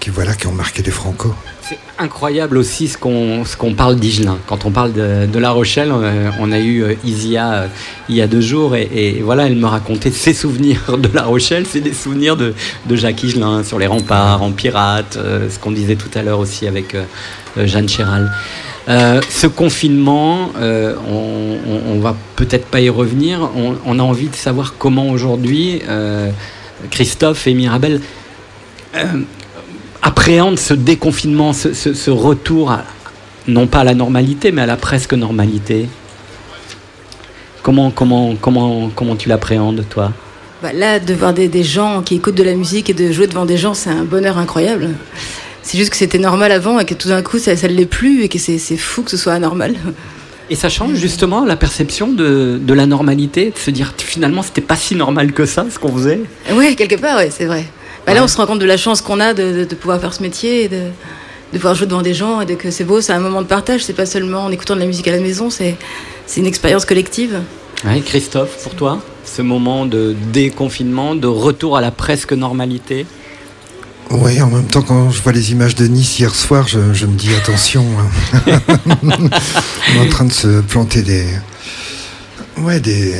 qui, 0.00 0.10
voilà, 0.10 0.34
qui 0.34 0.48
ont 0.48 0.52
marqué 0.52 0.82
les 0.82 0.90
Franco. 0.90 1.34
C'est 1.68 1.78
incroyable 1.98 2.58
aussi 2.58 2.86
ce 2.86 2.96
qu'on 2.96 3.74
parle 3.74 3.96
d'Igelin. 3.96 4.38
Quand 4.46 4.66
on 4.66 4.70
parle 4.70 4.92
de, 4.92 5.38
La 5.38 5.50
Rochelle, 5.50 5.90
euh, 5.92 6.30
on 6.38 6.52
a 6.52 6.60
eu 6.60 6.84
euh, 6.84 6.94
Isia 7.04 7.52
euh, 7.52 7.66
il 8.08 8.14
y 8.14 8.22
a 8.22 8.28
deux 8.28 8.40
jours 8.40 8.76
et, 8.76 9.20
voilà, 9.24 9.48
elle 9.48 9.56
me 9.56 9.66
racontait 9.66 10.12
ses 10.12 10.32
souvenirs 10.32 10.96
de 10.96 11.08
La 11.12 11.24
Rochelle. 11.24 11.66
C'est 11.66 11.80
des 11.80 11.92
souvenirs 11.92 12.36
de, 12.36 12.54
de 12.86 12.96
Jacques 12.96 13.24
Higelin 13.24 13.64
sur 13.64 13.80
les 13.80 13.88
remparts, 13.88 14.42
en 14.42 14.52
pirate, 14.52 15.16
euh, 15.16 15.50
ce 15.50 15.58
qu'on 15.58 15.72
disait 15.72 15.96
tout 15.96 16.10
à 16.14 16.22
l'heure 16.22 16.38
aussi 16.38 16.68
avec 16.68 16.94
euh, 16.94 17.02
euh, 17.58 17.66
Jeanne 17.66 17.88
Chéral. 17.88 18.30
Euh, 18.88 19.20
ce 19.28 19.48
confinement, 19.48 20.52
euh, 20.58 20.94
on, 21.10 21.56
on, 21.90 21.98
va 21.98 22.14
peut-être 22.36 22.66
pas 22.66 22.80
y 22.80 22.88
revenir. 22.88 23.50
On, 23.56 23.74
on 23.84 23.98
a 23.98 24.02
envie 24.02 24.28
de 24.28 24.36
savoir 24.36 24.74
comment 24.78 25.08
aujourd'hui, 25.08 25.82
euh, 25.88 26.30
Christophe 26.90 27.48
et 27.48 27.54
Mirabel, 27.54 28.00
euh, 28.94 29.04
appréhendent 30.06 30.58
ce 30.58 30.72
déconfinement, 30.74 31.52
ce, 31.52 31.72
ce- 31.74 31.92
ce 31.94 32.10
retour, 32.10 32.70
à- 32.70 32.84
non 33.48 33.66
pas 33.66 33.80
à 33.80 33.84
la 33.84 33.94
normalité, 33.94 34.52
mais 34.52 34.62
à 34.62 34.66
la 34.66 34.76
presque 34.76 35.12
normalité. 35.14 35.88
Comment, 37.62 37.90
comment, 37.90 38.36
comment, 38.40 38.90
comment 38.94 39.16
tu 39.16 39.28
l'appréhendes, 39.28 39.84
toi? 39.90 40.12
Bah, 40.62 40.72
là, 40.72 41.00
de 41.00 41.12
voir 41.12 41.34
des, 41.34 41.48
des 41.48 41.64
gens 41.64 42.02
qui 42.02 42.14
écoutent 42.14 42.36
de 42.36 42.44
la 42.44 42.54
musique 42.54 42.88
et 42.88 42.94
de 42.94 43.10
jouer 43.10 43.26
devant 43.26 43.44
des 43.44 43.56
gens, 43.56 43.74
c'est 43.74 43.90
un 43.90 44.04
bonheur 44.04 44.38
incroyable. 44.38 44.90
C'est 45.62 45.76
juste 45.76 45.90
que 45.90 45.96
c'était 45.96 46.18
normal 46.18 46.52
avant 46.52 46.78
et 46.78 46.84
que 46.84 46.94
tout 46.94 47.08
d'un 47.08 47.22
coup, 47.22 47.38
ça 47.40 47.54
ne 47.54 47.68
l'est 47.68 47.86
plus 47.86 48.22
et 48.22 48.28
que 48.28 48.38
c'est 48.38 48.58
fou 48.76 49.02
que 49.02 49.10
ce 49.10 49.16
soit 49.16 49.32
anormal. 49.32 49.74
Et 50.48 50.54
ça 50.54 50.68
change 50.68 50.94
justement 50.94 51.44
la 51.44 51.56
perception 51.56 52.06
de, 52.12 52.60
de 52.62 52.74
la 52.74 52.86
normalité, 52.86 53.50
de 53.50 53.58
se 53.58 53.72
dire 53.72 53.92
finalement 53.98 54.42
c'était 54.42 54.60
pas 54.60 54.76
si 54.76 54.94
normal 54.94 55.32
que 55.32 55.44
ça 55.44 55.66
ce 55.68 55.76
qu'on 55.80 55.92
faisait? 55.92 56.20
Oui, 56.52 56.76
quelque 56.76 56.94
part, 56.94 57.16
ouais, 57.16 57.30
c'est 57.36 57.46
vrai. 57.46 57.64
Bah, 58.06 58.14
Là, 58.14 58.22
on 58.24 58.28
se 58.28 58.36
rend 58.36 58.46
compte 58.46 58.60
de 58.60 58.64
la 58.66 58.76
chance 58.76 59.00
qu'on 59.00 59.20
a 59.20 59.34
de, 59.34 59.52
de- 59.60 59.64
de 59.64 59.74
pouvoir 59.74 60.00
faire 60.00 60.14
ce 60.14 60.22
métier 60.22 60.64
et 60.64 60.68
de, 60.68 60.82
de 61.52 61.58
pouvoir 61.58 61.74
jouer 61.74 61.86
devant 61.86 62.02
des 62.02 62.14
gens 62.14 62.40
et 62.40 62.46
de 62.46 62.54
que 62.54 62.70
c'est 62.70 62.84
beau, 62.84 63.00
c'est 63.00 63.12
un 63.12 63.18
moment 63.20 63.42
de 63.42 63.46
partage. 63.46 63.84
C'est 63.84 63.92
pas 63.92 64.06
seulement 64.06 64.44
en 64.44 64.50
écoutant 64.50 64.74
de 64.74 64.80
la 64.80 64.86
musique 64.86 65.08
à 65.08 65.12
la 65.12 65.20
maison, 65.20 65.50
c'est 65.50 65.76
c'est 66.26 66.40
une 66.40 66.46
expérience 66.46 66.84
collective. 66.84 67.40
Ouais, 67.84 68.00
Christophe, 68.00 68.62
pour 68.62 68.74
toi, 68.74 69.00
ce 69.24 69.42
moment 69.42 69.86
de 69.86 70.16
déconfinement, 70.32 71.14
de 71.14 71.26
retour 71.26 71.76
à 71.76 71.80
la 71.80 71.90
presque 71.90 72.32
normalité? 72.32 73.06
Oui, 74.10 74.40
en 74.40 74.46
même 74.48 74.66
temps, 74.68 74.82
quand 74.82 75.10
je 75.10 75.20
vois 75.20 75.32
les 75.32 75.50
images 75.52 75.74
de 75.74 75.86
Nice 75.86 76.18
hier 76.20 76.32
soir, 76.34 76.66
je, 76.68 76.78
je 76.94 77.06
me 77.06 77.16
dis 77.16 77.34
attention. 77.34 77.84
hein. 77.98 78.60
on 79.02 79.94
est 80.02 80.06
en 80.06 80.08
train 80.08 80.24
de 80.24 80.32
se 80.32 80.60
planter 80.62 81.02
des. 81.02 81.26
Ouais, 82.58 82.80
des. 82.80 83.14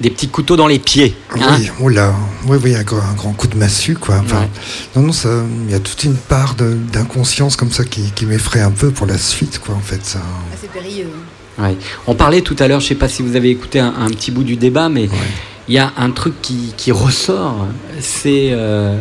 Des 0.00 0.08
petits 0.10 0.28
couteaux 0.28 0.56
dans 0.56 0.66
les 0.66 0.78
pieds. 0.78 1.14
hein 1.34 1.56
oui, 1.58 1.70
oh 1.82 1.88
là, 1.88 2.14
oui, 2.46 2.56
oui, 2.62 2.74
un, 2.74 2.82
grand- 2.82 3.02
un 3.02 3.12
grand 3.14 3.32
coup 3.32 3.46
de 3.48 3.56
massue, 3.56 3.94
quoi. 3.96 4.16
Enfin, 4.24 4.40
Ouais. 4.40 4.48
Non, 4.96 5.02
non, 5.02 5.12
ça, 5.12 5.28
il 5.66 5.70
y 5.70 5.74
a 5.74 5.80
toute 5.80 6.04
une 6.04 6.16
part 6.16 6.54
de- 6.54 6.74
d'inconscience 6.92 7.54
comme 7.56 7.70
ça 7.70 7.84
qui, 7.84 8.10
qui 8.14 8.24
m'effraie 8.24 8.60
un 8.60 8.70
peu 8.70 8.90
pour 8.90 9.06
la 9.06 9.18
suite, 9.18 9.58
quoi, 9.58 9.74
en 9.74 9.80
fait. 9.80 10.04
Ça. 10.04 10.20
C'est 10.60 10.70
périlleux. 10.70 11.10
Ouais. 11.58 11.76
On 12.06 12.14
parlait 12.14 12.40
tout 12.40 12.56
à 12.60 12.66
l'heure, 12.68 12.80
je 12.80 12.86
sais 12.86 12.94
pas 12.94 13.08
si 13.08 13.22
vous 13.22 13.36
avez 13.36 13.50
écouté 13.50 13.78
un, 13.80 13.92
un 13.98 14.08
petit 14.08 14.30
bout 14.30 14.44
du 14.44 14.56
débat, 14.56 14.88
mais 14.88 15.10
il 15.68 15.74
y 15.74 15.78
a 15.78 15.92
un 15.98 16.10
truc 16.12 16.40
qui, 16.40 16.72
qui 16.78 16.92
ressort, 16.92 17.66
c'est 18.00 18.48
euh, 18.52 18.96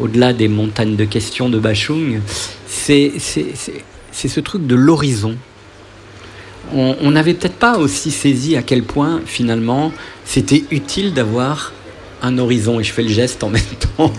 au-delà 0.00 0.32
des 0.32 0.48
montagnes 0.48 0.96
de 0.96 1.04
questions 1.04 1.48
de 1.48 1.60
Bachung, 1.60 2.20
c'est 2.66 3.12
c'est- 3.20 3.52
c'est- 3.54 3.84
c'est 4.10 4.26
ce 4.28 4.40
truc 4.40 4.66
de 4.66 4.74
l'horizon. 4.74 5.36
On 6.74 7.10
n'avait 7.10 7.34
peut-être 7.34 7.56
pas 7.56 7.78
aussi 7.78 8.10
saisi 8.10 8.56
à 8.56 8.62
quel 8.62 8.82
point 8.82 9.20
finalement 9.26 9.92
c'était 10.24 10.64
utile 10.70 11.12
d'avoir 11.14 11.72
un 12.22 12.36
horizon. 12.38 12.80
Et 12.80 12.84
je 12.84 12.92
fais 12.92 13.02
le 13.02 13.08
geste 13.08 13.42
en 13.44 13.48
même 13.56 13.62
temps. 13.96 14.12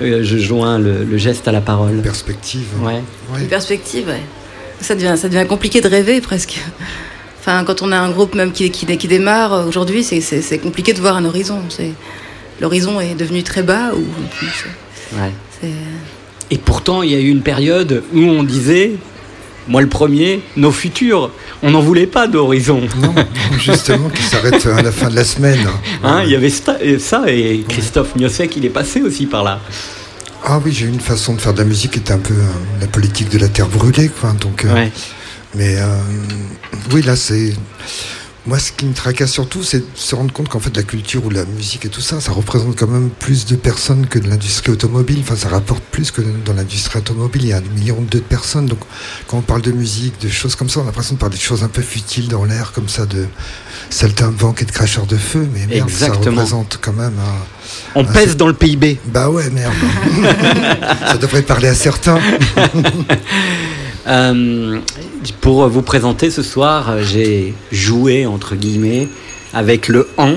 Euh, 0.00 0.20
je 0.22 0.38
joins 0.38 0.78
le, 0.78 1.04
le 1.04 1.18
geste 1.18 1.46
à 1.48 1.52
la 1.52 1.60
parole. 1.60 2.00
Perspective. 2.02 2.66
Ouais. 2.82 3.00
Une 3.38 3.46
perspective, 3.48 4.06
ouais. 4.08 4.20
Ça 4.80 4.94
devient, 4.94 5.14
ça 5.16 5.28
devient 5.28 5.46
compliqué 5.48 5.80
de 5.80 5.88
rêver 5.88 6.20
presque. 6.20 6.58
Enfin, 7.40 7.62
quand 7.64 7.82
on 7.82 7.92
a 7.92 7.98
un 7.98 8.10
groupe 8.10 8.34
même 8.34 8.52
qui, 8.52 8.70
qui, 8.70 8.86
qui 8.96 9.06
démarre 9.08 9.52
euh, 9.52 9.66
aujourd'hui, 9.66 10.02
c'est- 10.02 10.58
compliqué 10.58 10.92
de 10.94 11.00
voir 11.00 11.16
un 11.16 11.24
horizon. 11.24 11.60
L'horizon 12.60 13.00
est 13.00 13.14
devenu 13.14 13.42
très 13.42 13.62
bas. 13.62 13.92
Ou, 13.94 14.02
c'est- 14.40 15.16
Ouais. 15.16 15.30
c'est- 15.60 15.68
Et 16.50 16.58
pourtant, 16.58 17.02
il 17.02 17.10
y 17.10 17.14
a 17.14 17.18
eu 17.20 17.28
une 17.28 17.42
période 17.42 18.02
où 18.14 18.18
on 18.20 18.42
disait, 18.42 18.92
moi 19.68 19.80
le 19.82 19.88
premier, 19.88 20.40
nos 20.56 20.70
futurs. 20.70 21.30
On 21.62 21.70
n'en 21.70 21.80
voulait 21.80 22.06
pas 22.06 22.26
d'horizon. 22.26 22.82
Non, 23.00 23.14
justement, 23.58 24.08
qui 24.10 24.22
s'arrête 24.22 24.66
à 24.66 24.82
la 24.82 24.92
fin 24.92 25.08
de 25.08 25.14
la 25.16 25.24
semaine. 25.24 25.66
Hein, 26.02 26.22
il 26.24 26.30
y 26.30 26.36
avait 26.36 26.52
et 26.82 26.98
ça, 26.98 27.24
et 27.28 27.64
Christophe 27.68 28.14
Miossec, 28.16 28.56
il 28.56 28.64
est 28.64 28.70
passé 28.70 29.00
aussi 29.02 29.26
par 29.26 29.42
là. 29.44 29.60
Ah 30.44 30.60
oui, 30.62 30.72
j'ai 30.72 30.86
une 30.86 31.00
façon 31.00 31.34
de 31.34 31.40
faire 31.40 31.54
de 31.54 31.58
la 31.58 31.64
musique 31.64 31.92
qui 31.92 31.98
est 32.00 32.12
un 32.12 32.18
peu 32.18 32.34
euh, 32.34 32.44
la 32.80 32.86
politique 32.86 33.30
de 33.30 33.38
la 33.38 33.48
terre 33.48 33.68
brûlée, 33.68 34.10
quoi. 34.20 34.32
Donc, 34.38 34.64
euh, 34.66 34.74
Ouais. 34.74 34.92
mais 35.54 35.76
euh, 35.78 35.86
oui, 36.92 37.00
là, 37.00 37.16
c'est 37.16 37.54
moi 38.46 38.58
ce 38.58 38.72
qui 38.72 38.84
me 38.84 38.92
tracasse 38.92 39.32
surtout, 39.32 39.62
c'est 39.62 39.78
de 39.78 39.86
se 39.94 40.14
rendre 40.14 40.30
compte 40.32 40.48
qu'en 40.50 40.60
fait 40.60 40.76
la 40.76 40.82
culture 40.82 41.24
ou 41.24 41.30
la 41.30 41.44
musique 41.46 41.86
et 41.86 41.88
tout 41.88 42.02
ça, 42.02 42.20
ça 42.20 42.30
représente 42.32 42.76
quand 42.78 42.86
même 42.86 43.08
plus 43.08 43.46
de 43.46 43.56
personnes 43.56 44.06
que 44.06 44.18
de 44.18 44.28
l'industrie 44.28 44.70
automobile. 44.72 45.18
Enfin, 45.22 45.34
ça 45.36 45.48
rapporte 45.48 45.82
plus 45.84 46.10
que 46.10 46.20
dans 46.44 46.52
l'industrie 46.52 46.98
automobile. 46.98 47.42
Il 47.44 47.48
y 47.48 47.52
a 47.54 47.60
des 47.60 47.68
millions 47.70 48.04
de 48.10 48.18
personnes. 48.20 48.66
Donc, 48.66 48.80
quand 49.28 49.38
on 49.38 49.42
parle 49.42 49.62
de 49.62 49.72
musique, 49.72 50.20
de 50.20 50.28
choses 50.28 50.56
comme 50.56 50.68
ça, 50.68 50.80
on 50.80 50.82
a 50.82 50.86
l'impression 50.86 51.14
de 51.14 51.20
parler 51.20 51.36
de 51.36 51.40
choses 51.42 51.62
un 51.64 51.68
peu 51.68 51.80
futiles 51.82 52.28
dans 52.28 52.44
l'air, 52.44 52.72
comme 52.72 52.88
ça, 52.88 53.06
de 53.06 53.26
saltimbanques 53.88 54.60
et 54.60 54.66
de 54.66 54.72
cracheurs 54.72 55.06
de 55.06 55.16
feu. 55.16 55.48
Mais 55.54 55.66
merde, 55.66 55.88
Exactement. 55.88 56.22
ça 56.24 56.30
représente 56.30 56.78
quand 56.82 56.92
même. 56.92 57.14
un- 57.18 57.44
On 57.94 58.02
un- 58.02 58.12
pèse 58.12 58.36
dans 58.36 58.46
le 58.48 58.52
PIB. 58.54 58.98
Bah 59.06 59.30
ouais, 59.30 59.48
merde. 59.50 59.72
ça 61.06 61.16
devrait 61.16 61.42
parler 61.42 61.68
à 61.68 61.74
certains. 61.74 62.18
Euh, 64.06 64.80
pour 65.40 65.66
vous 65.68 65.82
présenter 65.82 66.30
ce 66.30 66.42
soir, 66.42 66.90
euh, 66.90 67.02
j'ai 67.02 67.54
joué 67.72 68.26
entre 68.26 68.54
guillemets 68.54 69.08
avec 69.52 69.88
le 69.88 70.08
en. 70.18 70.34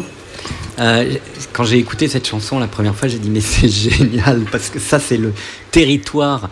Euh, 0.79 1.15
quand 1.53 1.63
j'ai 1.63 1.77
écouté 1.77 2.07
cette 2.07 2.27
chanson 2.27 2.59
la 2.59 2.67
première 2.67 2.95
fois, 2.95 3.07
j'ai 3.07 3.19
dit 3.19 3.29
mais 3.29 3.41
c'est 3.41 3.67
génial 3.69 4.45
parce 4.51 4.69
que 4.69 4.79
ça 4.79 4.99
c'est 4.99 5.17
le 5.17 5.33
territoire 5.71 6.49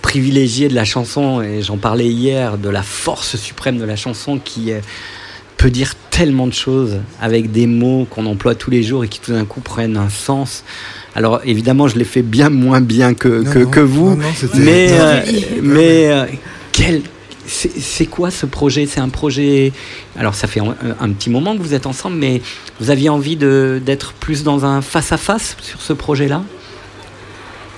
privilégié 0.00 0.68
de 0.68 0.74
la 0.74 0.86
chanson 0.86 1.42
et 1.42 1.60
j'en 1.60 1.76
parlais 1.76 2.08
hier 2.08 2.56
de 2.56 2.70
la 2.70 2.82
force 2.82 3.36
suprême 3.36 3.76
de 3.76 3.84
la 3.84 3.94
chanson 3.94 4.38
qui 4.38 4.72
euh, 4.72 4.80
peut 5.64 5.70
dire 5.70 5.94
tellement 6.10 6.46
de 6.46 6.52
choses 6.52 6.98
avec 7.22 7.50
des 7.50 7.66
mots 7.66 8.06
qu'on 8.10 8.26
emploie 8.26 8.54
tous 8.54 8.68
les 8.70 8.82
jours 8.82 9.02
et 9.02 9.08
qui 9.08 9.18
tout 9.18 9.32
d'un 9.32 9.46
coup 9.46 9.62
prennent 9.62 9.96
un 9.96 10.10
sens. 10.10 10.62
Alors 11.14 11.40
évidemment, 11.46 11.88
je 11.88 11.96
l'ai 11.96 12.04
fait 12.04 12.20
bien 12.20 12.50
moins 12.50 12.82
bien 12.82 13.14
que, 13.14 13.42
Non, 13.42 13.50
que, 13.50 13.58
non, 13.60 13.70
que 13.70 13.80
vous, 13.80 14.10
non, 14.10 14.16
non, 14.16 14.28
c'était- 14.36 14.58
mais, 14.58 14.88
non, 14.88 14.94
euh, 14.98 15.22
mais 15.62 16.06
euh, 16.12 16.26
quel, 16.70 17.00
c'est 17.46 17.70
c'est 17.80 18.04
quoi 18.04 18.30
ce 18.30 18.44
projet? 18.44 18.84
C'est 18.84 19.00
un 19.00 19.08
projet. 19.08 19.72
Alors 20.18 20.34
ça 20.34 20.48
fait 20.48 20.60
un, 20.60 20.76
un 21.00 21.10
petit 21.12 21.30
moment 21.30 21.56
que 21.56 21.62
vous 21.62 21.72
êtes 21.72 21.86
ensemble, 21.86 22.16
mais 22.16 22.42
vous 22.78 22.90
aviez 22.90 23.08
envie 23.08 23.36
de- 23.36 23.80
d'être 23.82 24.12
plus 24.12 24.42
dans 24.42 24.66
un 24.66 24.82
face 24.82 25.12
à 25.12 25.16
face 25.16 25.56
sur 25.62 25.80
ce 25.80 25.94
projet-là? 25.94 26.42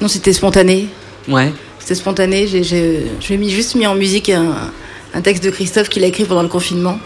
Non, 0.01 0.09
c'était 0.09 0.33
spontané. 0.33 0.89
Ouais. 1.29 1.53
C'était 1.79 1.95
spontané. 1.95 2.49
J'ai- 2.49 2.65
j'ai- 2.65 3.07
Je 3.21 3.27
lui 3.29 3.35
ai 3.35 3.39
mis, 3.39 3.51
juste 3.51 3.77
mis 3.77 3.87
en 3.87 3.95
musique 3.95 4.29
un, 4.31 4.73
un 5.15 5.21
texte 5.21 5.45
de 5.45 5.51
Christophe 5.51 5.89
qu'il 5.89 6.03
a 6.03 6.09
écrit 6.09 6.25
pendant 6.25 6.43
le 6.43 6.49
confinement. 6.49 6.99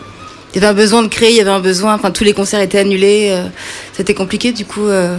Il 0.52 0.56
y 0.60 0.64
avait 0.64 0.66
un 0.72 0.74
besoin 0.74 1.02
de 1.02 1.08
créer, 1.08 1.30
il 1.30 1.36
y 1.36 1.40
avait 1.40 1.50
un 1.50 1.60
besoin. 1.60 1.94
Enfin, 1.94 2.10
tous 2.10 2.24
les 2.24 2.32
concerts 2.32 2.60
étaient 2.60 2.78
annulés. 2.78 3.28
euh, 3.30 3.46
C'était 3.92 4.14
compliqué, 4.14 4.52
du 4.52 4.64
coup. 4.64 4.86
euh, 4.86 5.16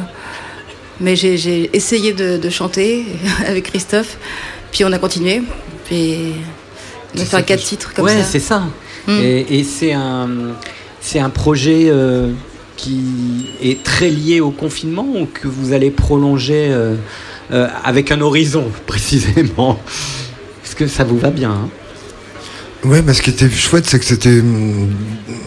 mais 0.99 1.15
j'ai- 1.15 1.69
essayé 1.73 2.13
de, 2.13 2.37
de 2.37 2.49
chanter 2.49 3.05
avec 3.47 3.65
Christophe. 3.71 4.17
Puis 4.71 4.83
on 4.85 4.91
a 4.91 4.97
continué. 4.99 5.41
Puis 5.85 6.33
on 7.15 7.19
a 7.21 7.25
fait 7.25 7.43
quatre 7.43 7.63
titres 7.63 7.93
comme 7.93 8.05
ouais, 8.05 8.17
ça. 8.17 8.23
c'est 8.23 8.39
ça. 8.39 8.63
Mm. 9.07 9.19
Et, 9.21 9.59
et 9.59 9.63
c'est 9.63 9.93
un, 9.93 10.29
c'est 10.99 11.19
un 11.19 11.29
projet 11.29 11.85
euh, 11.89 12.31
qui 12.77 13.01
est 13.63 13.83
très 13.83 14.09
lié 14.09 14.41
au 14.41 14.51
confinement 14.51 15.07
ou 15.15 15.25
que 15.25 15.47
vous 15.47 15.73
allez 15.73 15.91
prolonger 15.91 16.71
avec 17.83 18.11
un 18.11 18.21
horizon 18.21 18.65
précisément? 18.87 19.79
Parce 20.61 20.75
que 20.75 20.87
ça 20.87 21.03
vous 21.03 21.17
va 21.17 21.29
bien. 21.31 21.51
hein? 21.51 21.69
Ouais, 22.83 23.03
mais 23.03 23.13
ce 23.13 23.21
qui 23.21 23.29
était 23.29 23.49
chouette, 23.49 23.85
c'est 23.85 23.99
que 23.99 24.05
c'était 24.05 24.39
hum, 24.39 24.89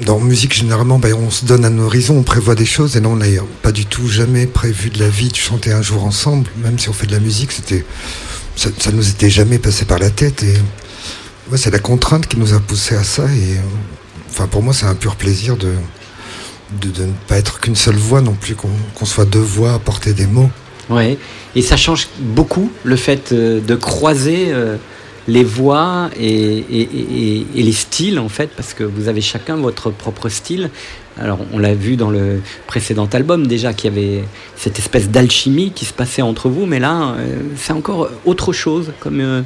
dans 0.05 0.21
musique 0.21 0.55
généralement, 0.55 0.99
ben, 0.99 1.15
on 1.15 1.31
se 1.31 1.45
donne 1.45 1.65
un 1.65 1.79
horizon, 1.79 2.19
on 2.19 2.23
prévoit 2.23 2.55
des 2.55 2.67
choses, 2.67 2.97
et 2.97 3.01
là 3.01 3.09
on 3.09 3.17
n'a 3.17 3.27
pas 3.63 3.73
du 3.73 3.87
tout 3.87 4.09
jamais 4.09 4.47
prévu 4.47 4.91
de 4.91 5.01
la 5.01 5.09
vie 5.09 5.29
de 5.29 5.37
chanter 5.37 5.73
un 5.73 5.83
jour 5.83 6.05
ensemble, 6.05 6.49
même 6.59 6.79
si 6.79 6.89
on 6.89 6.93
fait 6.93 7.07
de 7.07 7.13
la 7.13 7.21
musique, 7.21 7.51
c'était 7.51 7.85
ça, 8.55 8.71
ça 8.79 8.93
nous 8.93 9.09
était 9.09 9.31
jamais 9.31 9.59
passé 9.59 9.85
par 9.85 9.99
la 9.99 10.11
tête, 10.11 10.45
et 10.45 10.55
ouais, 11.51 11.59
c'est 11.59 11.73
la 11.73 11.81
contrainte 11.81 12.27
qui 12.29 12.39
nous 12.39 12.55
a 12.55 12.61
poussé 12.61 12.95
à 12.95 13.03
ça, 13.03 13.25
et 13.25 13.59
enfin 14.31 14.47
pour 14.47 14.63
moi 14.63 14.73
c'est 14.73 14.87
un 14.87 14.95
pur 14.95 15.17
plaisir 15.17 15.57
de 15.57 15.73
de, 16.81 17.05
ne 17.05 17.13
pas 17.29 17.37
être 17.37 17.61
qu'une 17.61 17.77
seule 17.77 17.97
voix 17.97 18.21
non 18.21 18.33
plus, 18.33 18.55
qu'on 18.55 18.71
qu'on 18.95 19.05
soit 19.05 19.27
deux 19.27 19.39
voix 19.39 19.75
à 19.75 19.79
porter 19.79 20.13
des 20.13 20.27
mots. 20.27 20.51
Ouais. 20.91 21.19
Et 21.55 21.63
ça 21.63 21.77
change 21.77 22.09
beaucoup 22.19 22.71
le 22.85 22.97
fait 22.97 23.33
euh, 23.33 23.61
de 23.61 23.75
croiser 23.75 24.47
euh, 24.49 24.77
les 25.29 25.45
voix 25.45 26.11
et, 26.19 27.45
les 27.55 27.73
styles 27.73 28.19
en 28.19 28.29
fait, 28.29 28.51
parce 28.57 28.75
que 28.75 28.85
vous 28.85 29.09
avez 29.09 29.21
chacun 29.21 29.57
votre 29.57 29.91
propre 29.91 30.29
style. 30.29 30.71
Alors 31.19 31.39
on 31.53 31.59
l'a 31.59 31.75
vu 31.75 31.97
dans 31.97 32.11
le 32.11 32.41
précédent 32.67 33.09
album 33.13 33.47
déjà 33.47 33.73
qu'il 33.73 33.95
y 33.95 33.97
avait 33.97 34.25
cette 34.57 34.79
espèce 34.79 35.11
d'alchimie 35.11 35.71
qui 35.73 35.85
se 35.85 35.93
passait 35.93 36.23
entre 36.23 36.49
vous, 36.49 36.67
mais 36.67 36.81
là 36.81 37.15
euh, 37.19 37.41
c'est 37.57 37.73
encore 37.73 38.09
autre 38.25 38.53
chose, 38.53 38.93
comme 38.99 39.21
euh, 39.21 39.43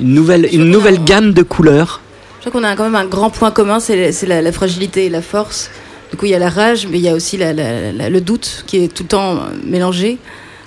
une 0.00 0.14
nouvelle, 0.14 0.48
une 0.52 0.70
nouvelle 0.70 1.04
gamme 1.04 1.32
de 1.32 1.42
couleurs. 1.42 2.00
Je 2.40 2.48
crois 2.48 2.60
qu'on 2.60 2.66
a 2.66 2.74
quand 2.74 2.84
même 2.84 2.94
un 2.94 3.06
grand 3.06 3.30
point 3.30 3.50
commun, 3.50 3.80
c'est 3.80 4.26
la, 4.26 4.52
fragilité 4.52 5.06
et 5.06 5.10
la 5.10 5.22
force. 5.22 5.70
Du 6.10 6.18
coup, 6.18 6.26
il 6.26 6.32
y 6.32 6.34
a 6.34 6.38
la 6.38 6.50
rage, 6.50 6.86
mais 6.86 6.98
il 6.98 7.02
y 7.02 7.08
a 7.08 7.14
aussi 7.14 7.38
le 7.38 8.18
doute 8.20 8.64
qui 8.66 8.84
est 8.84 8.88
tout 8.92 9.04
le 9.04 9.08
temps 9.08 9.40
mélangé. 9.64 10.18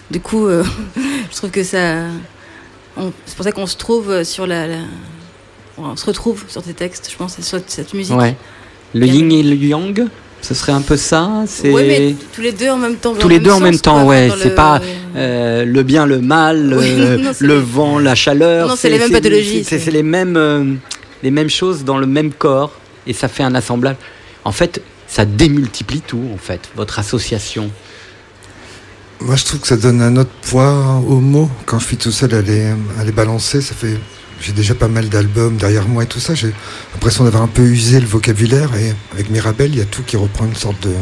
Du 0.10 0.19
coup, 0.19 0.48
euh, 0.48 0.64
je 1.32 1.36
trouve 1.38 1.52
que 1.52 1.64
ça. 1.64 2.06
C'est 3.26 3.36
pour 3.36 3.44
ça 3.45 3.52
qu'on 3.52 3.68
se 3.68 3.78
trouve 3.78 4.24
sur 4.24 4.48
la, 4.48 4.68
la- 4.68 4.76
On 5.78 5.95
se 5.95 6.06
retrouve 6.06 6.44
sur 6.48 6.64
ces 6.64 6.74
textes, 6.74 7.10
je 7.11 7.15
pense, 7.18 7.38
et 7.40 7.41
sur 7.41 7.60
cette 7.68 7.94
musique. 7.94 8.15
Ouais. 8.15 8.36
Le 8.94 9.06
yin 9.06 9.32
et 9.32 9.44
le 9.44 9.56
yang, 9.56 10.06
ce 10.41 10.53
serait 10.53 10.72
un 10.72 10.82
peu 10.82 10.98
ça. 10.98 11.44
C'est 11.45 11.72
Ouais, 11.72 11.86
mais 11.88 12.15
tous 12.34 12.41
les 12.41 12.52
deux 12.53 12.69
en 12.69 12.78
même 12.78 12.95
temps. 12.95 13.14
tous 13.14 13.28
les 13.30 13.40
deux 13.40 13.52
en 13.52 13.60
même 13.60 13.78
temps, 13.80 14.06
ouais. 14.06 14.30
C'est 14.41 14.56
pas 14.56 14.82
euh, 15.15 15.65
le 15.65 15.84
bien, 15.84 16.06
le 16.06 16.19
mal, 16.19 16.74
Oui, 16.78 16.86
euh, 16.98 17.18
non, 17.18 17.32
le 17.40 17.53
vent, 17.56 17.99
la 17.99 18.15
chaleur. 18.15 18.68
Non, 18.69 18.76
c'est 18.76 18.90
les 18.90 18.98
mêmes 18.99 19.11
pathologies, 19.11 19.64
C'est 19.64 19.86
les 19.91 20.03
mêmes, 20.03 20.38
euh, 20.38 20.74
les 21.24 21.32
mêmes 21.32 21.49
choses 21.49 21.84
dans 21.84 21.98
le 21.98 22.07
même 22.07 22.32
corps, 22.32 22.72
et 23.06 23.14
ça 23.14 23.28
fait 23.28 23.44
un 23.44 23.53
assemblage. 23.56 23.95
En 24.45 24.52
fait, 24.52 24.82
ça 25.07 25.26
démultiplie 25.26 26.02
tout, 26.02 26.24
en 26.34 26.38
fait, 26.38 26.61
votre 26.76 26.98
association. 26.99 27.69
Moi, 29.19 29.35
je 29.35 29.45
trouve 29.45 29.60
que 29.61 29.68
ça 29.68 29.77
donne 29.77 30.02
un 30.02 30.15
autre 30.15 30.30
poids 30.49 31.02
aux 31.07 31.19
mots. 31.19 31.49
Quand 31.65 31.80
je 31.80 31.88
suis 31.88 31.98
tout 31.98 32.11
seul 32.11 32.34
à 32.35 32.41
les, 32.41 33.11
balancer, 33.11 33.61
ça 33.61 33.73
fait. 33.73 33.98
J'ai 34.39 34.52
déjà 34.52 34.76
pas 34.76 34.88
mal 34.88 35.10
d'albums 35.10 35.57
derrière 35.57 35.88
moi 35.88 36.03
et 36.03 36.06
tout 36.06 36.19
ça. 36.19 36.35
J'ai 36.35 36.53
l'impression 36.94 37.23
d'avoir 37.23 37.41
un 37.41 37.48
peu 37.48 37.64
usé 37.64 37.99
le 37.99 38.06
vocabulaire. 38.06 38.76
Et 38.76 38.94
avec 39.14 39.31
Mirabel, 39.31 39.72
il 39.72 39.80
y 39.80 39.81
a 39.81 39.85
tout 39.85 40.03
qui 40.03 40.15
reprend 40.15 40.45
une 40.45 40.56
sorte 40.56 40.80
de, 40.84 40.94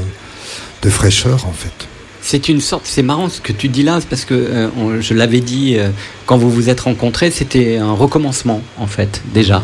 de 0.82 0.90
fraîcheur, 0.90 1.46
en 1.46 1.52
fait. 1.52 1.88
C'est 2.22 2.50
une 2.50 2.62
sorte, 2.62 2.86
c'est 2.86 3.04
marrant 3.04 3.30
ce 3.30 3.42
que 3.42 3.52
tu 3.52 3.68
dis 3.68 3.84
là, 3.84 4.00
parce 4.10 4.26
que 4.26 4.34
euh, 4.34 5.02
je 5.02 5.14
l'avais 5.14 5.42
dit 5.42 5.76
euh, 5.78 5.90
quand 6.26 6.38
vous 6.38 6.50
vous 6.50 6.70
êtes 6.70 6.80
rencontrés, 6.80 7.30
c'était 7.30 7.78
un 7.78 7.92
recommencement 7.92 8.64
en 8.80 8.88
fait 8.88 9.22
déjà, 9.32 9.62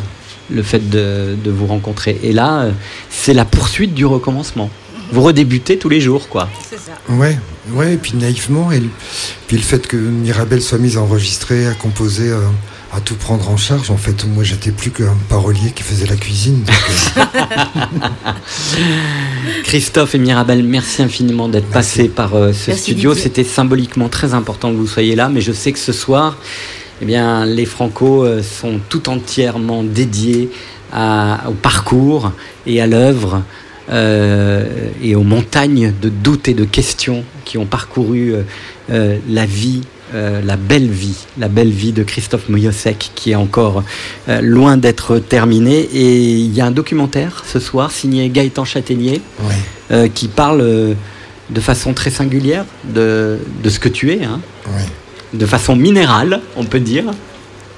le 0.51 0.61
fait 0.61 0.87
de, 0.87 1.35
de 1.43 1.49
vous 1.49 1.65
rencontrer. 1.65 2.19
Et 2.21 2.33
là, 2.33 2.61
euh, 2.61 2.71
c'est 3.09 3.33
la 3.33 3.45
poursuite 3.45 3.95
du 3.95 4.05
recommencement. 4.05 4.69
Vous 5.11 5.21
redébutez 5.21 5.77
tous 5.77 5.89
les 5.89 5.99
jours, 6.01 6.29
quoi. 6.29 6.49
Ouais, 7.09 7.38
ouais, 7.73 7.93
et 7.93 7.97
puis 7.97 8.13
naïvement, 8.15 8.71
et 8.71 8.79
le- 8.79 8.89
puis 9.47 9.57
le 9.57 9.63
fait 9.63 9.85
que 9.88 9.97
Mirabel 9.97 10.61
soit 10.61 10.77
mise 10.77 10.97
à 10.97 11.01
enregistrer, 11.01 11.67
à 11.67 11.73
composer, 11.73 12.29
euh, 12.29 12.39
à 12.93 13.01
tout 13.01 13.15
prendre 13.15 13.49
en 13.49 13.57
charge, 13.57 13.89
en 13.91 13.97
fait, 13.97 14.25
moi 14.25 14.43
j'étais 14.43 14.71
plus 14.71 14.91
qu'un 14.91 15.15
parolier 15.29 15.71
qui 15.75 15.83
faisait 15.83 16.05
la 16.07 16.15
cuisine. 16.15 16.63
donc, 16.63 16.75
euh, 17.17 18.31
Christophe 19.63 20.15
et 20.15 20.19
Mirabel, 20.19 20.63
merci 20.63 21.01
infiniment 21.01 21.47
d'être 21.49 21.67
passés 21.69 22.07
par 22.09 22.35
euh, 22.35 22.53
ce 22.53 22.71
Merci, 22.71 22.83
studio. 22.83 23.13
C'était 23.13 23.43
symboliquement 23.43 24.09
très 24.09 24.33
important 24.33 24.71
que 24.71 24.75
vous 24.77 24.88
soyez 24.88 25.15
là, 25.15 25.29
mais 25.29 25.41
je 25.41 25.51
sais 25.51 25.71
que 25.71 25.79
ce 25.79 25.91
soir, 25.93 26.38
eh 27.01 27.05
bien, 27.05 27.45
les 27.45 27.65
Franco 27.65 28.23
euh, 28.23 28.41
sont 28.43 28.79
tout 28.89 29.09
entièrement 29.09 29.83
dédiés 29.83 30.49
à- 30.93 31.45
au 31.49 31.53
parcours 31.53 32.31
et 32.67 32.81
à 32.81 32.88
l'œuvre 32.88 33.41
et 33.91 35.15
aux 35.15 35.23
montagnes 35.23 35.93
de 36.01 36.09
doutes 36.09 36.47
et 36.47 36.53
de 36.53 36.63
questions 36.65 37.23
qui 37.45 37.57
ont 37.57 37.65
parcouru 37.65 38.34
euh, 38.34 38.41
euh, 38.91 39.18
la 39.30 39.45
vie 39.45 39.81
euh, 40.13 40.41
La 40.41 40.57
belle 40.57 40.89
vie, 40.89 41.15
la 41.38 41.47
belle 41.47 41.72
vie 41.72 41.91
de 41.93 42.03
Christophe 42.03 42.49
Moyosek 42.49 43.11
qui 43.15 43.31
est 43.31 43.35
encore 43.35 43.84
euh, 44.30 44.41
loin 44.41 44.76
d'être 44.77 45.19
terminée. 45.19 45.80
Et 45.93 46.19
il 46.34 46.53
y 46.53 46.59
a 46.61 46.65
un 46.65 46.72
documentaire 46.72 47.43
ce 47.45 47.59
soir 47.59 47.91
signé 47.91 48.27
Gaëtan 48.30 48.65
Châtaignier 48.65 49.22
Ouais. 49.41 49.55
euh, 49.91 50.07
qui 50.09 50.27
parle 50.27 50.61
euh, 50.61 50.93
de 51.49 51.59
façon 51.61 51.93
très 51.93 52.11
singulière 52.11 52.65
de, 52.93 53.38
de 53.63 53.69
ce 53.69 53.80
que 53.80 53.89
tu 53.89 54.11
es, 54.11 54.23
hein. 54.23 54.39
Ouais. 54.68 54.85
de 55.34 55.45
façon 55.45 55.76
minérale, 55.76 56.39
on 56.57 56.63
peut 56.65 56.80
dire. 56.80 57.05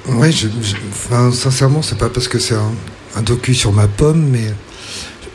Ouais, 0.07 0.31
je, 0.31 0.47
je- 0.61 0.75
enfin, 0.91 1.31
sincèrement, 1.31 1.81
c'est 1.81 1.97
pas 1.97 2.09
parce 2.09 2.27
que 2.27 2.37
c'est 2.39 2.55
un, 2.55 2.71
un 3.15 3.21
docu 3.21 3.53
sur 3.55 3.71
ma 3.71 3.87
pomme, 3.87 4.27
mais 4.31 4.51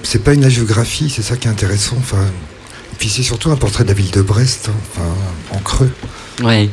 c'est 0.02 0.22
pas 0.22 0.34
une 0.34 0.44
hagiographie, 0.44 1.10
c'est 1.10 1.22
ça 1.22 1.36
qui 1.36 1.48
est 1.48 1.50
intéressant. 1.50 1.96
Enfin, 1.98 2.22
et 2.22 2.96
puis 2.98 3.08
c'est 3.08 3.22
surtout 3.22 3.50
un 3.50 3.56
portrait 3.56 3.84
de 3.84 3.88
la 3.88 3.94
ville 3.94 4.10
de 4.10 4.22
Brest, 4.22 4.70
hein, 4.70 4.76
enfin, 4.92 5.08
en 5.52 5.58
creux. 5.58 5.90
Oui, 6.42 6.70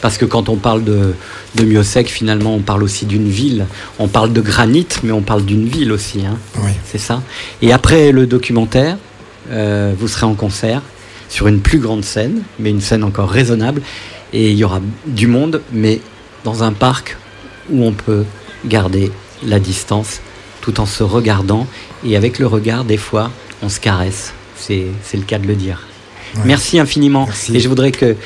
parce 0.00 0.18
que 0.18 0.24
quand 0.24 0.48
on 0.48 0.56
parle 0.56 0.84
de, 0.84 1.14
de 1.54 1.64
Miosec, 1.64 2.08
finalement, 2.08 2.54
on 2.54 2.60
parle 2.60 2.82
aussi 2.82 3.06
d'une 3.06 3.28
ville. 3.28 3.66
On 3.98 4.08
parle 4.08 4.32
de 4.32 4.40
granit, 4.40 4.86
mais 5.02 5.12
on 5.12 5.22
parle 5.22 5.44
d'une 5.44 5.68
ville 5.68 5.92
aussi. 5.92 6.24
Hein. 6.24 6.38
Oui. 6.58 6.70
C'est 6.84 6.98
ça. 6.98 7.22
Et 7.62 7.72
après 7.72 8.12
le 8.12 8.26
documentaire, 8.26 8.98
euh, 9.50 9.94
vous 9.98 10.08
serez 10.08 10.26
en 10.26 10.34
concert 10.34 10.82
sur 11.28 11.48
une 11.48 11.60
plus 11.60 11.78
grande 11.78 12.04
scène, 12.04 12.42
mais 12.58 12.70
une 12.70 12.80
scène 12.80 13.04
encore 13.04 13.30
raisonnable. 13.30 13.82
Et 14.32 14.50
il 14.50 14.56
y 14.56 14.64
aura 14.64 14.80
du 15.06 15.26
monde, 15.26 15.62
mais 15.72 16.00
dans 16.44 16.62
un 16.62 16.72
parc 16.72 17.16
où 17.70 17.84
on 17.84 17.92
peut 17.92 18.24
garder 18.64 19.10
la 19.44 19.58
distance 19.58 20.20
tout 20.66 20.80
en 20.80 20.86
se 20.86 21.04
regardant. 21.04 21.64
Et 22.04 22.16
avec 22.16 22.40
le 22.40 22.46
regard, 22.48 22.84
des 22.84 22.96
fois, 22.96 23.30
on 23.62 23.68
se 23.68 23.78
caresse. 23.78 24.32
C'est 24.58 24.88
le 25.14 25.22
cas 25.22 25.38
de 25.38 25.46
le 25.46 25.54
dire. 25.54 25.86
Merci 26.44 26.80
infiniment. 26.80 27.28
Et 27.54 27.60
je 27.60 27.68
voudrais 27.68 27.92
que 27.92 28.16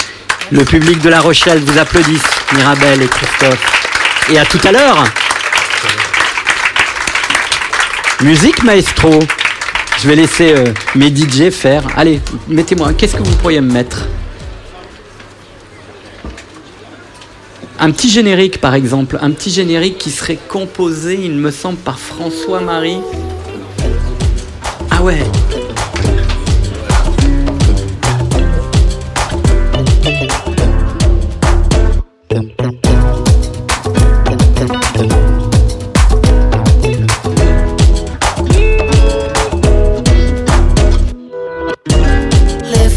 le 0.50 0.64
public 0.64 1.02
de 1.02 1.10
La 1.10 1.20
Rochelle 1.20 1.58
vous 1.58 1.78
applaudisse, 1.78 2.22
Mirabel 2.56 3.02
et 3.02 3.08
Christophe. 3.08 4.26
Et 4.32 4.38
à 4.38 4.46
tout 4.46 4.60
à 4.64 4.72
l'heure. 4.72 5.04
Musique 8.22 8.62
maestro. 8.62 9.18
Je 10.02 10.08
vais 10.08 10.16
laisser 10.16 10.54
euh, 10.56 10.72
mes 10.94 11.14
DJ 11.14 11.50
faire. 11.50 11.82
Allez, 11.94 12.22
mettez-moi. 12.48 12.94
Qu'est-ce 12.94 13.16
que 13.16 13.22
vous 13.22 13.36
pourriez 13.36 13.60
me 13.60 13.70
mettre? 13.70 14.06
Un 17.82 17.93
petit 17.93 18.11
générique, 18.11 18.61
par 18.61 18.74
exemple. 18.74 19.19
Un 19.23 19.31
petit 19.31 19.48
générique 19.48 19.97
qui 19.97 20.11
serait 20.11 20.36
composé, 20.36 21.19
il 21.24 21.32
me 21.32 21.51
semble, 21.51 21.78
par 21.78 21.98
François-Marie. 21.98 22.98
Ah 24.90 25.02
ouais. 25.02 25.16
Les 42.74 42.90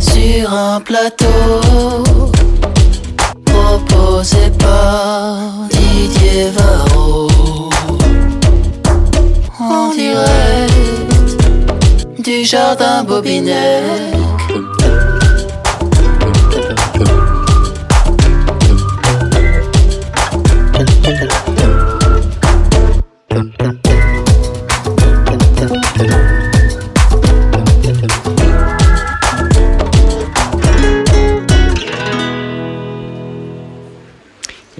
sur 0.00 0.52
un 0.52 0.80
plateau 0.80 2.07
Didier 4.98 6.50
Varro 6.56 7.28
en 9.60 9.94
direct 9.94 11.38
du 12.18 12.44
jardin 12.44 13.04
Bobinec. 13.04 14.37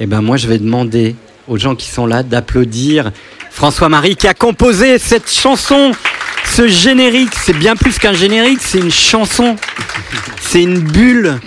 Eh 0.01 0.07
ben 0.07 0.21
moi, 0.23 0.37
je 0.37 0.47
vais 0.47 0.59
demander 0.59 1.17
aux 1.49 1.57
gens 1.59 1.75
qui 1.75 1.89
sont 1.89 2.07
là 2.07 2.23
d'applaudir 2.23 3.11
François-Marie 3.51 4.17
qui 4.17 4.29
a 4.29 4.35
composé 4.35 4.99
cette 4.99 5.31
chanson, 5.31 5.93
ce 6.45 6.69
générique. 6.69 7.33
C'est 7.35 7.57
bien 7.57 7.75
plus 7.75 7.99
qu'un 7.99 8.13
générique, 8.13 8.61
c'est 8.63 8.79
une 8.79 8.91
chanson. 8.93 9.57
C'est 10.41 10.63
une 10.63 10.79
bulle, 10.79 11.41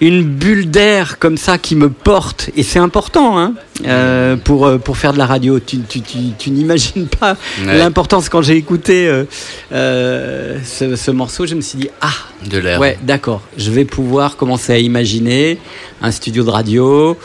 une 0.00 0.22
bulle 0.22 0.70
d'air 0.70 1.18
comme 1.18 1.36
ça 1.36 1.58
qui 1.58 1.74
me 1.74 1.90
porte. 1.90 2.50
Et 2.56 2.62
c'est 2.62 2.78
important 2.78 3.38
hein, 3.38 3.54
euh, 3.86 4.36
pour, 4.36 4.66
euh, 4.66 4.78
pour 4.78 4.96
faire 4.98 5.12
de 5.12 5.18
la 5.18 5.26
radio. 5.26 5.58
Tu, 5.58 5.80
tu, 5.80 6.00
tu, 6.00 6.18
tu 6.38 6.50
n'imagines 6.50 7.08
pas 7.08 7.36
Ouais. 7.66 7.76
l'importance. 7.78 8.28
Quand 8.28 8.42
j'ai 8.42 8.56
écouté 8.56 9.08
euh, 9.08 9.24
euh, 9.72 10.58
ce, 10.64 10.94
ce 10.94 11.10
morceau, 11.10 11.44
je 11.46 11.56
me 11.56 11.60
suis 11.60 11.78
dit, 11.78 11.88
ah, 12.00 12.12
De 12.48 12.58
l'air. 12.58 12.78
Ouais, 12.78 12.98
d'accord. 13.02 13.40
Je 13.58 13.70
vais 13.72 13.84
pouvoir 13.84 14.36
commencer 14.36 14.72
à 14.72 14.78
imaginer 14.78 15.58
un 16.02 16.12
studio 16.12 16.44
de 16.44 16.50
radio 16.50 17.18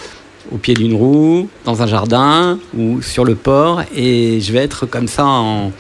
au 0.51 0.57
pied 0.57 0.73
d'une 0.73 0.93
roue, 0.95 1.49
dans 1.65 1.81
un 1.81 1.87
jardin 1.87 2.57
ou 2.77 3.01
sur 3.01 3.25
le 3.25 3.35
port, 3.35 3.81
et 3.95 4.39
je 4.41 4.51
vais 4.51 4.59
être 4.59 4.85
comme 4.85 5.07
ça 5.07 5.25
en, 5.25 5.71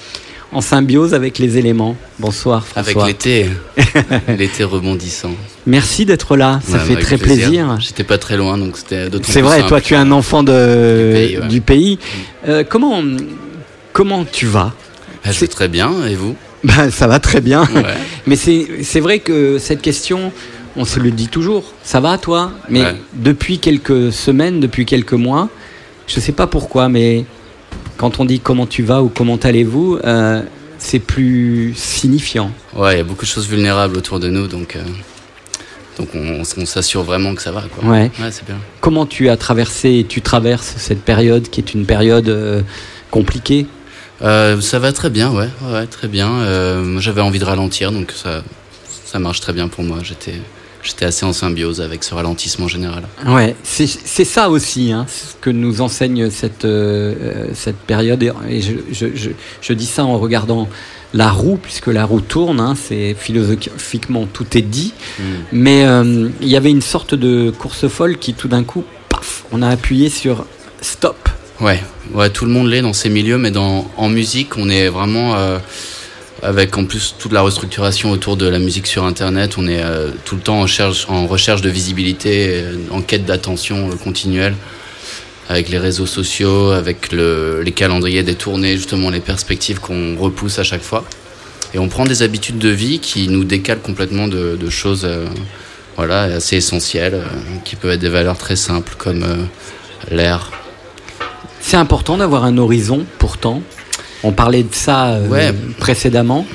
en 0.53 0.61
symbiose 0.61 1.13
avec 1.13 1.39
les 1.39 1.57
éléments. 1.57 1.95
Bonsoir 2.19 2.65
Avec 2.75 2.91
François. 2.91 3.07
l'été. 3.07 3.47
l'été 4.37 4.63
rebondissant. 4.63 5.31
Merci 5.65 6.05
d'être 6.05 6.35
là, 6.35 6.59
ça 6.65 6.73
Ouais, 6.77 6.83
fait 6.83 6.93
avec 6.93 7.05
très 7.05 7.17
plaisir. 7.17 7.77
J'étais 7.79 8.03
pas 8.03 8.17
très 8.17 8.37
loin, 8.37 8.57
donc 8.57 8.77
c'était 8.77 9.09
d'autant 9.09 9.29
C'est 9.31 9.41
vrai, 9.41 9.57
simple. 9.57 9.69
toi 9.69 9.81
tu 9.81 9.93
es 9.93 9.97
un 9.97 10.11
enfant 10.11 10.43
de, 10.43 11.41
Du 11.49 11.61
pays, 11.61 11.97
ouais. 12.45 12.49
Euh, 12.49 12.63
comment, 12.67 13.01
comment 13.93 14.25
tu 14.25 14.45
vas? 14.45 14.73
Ah, 15.23 15.31
je 15.31 15.39
vais 15.39 15.47
très 15.47 15.67
bien, 15.67 15.91
et 16.07 16.15
vous? 16.15 16.35
Ben, 16.63 16.91
ça 16.91 17.07
va 17.07 17.19
très 17.19 17.41
bien. 17.41 17.63
Ouais. 17.73 17.83
Mais 18.27 18.35
c'est 18.35 18.99
vrai 18.99 19.19
que 19.19 19.57
cette 19.57 19.81
question, 19.81 20.31
on 20.75 20.85
se 20.85 20.99
le 20.99 21.11
dit 21.11 21.27
toujours. 21.27 21.73
Ça 21.83 21.99
va, 21.99 22.17
toi? 22.17 22.51
Mais 22.69 22.81
Ouais. 22.83 22.95
depuis 23.13 23.59
quelques 23.59 24.11
semaines, 24.11 24.59
depuis 24.59 24.85
quelques 24.85 25.13
mois, 25.13 25.49
je 26.07 26.19
sais 26.19 26.31
pas 26.31 26.47
pourquoi, 26.47 26.89
mais 26.89 27.25
quand 27.97 28.19
on 28.19 28.25
dit 28.25 28.39
comment 28.39 28.65
tu 28.67 28.83
vas 28.83 29.01
ou 29.03 29.09
comment 29.09 29.37
allez-vous, 29.37 29.99
euh, 30.03 30.41
c'est 30.77 30.99
plus 30.99 31.73
signifiant. 31.75 32.51
Ouais, 32.75 32.95
il 32.95 32.97
y 32.97 33.01
a 33.01 33.03
beaucoup 33.03 33.25
de 33.25 33.29
choses 33.29 33.47
vulnérables 33.47 33.95
autour 33.97 34.19
de 34.19 34.29
nous, 34.29 34.47
donc, 34.47 34.75
euh, 34.75 34.81
donc 35.97 36.09
on, 36.15 36.41
on 36.57 36.65
s'assure 36.65 37.03
vraiment 37.03 37.35
que 37.35 37.41
ça 37.41 37.51
va. 37.51 37.63
Quoi. 37.63 37.89
Ouais. 37.89 38.11
c'est 38.31 38.45
bien. 38.45 38.57
Comment 38.79 39.05
tu 39.05 39.29
as 39.29 39.37
traversé 39.37 39.99
et 39.99 40.03
tu 40.05 40.21
traverses 40.21 40.73
cette 40.77 41.01
période 41.03 41.49
qui 41.49 41.61
est 41.61 41.73
une 41.73 41.85
période 41.85 42.29
euh, 42.29 42.61
compliquée? 43.11 43.67
Ça 44.21 44.77
va 44.79 44.91
très 44.93 45.09
bien, 45.09 45.31
ouais, 45.31 45.49
ouais, 45.63 45.73
ouais, 45.73 45.87
très 45.87 46.07
bien. 46.07 46.29
J'avais 46.99 47.21
envie 47.21 47.39
de 47.39 47.43
ralentir, 47.45 47.91
donc 47.91 48.11
ça, 48.11 48.43
ça 49.03 49.17
marche 49.17 49.41
très 49.41 49.51
bien 49.51 49.67
pour 49.67 49.83
moi. 49.83 49.97
J'étais, 50.03 50.35
j'étais 50.83 51.05
assez 51.05 51.25
en 51.25 51.33
symbiose 51.33 51.81
avec 51.81 52.03
ce 52.03 52.13
ralentissement 52.13 52.67
général. 52.67 53.03
Ouais, 53.27 53.55
c'est 53.63 53.87
ça 54.25 54.49
aussi, 54.49 54.91
hein, 54.91 55.05
ce 55.07 55.35
que 55.39 55.49
nous 55.49 55.81
enseigne 55.81 56.29
cette, 56.29 56.65
euh, 56.65 57.13
euh, 57.21 57.47
cette 57.53 57.77
période. 57.77 58.23
Et, 58.49 58.61
je, 58.61 58.73
je, 58.91 59.07
je, 59.15 59.29
je 59.61 59.73
dis 59.73 59.85
ça 59.85 60.05
en 60.05 60.17
regardant 60.17 60.67
la 61.13 61.29
roue, 61.29 61.57
puisque 61.61 61.87
la 61.87 62.05
roue 62.05 62.21
tourne, 62.21 62.59
hein, 62.59 62.75
c'est 62.81 63.15
philosophiquement 63.17 64.27
tout 64.31 64.57
est 64.57 64.61
dit. 64.61 64.93
Mais 65.51 65.85
euh, 65.85 66.29
il 66.41 66.47
y 66.47 66.55
avait 66.55 66.71
une 66.71 66.81
sorte 66.81 67.15
de 67.15 67.51
course 67.51 67.87
folle 67.87 68.17
qui 68.17 68.33
tout 68.33 68.47
d'un 68.47 68.63
coup, 68.63 68.83
paf, 69.09 69.43
on 69.51 69.61
a 69.61 69.67
appuyé 69.67 70.09
sur 70.09 70.45
stop. 70.81 71.29
Ouais, 71.59 71.83
ouais, 72.13 72.29
tout 72.29 72.45
le 72.45 72.51
monde 72.51 72.69
l'est 72.69 72.81
dans 72.81 72.93
ces 72.93 73.09
milieux, 73.09 73.37
mais 73.37 73.51
dans, 73.51 73.91
en 73.97 74.09
musique, 74.09 74.57
on 74.57 74.69
est 74.69 74.87
vraiment 74.87 75.35
euh, 75.35 75.59
avec 76.43 76.77
en 76.77 76.85
plus 76.85 77.15
toute 77.19 77.31
la 77.31 77.41
restructuration 77.41 78.11
autour 78.11 78.35
de 78.35 78.47
la 78.47 78.59
musique 78.59 78.87
sur 78.87 79.05
Internet. 79.05 79.55
On 79.57 79.67
est 79.67 79.81
euh, 79.81 80.11
tout 80.25 80.35
le 80.35 80.41
temps 80.41 80.57
en 80.57 81.27
recherche, 81.27 81.61
de 81.61 81.69
visibilité, 81.69 82.63
euh, 82.63 82.77
en 82.89 83.01
quête 83.01 83.25
d'attention 83.25 83.89
euh, 83.89 83.95
continuelle, 83.95 84.55
avec 85.49 85.69
les 85.69 85.77
réseaux 85.77 86.07
sociaux, 86.07 86.71
avec 86.71 87.11
le, 87.11 87.61
les 87.61 87.71
calendriers 87.71 88.23
des 88.23 88.35
tournées, 88.35 88.75
justement 88.75 89.09
les 89.09 89.19
perspectives 89.19 89.79
qu'on 89.79 90.15
repousse 90.17 90.57
à 90.57 90.63
chaque 90.63 90.81
fois. 90.81 91.03
Et 91.73 91.79
on 91.79 91.87
prend 91.87 92.05
des 92.05 92.23
habitudes 92.23 92.57
de 92.57 92.69
vie 92.69 92.99
qui 92.99 93.27
nous 93.27 93.43
décalent 93.43 93.81
complètement 93.81 94.27
de, 94.27 94.69
choses 94.69 95.07
voilà, 95.95 96.23
assez 96.23 96.57
essentielles, 96.57 97.23
qui 97.63 97.77
peuvent 97.77 97.91
être 97.91 98.01
des 98.01 98.09
valeurs 98.09 98.37
très 98.37 98.57
simples 98.57 98.95
comme 98.97 99.25
l'air, 100.09 100.51
C'est 101.61 101.77
important 101.77 102.17
d'avoir 102.17 102.43
un 102.43 102.57
horizon, 102.57 103.05
pourtant. 103.19 103.61
On 104.23 104.31
parlait 104.31 104.63
de 104.63 104.73
ça 104.73 105.07
euh, 105.13 105.27
Ouais. 105.27 105.53
précédemment. 105.79 106.45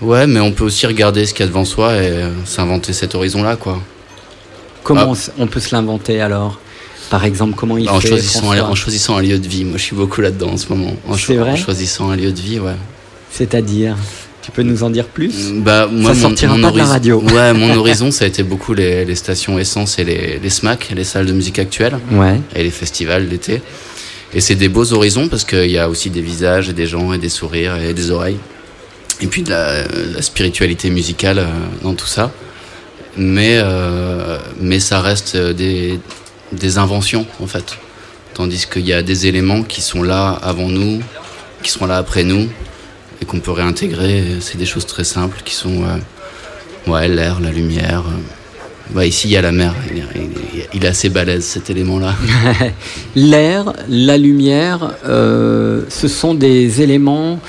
Ouais, 0.00 0.26
mais 0.26 0.40
on 0.40 0.52
peut 0.52 0.64
aussi 0.64 0.86
regarder 0.86 1.24
ce 1.26 1.32
qu'il 1.34 1.44
y 1.44 1.48
a 1.48 1.48
devant 1.48 1.64
soi 1.64 1.94
et 1.94 2.08
euh, 2.08 2.30
s'inventer 2.44 2.92
cet 2.92 3.14
horizon-là, 3.14 3.56
quoi. 3.56 3.80
Comment 4.82 5.14
Ah. 5.14 5.30
on 5.38 5.46
peut 5.46 5.60
se 5.60 5.74
l'inventer 5.74 6.20
alors? 6.20 6.58
Par 7.10 7.24
exemple, 7.24 7.54
comment 7.56 7.78
il 7.78 7.88
en, 7.88 8.00
fait 8.00 8.08
choisissant 8.08 8.50
un, 8.50 8.60
en 8.62 8.74
choisissant 8.74 9.16
un 9.16 9.22
lieu 9.22 9.38
de 9.38 9.46
vie. 9.46 9.64
Moi, 9.64 9.76
je 9.78 9.82
suis 9.82 9.96
beaucoup 9.96 10.20
là-dedans 10.20 10.50
en 10.52 10.56
ce 10.56 10.68
moment. 10.68 10.94
En, 11.06 11.16
C'est 11.16 11.36
vrai 11.36 11.52
en 11.52 11.56
choisissant 11.56 12.10
un 12.10 12.16
lieu 12.16 12.32
de 12.32 12.40
vie, 12.40 12.58
ouais. 12.58 12.72
C'est-à-dire? 13.30 13.96
Tu 14.42 14.50
peux 14.50 14.62
nous 14.62 14.82
en 14.82 14.90
dire 14.90 15.06
plus? 15.06 15.52
Bah, 15.54 15.86
moi, 15.90 16.10
Ça 16.10 16.16
mon- 16.16 16.28
sortira 16.28 16.56
mon 16.56 16.62
pas 16.68 16.72
de 16.72 16.78
la 16.78 16.84
radio. 16.84 17.22
Ouais, 17.22 17.52
mon 17.54 17.74
horizon, 17.78 18.10
ça 18.10 18.24
a 18.24 18.28
été 18.28 18.42
beaucoup 18.42 18.74
les, 18.74 19.04
les 19.06 19.14
stations 19.14 19.58
essence 19.58 19.98
et 19.98 20.04
les, 20.04 20.38
les 20.42 20.50
SMAC, 20.50 20.90
les 20.94 21.04
salles 21.04 21.24
de 21.26 21.32
musique 21.32 21.58
actuelles. 21.58 21.98
Ouais. 22.12 22.40
Et 22.54 22.62
les 22.62 22.70
festivals 22.70 23.26
l'été. 23.28 23.62
Et 24.34 24.40
c'est 24.40 24.56
des 24.56 24.68
beaux 24.68 24.92
horizons 24.92 25.28
parce 25.28 25.44
qu'il 25.44 25.70
y 25.70 25.78
a 25.78 25.88
aussi 25.88 26.10
des 26.10 26.20
visages 26.20 26.68
et 26.68 26.72
des 26.72 26.86
gens 26.86 27.12
et 27.12 27.18
des 27.18 27.28
sourires 27.28 27.76
et 27.76 27.94
des 27.94 28.10
oreilles. 28.10 28.38
Et 29.20 29.28
puis 29.28 29.42
de 29.42 29.50
la, 29.50 30.22
spiritualité 30.22 30.90
musicale 30.90 31.38
euh, 31.38 31.46
dans 31.82 31.94
tout 31.94 32.06
ça. 32.06 32.32
Mais, 33.16 33.60
euh, 33.62 34.38
mais 34.60 34.80
ça 34.80 35.00
reste 35.00 35.36
euh, 35.36 35.52
des, 35.52 36.00
des 36.50 36.78
inventions, 36.78 37.26
en 37.40 37.46
fait. 37.46 37.78
Tandis 38.34 38.66
qu'il 38.66 38.84
y 38.84 38.92
a 38.92 39.02
des 39.02 39.28
éléments 39.28 39.62
qui 39.62 39.80
sont 39.80 40.02
là 40.02 40.30
avant 40.42 40.68
nous, 40.68 41.00
qui 41.62 41.70
seront 41.70 41.86
là 41.86 41.96
après 41.96 42.24
nous, 42.24 42.48
et 43.22 43.24
qu'on 43.24 43.38
peut 43.38 43.52
réintégrer. 43.52 44.38
C'est 44.40 44.58
des 44.58 44.66
choses 44.66 44.86
très 44.86 45.04
simples 45.04 45.42
qui 45.44 45.54
sont 45.54 45.84
ouais, 46.88 47.06
l'air, 47.06 47.40
la 47.40 47.52
lumière. 47.52 48.02
Ouais, 48.92 49.08
ici, 49.08 49.28
il 49.28 49.30
y 49.30 49.36
a 49.36 49.42
la 49.42 49.52
mer. 49.52 49.74
Il 50.74 50.84
est 50.84 50.88
assez 50.88 51.08
balèze, 51.08 51.44
cet 51.44 51.70
élément-là. 51.70 52.14
L'air, 53.16 53.72
la 53.88 54.18
lumière, 54.18 54.94
euh, 55.06 55.82
ce 55.88 56.08
sont 56.08 56.34
des 56.34 56.82
éléments 56.82 57.40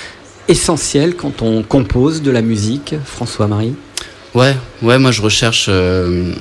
essentiels 0.47 1.15
quand 1.15 1.41
on 1.41 1.63
compose 1.63 2.21
de 2.21 2.31
la 2.31 2.41
musique, 2.41 2.95
François-Marie? 3.03 3.75
Ouais, 4.33 4.55
ouais, 4.81 4.99
moi 4.99 5.11
je 5.11 5.21
recherche 5.21 5.67
euh, 5.69 6.33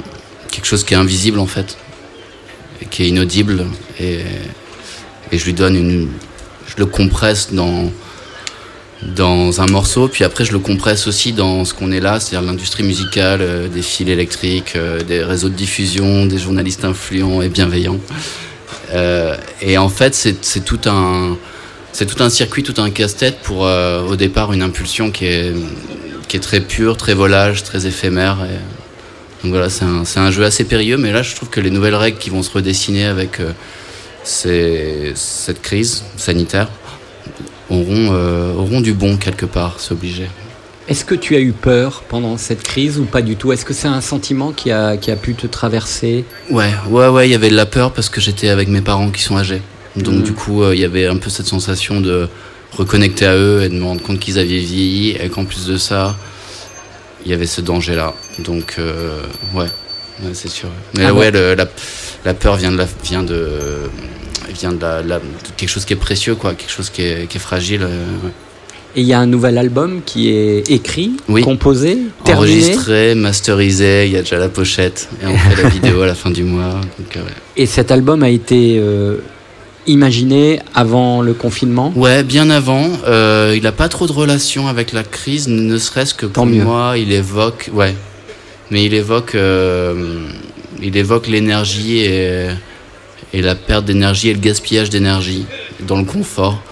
quelque 0.51 0.67
chose 0.67 0.85
qui 0.85 0.95
est 0.95 0.97
invisible 0.97 1.39
en 1.39 1.47
fait, 1.47 1.77
et 2.83 2.87
qui 2.87 3.05
est 3.05 3.09
inaudible, 3.09 3.65
et, 4.01 4.21
et 5.33 5.39
je 5.39 5.45
lui 5.45 5.53
donne 5.53 5.77
une. 5.77 6.09
Je 6.67 6.75
le 6.79 6.87
compresse 6.87 7.53
dans, 7.53 7.91
dans 9.03 9.61
un 9.61 9.67
morceau, 9.67 10.09
puis 10.09 10.25
après 10.25 10.45
je 10.45 10.53
le 10.53 10.59
compresse 10.59 11.07
aussi 11.07 11.33
dans 11.33 11.65
ce 11.65 11.75
qu'on 11.75 11.93
est 11.93 12.01
là, 12.01 12.21
c'est-à-dire 12.21 12.47
l'industrie 12.47 12.85
musicale, 12.85 13.41
euh, 13.43 13.69
des 13.69 13.83
fils 13.83 14.09
électriques, 14.09 14.75
euh, 14.77 15.03
des 15.03 15.23
réseaux 15.23 15.49
de 15.49 15.55
diffusion, 15.55 16.27
des 16.27 16.39
journalistes 16.39 16.85
influents 16.85 17.43
et 17.43 17.49
bienveillants. 17.49 17.99
Euh, 18.93 19.37
et 19.61 19.77
en 19.79 19.89
fait, 19.89 20.15
c'est 20.15 20.65
tout 20.65 20.81
un. 20.87 21.37
C'est 21.93 22.07
tout 22.07 22.21
un 22.25 22.29
circuit, 22.29 22.65
tout 22.65 22.81
un 22.83 22.91
casse-tête 22.91 23.39
pour 23.39 23.61
au 23.61 24.17
départ 24.17 24.53
une 24.53 24.63
impulsion 24.63 25.13
qui 25.13 25.27
est, 25.27 25.55
qui 26.27 26.37
est 26.37 26.41
très 26.41 26.59
pure, 26.59 26.97
très 26.97 27.15
volage, 27.15 27.63
très 27.63 27.87
éphémère. 27.87 28.39
Donc 29.45 29.53
voilà, 29.53 29.71
c'est 29.71 29.85
un, 29.85 30.03
un 30.17 30.31
jeu 30.33 30.45
assez 30.45 30.65
périlleux, 30.65 30.97
mais 30.97 31.13
là 31.13 31.23
je 31.23 31.37
trouve 31.37 31.51
que 31.51 31.61
les 31.61 31.71
nouvelles 31.71 31.95
règles 31.95 32.19
qui 32.19 32.31
vont 32.31 32.43
se 32.43 32.51
redessiner 32.51 33.05
avec 33.05 33.41
cette 34.25 35.63
crise 35.63 36.03
sanitaire 36.17 36.67
auront, 37.71 38.11
euh, 38.13 38.53
auront 38.55 38.81
du 38.81 38.93
bon 38.93 39.17
quelque 39.17 39.47
part, 39.47 39.77
c'est 39.79 39.93
obligé. 39.93 40.29
Est-ce 40.87 41.05
que 41.07 41.15
tu 41.15 41.35
as 41.35 41.41
eu 41.41 41.53
peur 41.53 42.03
pendant 42.09 42.37
cette 42.37 42.63
crise 42.63 42.99
ou 42.99 43.05
pas 43.05 43.23
du 43.23 43.37
tout? 43.37 43.53
Est-ce 43.53 43.65
que 43.65 43.73
c'est 43.73 43.89
un 43.89 44.03
sentiment 44.03 44.53
qui 44.53 44.71
a, 44.71 44.99
qui 44.99 45.11
a 45.11 45.17
pu 45.17 45.35
te 45.35 45.47
traverser? 45.47 46.25
Ouais, 46.51 46.71
ouais, 46.91 47.09
ouais, 47.09 47.27
il 47.29 47.33
y 47.33 47.35
avait 47.35 47.49
de 47.49 47.57
la 47.57 47.65
peur 47.67 47.93
parce 47.93 48.11
que 48.11 48.21
j'étais 48.21 48.49
avec 48.51 48.69
mes 48.69 48.83
parents 48.83 49.11
qui 49.11 49.23
sont 49.23 49.37
âgés. 49.39 49.63
Donc 49.97 50.17
Mhm. 50.17 50.23
du 50.23 50.33
coup, 50.35 50.63
euh, 50.63 50.75
il 50.75 50.81
y 50.81 50.85
avait 50.85 51.07
un 51.07 51.17
peu 51.17 51.31
cette 51.31 51.47
sensation 51.47 52.01
de 52.03 52.29
reconnecter 52.77 53.25
à 53.25 53.35
eux 53.37 53.63
et 53.63 53.69
de 53.71 53.75
me 53.75 53.85
rendre 53.85 54.03
compte 54.03 54.19
qu'ils 54.21 54.39
avaient 54.39 54.59
vieilli 54.59 55.11
et 55.19 55.29
qu'en 55.31 55.45
plus 55.47 55.67
de 55.67 55.77
ça, 55.79 56.17
il 57.25 57.31
y 57.31 57.35
avait 57.35 57.47
ce 57.47 57.63
danger-là. 57.63 58.13
Donc 58.41 58.75
euh, 58.79 59.23
ouais, 59.55 59.67
ouais, 60.23 60.31
c'est 60.35 60.51
sûr. 60.51 60.69
Mais 60.99 61.05
Ah 61.07 61.15
ouais, 61.15 61.31
le- 61.31 61.55
la, 61.55 61.67
la 62.27 62.35
peur 62.35 62.57
vient 62.57 62.73
de 62.73 62.77
la, 62.77 62.87
vient 63.05 63.23
de 63.23 63.49
vient 64.53 64.73
de, 64.73 64.81
la, 64.81 65.03
la- 65.03 65.19
de 65.19 65.23
quelque 65.57 65.69
chose 65.69 65.85
qui 65.85 65.93
est 65.93 65.97
précieux, 65.97 66.35
quoi, 66.35 66.55
quelque 66.55 66.71
chose 66.73 66.91
qui 66.91 67.03
est, 67.03 67.29
qui 67.29 67.37
est 67.37 67.41
fragile. 67.41 67.83
euh, 67.83 68.05
ouais. 68.25 68.31
Et 68.97 69.01
il 69.01 69.07
y 69.09 69.13
a 69.13 69.19
un 69.19 69.27
nouvel 69.27 69.59
album 69.59 70.03
qui 70.07 70.31
est 70.31 70.71
écrit, 70.71 71.13
Oui. 71.29 71.43
composé. 71.43 71.99
Enregistré, 72.29 73.17
masterisé, 73.17 74.07
il 74.07 74.13
y 74.13 74.17
a 74.17 74.21
déjà 74.21 74.39
la 74.39 74.49
pochette 74.49 75.09
et 75.21 75.27
on 75.27 75.37
fait 75.37 75.61
la 75.61 75.69
vidéo 75.69 76.03
à 76.03 76.07
la 76.07 76.15
fin 76.15 76.31
du 76.31 76.45
mois. 76.45 76.75
Donc, 76.99 77.17
euh, 77.17 77.21
ouais. 77.23 77.31
Et 77.57 77.67
cet 77.67 77.91
album 77.91 78.23
a 78.23 78.29
été 78.29 78.77
euh, 78.79 79.17
imaginé 79.89 80.61
avant 80.77 81.23
le 81.23 81.35
confinement? 81.35 81.93
Ouais, 81.97 82.23
bien 82.23 82.51
avant. 82.51 82.89
Euh, 83.09 83.53
il 83.57 83.65
n'a 83.65 83.73
pas 83.73 83.89
trop 83.89 84.07
de 84.07 84.13
relation 84.13 84.69
avec 84.69 84.93
la 84.93 85.03
crise, 85.03 85.49
ne 85.49 85.77
serait-ce 85.77 86.15
que 86.15 86.27
pour 86.27 86.47
moi, 86.47 86.95
il 86.97 87.11
évoque, 87.13 87.71
ouais, 87.73 87.95
mais 88.71 88.85
il 88.85 88.95
évoque, 88.95 89.35
euh, 89.35 90.21
il 90.81 90.97
évoque 90.97 91.27
l'énergie 91.27 91.99
et, 91.99 92.47
et 93.35 93.43
la 93.43 93.57
perte 93.57 93.85
d'énergie 93.85 94.29
et 94.31 94.33
le 94.33 94.39
gaspillage 94.39 94.89
d'énergie 94.89 95.45
dans 95.81 95.99
le 95.99 96.05
confort. 96.05 96.63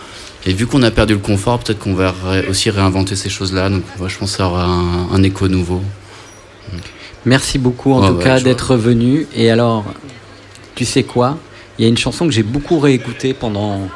Et 0.46 0.52
vu 0.52 0.66
qu'on 0.66 0.82
a 0.82 0.90
perdu 0.90 1.12
le 1.14 1.18
confort, 1.18 1.58
peut-être 1.58 1.80
qu'on 1.80 1.94
va 1.94 2.14
aussi 2.48 2.70
réinventer 2.70 3.16
ces 3.16 3.28
choses-là. 3.28 3.68
Donc, 3.68 3.82
moi, 3.98 4.08
je 4.08 4.16
pense 4.16 4.30
que 4.30 4.36
ça 4.38 4.46
aura 4.46 4.64
un, 4.64 5.10
un 5.12 5.22
écho 5.22 5.48
nouveau. 5.48 5.82
Merci 7.24 7.58
beaucoup 7.58 7.92
en 7.92 8.00
Ouais, 8.00 8.08
tout 8.08 8.14
ouais, 8.16 8.24
cas 8.24 8.40
d'être 8.40 8.76
venu. 8.76 9.26
Et 9.34 9.50
alors, 9.50 9.84
tu 10.74 10.84
sais 10.84 11.02
quoi? 11.02 11.36
Il 11.78 11.82
y 11.82 11.86
a 11.86 11.88
une 11.88 11.98
chanson 11.98 12.26
que 12.26 12.32
j'ai 12.32 12.42
beaucoup 12.42 12.78
réécoutée 12.78 13.34
pendant 13.34 13.88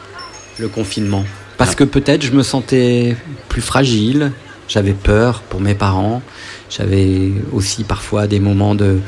le 0.59 0.69
confinement. 0.69 1.25
Parce 1.59 1.75
que 1.75 1.85
peut-être 1.85 2.23
je 2.23 2.33
me 2.33 2.43
sentais 2.43 3.17
plus 3.49 3.63
fragile, 3.63 4.33
j'avais 4.69 4.93
peur 4.93 5.41
pour 5.49 5.61
mes 5.61 5.75
parents, 5.75 6.21
j'avais 6.69 7.33
aussi 7.53 7.85
parfois 7.85 8.27
des 8.27 8.41
moments 8.41 8.75
de 8.75 8.99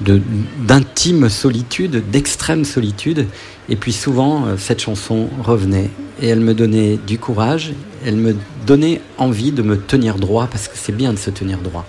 d'intime 0.00 1.28
solitude, 1.28 2.02
d'extrême 2.10 2.64
solitude. 2.64 3.26
Et 3.68 3.76
puis 3.76 3.92
souvent, 3.92 4.46
euh, 4.46 4.56
cette 4.58 4.80
chanson 4.80 5.28
revenait 5.42 5.90
et 6.20 6.28
elle 6.28 6.40
me 6.40 6.54
donnait 6.54 6.98
du 7.06 7.18
courage, 7.18 7.72
elle 8.04 8.16
me 8.16 8.36
donnait 8.66 9.00
envie 9.18 9.52
de 9.52 9.62
me 9.62 9.78
tenir 9.78 10.16
droit 10.16 10.46
parce 10.50 10.68
que 10.68 10.76
c'est 10.76 10.94
bien 10.94 11.12
de 11.12 11.18
se 11.18 11.30
tenir 11.30 11.58
droit. 11.58 11.86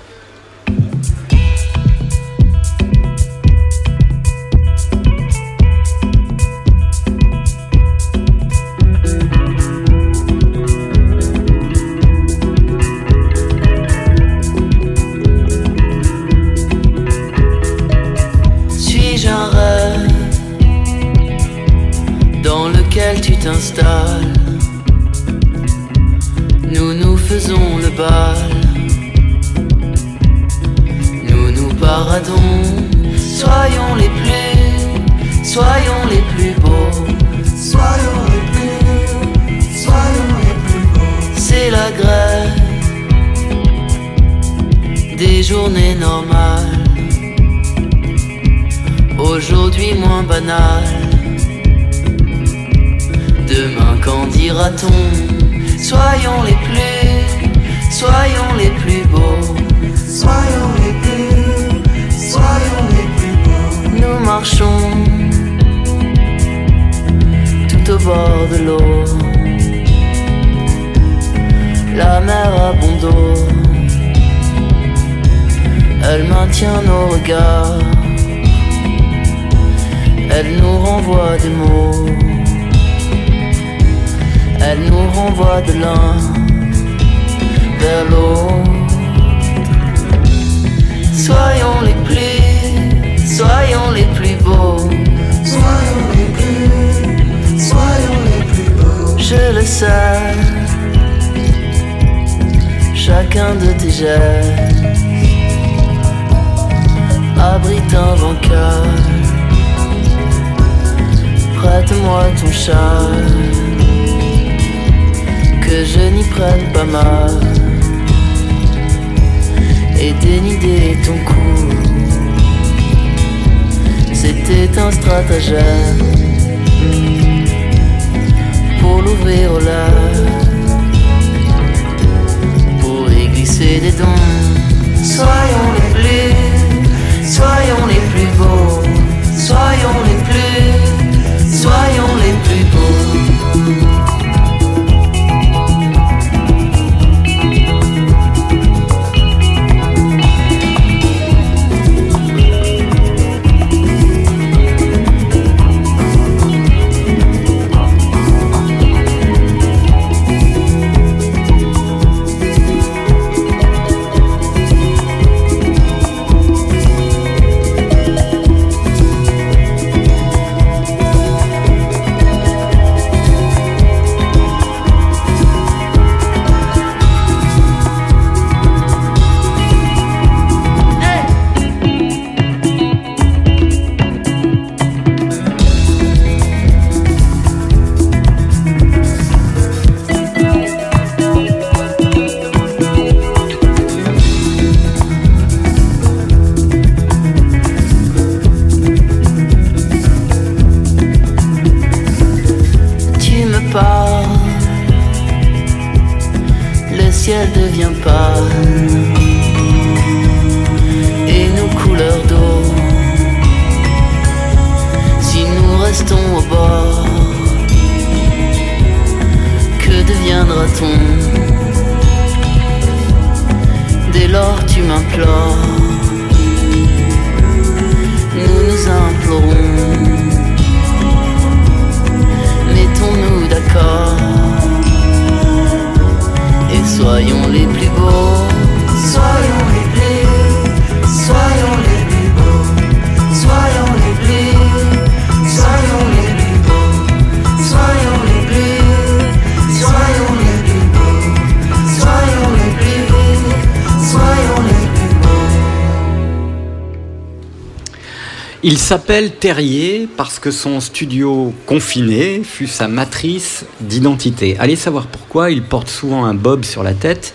S'appelle 258.85 259.31
Terrier 259.31 260.07
parce 260.15 260.37
que 260.37 260.51
son 260.51 260.79
studio 260.79 261.55
confiné 261.65 262.43
fut 262.43 262.67
sa 262.67 262.87
matrice 262.87 263.65
d'identité. 263.81 264.57
Allez 264.59 264.75
savoir 264.75 265.07
pourquoi, 265.07 265.49
il 265.49 265.63
porte 265.63 265.89
souvent 265.89 266.23
un 266.23 266.35
bob 266.35 266.63
sur 266.63 266.83
la 266.83 266.93
tête. 266.93 267.33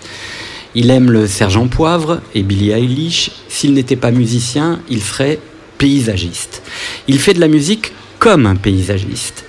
Il 0.76 0.90
aime 0.90 1.10
le 1.10 1.26
sergent 1.26 1.66
Poivre 1.66 2.20
et 2.36 2.44
Billie 2.44 2.70
Eilish. 2.70 3.32
S'il 3.48 3.74
n'était 3.74 3.96
pas 3.96 4.12
musicien, 4.12 4.78
il 4.88 5.02
ferait 5.02 5.40
paysagiste. 5.76 6.62
Il 7.08 7.18
fait 7.18 7.34
de 7.34 7.40
la 7.40 7.48
musique 7.48 7.94
comme 8.20 8.46
un 8.46 8.54
paysagiste. 8.54 9.44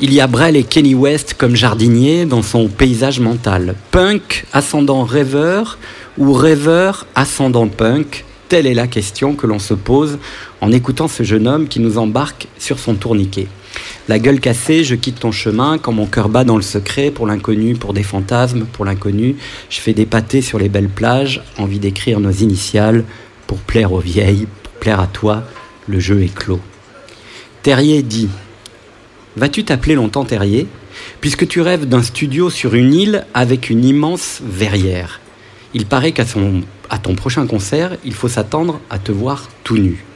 Il 0.00 0.14
y 0.14 0.22
a 0.22 0.28
Brel 0.28 0.56
et 0.56 0.64
Kenny 0.64 0.94
West 0.94 1.34
comme 1.36 1.54
jardiniers 1.54 2.24
dans 2.24 2.42
son 2.42 2.68
paysage 2.68 3.20
mental. 3.20 3.74
Punk, 3.90 4.46
ascendant 4.54 5.04
rêveur 5.04 5.76
ou 6.16 6.32
rêveur, 6.32 7.06
ascendant 7.14 7.68
punk 7.68 8.24
Telle 8.48 8.68
est 8.68 8.74
la 8.74 8.86
question 8.86 9.34
que 9.34 9.46
l'on 9.46 9.58
se 9.58 9.74
pose 9.74 10.18
en 10.60 10.70
écoutant 10.70 11.08
ce 11.08 11.24
jeune 11.24 11.48
homme 11.48 11.66
qui 11.66 11.80
nous 11.80 11.98
embarque 11.98 12.46
sur 12.58 12.78
son 12.78 12.94
tourniquet. 12.94 13.48
La 14.08 14.20
gueule 14.20 14.38
cassée, 14.38 14.84
je 14.84 14.94
quitte 14.94 15.18
ton 15.18 15.32
chemin 15.32 15.78
quand 15.78 15.90
mon 15.90 16.06
cœur 16.06 16.28
bat 16.28 16.44
dans 16.44 16.54
le 16.54 16.62
secret 16.62 17.10
pour 17.10 17.26
l'inconnu, 17.26 17.74
pour 17.74 17.92
des 17.92 18.04
fantasmes, 18.04 18.64
pour 18.72 18.84
l'inconnu. 18.84 19.34
Je 19.68 19.80
fais 19.80 19.94
des 19.94 20.06
pâtés 20.06 20.42
sur 20.42 20.60
les 20.60 20.68
belles 20.68 20.88
plages, 20.88 21.42
envie 21.58 21.80
d'écrire 21.80 22.20
nos 22.20 22.30
initiales 22.30 23.04
pour 23.48 23.58
plaire 23.58 23.92
aux 23.92 23.98
vieilles, 24.00 24.46
pour 24.62 24.72
plaire 24.74 25.00
à 25.00 25.08
toi. 25.08 25.42
Le 25.88 25.98
jeu 25.98 26.22
est 26.22 26.32
clos. 26.32 26.60
Terrier 27.64 28.04
dit 28.04 28.28
Vas-tu 29.36 29.64
t'appeler 29.64 29.96
longtemps 29.96 30.24
Terrier? 30.24 30.68
Puisque 31.20 31.48
tu 31.48 31.60
rêves 31.60 31.86
d'un 31.86 32.02
studio 32.02 32.48
sur 32.48 32.74
une 32.74 32.94
île 32.94 33.26
avec 33.34 33.70
une 33.70 33.84
immense 33.84 34.40
verrière. 34.44 35.20
Il 35.76 35.84
paraît 35.84 36.12
qu'à 36.12 36.24
à 36.88 36.96
ton 36.96 37.14
prochain 37.14 37.46
concert, 37.46 37.90
il 38.02 38.14
faut 38.14 38.28
s'attendre 38.28 38.80
à 38.88 38.98
te 38.98 39.12
voir 39.12 39.50
tout 39.62 39.76
nu. 39.76 40.06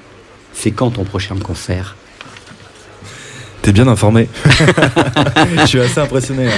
C'est 0.54 0.70
quand 0.70 0.92
ton 0.92 1.04
prochain 1.04 1.36
concert? 1.36 1.96
T'es 3.60 3.70
bien 3.72 3.86
informé. 3.86 4.26
Je 5.60 5.66
suis 5.66 5.80
assez 5.80 6.00
impressionné. 6.00 6.48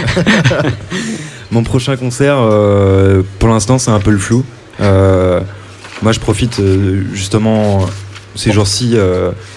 Mon 1.51 1.65
prochain 1.65 1.97
concert, 1.97 2.37
euh, 2.39 3.23
pour 3.41 3.49
l'instant, 3.49 3.77
c'est 3.77 3.91
un 3.91 3.99
peu 3.99 4.13
le 4.13 4.19
flou. 4.19 4.45
Euh, 4.81 5.41
moi, 6.01 6.13
je 6.13 6.21
profite 6.21 6.61
euh, 6.61 7.03
justement 7.13 7.87
ces 8.37 8.53
jours-ci. 8.53 8.97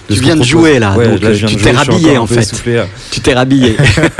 Tu 0.10 0.22
viens 0.22 0.38
de 0.38 0.44
jouer, 0.44 0.80
là, 0.80 0.96
donc, 0.96 1.22
je 1.22 1.28
viens 1.30 1.48
tu 1.50 1.58
t'es 1.58 1.72
rhabillé, 1.72 2.18
en 2.18 2.26
fait. 2.26 2.52
Tu 3.12 3.22
t'es 3.22 3.34
rhabillé. 3.36 3.78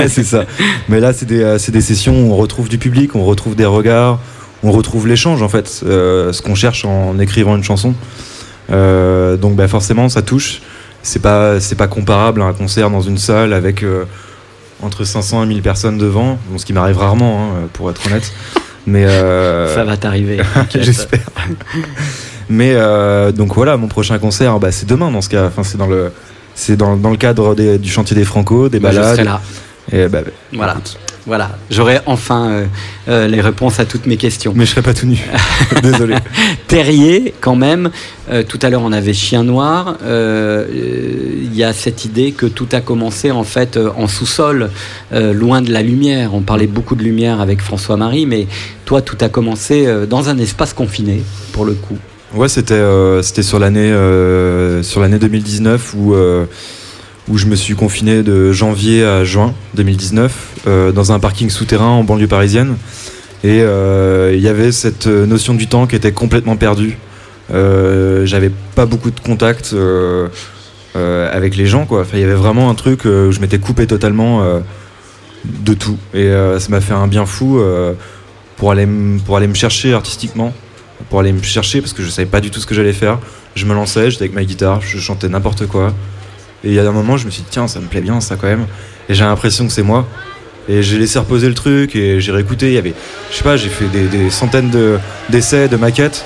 c'est 0.08 0.24
ça. 0.24 0.46
Mais 0.88 1.00
là, 1.00 1.14
c'est 1.14 1.26
des, 1.26 1.58
c'est 1.58 1.72
des 1.72 1.82
sessions 1.82 2.28
où 2.28 2.32
on 2.32 2.36
retrouve 2.36 2.70
du 2.70 2.78
public, 2.78 3.16
on 3.16 3.26
retrouve 3.26 3.56
des 3.56 3.66
regards, 3.66 4.20
on 4.66 4.72
retrouve 4.72 5.08
l'échange 5.08 5.42
en 5.42 5.50
fait, 5.50 5.82
euh, 5.86 6.34
ce 6.34 6.42
qu'on 6.42 6.56
cherche 6.56 6.86
en 6.86 7.18
écrivant 7.20 7.56
une 7.56 7.64
chanson. 7.64 7.94
Euh, 8.72 9.38
donc 9.38 9.56
bah, 9.56 9.68
forcément, 9.68 10.10
ça 10.10 10.22
touche. 10.22 10.62
C'est 11.04 11.22
pas, 11.22 11.60
c'est 11.60 11.76
pas 11.76 11.88
comparable 11.88 12.42
à 12.42 12.46
un 12.46 12.54
concert 12.54 12.90
dans 12.90 13.02
une 13.02 13.20
salle 13.20 13.54
avec 13.54 13.84
euh, 13.84 14.06
entre 14.82 15.04
500 15.04 15.44
et 15.44 15.46
1000 15.46 15.62
personnes 15.62 15.98
devant, 16.00 16.40
bon, 16.50 16.58
ce 16.58 16.66
qui 16.66 16.74
m'arrive 16.74 16.98
rarement, 16.98 17.52
hein, 17.54 17.68
pour 17.74 17.90
être 17.92 18.02
honnête. 18.08 18.32
Mais 18.88 19.06
euh, 19.06 19.74
Ça 19.74 19.84
va 19.84 19.98
t'arriver. 19.98 20.40
J'espère. 20.74 21.20
Mais 22.50 22.74
euh, 22.76 23.32
donc 23.32 23.54
voilà, 23.56 23.78
mon 23.78 23.88
prochain 23.88 24.18
concert, 24.20 24.60
bah, 24.60 24.72
c'est 24.72 24.86
demain 24.88 25.12
dans 25.12 25.22
ce 25.22 25.30
cas. 25.30 25.46
Enfin, 25.48 25.64
c'est 25.64 25.78
dans 25.78 25.88
le, 25.88 26.12
c'est 26.54 26.76
dans, 26.78 26.96
dans 26.96 27.10
le 27.10 27.18
cadre 27.18 27.56
des- 27.56 27.78
du 27.80 27.90
chantier 27.90 28.16
des 28.16 28.24
Franco, 28.26 28.70
des 28.70 28.78
je 28.78 28.84
balades. 28.84 29.16
serai 29.16 29.24
là. 29.24 29.42
Et 29.92 30.08
bah, 30.08 30.20
Voilà. 30.54 30.78
Voilà, 31.28 31.58
j'aurai 31.72 32.02
enfin 32.06 32.50
euh, 32.52 32.66
euh, 33.10 33.28
les 33.28 33.42
réponses 33.42 33.80
à 33.80 33.86
toutes 33.86 34.06
mes 34.06 34.16
questions. 34.18 34.54
Mais 34.56 34.66
je 34.66 34.72
serai 34.72 34.84
pas 34.84 34.94
tout 34.94 35.08
nu. 35.08 35.18
Désolé. 35.82 36.16
Terrier, 36.68 37.34
quand 37.42 37.56
même. 37.56 37.90
euh, 38.32 38.44
tout 38.44 38.60
à 38.62 38.70
l'heure, 38.70 38.84
on 38.84 38.92
avait 38.92 39.14
Chien 39.14 39.44
Noir. 39.44 39.98
euh, 40.04 40.66
euh, 40.70 41.32
Il 41.42 41.56
y 41.56 41.64
a 41.64 41.74
cette 41.74 42.06
idée 42.06 42.32
que 42.32 42.46
tout 42.46 42.68
a 42.74 42.82
commencé 42.82 43.32
en 43.32 43.44
fait 43.44 43.76
euh, 43.76 43.90
en 43.98 44.08
sous-sol, 44.08 44.70
euh, 45.14 45.34
loin 45.34 45.64
de 45.64 45.72
la 45.72 45.82
lumière. 45.82 46.36
On 46.36 46.42
parlait 46.42 46.68
beaucoup 46.68 46.96
de 46.96 47.04
lumière 47.04 47.42
avec 47.42 47.60
François-Marie, 47.60 48.28
mais 48.28 48.46
toi, 48.86 49.02
tout 49.02 49.18
a 49.22 49.30
commencé 49.30 49.88
euh, 49.88 50.06
dans 50.06 50.30
un 50.30 50.38
espace 50.38 50.74
confiné, 50.74 51.24
pour 51.54 51.66
le 51.66 51.74
coup. 51.74 51.98
Ouais, 52.36 52.50
c'était 52.50 52.74
euh, 52.76 53.22
c'était 53.24 53.44
sur 53.44 53.58
l'année 53.60 53.92
euh, 53.92 54.84
sur 54.84 55.00
l'année 55.02 55.18
2019 55.20 55.94
où 55.98 56.14
euh, 56.14 56.46
où 57.28 57.38
je 57.38 57.46
me 57.46 57.56
suis 57.56 57.76
confiné 57.76 58.24
de 58.24 58.52
janvier 58.52 59.04
à 59.04 59.24
juin 59.24 59.54
2019 59.76 60.62
euh, 60.68 60.92
dans 60.92 61.12
un 61.12 61.20
parking 61.20 61.50
souterrain 61.50 61.90
en 61.90 62.04
banlieue 62.04 62.28
parisienne 62.28 62.76
et 63.44 63.62
euh, 63.62 64.34
il 64.34 64.42
y 64.42 64.48
avait 64.48 64.72
cette 64.72 65.08
notion 65.08 65.54
du 65.54 65.68
temps 65.68 65.86
qui 65.86 65.96
était 65.96 66.12
complètement 66.12 66.56
perdue. 66.56 66.98
Euh, 67.54 68.26
J'avais 68.26 68.52
pas 68.74 68.88
beaucoup 68.88 69.12
de 69.12 69.20
contacts 69.20 69.74
euh, 69.74 70.28
avec 70.96 71.56
les 71.56 71.66
gens 71.68 71.88
il 72.14 72.20
y 72.20 72.24
avait 72.24 72.34
vraiment 72.34 72.70
un 72.70 72.74
truc 72.74 73.06
où 73.06 73.32
je 73.32 73.40
m'étais 73.40 73.60
coupé 73.60 73.86
totalement 73.86 74.42
de 75.44 75.74
tout 75.74 75.98
et 76.14 76.32
ça 76.58 76.70
m'a 76.70 76.80
fait 76.80 76.94
un 76.94 77.08
bien 77.08 77.26
fou 77.26 77.62
pour 78.56 78.72
aller 78.72 78.88
pour 79.26 79.36
aller 79.36 79.48
me 79.48 79.54
chercher 79.54 79.94
artistiquement 79.94 80.54
pour 81.10 81.20
aller 81.20 81.34
me 81.34 81.44
chercher 81.44 81.82
parce 81.82 81.94
que 81.94 82.02
je 82.02 82.10
savais 82.10 82.28
pas 82.28 82.42
du 82.42 82.50
tout 82.50 82.60
ce 82.60 82.66
que 82.66 82.74
j'allais 82.74 82.94
faire. 82.94 83.20
Je 83.56 83.66
me 83.66 83.74
lançais, 83.74 84.10
j'étais 84.10 84.24
avec 84.24 84.34
ma 84.34 84.44
guitare, 84.44 84.82
je 84.82 84.98
chantais 84.98 85.30
n'importe 85.30 85.68
quoi. 85.68 85.94
Et 86.64 86.70
il 86.70 86.74
y 86.74 86.80
a 86.80 86.88
un 86.88 86.92
moment, 86.92 87.18
je 87.18 87.26
me 87.26 87.32
suis 87.32 87.42
dit, 87.44 87.48
tiens, 87.52 87.68
ça 87.68 87.80
me 87.80 87.88
plaît 87.88 88.02
bien 88.02 88.22
ça 88.22 88.36
quand 88.36 88.48
même. 88.48 88.66
Et 89.10 89.14
j'ai 89.14 89.24
l'impression 89.24 89.68
que 89.68 89.72
c'est 89.74 89.84
moi. 89.84 90.08
Et 90.68 90.82
j'ai 90.82 90.98
laissé 90.98 91.20
reposer 91.20 91.48
le 91.48 91.54
truc 91.54 91.96
et 91.96 92.20
j'ai 92.20 92.32
réécouté. 92.32 92.68
Il 92.70 92.74
y 92.74 92.78
avait, 92.78 92.94
je 93.32 93.38
sais 93.38 93.44
pas, 93.44 93.56
j'ai 93.56 93.70
fait 93.70 93.86
des, 93.86 94.08
des 94.08 94.30
centaines 94.32 94.72
de- 94.72 94.98
d'essais, 95.30 95.68
de, 95.68 95.78
maquettes. 95.78 96.26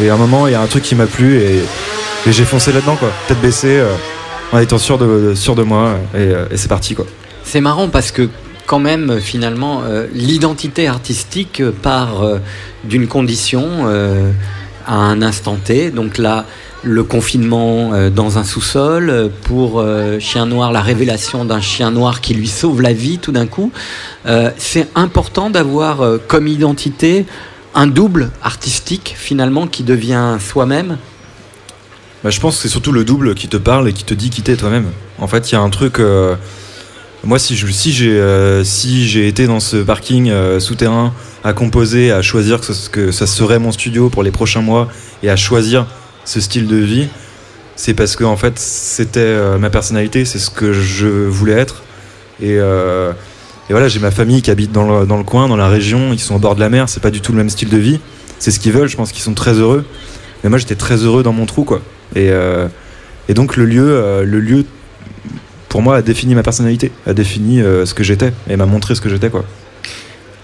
Et 0.00 0.10
à 0.10 0.14
un 0.14 0.16
moment, 0.16 0.48
il 0.48 0.52
y 0.52 0.56
a 0.56 0.60
un 0.60 0.66
truc 0.66 0.82
qui 0.82 0.94
m'a 0.94 1.06
plu 1.06 1.38
et, 1.38 1.60
j'ai 2.28 2.44
foncé 2.44 2.72
là-dedans, 2.72 2.96
quoi. 2.96 3.12
Tête 3.28 3.40
baissée, 3.40 3.78
euh, 3.78 3.94
en 4.50 4.58
étant 4.58 4.78
sûr 4.78 4.98
de, 4.98 5.34
sûr 5.36 5.54
de 5.54 5.62
moi. 5.62 5.94
Et, 6.12 6.18
euh, 6.18 6.46
et 6.50 6.56
c'est 6.56 6.66
parti, 6.66 6.96
quoi. 6.96 7.06
C'est 7.44 7.60
marrant 7.60 7.88
parce 7.88 8.10
que 8.10 8.28
quand 8.66 8.80
même 8.80 9.20
finalement 9.20 9.82
euh, 9.84 10.06
l'identité 10.12 10.88
artistique 10.88 11.60
euh, 11.60 11.70
part 11.70 12.22
euh, 12.22 12.38
d'une 12.84 13.06
condition 13.06 13.64
euh, 13.86 14.32
à 14.86 14.96
un 14.96 15.22
instant 15.22 15.56
T. 15.56 15.90
Donc 15.90 16.18
là, 16.18 16.44
le 16.86 17.02
confinement 17.02 17.92
euh, 17.92 18.10
dans 18.10 18.38
un 18.38 18.44
sous-sol 18.44 19.10
euh, 19.10 19.28
pour 19.42 19.80
euh, 19.80 20.20
Chien 20.20 20.46
Noir, 20.46 20.70
la 20.70 20.80
révélation 20.80 21.44
d'un 21.44 21.60
chien 21.60 21.90
noir 21.90 22.20
qui 22.20 22.32
lui 22.32 22.46
sauve 22.46 22.80
la 22.80 22.92
vie 22.92 23.18
tout 23.18 23.32
d'un 23.32 23.46
coup. 23.46 23.72
C'est 24.56 24.88
important 24.94 25.50
d'avoir 25.50 26.02
comme 26.26 26.48
identité 26.48 27.26
un 27.74 27.86
double 27.86 28.30
artistique 28.42 29.14
finalement 29.16 29.66
qui 29.66 29.82
devient 29.84 30.36
soi-même. 30.40 30.98
Bah, 32.24 32.30
je 32.30 32.40
pense 32.40 32.56
que 32.56 32.62
c'est 32.62 32.68
surtout 32.68 32.92
le 32.92 33.04
double 33.04 33.34
qui 33.34 33.48
te 33.48 33.56
parle 33.56 33.88
et 33.88 33.92
qui 33.92 34.04
te 34.04 34.14
dit 34.14 34.30
qui 34.30 34.42
t'es 34.42 34.56
toi-même. 34.56 34.86
En 35.18 35.26
fait, 35.28 35.50
il 35.50 35.54
y 35.54 35.58
a 35.58 35.60
un 35.60 35.70
truc. 35.70 36.00
moi, 37.24 37.38
si 37.38 37.56
j'ai 37.56 39.28
été 39.28 39.46
dans 39.46 39.60
ce 39.60 39.76
parking 39.76 40.32
souterrain 40.60 41.12
à 41.44 41.52
composer, 41.52 42.10
à 42.10 42.22
choisir 42.22 42.60
que, 42.60 42.72
ce- 42.72 42.88
que 42.90 43.12
ça 43.12 43.26
serait 43.26 43.58
mon 43.60 43.70
studio 43.72 44.08
pour 44.08 44.22
les 44.24 44.32
prochains 44.32 44.62
mois 44.62 44.88
et 45.22 45.30
à 45.30 45.36
choisir 45.36 45.86
ce 46.26 46.40
style 46.40 46.66
de 46.66 46.76
vie, 46.76 47.08
c'est 47.76 47.94
parce 47.94 48.16
que 48.16 48.24
en 48.24 48.36
fait, 48.36 48.58
c'était 48.58 49.20
euh, 49.20 49.58
ma 49.58 49.70
personnalité, 49.70 50.24
c'est 50.24 50.38
ce 50.38 50.50
que 50.50 50.72
je 50.72 51.06
voulais 51.06 51.54
être. 51.54 51.82
Et, 52.42 52.58
euh, 52.58 53.12
et 53.70 53.72
voilà, 53.72 53.88
j'ai 53.88 54.00
ma 54.00 54.10
famille 54.10 54.42
qui 54.42 54.50
habite 54.50 54.72
dans 54.72 55.00
le, 55.00 55.06
dans 55.06 55.16
le 55.16 55.24
coin, 55.24 55.48
dans 55.48 55.56
la 55.56 55.68
région, 55.68 56.12
ils 56.12 56.18
sont 56.18 56.34
au 56.34 56.38
bord 56.38 56.54
de 56.54 56.60
la 56.60 56.68
mer, 56.68 56.88
c'est 56.88 57.00
pas 57.00 57.10
du 57.10 57.20
tout 57.20 57.32
le 57.32 57.38
même 57.38 57.48
style 57.48 57.70
de 57.70 57.78
vie. 57.78 58.00
C'est 58.38 58.50
ce 58.50 58.60
qu'ils 58.60 58.72
veulent, 58.72 58.88
je 58.88 58.96
pense 58.96 59.12
qu'ils 59.12 59.22
sont 59.22 59.34
très 59.34 59.54
heureux. 59.54 59.84
Mais 60.42 60.50
moi, 60.50 60.58
j'étais 60.58 60.74
très 60.74 60.96
heureux 60.96 61.22
dans 61.22 61.32
mon 61.32 61.46
trou, 61.46 61.64
quoi. 61.64 61.80
Et, 62.14 62.30
euh, 62.30 62.66
et 63.28 63.34
donc, 63.34 63.56
le 63.56 63.64
lieu, 63.64 64.22
le 64.22 64.40
lieu, 64.40 64.64
pour 65.68 65.80
moi, 65.80 65.96
a 65.96 66.02
défini 66.02 66.34
ma 66.34 66.42
personnalité, 66.42 66.92
a 67.06 67.14
défini 67.14 67.60
ce 67.60 67.94
que 67.94 68.04
j'étais 68.04 68.32
et 68.48 68.56
m'a 68.56 68.66
montré 68.66 68.94
ce 68.94 69.00
que 69.00 69.08
j'étais, 69.08 69.30
quoi. 69.30 69.44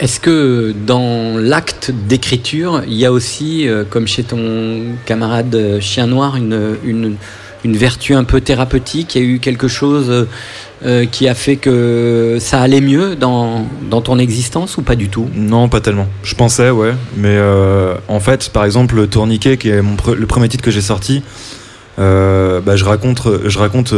Est-ce 0.02 0.18
que 0.18 0.74
dans 0.84 1.38
l'acte 1.38 1.92
d'écriture, 1.92 2.82
il 2.88 2.94
y 2.94 3.06
a 3.06 3.12
aussi, 3.12 3.68
euh, 3.68 3.84
comme 3.88 4.08
chez 4.08 4.24
ton 4.24 4.82
camarade 5.06 5.54
euh, 5.54 5.80
Chien 5.80 6.08
Noir, 6.08 6.34
une, 6.34 7.16
vertu 7.64 8.12
un 8.14 8.24
peu 8.24 8.40
thérapeutique? 8.40 9.14
Il 9.14 9.22
y 9.22 9.24
a 9.24 9.28
eu 9.28 9.38
quelque 9.38 9.68
chose 9.68 10.26
euh, 10.84 11.06
qui 11.06 11.28
a 11.28 11.36
fait 11.36 11.54
que 11.54 12.38
ça 12.40 12.60
allait 12.60 12.80
mieux 12.80 13.14
dans, 13.14 13.64
ton 14.02 14.18
existence 14.18 14.76
ou 14.76 14.82
pas 14.82 14.96
du 14.96 15.08
tout? 15.08 15.28
Non, 15.36 15.68
pas 15.68 15.80
tellement. 15.80 16.08
Je 16.24 16.34
pensais, 16.34 16.70
ouais. 16.70 16.94
Mais 17.16 17.38
en 18.08 18.18
fait, 18.18 18.50
par 18.50 18.64
exemple, 18.64 18.96
le 18.96 19.06
Tourniquet, 19.06 19.56
qui 19.56 19.68
est 19.68 19.82
mon 19.82 19.94
le 20.12 20.26
premier 20.26 20.48
titre 20.48 20.64
que 20.64 20.72
j'ai 20.72 20.80
sorti, 20.80 21.22
bah, 21.96 22.74
je 22.74 22.84
raconte, 22.84 23.94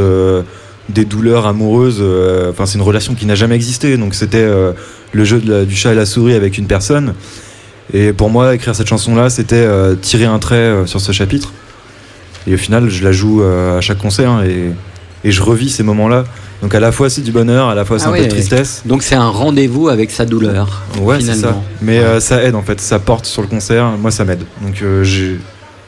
des 0.89 1.05
douleurs 1.05 1.47
amoureuses. 1.47 1.99
euh, 2.01 2.51
Enfin, 2.51 2.67
c'est 2.67 2.77
une 2.79 2.85
relation 2.85 3.15
qui 3.15 3.27
n'a 3.27 3.35
jamais 3.35 3.55
existé. 3.55 3.97
Donc, 3.97 4.15
c'était 4.15 4.39
euh, 4.39 4.73
le 5.13 5.25
jeu 5.25 5.41
de 5.41 5.51
la- 5.51 5.65
du 5.65 5.75
chat 5.75 5.93
et 5.93 5.95
la 5.95 6.07
souris 6.07 6.35
avec 6.35 6.59
une 6.59 6.67
personne. 6.67 7.15
Et 7.93 8.13
pour 8.13 8.31
moi, 8.31 8.55
écrire 8.55 8.75
cette 8.75 8.89
chanson-là, 8.89 9.31
c'était 9.31 9.57
euh, 9.57 9.95
tirer 9.95 10.25
un 10.25 10.39
trait 10.39 10.83
sur 10.87 11.01
ce 11.01 11.13
chapitre. 11.13 11.53
Et 12.47 12.55
au 12.55 12.59
final, 12.59 12.89
je 12.91 13.03
la 13.05 13.13
joue 13.13 13.43
à 13.43 13.81
chaque 13.81 13.99
concert 13.99 14.43
et, 14.45 14.71
et 15.25 15.31
je 15.33 15.43
revis 15.43 15.71
ces 15.71 15.83
moments-là. 15.83 16.25
Donc, 16.63 16.75
à 16.75 16.81
la 16.81 16.93
fois, 16.93 17.09
c'est 17.11 17.21
du 17.23 17.31
bonheur, 17.33 17.69
à 17.69 17.75
la 17.75 17.85
fois, 17.85 17.99
c'est 17.99 18.07
Ah 18.07 18.11
un 18.11 18.13
peu 18.13 18.25
de 18.25 18.29
tristesse. 18.31 18.83
Donc 18.87 19.03
c'est 19.03 19.15
un 19.15 19.29
rendez-vous 19.29 19.89
avec 19.89 20.11
sa 20.11 20.25
douleur. 20.25 20.83
Ouais, 21.01 21.21
c'est 21.21 21.35
ça. 21.35 21.61
Mais 21.83 21.99
euh, 21.99 22.21
ça 22.21 22.43
aide 22.43 22.55
en 22.55 22.63
fait, 22.63 22.81
ça 22.81 22.99
porte 22.99 23.27
sur 23.27 23.43
le 23.43 23.49
concert. 23.49 23.87
Moi, 24.01 24.11
ça 24.11 24.25
m'aide. 24.25 24.43
Donc, 24.63 24.81
euh, 24.83 25.05
j'ai- 25.05 25.39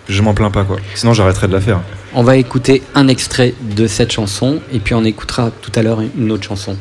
je 0.08 0.22
m'en 0.22 0.34
plains 0.34 0.50
pas 0.50 0.64
quoi. 0.64 0.76
Sinon, 0.94 1.12
j'arrêterais 1.12 1.48
de 1.48 1.52
la 1.52 1.60
faire. 1.60 1.80
On 2.14 2.22
va 2.22 2.36
écouter 2.36 2.82
un 2.94 3.08
extrait 3.08 3.54
de 3.76 3.86
cette 3.86 4.12
chanson 4.12 4.60
et 4.72 4.78
puis 4.78 4.94
on 4.94 5.04
écoutera 5.04 5.50
tout 5.50 5.72
à 5.74 5.82
l'heure 5.82 6.00
une 6.00 6.30
autre 6.32 6.44
chanson. 6.44 6.76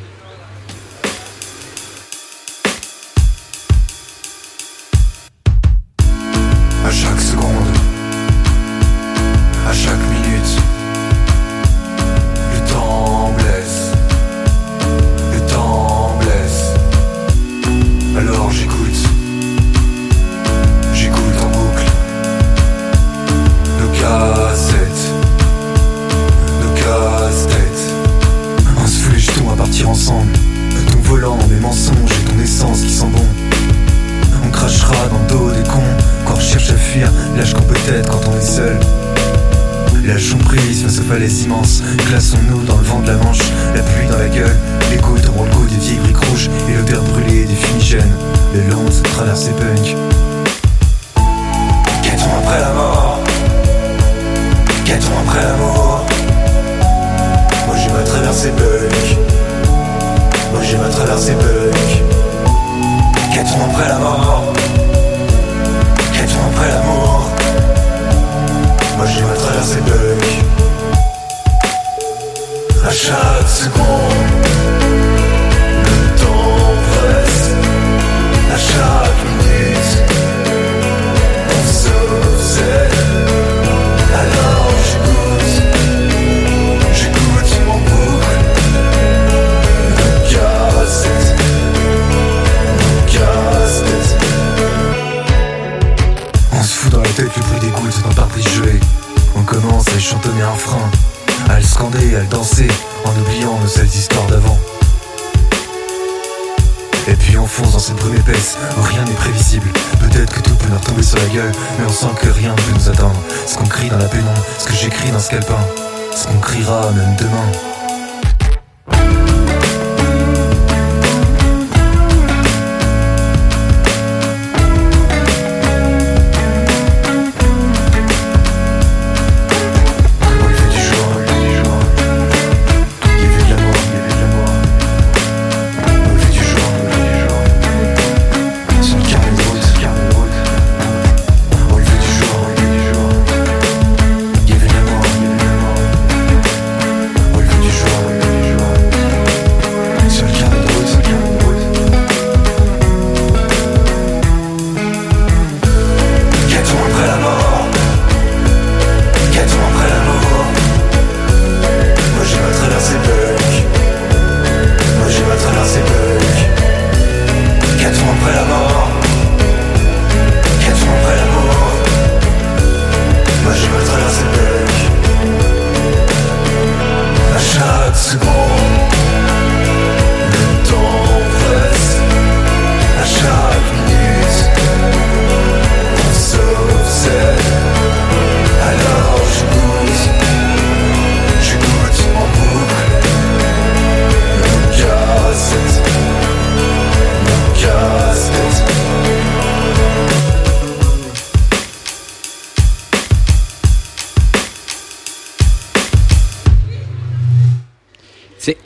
Demain. 116.93 117.74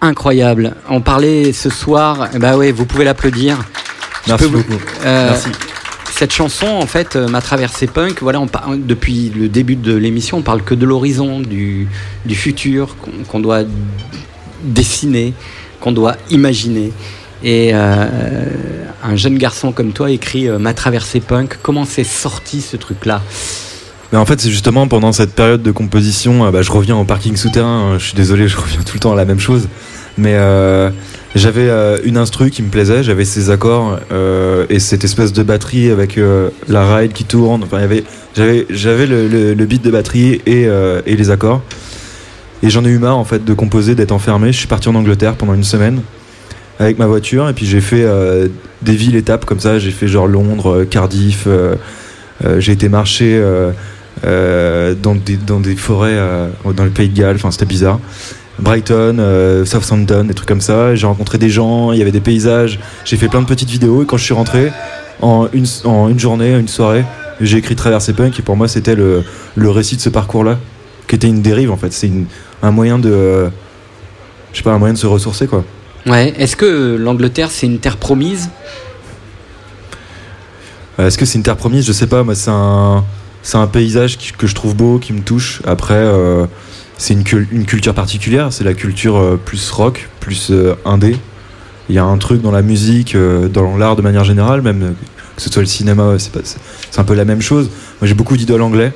Incroyable. 0.10 0.76
On 0.90 1.02
parlait 1.02 1.53
ce 1.53 1.69
soir, 1.69 2.27
bah 2.40 2.57
ouais, 2.57 2.72
vous 2.72 2.86
pouvez 2.86 3.06
l'applaudir. 3.06 3.57
Merci 4.27 4.44
peux 4.44 4.57
beaucoup. 4.57 4.80
Euh, 5.06 5.30
Merci. 5.30 5.49
Cette 6.11 6.34
chanson, 6.34 6.68
en 6.68 6.86
fait, 6.86 7.15
euh, 7.15 7.30
m'a 7.30 7.41
traversé 7.41 7.88
punk. 7.88 8.22
Voilà, 8.22 8.41
on 8.41 8.48
depuis 8.77 9.31
le 9.34 9.48
début 9.48 9.77
de 9.77 9.95
l'émission, 9.95 10.40
on 10.40 10.41
parle 10.41 10.64
que 10.64 10.76
de 10.76 10.86
l'horizon, 10.86 11.40
du, 11.40 11.88
du 12.26 12.36
futur 12.36 12.98
qu'on 13.30 13.40
doit 13.40 13.61
dessiner, 14.64 15.34
qu'on 15.80 15.94
doit 15.94 16.18
imaginer. 16.30 16.91
Et 17.41 17.69
euh, 17.73 18.07
un 19.02 19.15
jeune 19.15 19.38
garçon 19.38 19.72
comme 19.72 19.94
toi 19.94 20.11
écrit 20.11 20.49
m'a 20.49 20.73
traversé 20.73 21.22
punk. 21.22 21.57
Comment 21.61 21.86
c'est 21.86 22.03
sorti 22.03 22.60
ce 22.60 22.76
truc-là? 22.76 23.22
Mais 24.11 24.18
en 24.18 24.26
fait, 24.26 24.41
c'est 24.41 24.49
justement 24.49 24.88
pendant 24.88 25.14
cette 25.14 25.34
période 25.34 25.61
de 25.61 25.72
composition, 25.72 26.49
bah, 26.52 26.61
je 26.64 26.72
reviens 26.72 26.98
au 26.98 27.06
parking 27.06 27.38
souterrain. 27.38 27.94
hein, 27.94 27.98
je 27.99 28.06
suis 28.06 28.15
désolé, 28.15 28.48
je 28.49 28.57
reviens 28.57 28.81
tout 28.81 28.95
le 28.95 28.99
temps 28.99 29.14
à 29.14 29.15
la 29.15 29.26
même 29.26 29.40
chose. 29.40 29.69
Mais 30.18 30.34
euh, 30.36 30.90
j'avais 31.36 31.69
euh, 31.69 31.98
une 32.03 32.18
instru 32.18 32.49
qui 32.49 32.61
me 32.61 32.69
plaisait, 32.69 33.03
j'avais 33.03 33.23
ces 33.26 33.49
accords 33.49 33.99
euh, 34.11 34.65
et 34.69 34.80
cette 34.80 35.03
espèce 35.03 35.31
de 35.31 35.44
batterie 35.44 35.90
avec 35.91 36.19
la 36.68 36.95
ride 36.95 37.14
qui 37.14 37.23
tourne. 37.23 37.64
Enfin, 37.64 37.80
j'avais, 38.36 39.06
le, 39.06 39.27
le- 39.27 39.53
le 39.53 39.65
beat 39.65 39.81
de 39.84 39.91
batterie 39.91 40.41
et, 40.45 40.68
les 41.06 41.30
accords. 41.30 41.61
Et 42.61 42.69
j'en 42.69 42.84
ai 42.84 42.90
eu 42.90 42.98
marre 42.99 43.18
en 43.18 43.23
fait 43.23 43.45
de 43.45 43.53
composer, 43.53 43.95
d'être 43.95 44.11
enfermé. 44.11 44.52
Je 44.52 44.57
suis 44.57 44.68
parti 44.68 44.90
en 44.90 44.95
Angleterre 44.95 45.36
pendant 45.36 45.53
une 45.53 45.64
semaine 45.64 46.02
avec 46.77 46.98
ma 46.98 47.07
voiture 47.07 47.48
et 47.49 47.53
puis 47.53 47.65
j'ai 47.65 47.81
fait 47.81 48.06
des 48.81 48.94
villes 48.94 49.15
étapes 49.15 49.45
comme 49.45 49.60
ça. 49.61 49.80
J'ai 49.80 49.91
fait 49.91 50.07
genre 50.07 50.27
Londres, 50.27 50.84
Cardiff. 50.90 51.48
j'ai 52.57 52.72
été 52.73 52.90
marcher 52.90 53.41
dans, 54.23 55.15
des, 55.15 55.38
dans 55.38 55.60
des 55.61 55.76
forêts 55.77 56.18
dans 56.76 56.84
le 56.84 56.90
pays 56.90 57.07
de 57.07 57.18
Galles. 57.18 57.36
Enfin, 57.36 57.52
c'était 57.52 57.65
bizarre. 57.65 57.99
Brighton, 58.60 59.18
euh, 59.19 59.65
Southampton, 59.65 60.26
des 60.26 60.34
trucs 60.34 60.48
comme 60.48 60.61
ça. 60.61 60.95
J'ai 60.95 61.07
rencontré 61.07 61.38
des 61.38 61.49
gens, 61.49 61.91
il 61.91 61.99
y 61.99 62.02
avait 62.02 62.11
des 62.11 62.19
paysages. 62.19 62.80
J'ai 63.06 63.18
fait 63.18 63.27
plein 63.27 63.41
de 63.41 63.45
petites 63.48 63.69
vidéos 63.69 64.03
et 64.03 64.06
quand 64.06 64.18
je 64.18 64.23
suis 64.23 64.34
rentré, 64.34 64.72
en 65.22 65.48
une, 65.53 65.65
en 65.86 66.10
une 66.10 66.19
journée, 66.19 66.57
une 66.57 66.68
soirée, 66.68 67.06
j'ai 67.41 67.57
écrit 67.57 67.76
Traverser 67.76 68.14
Punk 68.14 68.38
et 68.40 68.41
pour 68.41 68.56
moi 68.57 68.68
c'était 68.68 68.95
le, 68.95 69.23
le 69.56 69.69
récit 69.69 69.95
de 69.95 70.02
ce 70.02 70.10
parcours-là, 70.10 70.57
qui 71.07 71.15
était 71.15 71.27
une 71.27 71.41
dérive 71.41 71.72
en 71.72 71.77
fait. 71.77 71.91
C'est 71.94 72.11
un 72.61 72.72
moyen 72.72 72.99
de. 72.99 73.10
euh, 73.11 73.49
je 74.52 74.57
sais 74.57 74.64
pas, 74.64 74.72
un 74.73 74.77
moyen 74.80 74.94
de 74.94 74.99
se 74.99 75.07
ressourcer 75.07 75.48
quoi. 75.48 75.64
Ouais. 76.06 76.34
Est-ce 76.38 76.56
que 76.56 76.95
l'Angleterre, 76.99 77.52
c'est 77.52 77.65
une 77.68 77.80
terre 77.80 77.98
promise? 77.98 78.49
Euh, 80.99 81.07
Est-ce 81.07 81.18
que 81.18 81.26
c'est 81.26 81.38
une 81.38 81.44
terre 81.44 81.57
promise? 81.57 81.86
Je 81.86 81.91
sais 81.94 82.07
pas, 82.07 82.23
moi 82.23 82.36
c'est 82.36 82.52
un, 82.52 83.03
un 83.53 83.68
paysage 83.68 84.18
qui- 84.18 84.31
que 84.34 84.48
je 84.48 84.56
trouve 84.56 84.76
beau, 84.76 84.99
qui 84.99 85.14
me 85.14 85.22
touche. 85.22 85.61
Après, 85.65 85.94
euh, 85.95 86.45
c'est 86.99 87.13
une, 87.15 87.23
cul- 87.23 87.47
une 87.51 87.65
culture 87.65 87.95
particulière, 87.95 88.49
c'est 88.51 88.63
la 88.63 88.76
culture 88.76 89.17
euh, 89.17 89.39
plus 89.43 89.71
rock, 89.71 90.07
plus 90.19 90.49
euh, 90.51 90.76
indé. 90.85 91.15
Il 91.89 91.95
y 91.95 91.97
a 91.97 92.03
un 92.03 92.17
truc 92.19 92.43
dans 92.43 92.51
la 92.51 92.61
musique, 92.61 93.15
euh, 93.15 93.47
dans 93.47 93.76
l'art 93.76 93.95
de 93.95 94.03
manière 94.03 94.23
générale, 94.23 94.61
même 94.61 94.93
que 95.35 95.41
ce 95.41 95.49
soit 95.49 95.63
le 95.63 95.67
cinéma, 95.67 96.17
c'est 96.19 96.99
un 96.99 97.03
peu 97.03 97.15
la 97.15 97.26
même 97.26 97.41
chose. 97.41 97.69
Moi 97.99 98.07
j'ai 98.07 98.13
beaucoup 98.13 98.38
d'idoles 98.38 98.61
anglais. 98.61 98.91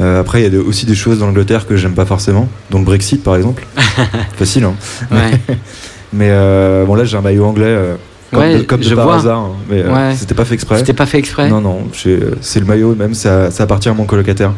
Euh, 0.00 0.20
après, 0.20 0.40
il 0.40 0.44
y 0.44 0.46
a 0.46 0.50
de- 0.50 0.58
aussi 0.60 0.86
des 0.86 0.94
choses 0.94 1.18
dans 1.18 1.26
l'Angleterre 1.26 1.66
que 1.66 1.76
j'aime 1.76 1.94
pas 1.94 2.06
forcément, 2.06 2.48
dont 2.70 2.78
le 2.78 2.84
Brexit 2.84 3.22
par 3.24 3.34
exemple. 3.36 3.66
Facile, 4.36 4.64
hein. 4.64 4.74
Ouais. 5.10 5.32
Mais 6.12 6.28
euh, 6.30 6.84
bon, 6.84 6.94
là 6.94 7.04
j'ai 7.04 7.16
un 7.16 7.22
maillot 7.22 7.44
anglais. 7.44 7.64
euh, 7.66 7.96
comme 8.30 8.40
Ouais, 8.40 8.58
de, 8.58 8.62
comme 8.62 8.80
de 8.80 8.84
je 8.88 8.94
par 8.94 9.04
vois. 9.04 9.16
hasard, 9.16 9.38
hein. 9.40 9.50
mais 9.68 9.82
Ouais. 9.84 10.14
c'était 10.16 10.32
pas 10.34 10.46
fait 10.46 10.54
exprès. 10.54 10.78
C'était 10.78 10.94
pas 10.94 11.04
fait 11.04 11.18
exprès? 11.18 11.50
Non, 11.50 11.60
non, 11.60 11.88
c'est 11.92 12.60
le 12.60 12.64
maillot 12.66 12.94
même, 12.94 13.12
ça, 13.12 13.50
ça 13.50 13.64
appartient 13.64 13.90
à 13.90 13.94
mon 13.94 14.04
colocataire. 14.06 14.52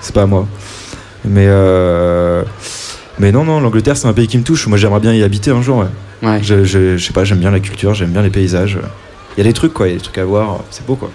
C'est 0.00 0.14
pas 0.14 0.22
à 0.22 0.26
moi. 0.26 0.46
Mais, 1.24 1.46
euh, 1.48 2.42
mais 3.18 3.32
non, 3.32 3.44
non, 3.44 3.60
l'Angleterre 3.60 3.96
c'est 3.96 4.08
un 4.08 4.12
pays 4.12 4.26
qui 4.26 4.38
me 4.38 4.42
touche. 4.42 4.66
Moi 4.66 4.78
j'aimerais 4.78 5.00
bien 5.00 5.12
y 5.12 5.22
habiter 5.22 5.50
un 5.50 5.62
jour. 5.62 5.78
Ouais. 5.78 6.28
Ouais. 6.28 6.40
Je, 6.42 6.64
je, 6.64 6.96
je 6.96 7.04
sais 7.04 7.12
pas, 7.12 7.24
j'aime 7.24 7.38
bien 7.38 7.50
la 7.50 7.60
culture, 7.60 7.94
j'aime 7.94 8.10
bien 8.10 8.22
les 8.22 8.30
paysages. 8.30 8.78
Il 9.36 9.38
y 9.38 9.40
a 9.40 9.44
des 9.44 9.52
trucs 9.52 9.72
quoi, 9.72 9.88
il 9.88 9.92
y 9.92 9.94
a 9.94 9.96
des 9.96 10.02
trucs 10.02 10.18
à 10.18 10.24
voir, 10.24 10.60
c'est 10.70 10.84
beau 10.86 10.96
quoi. 10.96 11.10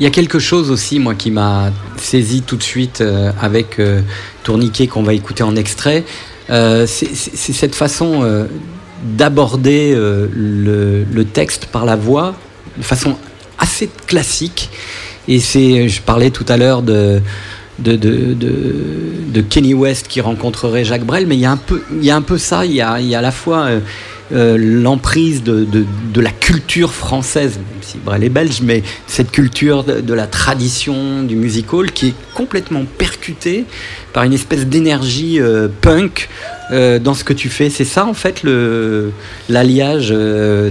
Il 0.00 0.04
y 0.04 0.06
a 0.06 0.10
quelque 0.10 0.38
chose 0.40 0.70
aussi, 0.70 0.98
moi, 0.98 1.14
qui 1.14 1.30
m'a 1.30 1.70
saisi 1.96 2.42
tout 2.42 2.56
de 2.56 2.62
suite 2.62 3.02
euh, 3.02 3.30
avec 3.40 3.78
euh, 3.78 4.00
Tourniquet 4.42 4.88
qu'on 4.88 5.02
va 5.04 5.14
écouter 5.14 5.44
en 5.44 5.54
extrait. 5.54 6.04
C'est 6.48 7.14
cette 7.14 7.74
façon 7.74 8.46
d'aborder 9.04 9.94
le, 9.94 11.04
le 11.04 11.24
texte 11.24 11.66
par 11.66 11.86
la 11.86 11.96
voix 11.96 12.34
de 12.76 12.82
façon 12.82 13.16
assez 13.58 13.88
classique. 14.06 14.68
Et 15.28 15.38
c'est, 15.40 15.88
je 15.88 16.02
parlais 16.02 16.30
tout 16.30 16.44
à 16.48 16.56
l'heure 16.56 16.82
de, 16.82 17.22
de, 17.78 17.96
de, 17.96 18.34
de, 18.34 18.74
de 19.32 19.40
Kenny 19.40 19.74
West 19.74 20.08
qui 20.08 20.20
rencontrerait 20.20 20.84
Jacques 20.84 21.04
Brel, 21.04 21.26
mais 21.26 21.36
il 21.36 21.40
y 21.40 21.46
a 21.46 21.50
un 21.50 21.56
peu, 21.56 21.82
il 21.92 22.04
y 22.04 22.10
a 22.10 22.16
un 22.16 22.22
peu 22.22 22.38
ça. 22.38 22.64
Il 22.64 22.72
y 22.72 22.80
a, 22.80 23.00
il 23.00 23.08
y 23.08 23.14
a 23.14 23.18
à 23.18 23.22
la 23.22 23.32
fois 23.32 23.64
euh, 23.64 23.80
euh, 24.32 24.56
l'emprise 24.58 25.42
de, 25.42 25.64
de, 25.64 25.84
de 26.12 26.20
la 26.20 26.30
culture 26.30 26.92
française, 26.92 27.56
même 27.56 27.82
si 27.82 27.98
Brel 27.98 28.24
est 28.24 28.28
belge, 28.28 28.60
mais 28.62 28.82
cette 29.06 29.30
culture 29.30 29.84
de, 29.84 30.14
la 30.14 30.26
tradition 30.26 31.22
du 31.22 31.34
music 31.34 31.72
hall 31.72 31.90
qui 31.90 32.08
est 32.08 32.14
complètement 32.34 32.84
percutée 32.98 33.64
par 34.12 34.24
une 34.24 34.34
espèce 34.34 34.66
d'énergie 34.66 35.40
euh, 35.40 35.68
punk 35.80 36.28
dans 36.70 37.12
ce 37.12 37.22
que 37.22 37.34
tu 37.34 37.50
fais. 37.50 37.68
C'est 37.68 37.84
ça 37.84 38.06
en 38.06 38.14
fait 38.14 38.44
l'alliage 39.50 40.14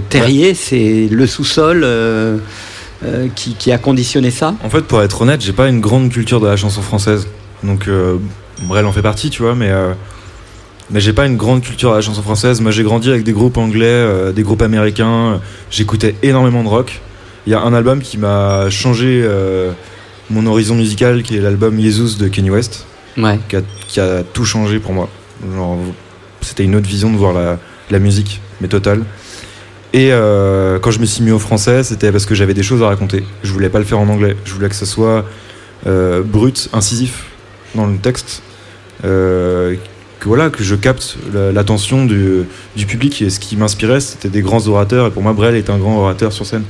terrier, 0.08 0.52
c'est 0.54 1.06
le 1.08 1.26
sous-sol. 1.28 1.86
Euh, 3.04 3.28
qui, 3.34 3.54
qui 3.54 3.72
a 3.72 3.78
conditionné 3.78 4.30
ça 4.30 4.54
En 4.64 4.70
fait, 4.70 4.82
pour 4.82 5.02
être 5.02 5.22
honnête, 5.22 5.40
j'ai 5.40 5.52
pas 5.52 5.68
une 5.68 5.80
grande 5.80 6.10
culture 6.10 6.40
de 6.40 6.46
la 6.46 6.56
chanson 6.56 6.82
française. 6.82 7.26
Donc, 7.62 7.88
euh, 7.88 8.16
Brel 8.62 8.86
en 8.86 8.92
fait 8.92 9.02
partie, 9.02 9.30
tu 9.30 9.42
vois, 9.42 9.54
mais, 9.54 9.70
euh, 9.70 9.92
mais 10.90 11.00
j'ai 11.00 11.12
pas 11.12 11.26
une 11.26 11.36
grande 11.36 11.62
culture 11.62 11.90
de 11.90 11.96
la 11.96 12.00
chanson 12.02 12.22
française. 12.22 12.60
Moi, 12.60 12.70
j'ai 12.70 12.82
grandi 12.82 13.08
avec 13.10 13.24
des 13.24 13.32
groupes 13.32 13.56
anglais, 13.56 13.86
euh, 13.86 14.32
des 14.32 14.42
groupes 14.42 14.62
américains. 14.62 15.40
J'écoutais 15.70 16.14
énormément 16.22 16.62
de 16.62 16.68
rock. 16.68 17.00
Il 17.46 17.52
y 17.52 17.54
a 17.54 17.60
un 17.62 17.72
album 17.74 18.00
qui 18.00 18.18
m'a 18.18 18.70
changé 18.70 19.22
euh, 19.24 19.72
mon 20.30 20.46
horizon 20.46 20.74
musical, 20.76 21.22
qui 21.22 21.36
est 21.36 21.40
l'album 21.40 21.80
Jesus 21.80 22.16
de 22.18 22.28
Kanye 22.28 22.50
West, 22.50 22.86
Ouais. 23.16 23.38
qui, 23.48 23.56
a, 23.56 23.60
qui 23.88 24.00
a 24.00 24.22
tout 24.22 24.44
changé 24.44 24.78
pour 24.78 24.92
moi. 24.92 25.08
Genre, 25.54 25.76
C'était 26.40 26.64
une 26.64 26.76
autre 26.76 26.86
vision 26.88 27.10
de 27.10 27.16
voir 27.16 27.32
la, 27.32 27.58
la 27.90 27.98
musique, 27.98 28.40
mais 28.60 28.68
totale. 28.68 29.02
Et 29.94 30.08
euh, 30.10 30.78
quand 30.78 30.90
je 30.90 31.00
me 31.00 31.04
suis 31.04 31.22
mis 31.22 31.30
au 31.32 31.38
français, 31.38 31.82
c'était 31.84 32.10
parce 32.12 32.24
que 32.24 32.34
j'avais 32.34 32.54
des 32.54 32.62
choses 32.62 32.82
à 32.82 32.86
raconter. 32.86 33.24
Je 33.42 33.52
voulais 33.52 33.68
pas 33.68 33.78
le 33.78 33.84
faire 33.84 33.98
en 33.98 34.08
anglais. 34.08 34.36
Je 34.44 34.54
voulais 34.54 34.68
que 34.70 34.74
ce 34.74 34.86
soit 34.86 35.26
euh, 35.86 36.22
brut, 36.22 36.68
incisif 36.72 37.24
dans 37.74 37.86
le 37.86 37.96
texte. 37.98 38.42
Euh, 39.04 39.74
que 40.20 40.28
voilà, 40.28 40.48
que 40.50 40.62
je 40.62 40.74
capte 40.76 41.16
la- 41.34 41.52
l'attention 41.52 42.06
du, 42.06 42.44
du 42.76 42.86
public. 42.86 43.20
Et 43.22 43.28
ce 43.28 43.38
qui 43.40 43.56
m'inspirait, 43.56 44.00
c'était 44.00 44.28
des 44.30 44.40
grands 44.40 44.66
orateurs. 44.66 45.08
Et 45.08 45.10
pour 45.10 45.22
moi, 45.22 45.32
Brel 45.34 45.56
est 45.56 45.68
un 45.68 45.78
grand 45.78 45.98
orateur 45.98 46.32
sur 46.32 46.46
scène. 46.46 46.64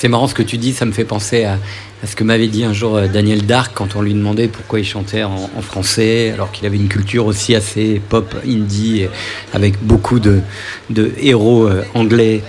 C'est 0.00 0.08
marrant 0.08 0.26
ce 0.28 0.32
que 0.34 0.42
tu 0.42 0.56
dis, 0.56 0.72
ça 0.72 0.86
me 0.86 0.92
fait 0.92 1.04
penser 1.04 1.44
à, 1.44 1.58
à 2.02 2.06
ce 2.06 2.16
que 2.16 2.24
m'avait 2.24 2.46
dit 2.48 2.64
un 2.64 2.72
jour 2.72 2.96
euh, 2.96 3.06
Daniel 3.06 3.44
Dark 3.44 3.72
quand 3.74 3.96
on 3.96 4.00
lui 4.00 4.14
demandait 4.14 4.48
pourquoi 4.48 4.80
il 4.80 4.84
chantait 4.86 5.24
en, 5.24 5.50
en 5.54 5.60
français, 5.60 6.30
alors 6.32 6.50
qu'il 6.52 6.64
avait 6.64 6.78
une 6.78 6.88
culture 6.88 7.26
aussi 7.26 7.54
assez 7.54 8.00
pop, 8.08 8.34
indie, 8.48 9.04
avec 9.52 9.74
beaucoup 9.84 10.18
de, 10.18 10.40
de 10.88 11.12
héros 11.20 11.66
euh, 11.66 11.82
anglais 11.92 12.40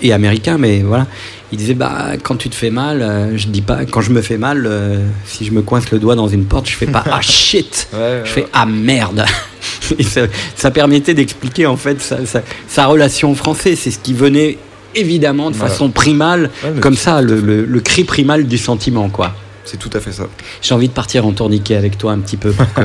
et 0.00 0.14
américains, 0.14 0.56
mais 0.56 0.78
voilà. 0.80 1.06
Il 1.52 1.58
disait 1.58 1.74
bah 1.74 2.12
quand 2.22 2.36
tu 2.36 2.48
te 2.48 2.54
fais 2.54 2.70
mal, 2.70 3.02
euh, 3.02 3.36
je 3.36 3.48
dis 3.48 3.60
pas 3.60 3.84
quand 3.84 4.00
je 4.00 4.10
me 4.12 4.22
fais 4.22 4.38
mal, 4.38 4.64
euh, 4.66 5.04
si 5.26 5.44
je 5.44 5.50
me 5.52 5.60
coince 5.60 5.90
le 5.90 5.98
doigt 5.98 6.14
dans 6.14 6.28
une 6.28 6.46
porte, 6.46 6.66
je 6.70 6.76
fais 6.76 6.86
pas 6.86 7.04
ah 7.12 7.20
shit, 7.20 7.88
je 8.24 8.30
fais 8.30 8.46
ah 8.54 8.64
merde. 8.64 9.26
Et 9.98 10.02
ça, 10.02 10.22
ça 10.56 10.70
permettait 10.70 11.12
d'expliquer 11.12 11.66
en 11.66 11.76
fait 11.76 12.00
sa, 12.00 12.24
sa- 12.24 12.42
sa 12.68 12.86
relation 12.86 13.32
au 13.32 13.34
français. 13.34 13.76
C'est 13.76 13.90
ce 13.90 13.98
qui 13.98 14.14
venait 14.14 14.56
évidemment 14.94 15.50
de 15.50 15.56
Voilà. 15.56 15.70
façon 15.72 15.90
primale, 15.90 16.50
Ouais, 16.64 16.80
comme 16.80 16.96
ça, 16.96 17.20
le, 17.22 17.40
le- 17.40 17.64
le 17.64 17.80
cri 17.80 18.04
primal 18.04 18.46
du 18.46 18.58
sentiment, 18.58 19.08
quoi. 19.08 19.34
C'est 19.64 19.78
tout 19.78 19.90
à 19.94 20.00
fait 20.00 20.12
ça. 20.12 20.24
J'ai 20.62 20.74
envie 20.74 20.88
de 20.88 20.92
partir 20.92 21.24
en 21.26 21.32
tourniquet 21.32 21.76
avec 21.76 21.96
toi 21.96 22.12
un 22.12 22.18
petit 22.18 22.36
peu 22.36 22.50
pour 22.52 22.66
qu'on 22.74 22.82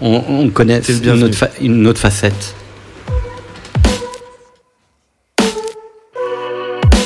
on, 0.02 0.24
on 0.28 0.48
connaisse 0.50 0.88
une 0.88 1.22
autre, 1.24 1.48
une 1.60 1.86
autre 1.86 2.00
facette. 2.00 2.54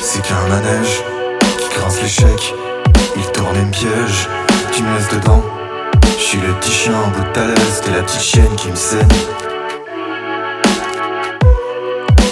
C'est 0.01 0.21
qu'un 0.21 0.47
manège 0.49 1.01
qui 1.59 1.79
grince 1.79 2.01
l'échec. 2.01 2.53
Il 3.17 3.31
tourne 3.31 3.57
me 3.57 3.71
piège. 3.71 4.27
Tu 4.73 4.83
me 4.83 4.95
laisses 4.95 5.09
dedans. 5.09 5.43
Je 6.17 6.23
suis 6.23 6.37
le 6.39 6.53
petit 6.59 6.71
chien 6.71 6.93
en 6.93 7.07
bout 7.09 7.23
de 7.27 7.33
ta 7.33 7.47
laisse. 7.47 7.81
T'es 7.83 7.91
la 7.91 8.03
petite 8.03 8.21
chienne 8.21 8.55
qui 8.57 8.69
me 8.69 8.75
saigne. 8.75 9.07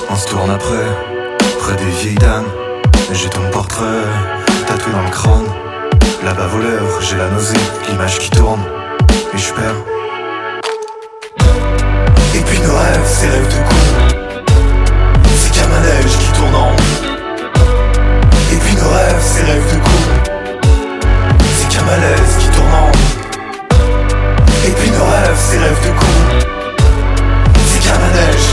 On 0.09 0.15
se 0.15 0.27
tourne 0.27 0.49
après, 0.51 0.85
près 1.63 1.75
des 1.77 1.91
vieilles 2.01 2.15
dames. 2.15 2.51
J'ai 3.13 3.29
ton 3.29 3.49
portrait 3.51 4.03
tatoué 4.67 4.91
dans 4.91 5.01
le 5.01 5.09
crâne. 5.09 5.47
Là-bas 6.25 6.49
lèvres, 6.59 6.99
j'ai 7.01 7.15
la 7.15 7.29
nausée, 7.29 7.55
l'image 7.89 8.19
qui 8.19 8.29
tourne. 8.29 8.61
Et 9.33 9.37
je 9.37 9.53
perds. 9.53 9.81
Et 12.35 12.41
puis 12.47 12.59
nos 12.59 12.75
rêves, 12.75 13.05
ces 13.05 13.27
rêves 13.27 13.47
de 13.47 13.59
con. 13.69 13.81
C'est 15.37 15.53
qu'un 15.53 15.67
manège 15.67 16.17
qui 16.21 16.31
tourne 16.37 16.55
en 16.55 16.67
rond. 16.67 16.75
Et 18.51 18.57
puis 18.57 18.75
nos 18.75 18.89
rêves, 18.89 19.21
ces 19.21 19.43
rêves 19.43 19.69
de 19.73 19.79
con 19.85 19.99
C'est 21.55 21.69
qu'un 21.69 21.85
malaise 21.85 22.35
qui 22.39 22.47
tourne 22.49 22.73
en 22.73 22.85
rond 22.85 22.91
Et 24.67 24.71
puis 24.71 24.91
nos 24.91 25.05
rêves, 25.05 25.37
ces 25.37 25.57
rêves 25.57 25.81
de 25.85 25.91
con 25.97 26.13
C'est 27.67 27.79
qu'un 27.79 27.99
manège 27.99 28.52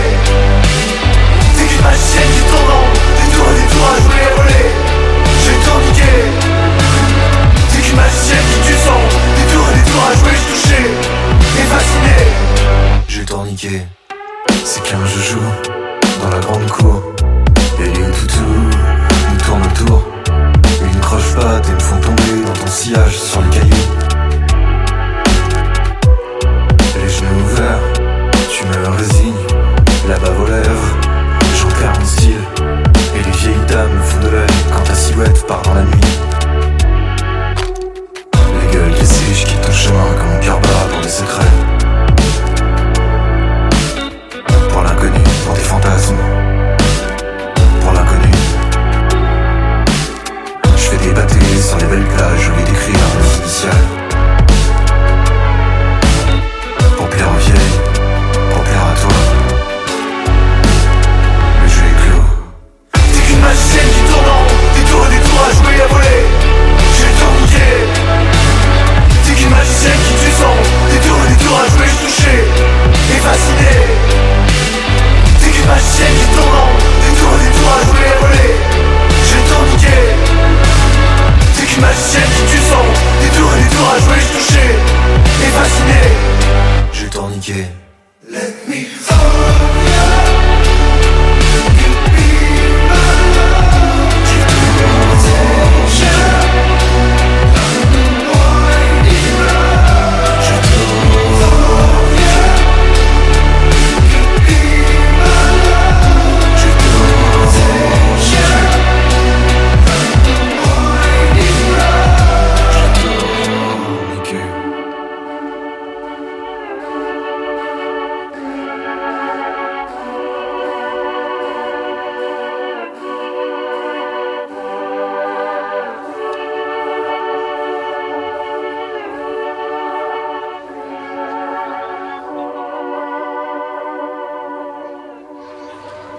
Ma 1.81 1.91
chienne 1.93 2.29
qui 2.35 2.43
tourne, 2.49 2.83
des 3.17 3.35
tours 3.35 3.49
et 3.49 3.55
des 3.59 3.67
tours 3.73 3.89
à 3.89 3.97
jouer, 4.01 4.21
j'ai 5.43 5.57
tourniqué. 5.65 6.11
C'est 7.69 7.81
qu'une 7.81 7.95
machine 7.95 8.45
qui 8.53 8.67
tue 8.67 8.77
son, 8.85 9.01
des 9.35 9.53
tours 9.53 9.67
et 9.71 9.75
des 9.77 9.91
tours 9.91 10.05
à 10.05 10.13
jouer, 10.15 10.35
je 10.35 10.53
touché, 10.53 10.81
est 11.59 11.69
fasciné. 11.73 12.17
J'ai 13.07 13.25
tourniqué, 13.25 13.81
c'est 14.63 14.83
qu'un 14.83 15.05
jeu-jeu 15.05 15.41
dans 16.21 16.29
la 16.29 16.39
grande 16.39 16.67
cour. 16.67 17.01
Et 17.79 17.85
les 17.87 18.11
toutous 18.11 18.69
nous 19.31 19.37
tournent 19.43 19.63
autour, 19.63 20.03
ils 20.81 20.95
ne 20.95 21.01
crochent 21.01 21.35
pas 21.35 21.59
tes 21.61 21.71
me 21.71 21.79
font 21.79 21.99
tomber 21.99 22.45
dans 22.45 22.53
ton 22.53 22.67
sillage 22.67 23.17
sur 23.17 23.41
les 23.41 23.49
cailloux. 23.49 23.87
Les 26.95 27.09
genoux 27.09 27.41
ouverts, 27.43 27.79
tu 28.51 28.65
me 28.67 28.97
résignes, 28.97 29.33
là-bas 30.07 30.29
voleur. 30.37 30.90
Et 32.19 33.23
les 33.23 33.31
vieilles 33.31 33.65
dames 33.67 33.93
me 33.93 34.01
font 34.01 34.19
de 34.19 34.29
l'œil 34.29 34.47
quand 34.71 34.83
ta 34.83 34.93
silhouette 34.93 35.45
part 35.47 35.61
dans 35.63 35.73
la 35.73 35.83
nuit. 35.83 36.30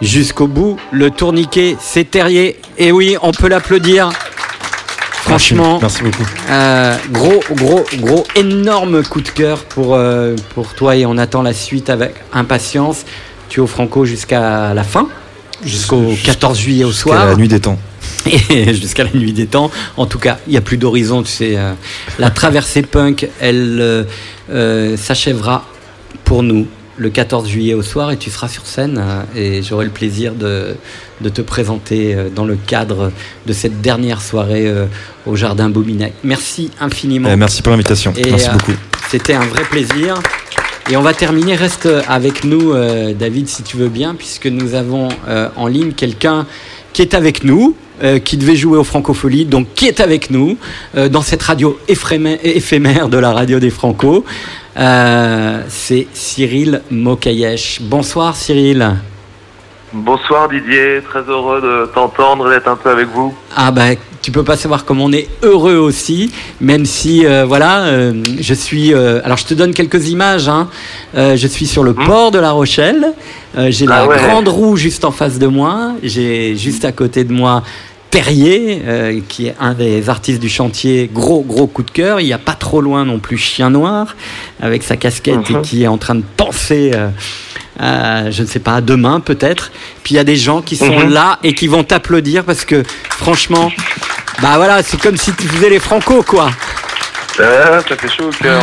Jusqu'au 0.03 0.49
bout, 0.49 0.79
le 0.91 1.11
tourniquet, 1.11 1.77
c'est 1.81 2.11
Terrier. 2.11 2.59
Et 2.77 2.91
oui, 2.91 3.17
on 3.23 3.31
peut 3.31 3.49
l'applaudir. 3.49 4.11
Franchement, 5.13 5.79
Merci 5.81 6.03
beaucoup. 6.03 6.25
euh, 6.51 6.97
gros, 7.13 7.41
gros, 7.53 7.85
gros, 7.99 8.25
énorme 8.35 9.05
coup 9.05 9.21
de 9.21 9.29
cœur 9.29 9.59
pour, 9.65 9.95
euh, 9.95 10.35
pour 10.55 10.75
toi 10.75 10.97
et 10.97 11.07
on 11.07 11.17
attend 11.17 11.43
la 11.43 11.55
suite 11.55 11.89
avec 11.89 12.15
impatience. 12.33 13.05
Tu 13.49 13.61
es 13.61 13.63
au 13.63 13.69
Franco 13.69 14.05
jusqu'à 14.05 14.75
la 14.75 14.83
fin, 14.83 15.09
jusqu'au 15.65 16.13
14 16.25 16.59
juillet 16.59 16.83
au 16.85 16.89
Jusqu'à 16.89 17.03
soir. 17.11 17.27
la 17.27 17.37
nuit 17.37 17.47
des 17.49 17.61
temps. 17.61 17.79
Et 18.51 18.75
jusqu'à 18.75 19.05
la 19.05 19.11
nuit 19.15 19.33
des 19.33 19.47
temps. 19.47 19.71
En 19.97 20.07
tout 20.07 20.19
cas, 20.19 20.39
il 20.49 20.51
n'y 20.51 20.57
a 20.57 20.61
plus 20.61 20.77
d'horizon. 20.79 21.23
Tu 21.23 21.31
sais, 21.31 21.55
euh, 21.57 21.73
la 22.19 22.31
traversée 22.31 22.83
punk, 22.83 23.29
elle 23.41 24.07
s'achèvera 24.97 25.65
pour 26.25 26.43
nous 26.43 26.67
le 26.97 27.11
14 27.11 27.49
juillet 27.49 27.75
au 27.75 27.83
soir 27.83 28.11
et 28.11 28.17
tu 28.17 28.31
seras 28.31 28.49
sur 28.49 28.67
scène 28.67 29.01
euh, 29.01 29.23
et 29.35 29.63
j'aurai 29.63 29.85
le 29.85 29.91
plaisir 29.91 30.35
de, 30.35 30.77
de 31.23 31.29
te 31.29 31.41
présenter 31.41 32.15
euh, 32.15 32.29
dans 32.29 32.45
le 32.45 32.57
cadre 32.57 33.13
de 33.47 33.53
cette 33.53 33.81
dernière 33.81 34.21
soirée 34.21 34.67
euh, 34.67 34.87
au 35.27 35.37
Jardin 35.37 35.71
Bominac. 35.71 36.13
Merci 36.25 36.71
infiniment. 36.81 37.31
Eh, 37.33 37.37
merci 37.37 37.63
pour 37.63 37.71
l'invitation. 37.71 38.13
Merci 38.15 38.49
euh, 38.49 38.53
beaucoup. 38.53 38.73
C'était 39.11 39.35
un 39.35 39.47
vrai 39.47 39.63
plaisir. 39.63 40.21
Et 40.91 40.97
on 40.97 41.03
va 41.03 41.15
terminer. 41.15 41.55
Reste 41.55 41.89
avec 42.09 42.43
nous, 42.43 42.75
David, 43.15 43.49
si 43.49 43.63
tu 43.63 43.77
veux 43.77 43.89
bien, 43.89 44.17
puisque 44.17 44.49
nous 44.49 44.75
avons 44.75 45.11
en 45.55 45.69
ligne 45.69 45.93
quelqu'un 45.93 46.45
qui 46.93 47.03
est 47.03 47.15
avec 47.15 47.45
nous, 47.45 47.77
euh, 48.03 48.19
qui 48.19 48.37
devait 48.37 48.57
jouer 48.57 48.79
au 48.79 48.85
Francofolie, 48.85 49.45
donc 49.45 49.69
qui 49.75 49.87
est 49.87 50.01
avec 50.01 50.31
nous 50.31 50.57
euh, 50.97 51.09
dans 51.09 51.23
cette 51.23 51.43
radio 51.43 51.79
éphémère, 51.89 53.09
de 53.09 53.19
la 53.19 53.33
radio 53.33 53.59
des 53.59 53.71
Franco. 53.71 54.25
Euh, 54.77 55.61
C'est 55.69 56.07
Cyril 56.13 56.83
Mokayesh. 56.91 57.81
Bonsoir 57.83 58.37
Cyril. 58.37 58.97
Bonsoir 59.93 60.49
Didier, 60.49 61.01
très 61.07 61.21
heureux 61.21 61.61
de 61.61 61.87
t'entendre 61.93 62.51
et 62.51 62.55
d'être 62.55 62.69
un 62.69 62.77
peu 62.77 62.91
avec 62.91 63.09
vous. 63.09 63.35
Ah 63.55 63.71
bah 63.71 63.95
tu 64.23 64.31
peux 64.31 64.45
pas 64.45 64.57
savoir 64.57 64.85
comme 64.85 65.01
on 65.01 65.13
est 65.13 65.29
heureux 65.43 65.77
aussi, 65.77 66.33
même 66.61 66.87
si 66.87 67.27
euh, 67.27 67.45
voilà, 67.45 67.83
euh, 67.87 68.23
je 68.41 68.55
suis. 68.55 68.95
euh, 68.95 69.21
alors 69.25 69.37
je 69.37 69.45
te 69.45 69.53
donne 69.53 69.75
quelques 69.75 70.09
images. 70.09 70.49
Hein. 70.49 70.69
Je 71.15 71.47
suis 71.47 71.67
sur 71.67 71.83
le 71.83 71.93
port 71.93 72.31
de 72.31 72.39
La 72.39 72.53
Rochelle. 72.53 73.13
J'ai 73.69 73.85
la. 73.85 74.03
Ah 74.03 74.07
ouais. 74.07 74.17
grande 74.17 74.49
roue 74.49 74.77
juste 74.77 75.05
en 75.05 75.11
face 75.11 75.39
de 75.39 75.49
moi. 75.49 75.93
J'ai 76.03 76.57
juste 76.57 76.85
à 76.85 76.93
côté 76.93 77.25
de 77.25 77.33
moi. 77.33 77.63
Perrier, 78.13 78.83
euh, 78.87 79.21
qui 79.27 79.47
est 79.47 79.55
un 79.59 79.73
des 79.73 80.11
artistes 80.11 80.39
du 80.39 80.51
chantier, 80.51 81.11
gros 81.13 81.41
gros 81.43 81.67
coup 81.67 81.83
de 81.83 81.91
cœur. 81.91 82.21
Il 82.21 82.27
n'y 82.27 82.35
a 82.35 82.39
pas 82.39 82.53
trop 82.53 82.83
loin 82.83 83.07
non 83.07 83.19
plus 83.19 83.39
Chien 83.39 83.71
Noir, 83.71 84.15
avec 84.61 84.83
sa 84.83 84.97
casquette 84.97 85.49
et 85.51 85.55
Mhm. 85.55 85.63
qui 85.63 85.83
est 85.83 85.87
en 85.87 85.97
train 85.97 86.15
de 86.17 86.23
penser, 86.37 86.91
euh, 86.95 87.09
à, 87.81 88.31
je 88.31 88.43
ne 88.43 88.47
sais 88.47 88.59
pas, 88.59 88.75
à 88.75 88.81
demain 88.83 89.21
peut-être. 89.21 89.73
Puis 90.05 90.13
il 90.15 90.17
y 90.19 90.21
a 90.21 90.25
des 90.25 90.37
gens 90.37 90.61
qui 90.61 90.77
sont 90.77 90.95
Mhm. 90.95 91.11
là 91.11 91.39
et 91.43 91.55
qui 91.55 91.69
vont 91.69 91.85
t'applaudir 91.85 92.45
parce 92.45 92.67
que 92.67 92.83
franchement, 93.09 93.73
bah 94.43 94.53
voilà, 94.57 94.83
c'est 94.83 95.01
comme 95.01 95.17
si 95.17 95.33
tu 95.33 95.45
faisais 95.49 95.71
les 95.71 95.79
Franco 95.81 96.23
quoi. 96.23 96.51
Ah, 97.41 97.81
ça 97.89 97.97
fait 97.97 98.11
chaud 98.11 98.29
au 98.29 98.43
cœur. 98.43 98.61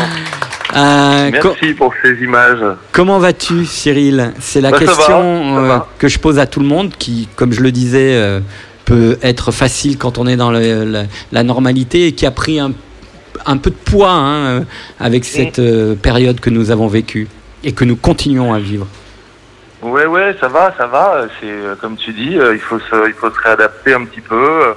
Euh, 0.76 1.32
Merci 1.32 1.74
pour 1.74 1.92
ces 2.04 2.24
images. 2.24 2.60
Comment 2.92 3.18
vas-tu, 3.18 3.66
Cyril? 3.66 4.32
C'est 4.40 4.62
la 4.62 4.70
Bah, 4.70 4.78
va, 4.78 4.86
question 4.86 5.58
euh, 5.58 5.80
que 5.98 6.08
je 6.08 6.20
pose 6.20 6.38
à 6.38 6.46
tout 6.46 6.60
le 6.60 6.68
monde, 6.68 6.94
qui, 7.00 7.28
comme 7.36 7.52
je 7.52 7.62
le 7.62 7.72
disais, 7.72 8.14
euh, 8.14 8.40
peut 8.90 9.20
être 9.22 9.52
facile 9.52 10.00
quand 10.00 10.18
on 10.18 10.26
est 10.26 10.36
dans 10.36 10.52
le- 10.52 10.84
la, 10.84 11.04
la 11.32 11.44
normalité 11.44 12.08
et 12.08 12.12
qui 12.14 12.26
a 12.26 12.32
pris 12.32 12.60
un, 12.60 12.72
un 13.46 13.58
peu 13.58 13.70
de 13.70 13.76
poids 13.76 14.10
hein, 14.12 14.36
euh, 14.48 14.62
avec 15.00 15.26
cette 15.26 15.60
euh, 15.60 15.94
période 15.94 16.40
que 16.40 16.50
nous 16.50 16.72
avons 16.72 16.88
vécue 16.88 17.28
et 17.64 17.72
que 17.72 17.86
nous 17.86 17.96
continuons 17.96 18.52
à 18.52 18.58
vivre. 18.60 18.88
Ouais, 19.84 20.08
ouais, 20.08 20.36
ça 20.42 20.48
va, 20.48 20.74
ça 20.76 20.88
va. 20.88 21.28
C'est 21.40 21.46
euh, 21.52 21.76
comme 21.80 21.98
tu 21.98 22.12
dis, 22.14 22.36
euh, 22.38 22.56
il 22.56 22.60
faut 22.60 22.80
se, 22.80 23.08
il 23.08 23.14
faut 23.14 23.30
se 23.30 23.40
réadapter 23.42 23.94
un 23.94 24.06
petit 24.06 24.22
peu, 24.22 24.74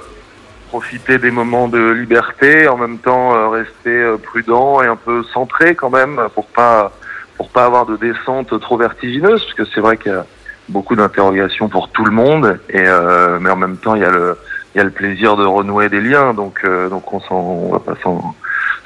profiter 0.69 1.17
des 1.17 1.31
moments 1.31 1.67
de 1.67 1.83
liberté, 2.03 2.67
en 2.67 2.77
même 2.77 2.99
temps 2.99 3.49
rester 3.49 3.95
prudent 4.21 4.81
et 4.83 4.87
un 4.87 4.95
peu 4.95 5.23
centré 5.33 5.73
quand 5.73 5.89
même 5.89 6.21
pour 6.35 6.45
pas, 6.45 6.91
pour 7.37 7.49
pas 7.49 7.65
avoir 7.65 7.87
de 7.87 7.97
descente 7.97 8.59
trop 8.61 8.77
vertigineuse, 8.77 9.41
parce 9.43 9.55
que 9.55 9.65
c'est 9.73 9.81
vrai 9.81 9.97
a 9.97 10.25
beaucoup 10.69 10.95
d'interrogations 10.95 11.67
pour 11.69 11.89
tout 11.89 12.05
le 12.05 12.11
monde, 12.11 12.59
et 12.69 12.83
euh, 12.85 13.37
mais 13.39 13.49
en 13.49 13.55
même 13.57 13.77
temps 13.77 13.95
il 13.95 14.01
y 14.01 14.05
a 14.05 14.11
le, 14.11 14.37
il 14.73 14.77
y 14.77 14.81
a 14.81 14.83
le 14.83 14.91
plaisir 14.91 15.35
de 15.35 15.45
renouer 15.45 15.89
des 15.89 16.01
liens, 16.01 16.33
donc, 16.33 16.61
euh, 16.63 16.89
donc 16.89 17.13
on 17.13 17.19
s'en, 17.19 17.69
va 17.69 17.79
pas 17.79 17.95
s'en, 18.01 18.33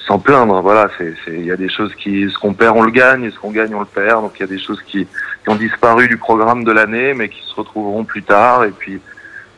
s'en 0.05 0.19
plaindre. 0.19 0.61
Voilà, 0.61 0.89
c'est, 0.97 1.13
il 1.27 1.45
y 1.45 1.51
a 1.51 1.55
des 1.55 1.69
choses 1.69 1.93
qui, 1.95 2.29
ce 2.29 2.37
qu'on 2.37 2.53
perd, 2.53 2.75
on 2.75 2.81
le 2.81 2.91
gagne, 2.91 3.23
et 3.23 3.31
ce 3.31 3.39
qu'on 3.39 3.51
gagne, 3.51 3.73
on 3.73 3.79
le 3.79 3.85
perd. 3.85 4.21
Donc 4.21 4.33
il 4.37 4.41
y 4.41 4.43
a 4.43 4.47
des 4.47 4.59
choses 4.59 4.81
qui, 4.85 5.05
qui 5.05 5.49
ont 5.49 5.55
disparu 5.55 6.07
du 6.07 6.17
programme 6.17 6.63
de 6.63 6.71
l'année, 6.71 7.13
mais 7.13 7.29
qui 7.29 7.41
se 7.41 7.55
retrouveront 7.55 8.03
plus 8.03 8.23
tard. 8.23 8.65
Et 8.65 8.71
puis 8.71 8.99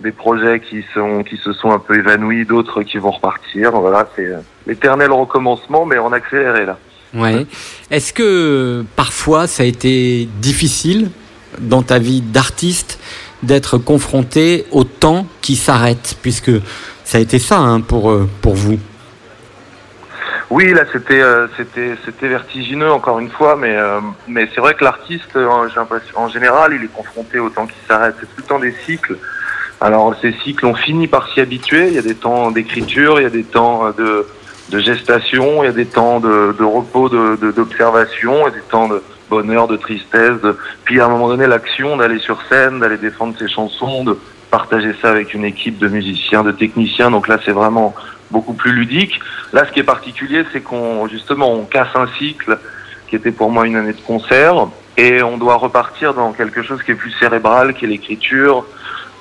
des 0.01 0.11
projets 0.11 0.59
qui 0.59 0.85
sont, 0.93 1.23
qui 1.23 1.37
se 1.37 1.51
sont 1.51 1.71
un 1.71 1.79
peu 1.79 1.97
évanouis, 1.97 2.45
d'autres 2.45 2.83
qui 2.83 2.99
vont 2.99 3.11
repartir. 3.11 3.71
Voilà, 3.71 4.07
c'est 4.15 4.27
euh, 4.27 4.39
l'éternel 4.67 5.11
recommencement, 5.11 5.85
mais 5.85 5.97
en 5.97 6.11
accéléré 6.11 6.65
là. 6.65 6.77
Ouais. 7.15 7.47
Est-ce 7.89 8.13
que 8.13 8.85
parfois 8.95 9.47
ça 9.47 9.63
a 9.63 9.65
été 9.65 10.29
difficile 10.39 11.09
dans 11.59 11.81
ta 11.81 11.97
vie 11.99 12.21
d'artiste 12.21 12.99
d'être 13.43 13.77
confronté 13.77 14.65
au 14.71 14.83
temps 14.83 15.25
qui 15.41 15.55
s'arrête, 15.55 16.17
puisque 16.21 16.51
ça 17.03 17.17
a 17.17 17.21
été 17.21 17.39
ça 17.39 17.57
hein, 17.57 17.81
pour, 17.81 18.11
euh, 18.11 18.27
pour 18.41 18.53
vous 18.55 18.77
Oui, 20.49 20.73
là 20.73 20.83
c'était 20.91 21.21
euh, 21.21 21.47
c'était 21.57 21.95
c'était 22.05 22.27
vertigineux 22.27 22.91
encore 22.91 23.19
une 23.19 23.29
fois, 23.29 23.55
mais 23.55 23.75
euh, 23.77 23.99
mais 24.27 24.49
c'est 24.53 24.61
vrai 24.61 24.73
que 24.73 24.83
l'artiste, 24.83 25.37
en 26.15 26.27
général, 26.27 26.73
il 26.73 26.83
est 26.83 26.93
confronté 26.93 27.39
au 27.39 27.49
temps 27.49 27.67
qui 27.67 27.77
s'arrête. 27.87 28.15
C'est 28.19 28.25
tout 28.25 28.41
le 28.41 28.43
temps 28.43 28.59
des 28.59 28.73
cycles. 28.85 29.17
Alors 29.79 30.13
ces 30.21 30.33
cycles, 30.43 30.65
on 30.65 30.75
finit 30.75 31.07
par 31.07 31.29
s'y 31.31 31.39
habituer. 31.39 31.87
Il 31.87 31.93
y 31.93 31.99
a 31.99 32.01
des 32.01 32.15
temps 32.15 32.51
d'écriture, 32.51 33.19
il 33.19 33.23
y 33.23 33.27
a 33.27 33.29
des 33.29 33.43
temps 33.43 33.91
de 33.91 34.25
de 34.69 34.79
gestation, 34.79 35.63
il 35.63 35.67
y 35.67 35.69
a 35.69 35.71
des 35.71 35.85
temps 35.85 36.19
de, 36.19 36.53
de 36.59 36.63
repos, 36.63 37.09
de 37.09 37.37
de- 37.41 37.51
d'observation, 37.51 38.33
il 38.39 38.43
y 38.51 38.53
a 38.53 38.57
des 38.59 38.67
temps 38.69 38.87
de 38.87 39.01
bonheur, 39.29 39.67
de 39.67 39.77
tristesse. 39.77 40.41
De... 40.41 40.57
Puis 40.83 40.99
à 40.99 41.05
un 41.05 41.09
moment 41.09 41.27
donné, 41.27 41.47
l'action 41.47 41.97
d'aller 41.97 42.19
sur 42.19 42.41
scène, 42.49 42.79
d'aller 42.79 42.97
défendre 42.97 43.35
ses 43.37 43.47
chansons, 43.47 44.03
de 44.03 44.17
partager 44.51 44.93
ça 45.01 45.09
avec 45.09 45.33
une 45.33 45.45
équipe 45.45 45.77
de 45.77 45.87
musiciens, 45.87 46.43
de 46.43 46.51
techniciens. 46.51 47.11
Donc 47.11 47.27
là, 47.27 47.39
c'est 47.45 47.51
vraiment 47.51 47.93
beaucoup 48.31 48.53
plus 48.53 48.73
ludique. 48.73 49.19
Là, 49.53 49.65
ce 49.65 49.71
qui 49.71 49.79
est 49.79 49.83
particulier, 49.83 50.43
c'est 50.51 50.61
qu'on 50.61 51.07
justement 51.07 51.51
on 51.51 51.65
casse 51.65 51.95
un 51.95 52.07
cycle 52.17 52.57
qui 53.07 53.15
était 53.15 53.31
pour 53.31 53.49
moi 53.49 53.65
une 53.65 53.75
année 53.75 53.93
de 53.93 54.01
concert 54.01 54.67
et 54.97 55.23
on 55.23 55.37
doit 55.37 55.55
repartir 55.55 56.13
dans 56.13 56.33
quelque 56.33 56.61
chose 56.61 56.83
qui 56.83 56.91
est 56.91 56.95
plus 56.95 57.11
cérébral, 57.11 57.73
qui 57.73 57.85
est 57.85 57.87
l'écriture. 57.87 58.65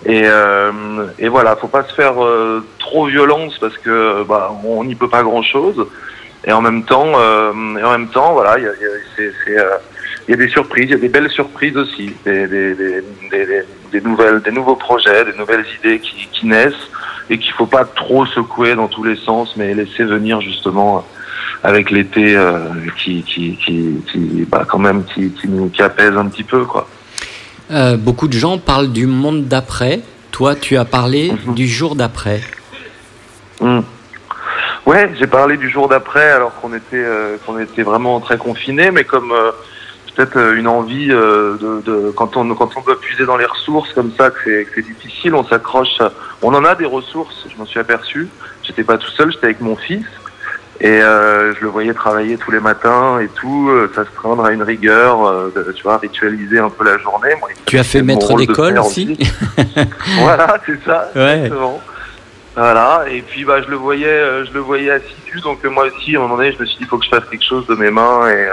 Et, 0.05 0.22
euh, 0.24 1.06
et 1.18 1.28
voilà, 1.28 1.56
faut 1.56 1.68
pas 1.68 1.85
se 1.85 1.94
faire 1.94 2.22
euh, 2.22 2.64
trop 2.78 3.06
violence 3.06 3.59
parce 3.59 3.76
que 3.78 4.22
bah, 4.24 4.52
on 4.64 4.85
n'y 4.85 4.94
peut 4.94 5.09
pas 5.09 5.22
grand 5.22 5.43
chose. 5.43 5.86
Et 6.44 6.52
en 6.52 6.60
même 6.60 6.85
temps, 6.85 7.12
euh, 7.16 7.52
et 7.78 7.85
en 7.85 7.90
même 7.90 8.09
temps, 8.09 8.32
voilà, 8.32 8.56
c'est, 9.16 9.32
euh, 9.59 9.76
il 10.29 10.33
y 10.33 10.35
a 10.35 10.37
des 10.37 10.49
surprises, 10.51 10.85
il 10.85 10.91
y 10.91 10.95
a 10.95 10.99
des 10.99 11.09
belles 11.09 11.31
surprises 11.31 11.77
aussi, 11.77 12.13
des, 12.25 12.47
des, 12.47 12.75
des, 12.75 13.03
des, 13.31 13.47
des- 13.47 13.63
des 13.91 14.01
nouvelles, 14.03 14.41
des 14.43 14.51
nouveaux 14.51 14.77
projets, 14.77 15.25
des 15.25 15.33
nouvelles 15.39 15.65
idées 15.79 15.99
qui, 15.99 16.29
qui 16.31 16.47
naissent 16.47 16.75
et 17.31 17.39
qu'il 17.39 17.53
faut 17.53 17.65
pas 17.67 17.87
trop 17.87 18.27
secouer 18.27 18.75
dans 18.75 18.87
tous 18.89 19.03
les 19.03 19.17
sens, 19.17 19.55
mais 19.57 19.73
laisser 19.73 20.05
venir 20.05 20.43
justement 20.43 21.07
avec 21.65 21.91
l'été 21.91 22.37
euh, 22.37 22.59
qui, 23.03 23.23
qui, 23.23 23.57
qui, 23.57 23.95
qui, 24.13 24.47
bah, 24.47 24.67
quand 24.69 24.79
même, 24.79 25.05
qui, 25.05 25.31
qui 25.31 25.49
nous 25.49 25.71
qui 25.71 25.81
apaise 25.83 26.15
un 26.19 26.27
petit 26.27 26.45
peu, 26.45 26.67
quoi. 26.67 26.87
Euh, 27.71 27.97
beaucoup 27.97 28.29
de 28.29 28.35
gens 28.35 28.59
parlent 28.59 28.93
du 28.93 29.07
monde 29.07 29.47
d'après. 29.47 30.01
Toi, 30.33 30.55
tu 30.55 30.77
as 30.77 30.85
parlé 30.85 31.33
du 31.49 31.67
jour 31.67 31.97
d'après. 31.97 32.41
Mm. 33.63 33.81
Ouais, 34.87 35.11
j'ai 35.19 35.27
parlé 35.27 35.57
du 35.57 35.69
jour 35.71 35.89
d'après 35.89 36.31
alors 36.31 36.55
qu'on 36.61 36.75
était 36.75 36.97
euh, 36.97 37.37
qu'on 37.45 37.59
était 37.59 37.83
vraiment 37.83 38.21
très 38.21 38.39
confinés, 38.39 38.91
mais 38.91 39.05
comme 39.05 39.33
peut-être 40.19 40.36
euh, 40.36 40.57
une 40.57 40.66
envie 40.66 41.12
euh, 41.12 41.57
de, 41.57 41.81
de 41.81 42.11
quand 42.11 42.36
on 42.36 42.53
quand 42.55 42.77
on 42.77 42.81
doit 42.81 43.01
puiser 43.01 43.24
dans 43.24 43.36
les 43.36 43.45
ressources 43.47 43.93
comme 43.93 44.11
ça 44.19 44.31
que 44.31 44.66
c'est 44.74 44.82
difficile, 44.82 45.35
on 45.35 45.45
s'accroche. 45.45 45.99
On 46.43 46.53
en 46.55 46.65
a 46.65 46.74
des 46.74 46.86
ressources, 46.86 47.47
je 47.49 47.57
m'en 47.57 47.65
suis 47.65 47.78
aperçu. 47.78 48.28
J'étais 48.65 48.85
pas 48.85 48.99
tout 48.99 49.11
seul, 49.11 49.31
j'étais 49.31 49.47
avec 49.47 49.61
mon 49.61 49.77
fils 49.77 50.05
et 50.81 51.03
euh, 51.03 51.55
je 51.55 51.61
le 51.62 51.69
voyais 51.69 51.93
travailler 51.93 52.36
tous 52.36 52.53
les 52.53 52.61
matins 52.61 53.19
et 53.19 53.28
tout, 53.28 53.69
euh, 53.69 53.90
s'astreindre 53.95 54.45
à 54.45 54.53
une 54.53 54.62
rigueur, 54.62 55.27
euh, 55.27 55.53
de, 55.55 55.73
tu 55.73 55.82
vois, 55.82 55.99
ritualiser 55.99 56.59
un 56.61 56.70
peu 56.70 56.85
la 56.85 56.99
journée. 56.99 57.31
Moi, 57.40 57.49
Tu 57.66 57.78
as 57.78 57.82
fait 57.82 58.03
maître 58.03 58.36
d'école 58.36 58.78
aussi 58.78 59.19
voilà, 60.20 60.57
c'est 60.66 60.78
ça. 60.85 61.11
Ouais. 61.16 61.45
Exactement. 61.45 61.81
Voilà. 62.59 63.05
Et 63.09 63.22
puis 63.22 63.44
bah 63.44 63.62
je 63.62 63.70
le 63.70 63.76
voyais, 63.76 64.09
euh, 64.09 64.44
je 64.44 64.52
le 64.52 64.59
voyais 64.59 64.90
assidu. 64.90 65.40
Donc 65.44 65.64
euh, 65.64 65.70
moi 65.70 65.85
aussi, 65.86 66.16
à 66.16 66.18
un 66.18 66.22
moment 66.22 66.39
donné, 66.39 66.51
je 66.51 66.59
me 66.59 66.66
suis 66.66 66.78
dit, 66.78 66.82
il 66.82 66.89
faut 66.89 66.98
que 66.98 67.05
je 67.05 67.10
fasse 67.10 67.24
quelque 67.30 67.44
chose 67.44 67.64
de 67.68 67.76
mes 67.76 67.93
mains. 67.93 68.28
Et, 68.28 68.48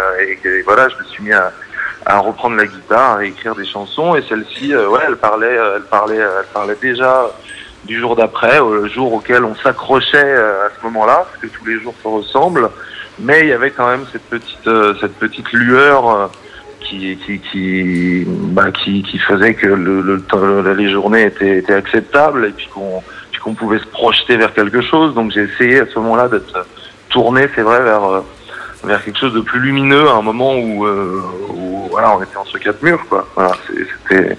euh, 0.46 0.62
voilà, 0.64 0.88
je 0.90 0.96
me 0.98 1.04
suis 1.06 1.24
mis 1.24 1.34
à, 1.34 1.52
reprendre 2.20 2.56
la 2.56 2.68
guitare, 2.68 3.18
à 3.18 3.26
écrire 3.26 3.56
des 3.56 3.66
chansons. 3.66 4.16
Et 4.16 4.22
celle-ci, 4.30 4.76
ouais, 4.76 5.00
elle 5.08 5.16
parlait, 5.16 5.58
elle 5.76 5.82
parlait, 5.90 6.18
elle 6.18 6.46
parlait 6.54 6.78
déjà 6.80 7.32
du 7.86 8.00
jour 8.00 8.16
d'après, 8.16 8.60
le 8.60 8.88
jour 8.88 9.12
auquel 9.12 9.44
on 9.44 9.56
s'accrochait 9.56 10.36
à 10.36 10.70
ce 10.78 10.86
moment-là, 10.86 11.26
parce 11.28 11.38
que 11.42 11.48
tous 11.48 11.66
les 11.66 11.80
jours 11.80 11.96
se 12.04 12.08
ressemblent. 12.08 12.70
Mais 13.18 13.40
il 13.42 13.48
y 13.48 13.54
avait 13.54 13.72
quand 13.72 13.88
même 13.88 14.06
cette 14.12 14.30
petite, 14.30 14.70
cette 15.02 15.16
petite 15.16 15.52
lueur. 15.52 16.30
qui 16.80 17.18
qui 17.26 17.40
qui, 17.40 18.24
bah, 18.28 18.70
qui 18.72 19.02
qui 19.02 19.18
faisait 19.18 19.56
que 19.56 19.66
le, 19.66 20.02
le 20.02 20.74
les 20.74 20.92
journées 20.92 21.24
étaient, 21.24 21.58
étaient 21.58 21.74
acceptables 21.74 22.46
et 22.46 22.52
puis 22.52 22.68
qu'on 22.68 23.02
qu'on 23.46 23.54
pouvait 23.54 23.78
se 23.78 23.86
projeter 23.86 24.38
vers 24.38 24.54
quelque 24.54 24.82
chose. 24.82 25.14
Donc 25.14 25.32
j'ai 25.32 25.44
essayé 25.44 25.82
à 25.82 25.86
ce 25.86 26.00
moment-là 26.00 26.28
d'être 26.28 26.66
tourné 27.10 27.48
c'est 27.54 27.62
vrai 27.62 27.82
vers 27.84 28.04
euh, 28.04 28.22
vers 28.84 29.04
quelque 29.04 29.20
chose 29.20 29.34
de 29.34 29.40
plus 29.40 29.60
lumineux 29.60 30.08
à 30.10 30.16
un 30.16 30.24
moment 30.24 30.56
où, 30.56 30.86
euh, 30.86 31.22
où 31.50 31.88
voilà 31.92 32.18
on 32.18 32.24
était 32.24 32.38
entre 32.38 32.58
quatre 32.58 32.82
murs 32.82 33.06
quoi. 33.08 33.28
Voilà 33.36 33.56
c'était 33.70 34.36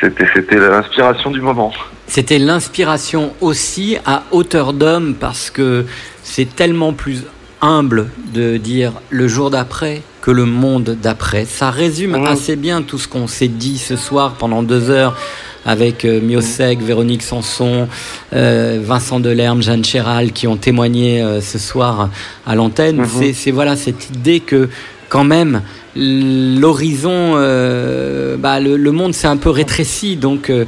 c'était 0.00 0.26
c'était 0.32 0.56
l'inspiration 0.56 1.32
du 1.32 1.40
moment. 1.40 1.72
C'était 2.06 2.38
l'inspiration 2.38 3.32
aussi 3.40 3.98
à 4.06 4.22
hauteur 4.30 4.72
d'homme 4.72 5.16
parce 5.18 5.50
que 5.50 5.84
c'est 6.22 6.54
tellement 6.54 6.92
plus 6.92 7.24
humble 7.60 8.06
de 8.32 8.56
dire 8.56 8.92
le 9.10 9.26
jour 9.26 9.50
d'après 9.50 10.02
que 10.22 10.30
le 10.30 10.44
monde 10.44 10.96
d'après. 11.02 11.44
Ça 11.44 11.70
résume 11.70 12.14
assez 12.24 12.54
bien 12.54 12.82
tout 12.82 12.98
ce 12.98 13.08
qu'on 13.08 13.26
s'est 13.26 13.48
dit 13.48 13.78
ce 13.78 13.96
soir 13.96 14.34
pendant 14.38 14.62
deux 14.62 14.90
heures 14.90 15.16
avec 15.68 16.04
euh, 16.06 16.20
Miosek, 16.20 16.80
Véronique 16.80 17.22
Sanson, 17.22 17.86
euh, 18.32 18.80
Vincent 18.82 19.20
Delerme, 19.20 19.60
Jeanne 19.62 19.84
Chéral 19.84 20.32
qui 20.32 20.46
ont 20.46 20.56
témoigné 20.56 21.22
euh, 21.22 21.40
ce 21.42 21.58
soir 21.58 22.08
à 22.46 22.54
l'antenne. 22.54 23.04
C'est- 23.06 23.34
C'est 23.34 23.50
voilà 23.52 23.76
cette 23.76 24.08
idée 24.10 24.40
que 24.40 24.68
quand 25.10 25.24
même 25.24 25.60
l'horizon, 25.94 27.32
euh, 27.36 28.36
bah, 28.38 28.60
le, 28.60 28.76
le 28.76 28.92
monde 28.92 29.14
s'est 29.14 29.26
un 29.26 29.36
peu 29.36 29.50
rétréci, 29.50 30.16
donc 30.16 30.50
euh, 30.50 30.64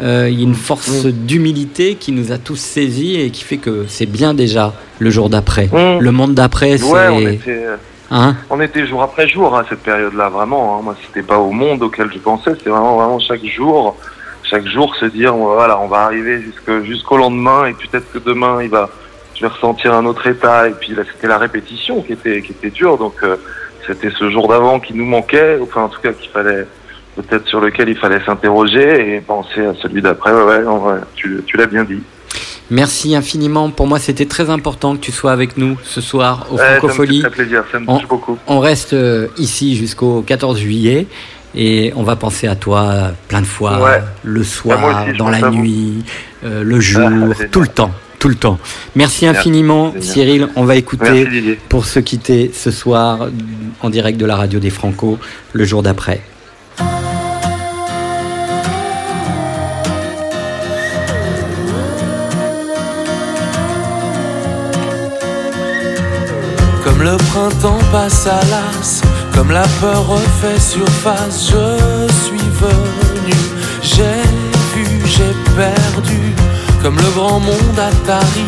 il 0.00 0.34
y 0.38 0.40
a 0.40 0.44
une 0.44 0.54
force 0.54 1.06
d'humilité 1.06 1.94
qui 1.96 2.12
nous 2.12 2.32
a 2.32 2.38
tous 2.38 2.56
saisis 2.56 3.16
et 3.20 3.30
qui 3.30 3.44
fait 3.44 3.58
que 3.58 3.84
c'est 3.88 4.06
bien 4.06 4.34
déjà 4.34 4.72
le 4.98 5.10
jour 5.10 5.28
d'après. 5.30 5.66
Mm. 5.66 5.98
Le 6.00 6.12
monde 6.12 6.34
d'après, 6.34 6.78
c'est... 6.78 6.84
ouais 6.92 7.08
on 7.10 7.20
était 7.28 7.64
Hein 8.10 8.36
on 8.50 8.60
était 8.60 8.86
jour 8.86 9.02
après 9.02 9.26
jour 9.26 9.56
à 9.56 9.64
cette 9.68 9.80
période-là, 9.80 10.28
vraiment. 10.28 10.76
Hein. 10.78 10.80
Moi, 10.84 10.94
c'était 11.04 11.26
pas 11.26 11.38
au 11.38 11.50
monde 11.50 11.82
auquel 11.82 12.10
je 12.12 12.18
pensais, 12.18 12.50
c'était 12.56 12.70
vraiment, 12.70 12.96
vraiment 12.96 13.18
chaque 13.18 13.44
jour, 13.46 13.96
chaque 14.44 14.66
jour 14.66 14.94
se 14.96 15.06
dire, 15.06 15.34
voilà, 15.34 15.80
on 15.80 15.88
va 15.88 16.00
arriver 16.02 16.42
jusqu'au 16.84 17.16
lendemain 17.16 17.66
et 17.66 17.72
peut-être 17.74 18.10
que 18.12 18.18
demain, 18.18 18.62
il 18.62 18.68
va, 18.70 18.88
je 19.34 19.40
vais 19.40 19.48
ressentir 19.48 19.94
un 19.94 20.04
autre 20.06 20.26
état. 20.26 20.68
Et 20.68 20.72
puis 20.72 20.94
c'était 21.12 21.28
la 21.28 21.38
répétition 21.38 22.02
qui 22.02 22.12
était, 22.12 22.42
qui 22.42 22.52
était 22.52 22.70
dure. 22.70 22.98
Donc, 22.98 23.14
euh, 23.22 23.36
c'était 23.86 24.10
ce 24.18 24.30
jour 24.30 24.48
d'avant 24.48 24.80
qui 24.80 24.94
nous 24.94 25.04
manquait, 25.06 25.58
enfin, 25.62 25.82
en 25.82 25.88
tout 25.88 26.00
cas, 26.00 26.12
qu'il 26.12 26.30
fallait, 26.30 26.66
peut-être 27.16 27.46
sur 27.46 27.60
lequel 27.60 27.88
il 27.88 27.96
fallait 27.96 28.20
s'interroger 28.24 29.14
et 29.16 29.20
penser 29.20 29.64
à 29.64 29.74
celui 29.82 30.02
d'après. 30.02 30.32
Ouais, 30.32 30.62
ouais, 30.64 30.94
tu, 31.14 31.42
tu 31.46 31.56
l'as 31.56 31.66
bien 31.66 31.84
dit. 31.84 32.02
Merci 32.70 33.14
infiniment. 33.14 33.70
Pour 33.70 33.86
moi, 33.86 33.98
c'était 33.98 34.24
très 34.24 34.48
important 34.48 34.94
que 34.96 35.00
tu 35.00 35.12
sois 35.12 35.32
avec 35.32 35.58
nous 35.58 35.76
ce 35.82 36.00
soir 36.00 36.46
au 36.50 36.54
Ouais, 36.56 36.80
ça 36.80 36.86
me 36.86 37.06
fait 37.22 37.30
plaisir, 37.30 37.62
ça 37.70 37.78
me 37.78 37.84
On- 37.88 37.98
touche 37.98 38.08
beaucoup. 38.08 38.38
On 38.46 38.58
reste 38.58 38.94
euh, 38.94 39.28
ici 39.36 39.76
jusqu'au 39.76 40.22
14 40.22 40.58
juillet 40.58 41.06
et 41.56 41.92
on 41.96 42.02
va 42.02 42.16
penser 42.16 42.46
à 42.46 42.56
toi 42.56 43.12
plein 43.28 43.40
de 43.40 43.46
fois, 43.46 43.82
Ouais. 43.82 44.02
le 44.22 44.40
Ah, 44.40 44.44
soir, 44.44 45.06
aussi, 45.08 45.16
dans 45.18 45.28
la 45.30 45.50
nuit, 45.50 46.04
euh, 46.44 46.62
le 46.64 46.80
jour, 46.80 47.08
génial. 47.08 47.48
tout 47.50 47.60
le 47.60 47.68
temps. 47.68 47.92
Tout 48.18 48.28
le 48.28 48.36
temps. 48.36 48.58
Merci 48.96 49.26
infiniment. 49.26 49.92
Cyril. 50.00 50.48
On 50.56 50.64
va 50.64 50.76
écouter 50.76 51.24
Merci, 51.30 51.58
pour 51.68 51.84
se 51.84 52.00
quitter 52.00 52.50
ce 52.54 52.70
soir 52.70 53.28
en 53.82 53.90
direct 53.90 54.18
de 54.18 54.24
la 54.24 54.34
radio 54.36 54.58
des 54.60 54.70
Franco, 54.70 55.18
le 55.52 55.64
jour 55.66 55.82
d'après. 55.82 56.22
Comme 66.84 67.02
le 67.02 67.16
printemps 67.16 67.78
passe 67.90 68.26
à 68.26 68.40
l'as, 68.50 69.00
comme 69.34 69.50
la 69.50 69.66
peur 69.80 70.06
refait 70.06 70.60
surface, 70.60 71.50
je 71.50 72.12
suis 72.24 72.48
venu, 72.62 73.34
j'ai 73.82 74.22
vu, 74.74 74.86
j'ai 75.06 75.34
perdu, 75.56 76.20
comme 76.82 76.96
le 76.96 77.10
grand 77.14 77.40
monde 77.40 77.78
Atari, 77.78 78.46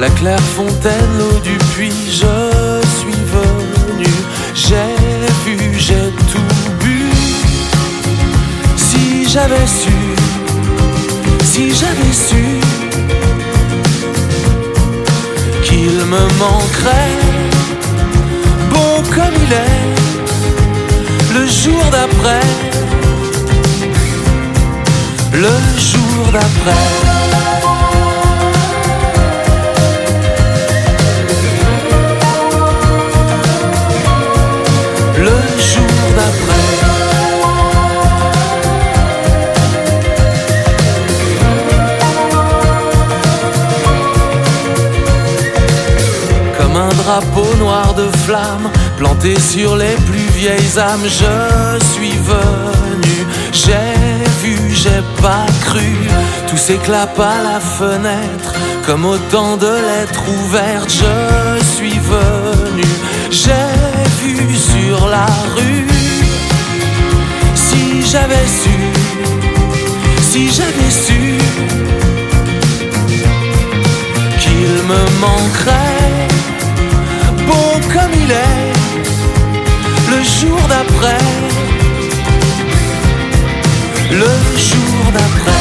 la 0.00 0.10
claire 0.10 0.40
fontaine, 0.56 1.18
l'eau 1.18 1.38
du 1.40 1.56
puits, 1.74 2.10
je 2.10 2.80
suis 2.98 3.22
venu, 3.36 4.12
j'ai 4.54 4.94
vu, 5.44 5.78
j'ai 5.78 6.12
tout 6.30 6.54
bu. 6.80 7.10
Si 8.76 9.28
j'avais 9.28 9.66
su, 9.66 9.96
si 11.42 11.74
j'avais 11.74 12.12
su 12.12 12.44
qu'il 15.64 15.96
me 16.12 16.22
manquerait 16.38 17.18
bon 18.70 19.02
comme 19.14 19.34
il 19.46 19.52
est 19.52 19.97
jour 21.48 21.82
d'après. 21.90 22.40
Le 25.32 25.54
jour 25.78 26.32
d'après. 26.32 26.84
Le 35.16 35.36
jour 35.70 35.98
d'après. 36.16 36.64
Comme 46.58 46.76
un 46.76 46.88
drapeau 46.88 47.54
noir 47.58 47.94
de 47.94 48.08
flamme 48.24 48.70
planté 48.98 49.38
sur 49.40 49.76
les 49.76 49.94
plus 50.06 50.27
vieilles 50.38 50.78
âmes. 50.78 51.08
Je 51.22 51.84
suis 51.92 52.16
venu, 52.32 53.16
j'ai 53.52 53.94
vu, 54.42 54.56
j'ai 54.82 55.02
pas 55.20 55.46
cru. 55.66 55.90
Tout 56.48 56.56
s'éclate 56.56 57.18
à 57.18 57.42
la 57.50 57.60
fenêtre 57.60 58.54
comme 58.86 59.04
autant 59.04 59.56
de 59.56 59.72
lettres 59.88 60.24
ouvertes. 60.36 60.90
Je 60.90 61.64
suis 61.74 61.98
venu, 62.14 62.88
j'ai 63.30 63.74
vu 64.22 64.36
sur 64.72 65.08
la 65.08 65.26
rue. 65.56 65.86
Si 67.54 67.82
j'avais 68.10 68.48
su, 68.62 68.76
si 70.30 70.42
j'avais 70.56 70.92
su 71.06 71.22
qu'il 74.42 74.72
me 74.90 75.02
manquerait, 75.24 76.28
bon 77.48 77.70
comme 77.92 78.12
il 78.24 78.30
est, 78.30 78.67
le 80.10 80.22
jour 80.22 80.58
d'après, 80.68 81.18
le 84.10 84.30
jour 84.56 85.12
d'après. 85.12 85.52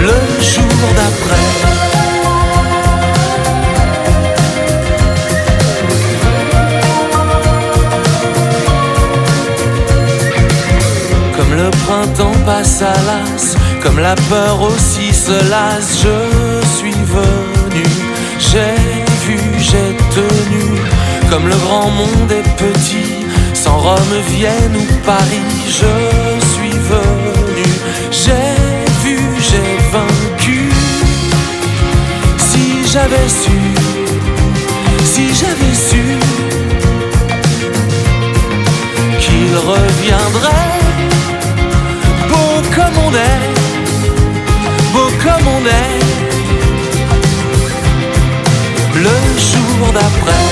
Le 0.00 0.18
jour 0.52 0.88
d'après. 0.96 1.46
Comme 11.36 11.54
le 11.54 11.70
printemps 11.70 12.32
passe 12.44 12.82
à 12.82 12.94
l'as, 13.06 13.56
comme 13.82 13.98
la 13.98 14.14
peur 14.28 14.62
aussi 14.62 15.11
se 15.26 15.38
je 16.04 16.66
suis 16.76 16.90
venu, 16.90 17.84
j'ai 18.40 18.74
vu, 19.24 19.38
j'ai 19.58 19.96
tenu, 20.16 20.64
comme 21.30 21.46
le 21.46 21.54
grand 21.54 21.90
monde 21.90 22.32
est 22.32 22.48
petit, 22.56 23.24
sans 23.54 23.78
Rome, 23.78 24.16
Vienne 24.30 24.76
ou 24.76 24.86
Paris, 25.06 25.48
je 25.66 25.94
suis 26.52 26.76
venu, 26.92 27.66
j'ai 28.10 28.56
vu, 29.04 29.18
j'ai 29.38 29.72
vaincu. 29.92 30.70
Si 32.38 32.92
j'avais 32.92 33.28
su, 33.28 33.60
si 35.04 35.26
j'avais 35.40 35.74
su 35.88 36.18
qu'il 39.20 39.56
reviendrait 39.56 40.80
beau 42.28 42.52
comme 42.74 42.96
on 43.06 43.14
est, 43.14 43.61
comme 45.22 45.46
on 45.46 45.66
est, 45.66 46.00
le 48.94 49.38
jour 49.38 49.92
d'après. 49.92 50.51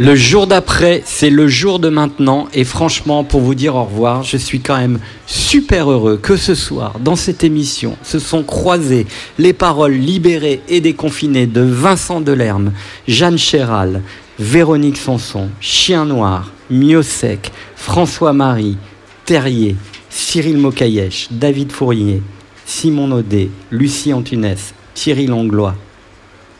Le 0.00 0.14
jour 0.14 0.46
d'après, 0.46 1.02
c'est 1.04 1.28
le 1.28 1.48
jour 1.48 1.80
de 1.80 1.88
maintenant. 1.88 2.46
Et 2.54 2.62
franchement, 2.62 3.24
pour 3.24 3.40
vous 3.40 3.56
dire 3.56 3.74
au 3.74 3.82
revoir, 3.82 4.22
je 4.22 4.36
suis 4.36 4.60
quand 4.60 4.78
même 4.78 5.00
super 5.26 5.90
heureux 5.90 6.16
que 6.16 6.36
ce 6.36 6.54
soir, 6.54 7.00
dans 7.00 7.16
cette 7.16 7.42
émission, 7.42 7.96
se 8.04 8.20
sont 8.20 8.44
croisées 8.44 9.08
les 9.38 9.52
paroles 9.52 9.94
libérées 9.94 10.60
et 10.68 10.80
déconfinées 10.80 11.48
de 11.48 11.62
Vincent 11.62 12.20
Delerme, 12.20 12.72
Jeanne 13.08 13.38
Chéral, 13.38 14.02
Véronique 14.38 14.98
Sanson, 14.98 15.48
Chien 15.60 16.04
Noir, 16.04 16.52
Miosec, 16.70 17.50
François-Marie, 17.74 18.76
Terrier, 19.24 19.74
Cyril 20.10 20.58
Mokayesh, 20.58 21.26
David 21.32 21.72
Fourier, 21.72 22.22
Simon 22.64 23.08
Naudet, 23.08 23.50
Lucie 23.72 24.12
Antunès, 24.12 24.74
Thierry 24.94 25.26
Langlois. 25.26 25.74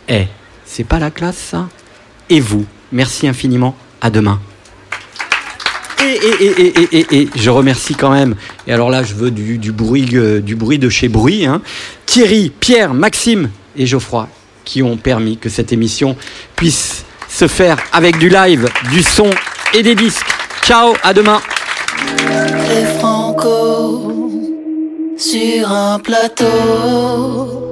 Eh, 0.09 0.24
c'est 0.65 0.82
pas 0.82 0.98
la 0.98 1.12
classe 1.12 1.36
ça? 1.36 1.69
Et 2.31 2.40
vous, 2.40 2.66
merci 2.93 3.28
infiniment, 3.28 3.77
à 4.01 4.10
demain. 4.10 4.40
Et, 6.01 6.20
et, 6.40 6.98
et, 6.98 7.06
et, 7.23 7.28
je 7.35 7.51
remercie 7.51 7.94
quand 7.94 8.10
même, 8.10 8.36
et 8.66 8.73
alors 8.73 8.89
là 8.89 9.02
je 9.02 9.15
veux 9.15 9.31
du, 9.31 9.59
du 9.59 9.73
bruit, 9.73 10.09
euh, 10.15 10.40
du 10.40 10.55
bruit 10.55 10.78
de 10.78 10.89
chez 10.89 11.09
Bruit, 11.09 11.44
hein, 11.44 11.60
Thierry, 12.06 12.51
Pierre, 12.60 12.94
Maxime 12.94 13.51
et 13.77 13.85
Geoffroy 13.85 14.28
qui 14.69 14.82
ont 14.82 14.98
permis 14.98 15.39
que 15.39 15.48
cette 15.48 15.73
émission 15.73 16.15
puisse 16.55 17.05
se 17.28 17.48
faire 17.48 17.78
avec 17.93 18.19
du 18.19 18.28
live, 18.28 18.69
du 18.90 19.02
son 19.02 19.31
et 19.74 19.82
des 19.82 19.94
disques. 19.94 20.27
Ciao, 20.62 20.94
à 21.02 21.15
demain. 21.15 21.40
Franco 22.98 24.31
sur 25.16 25.73
un 25.73 25.98
plateau. 25.98 27.67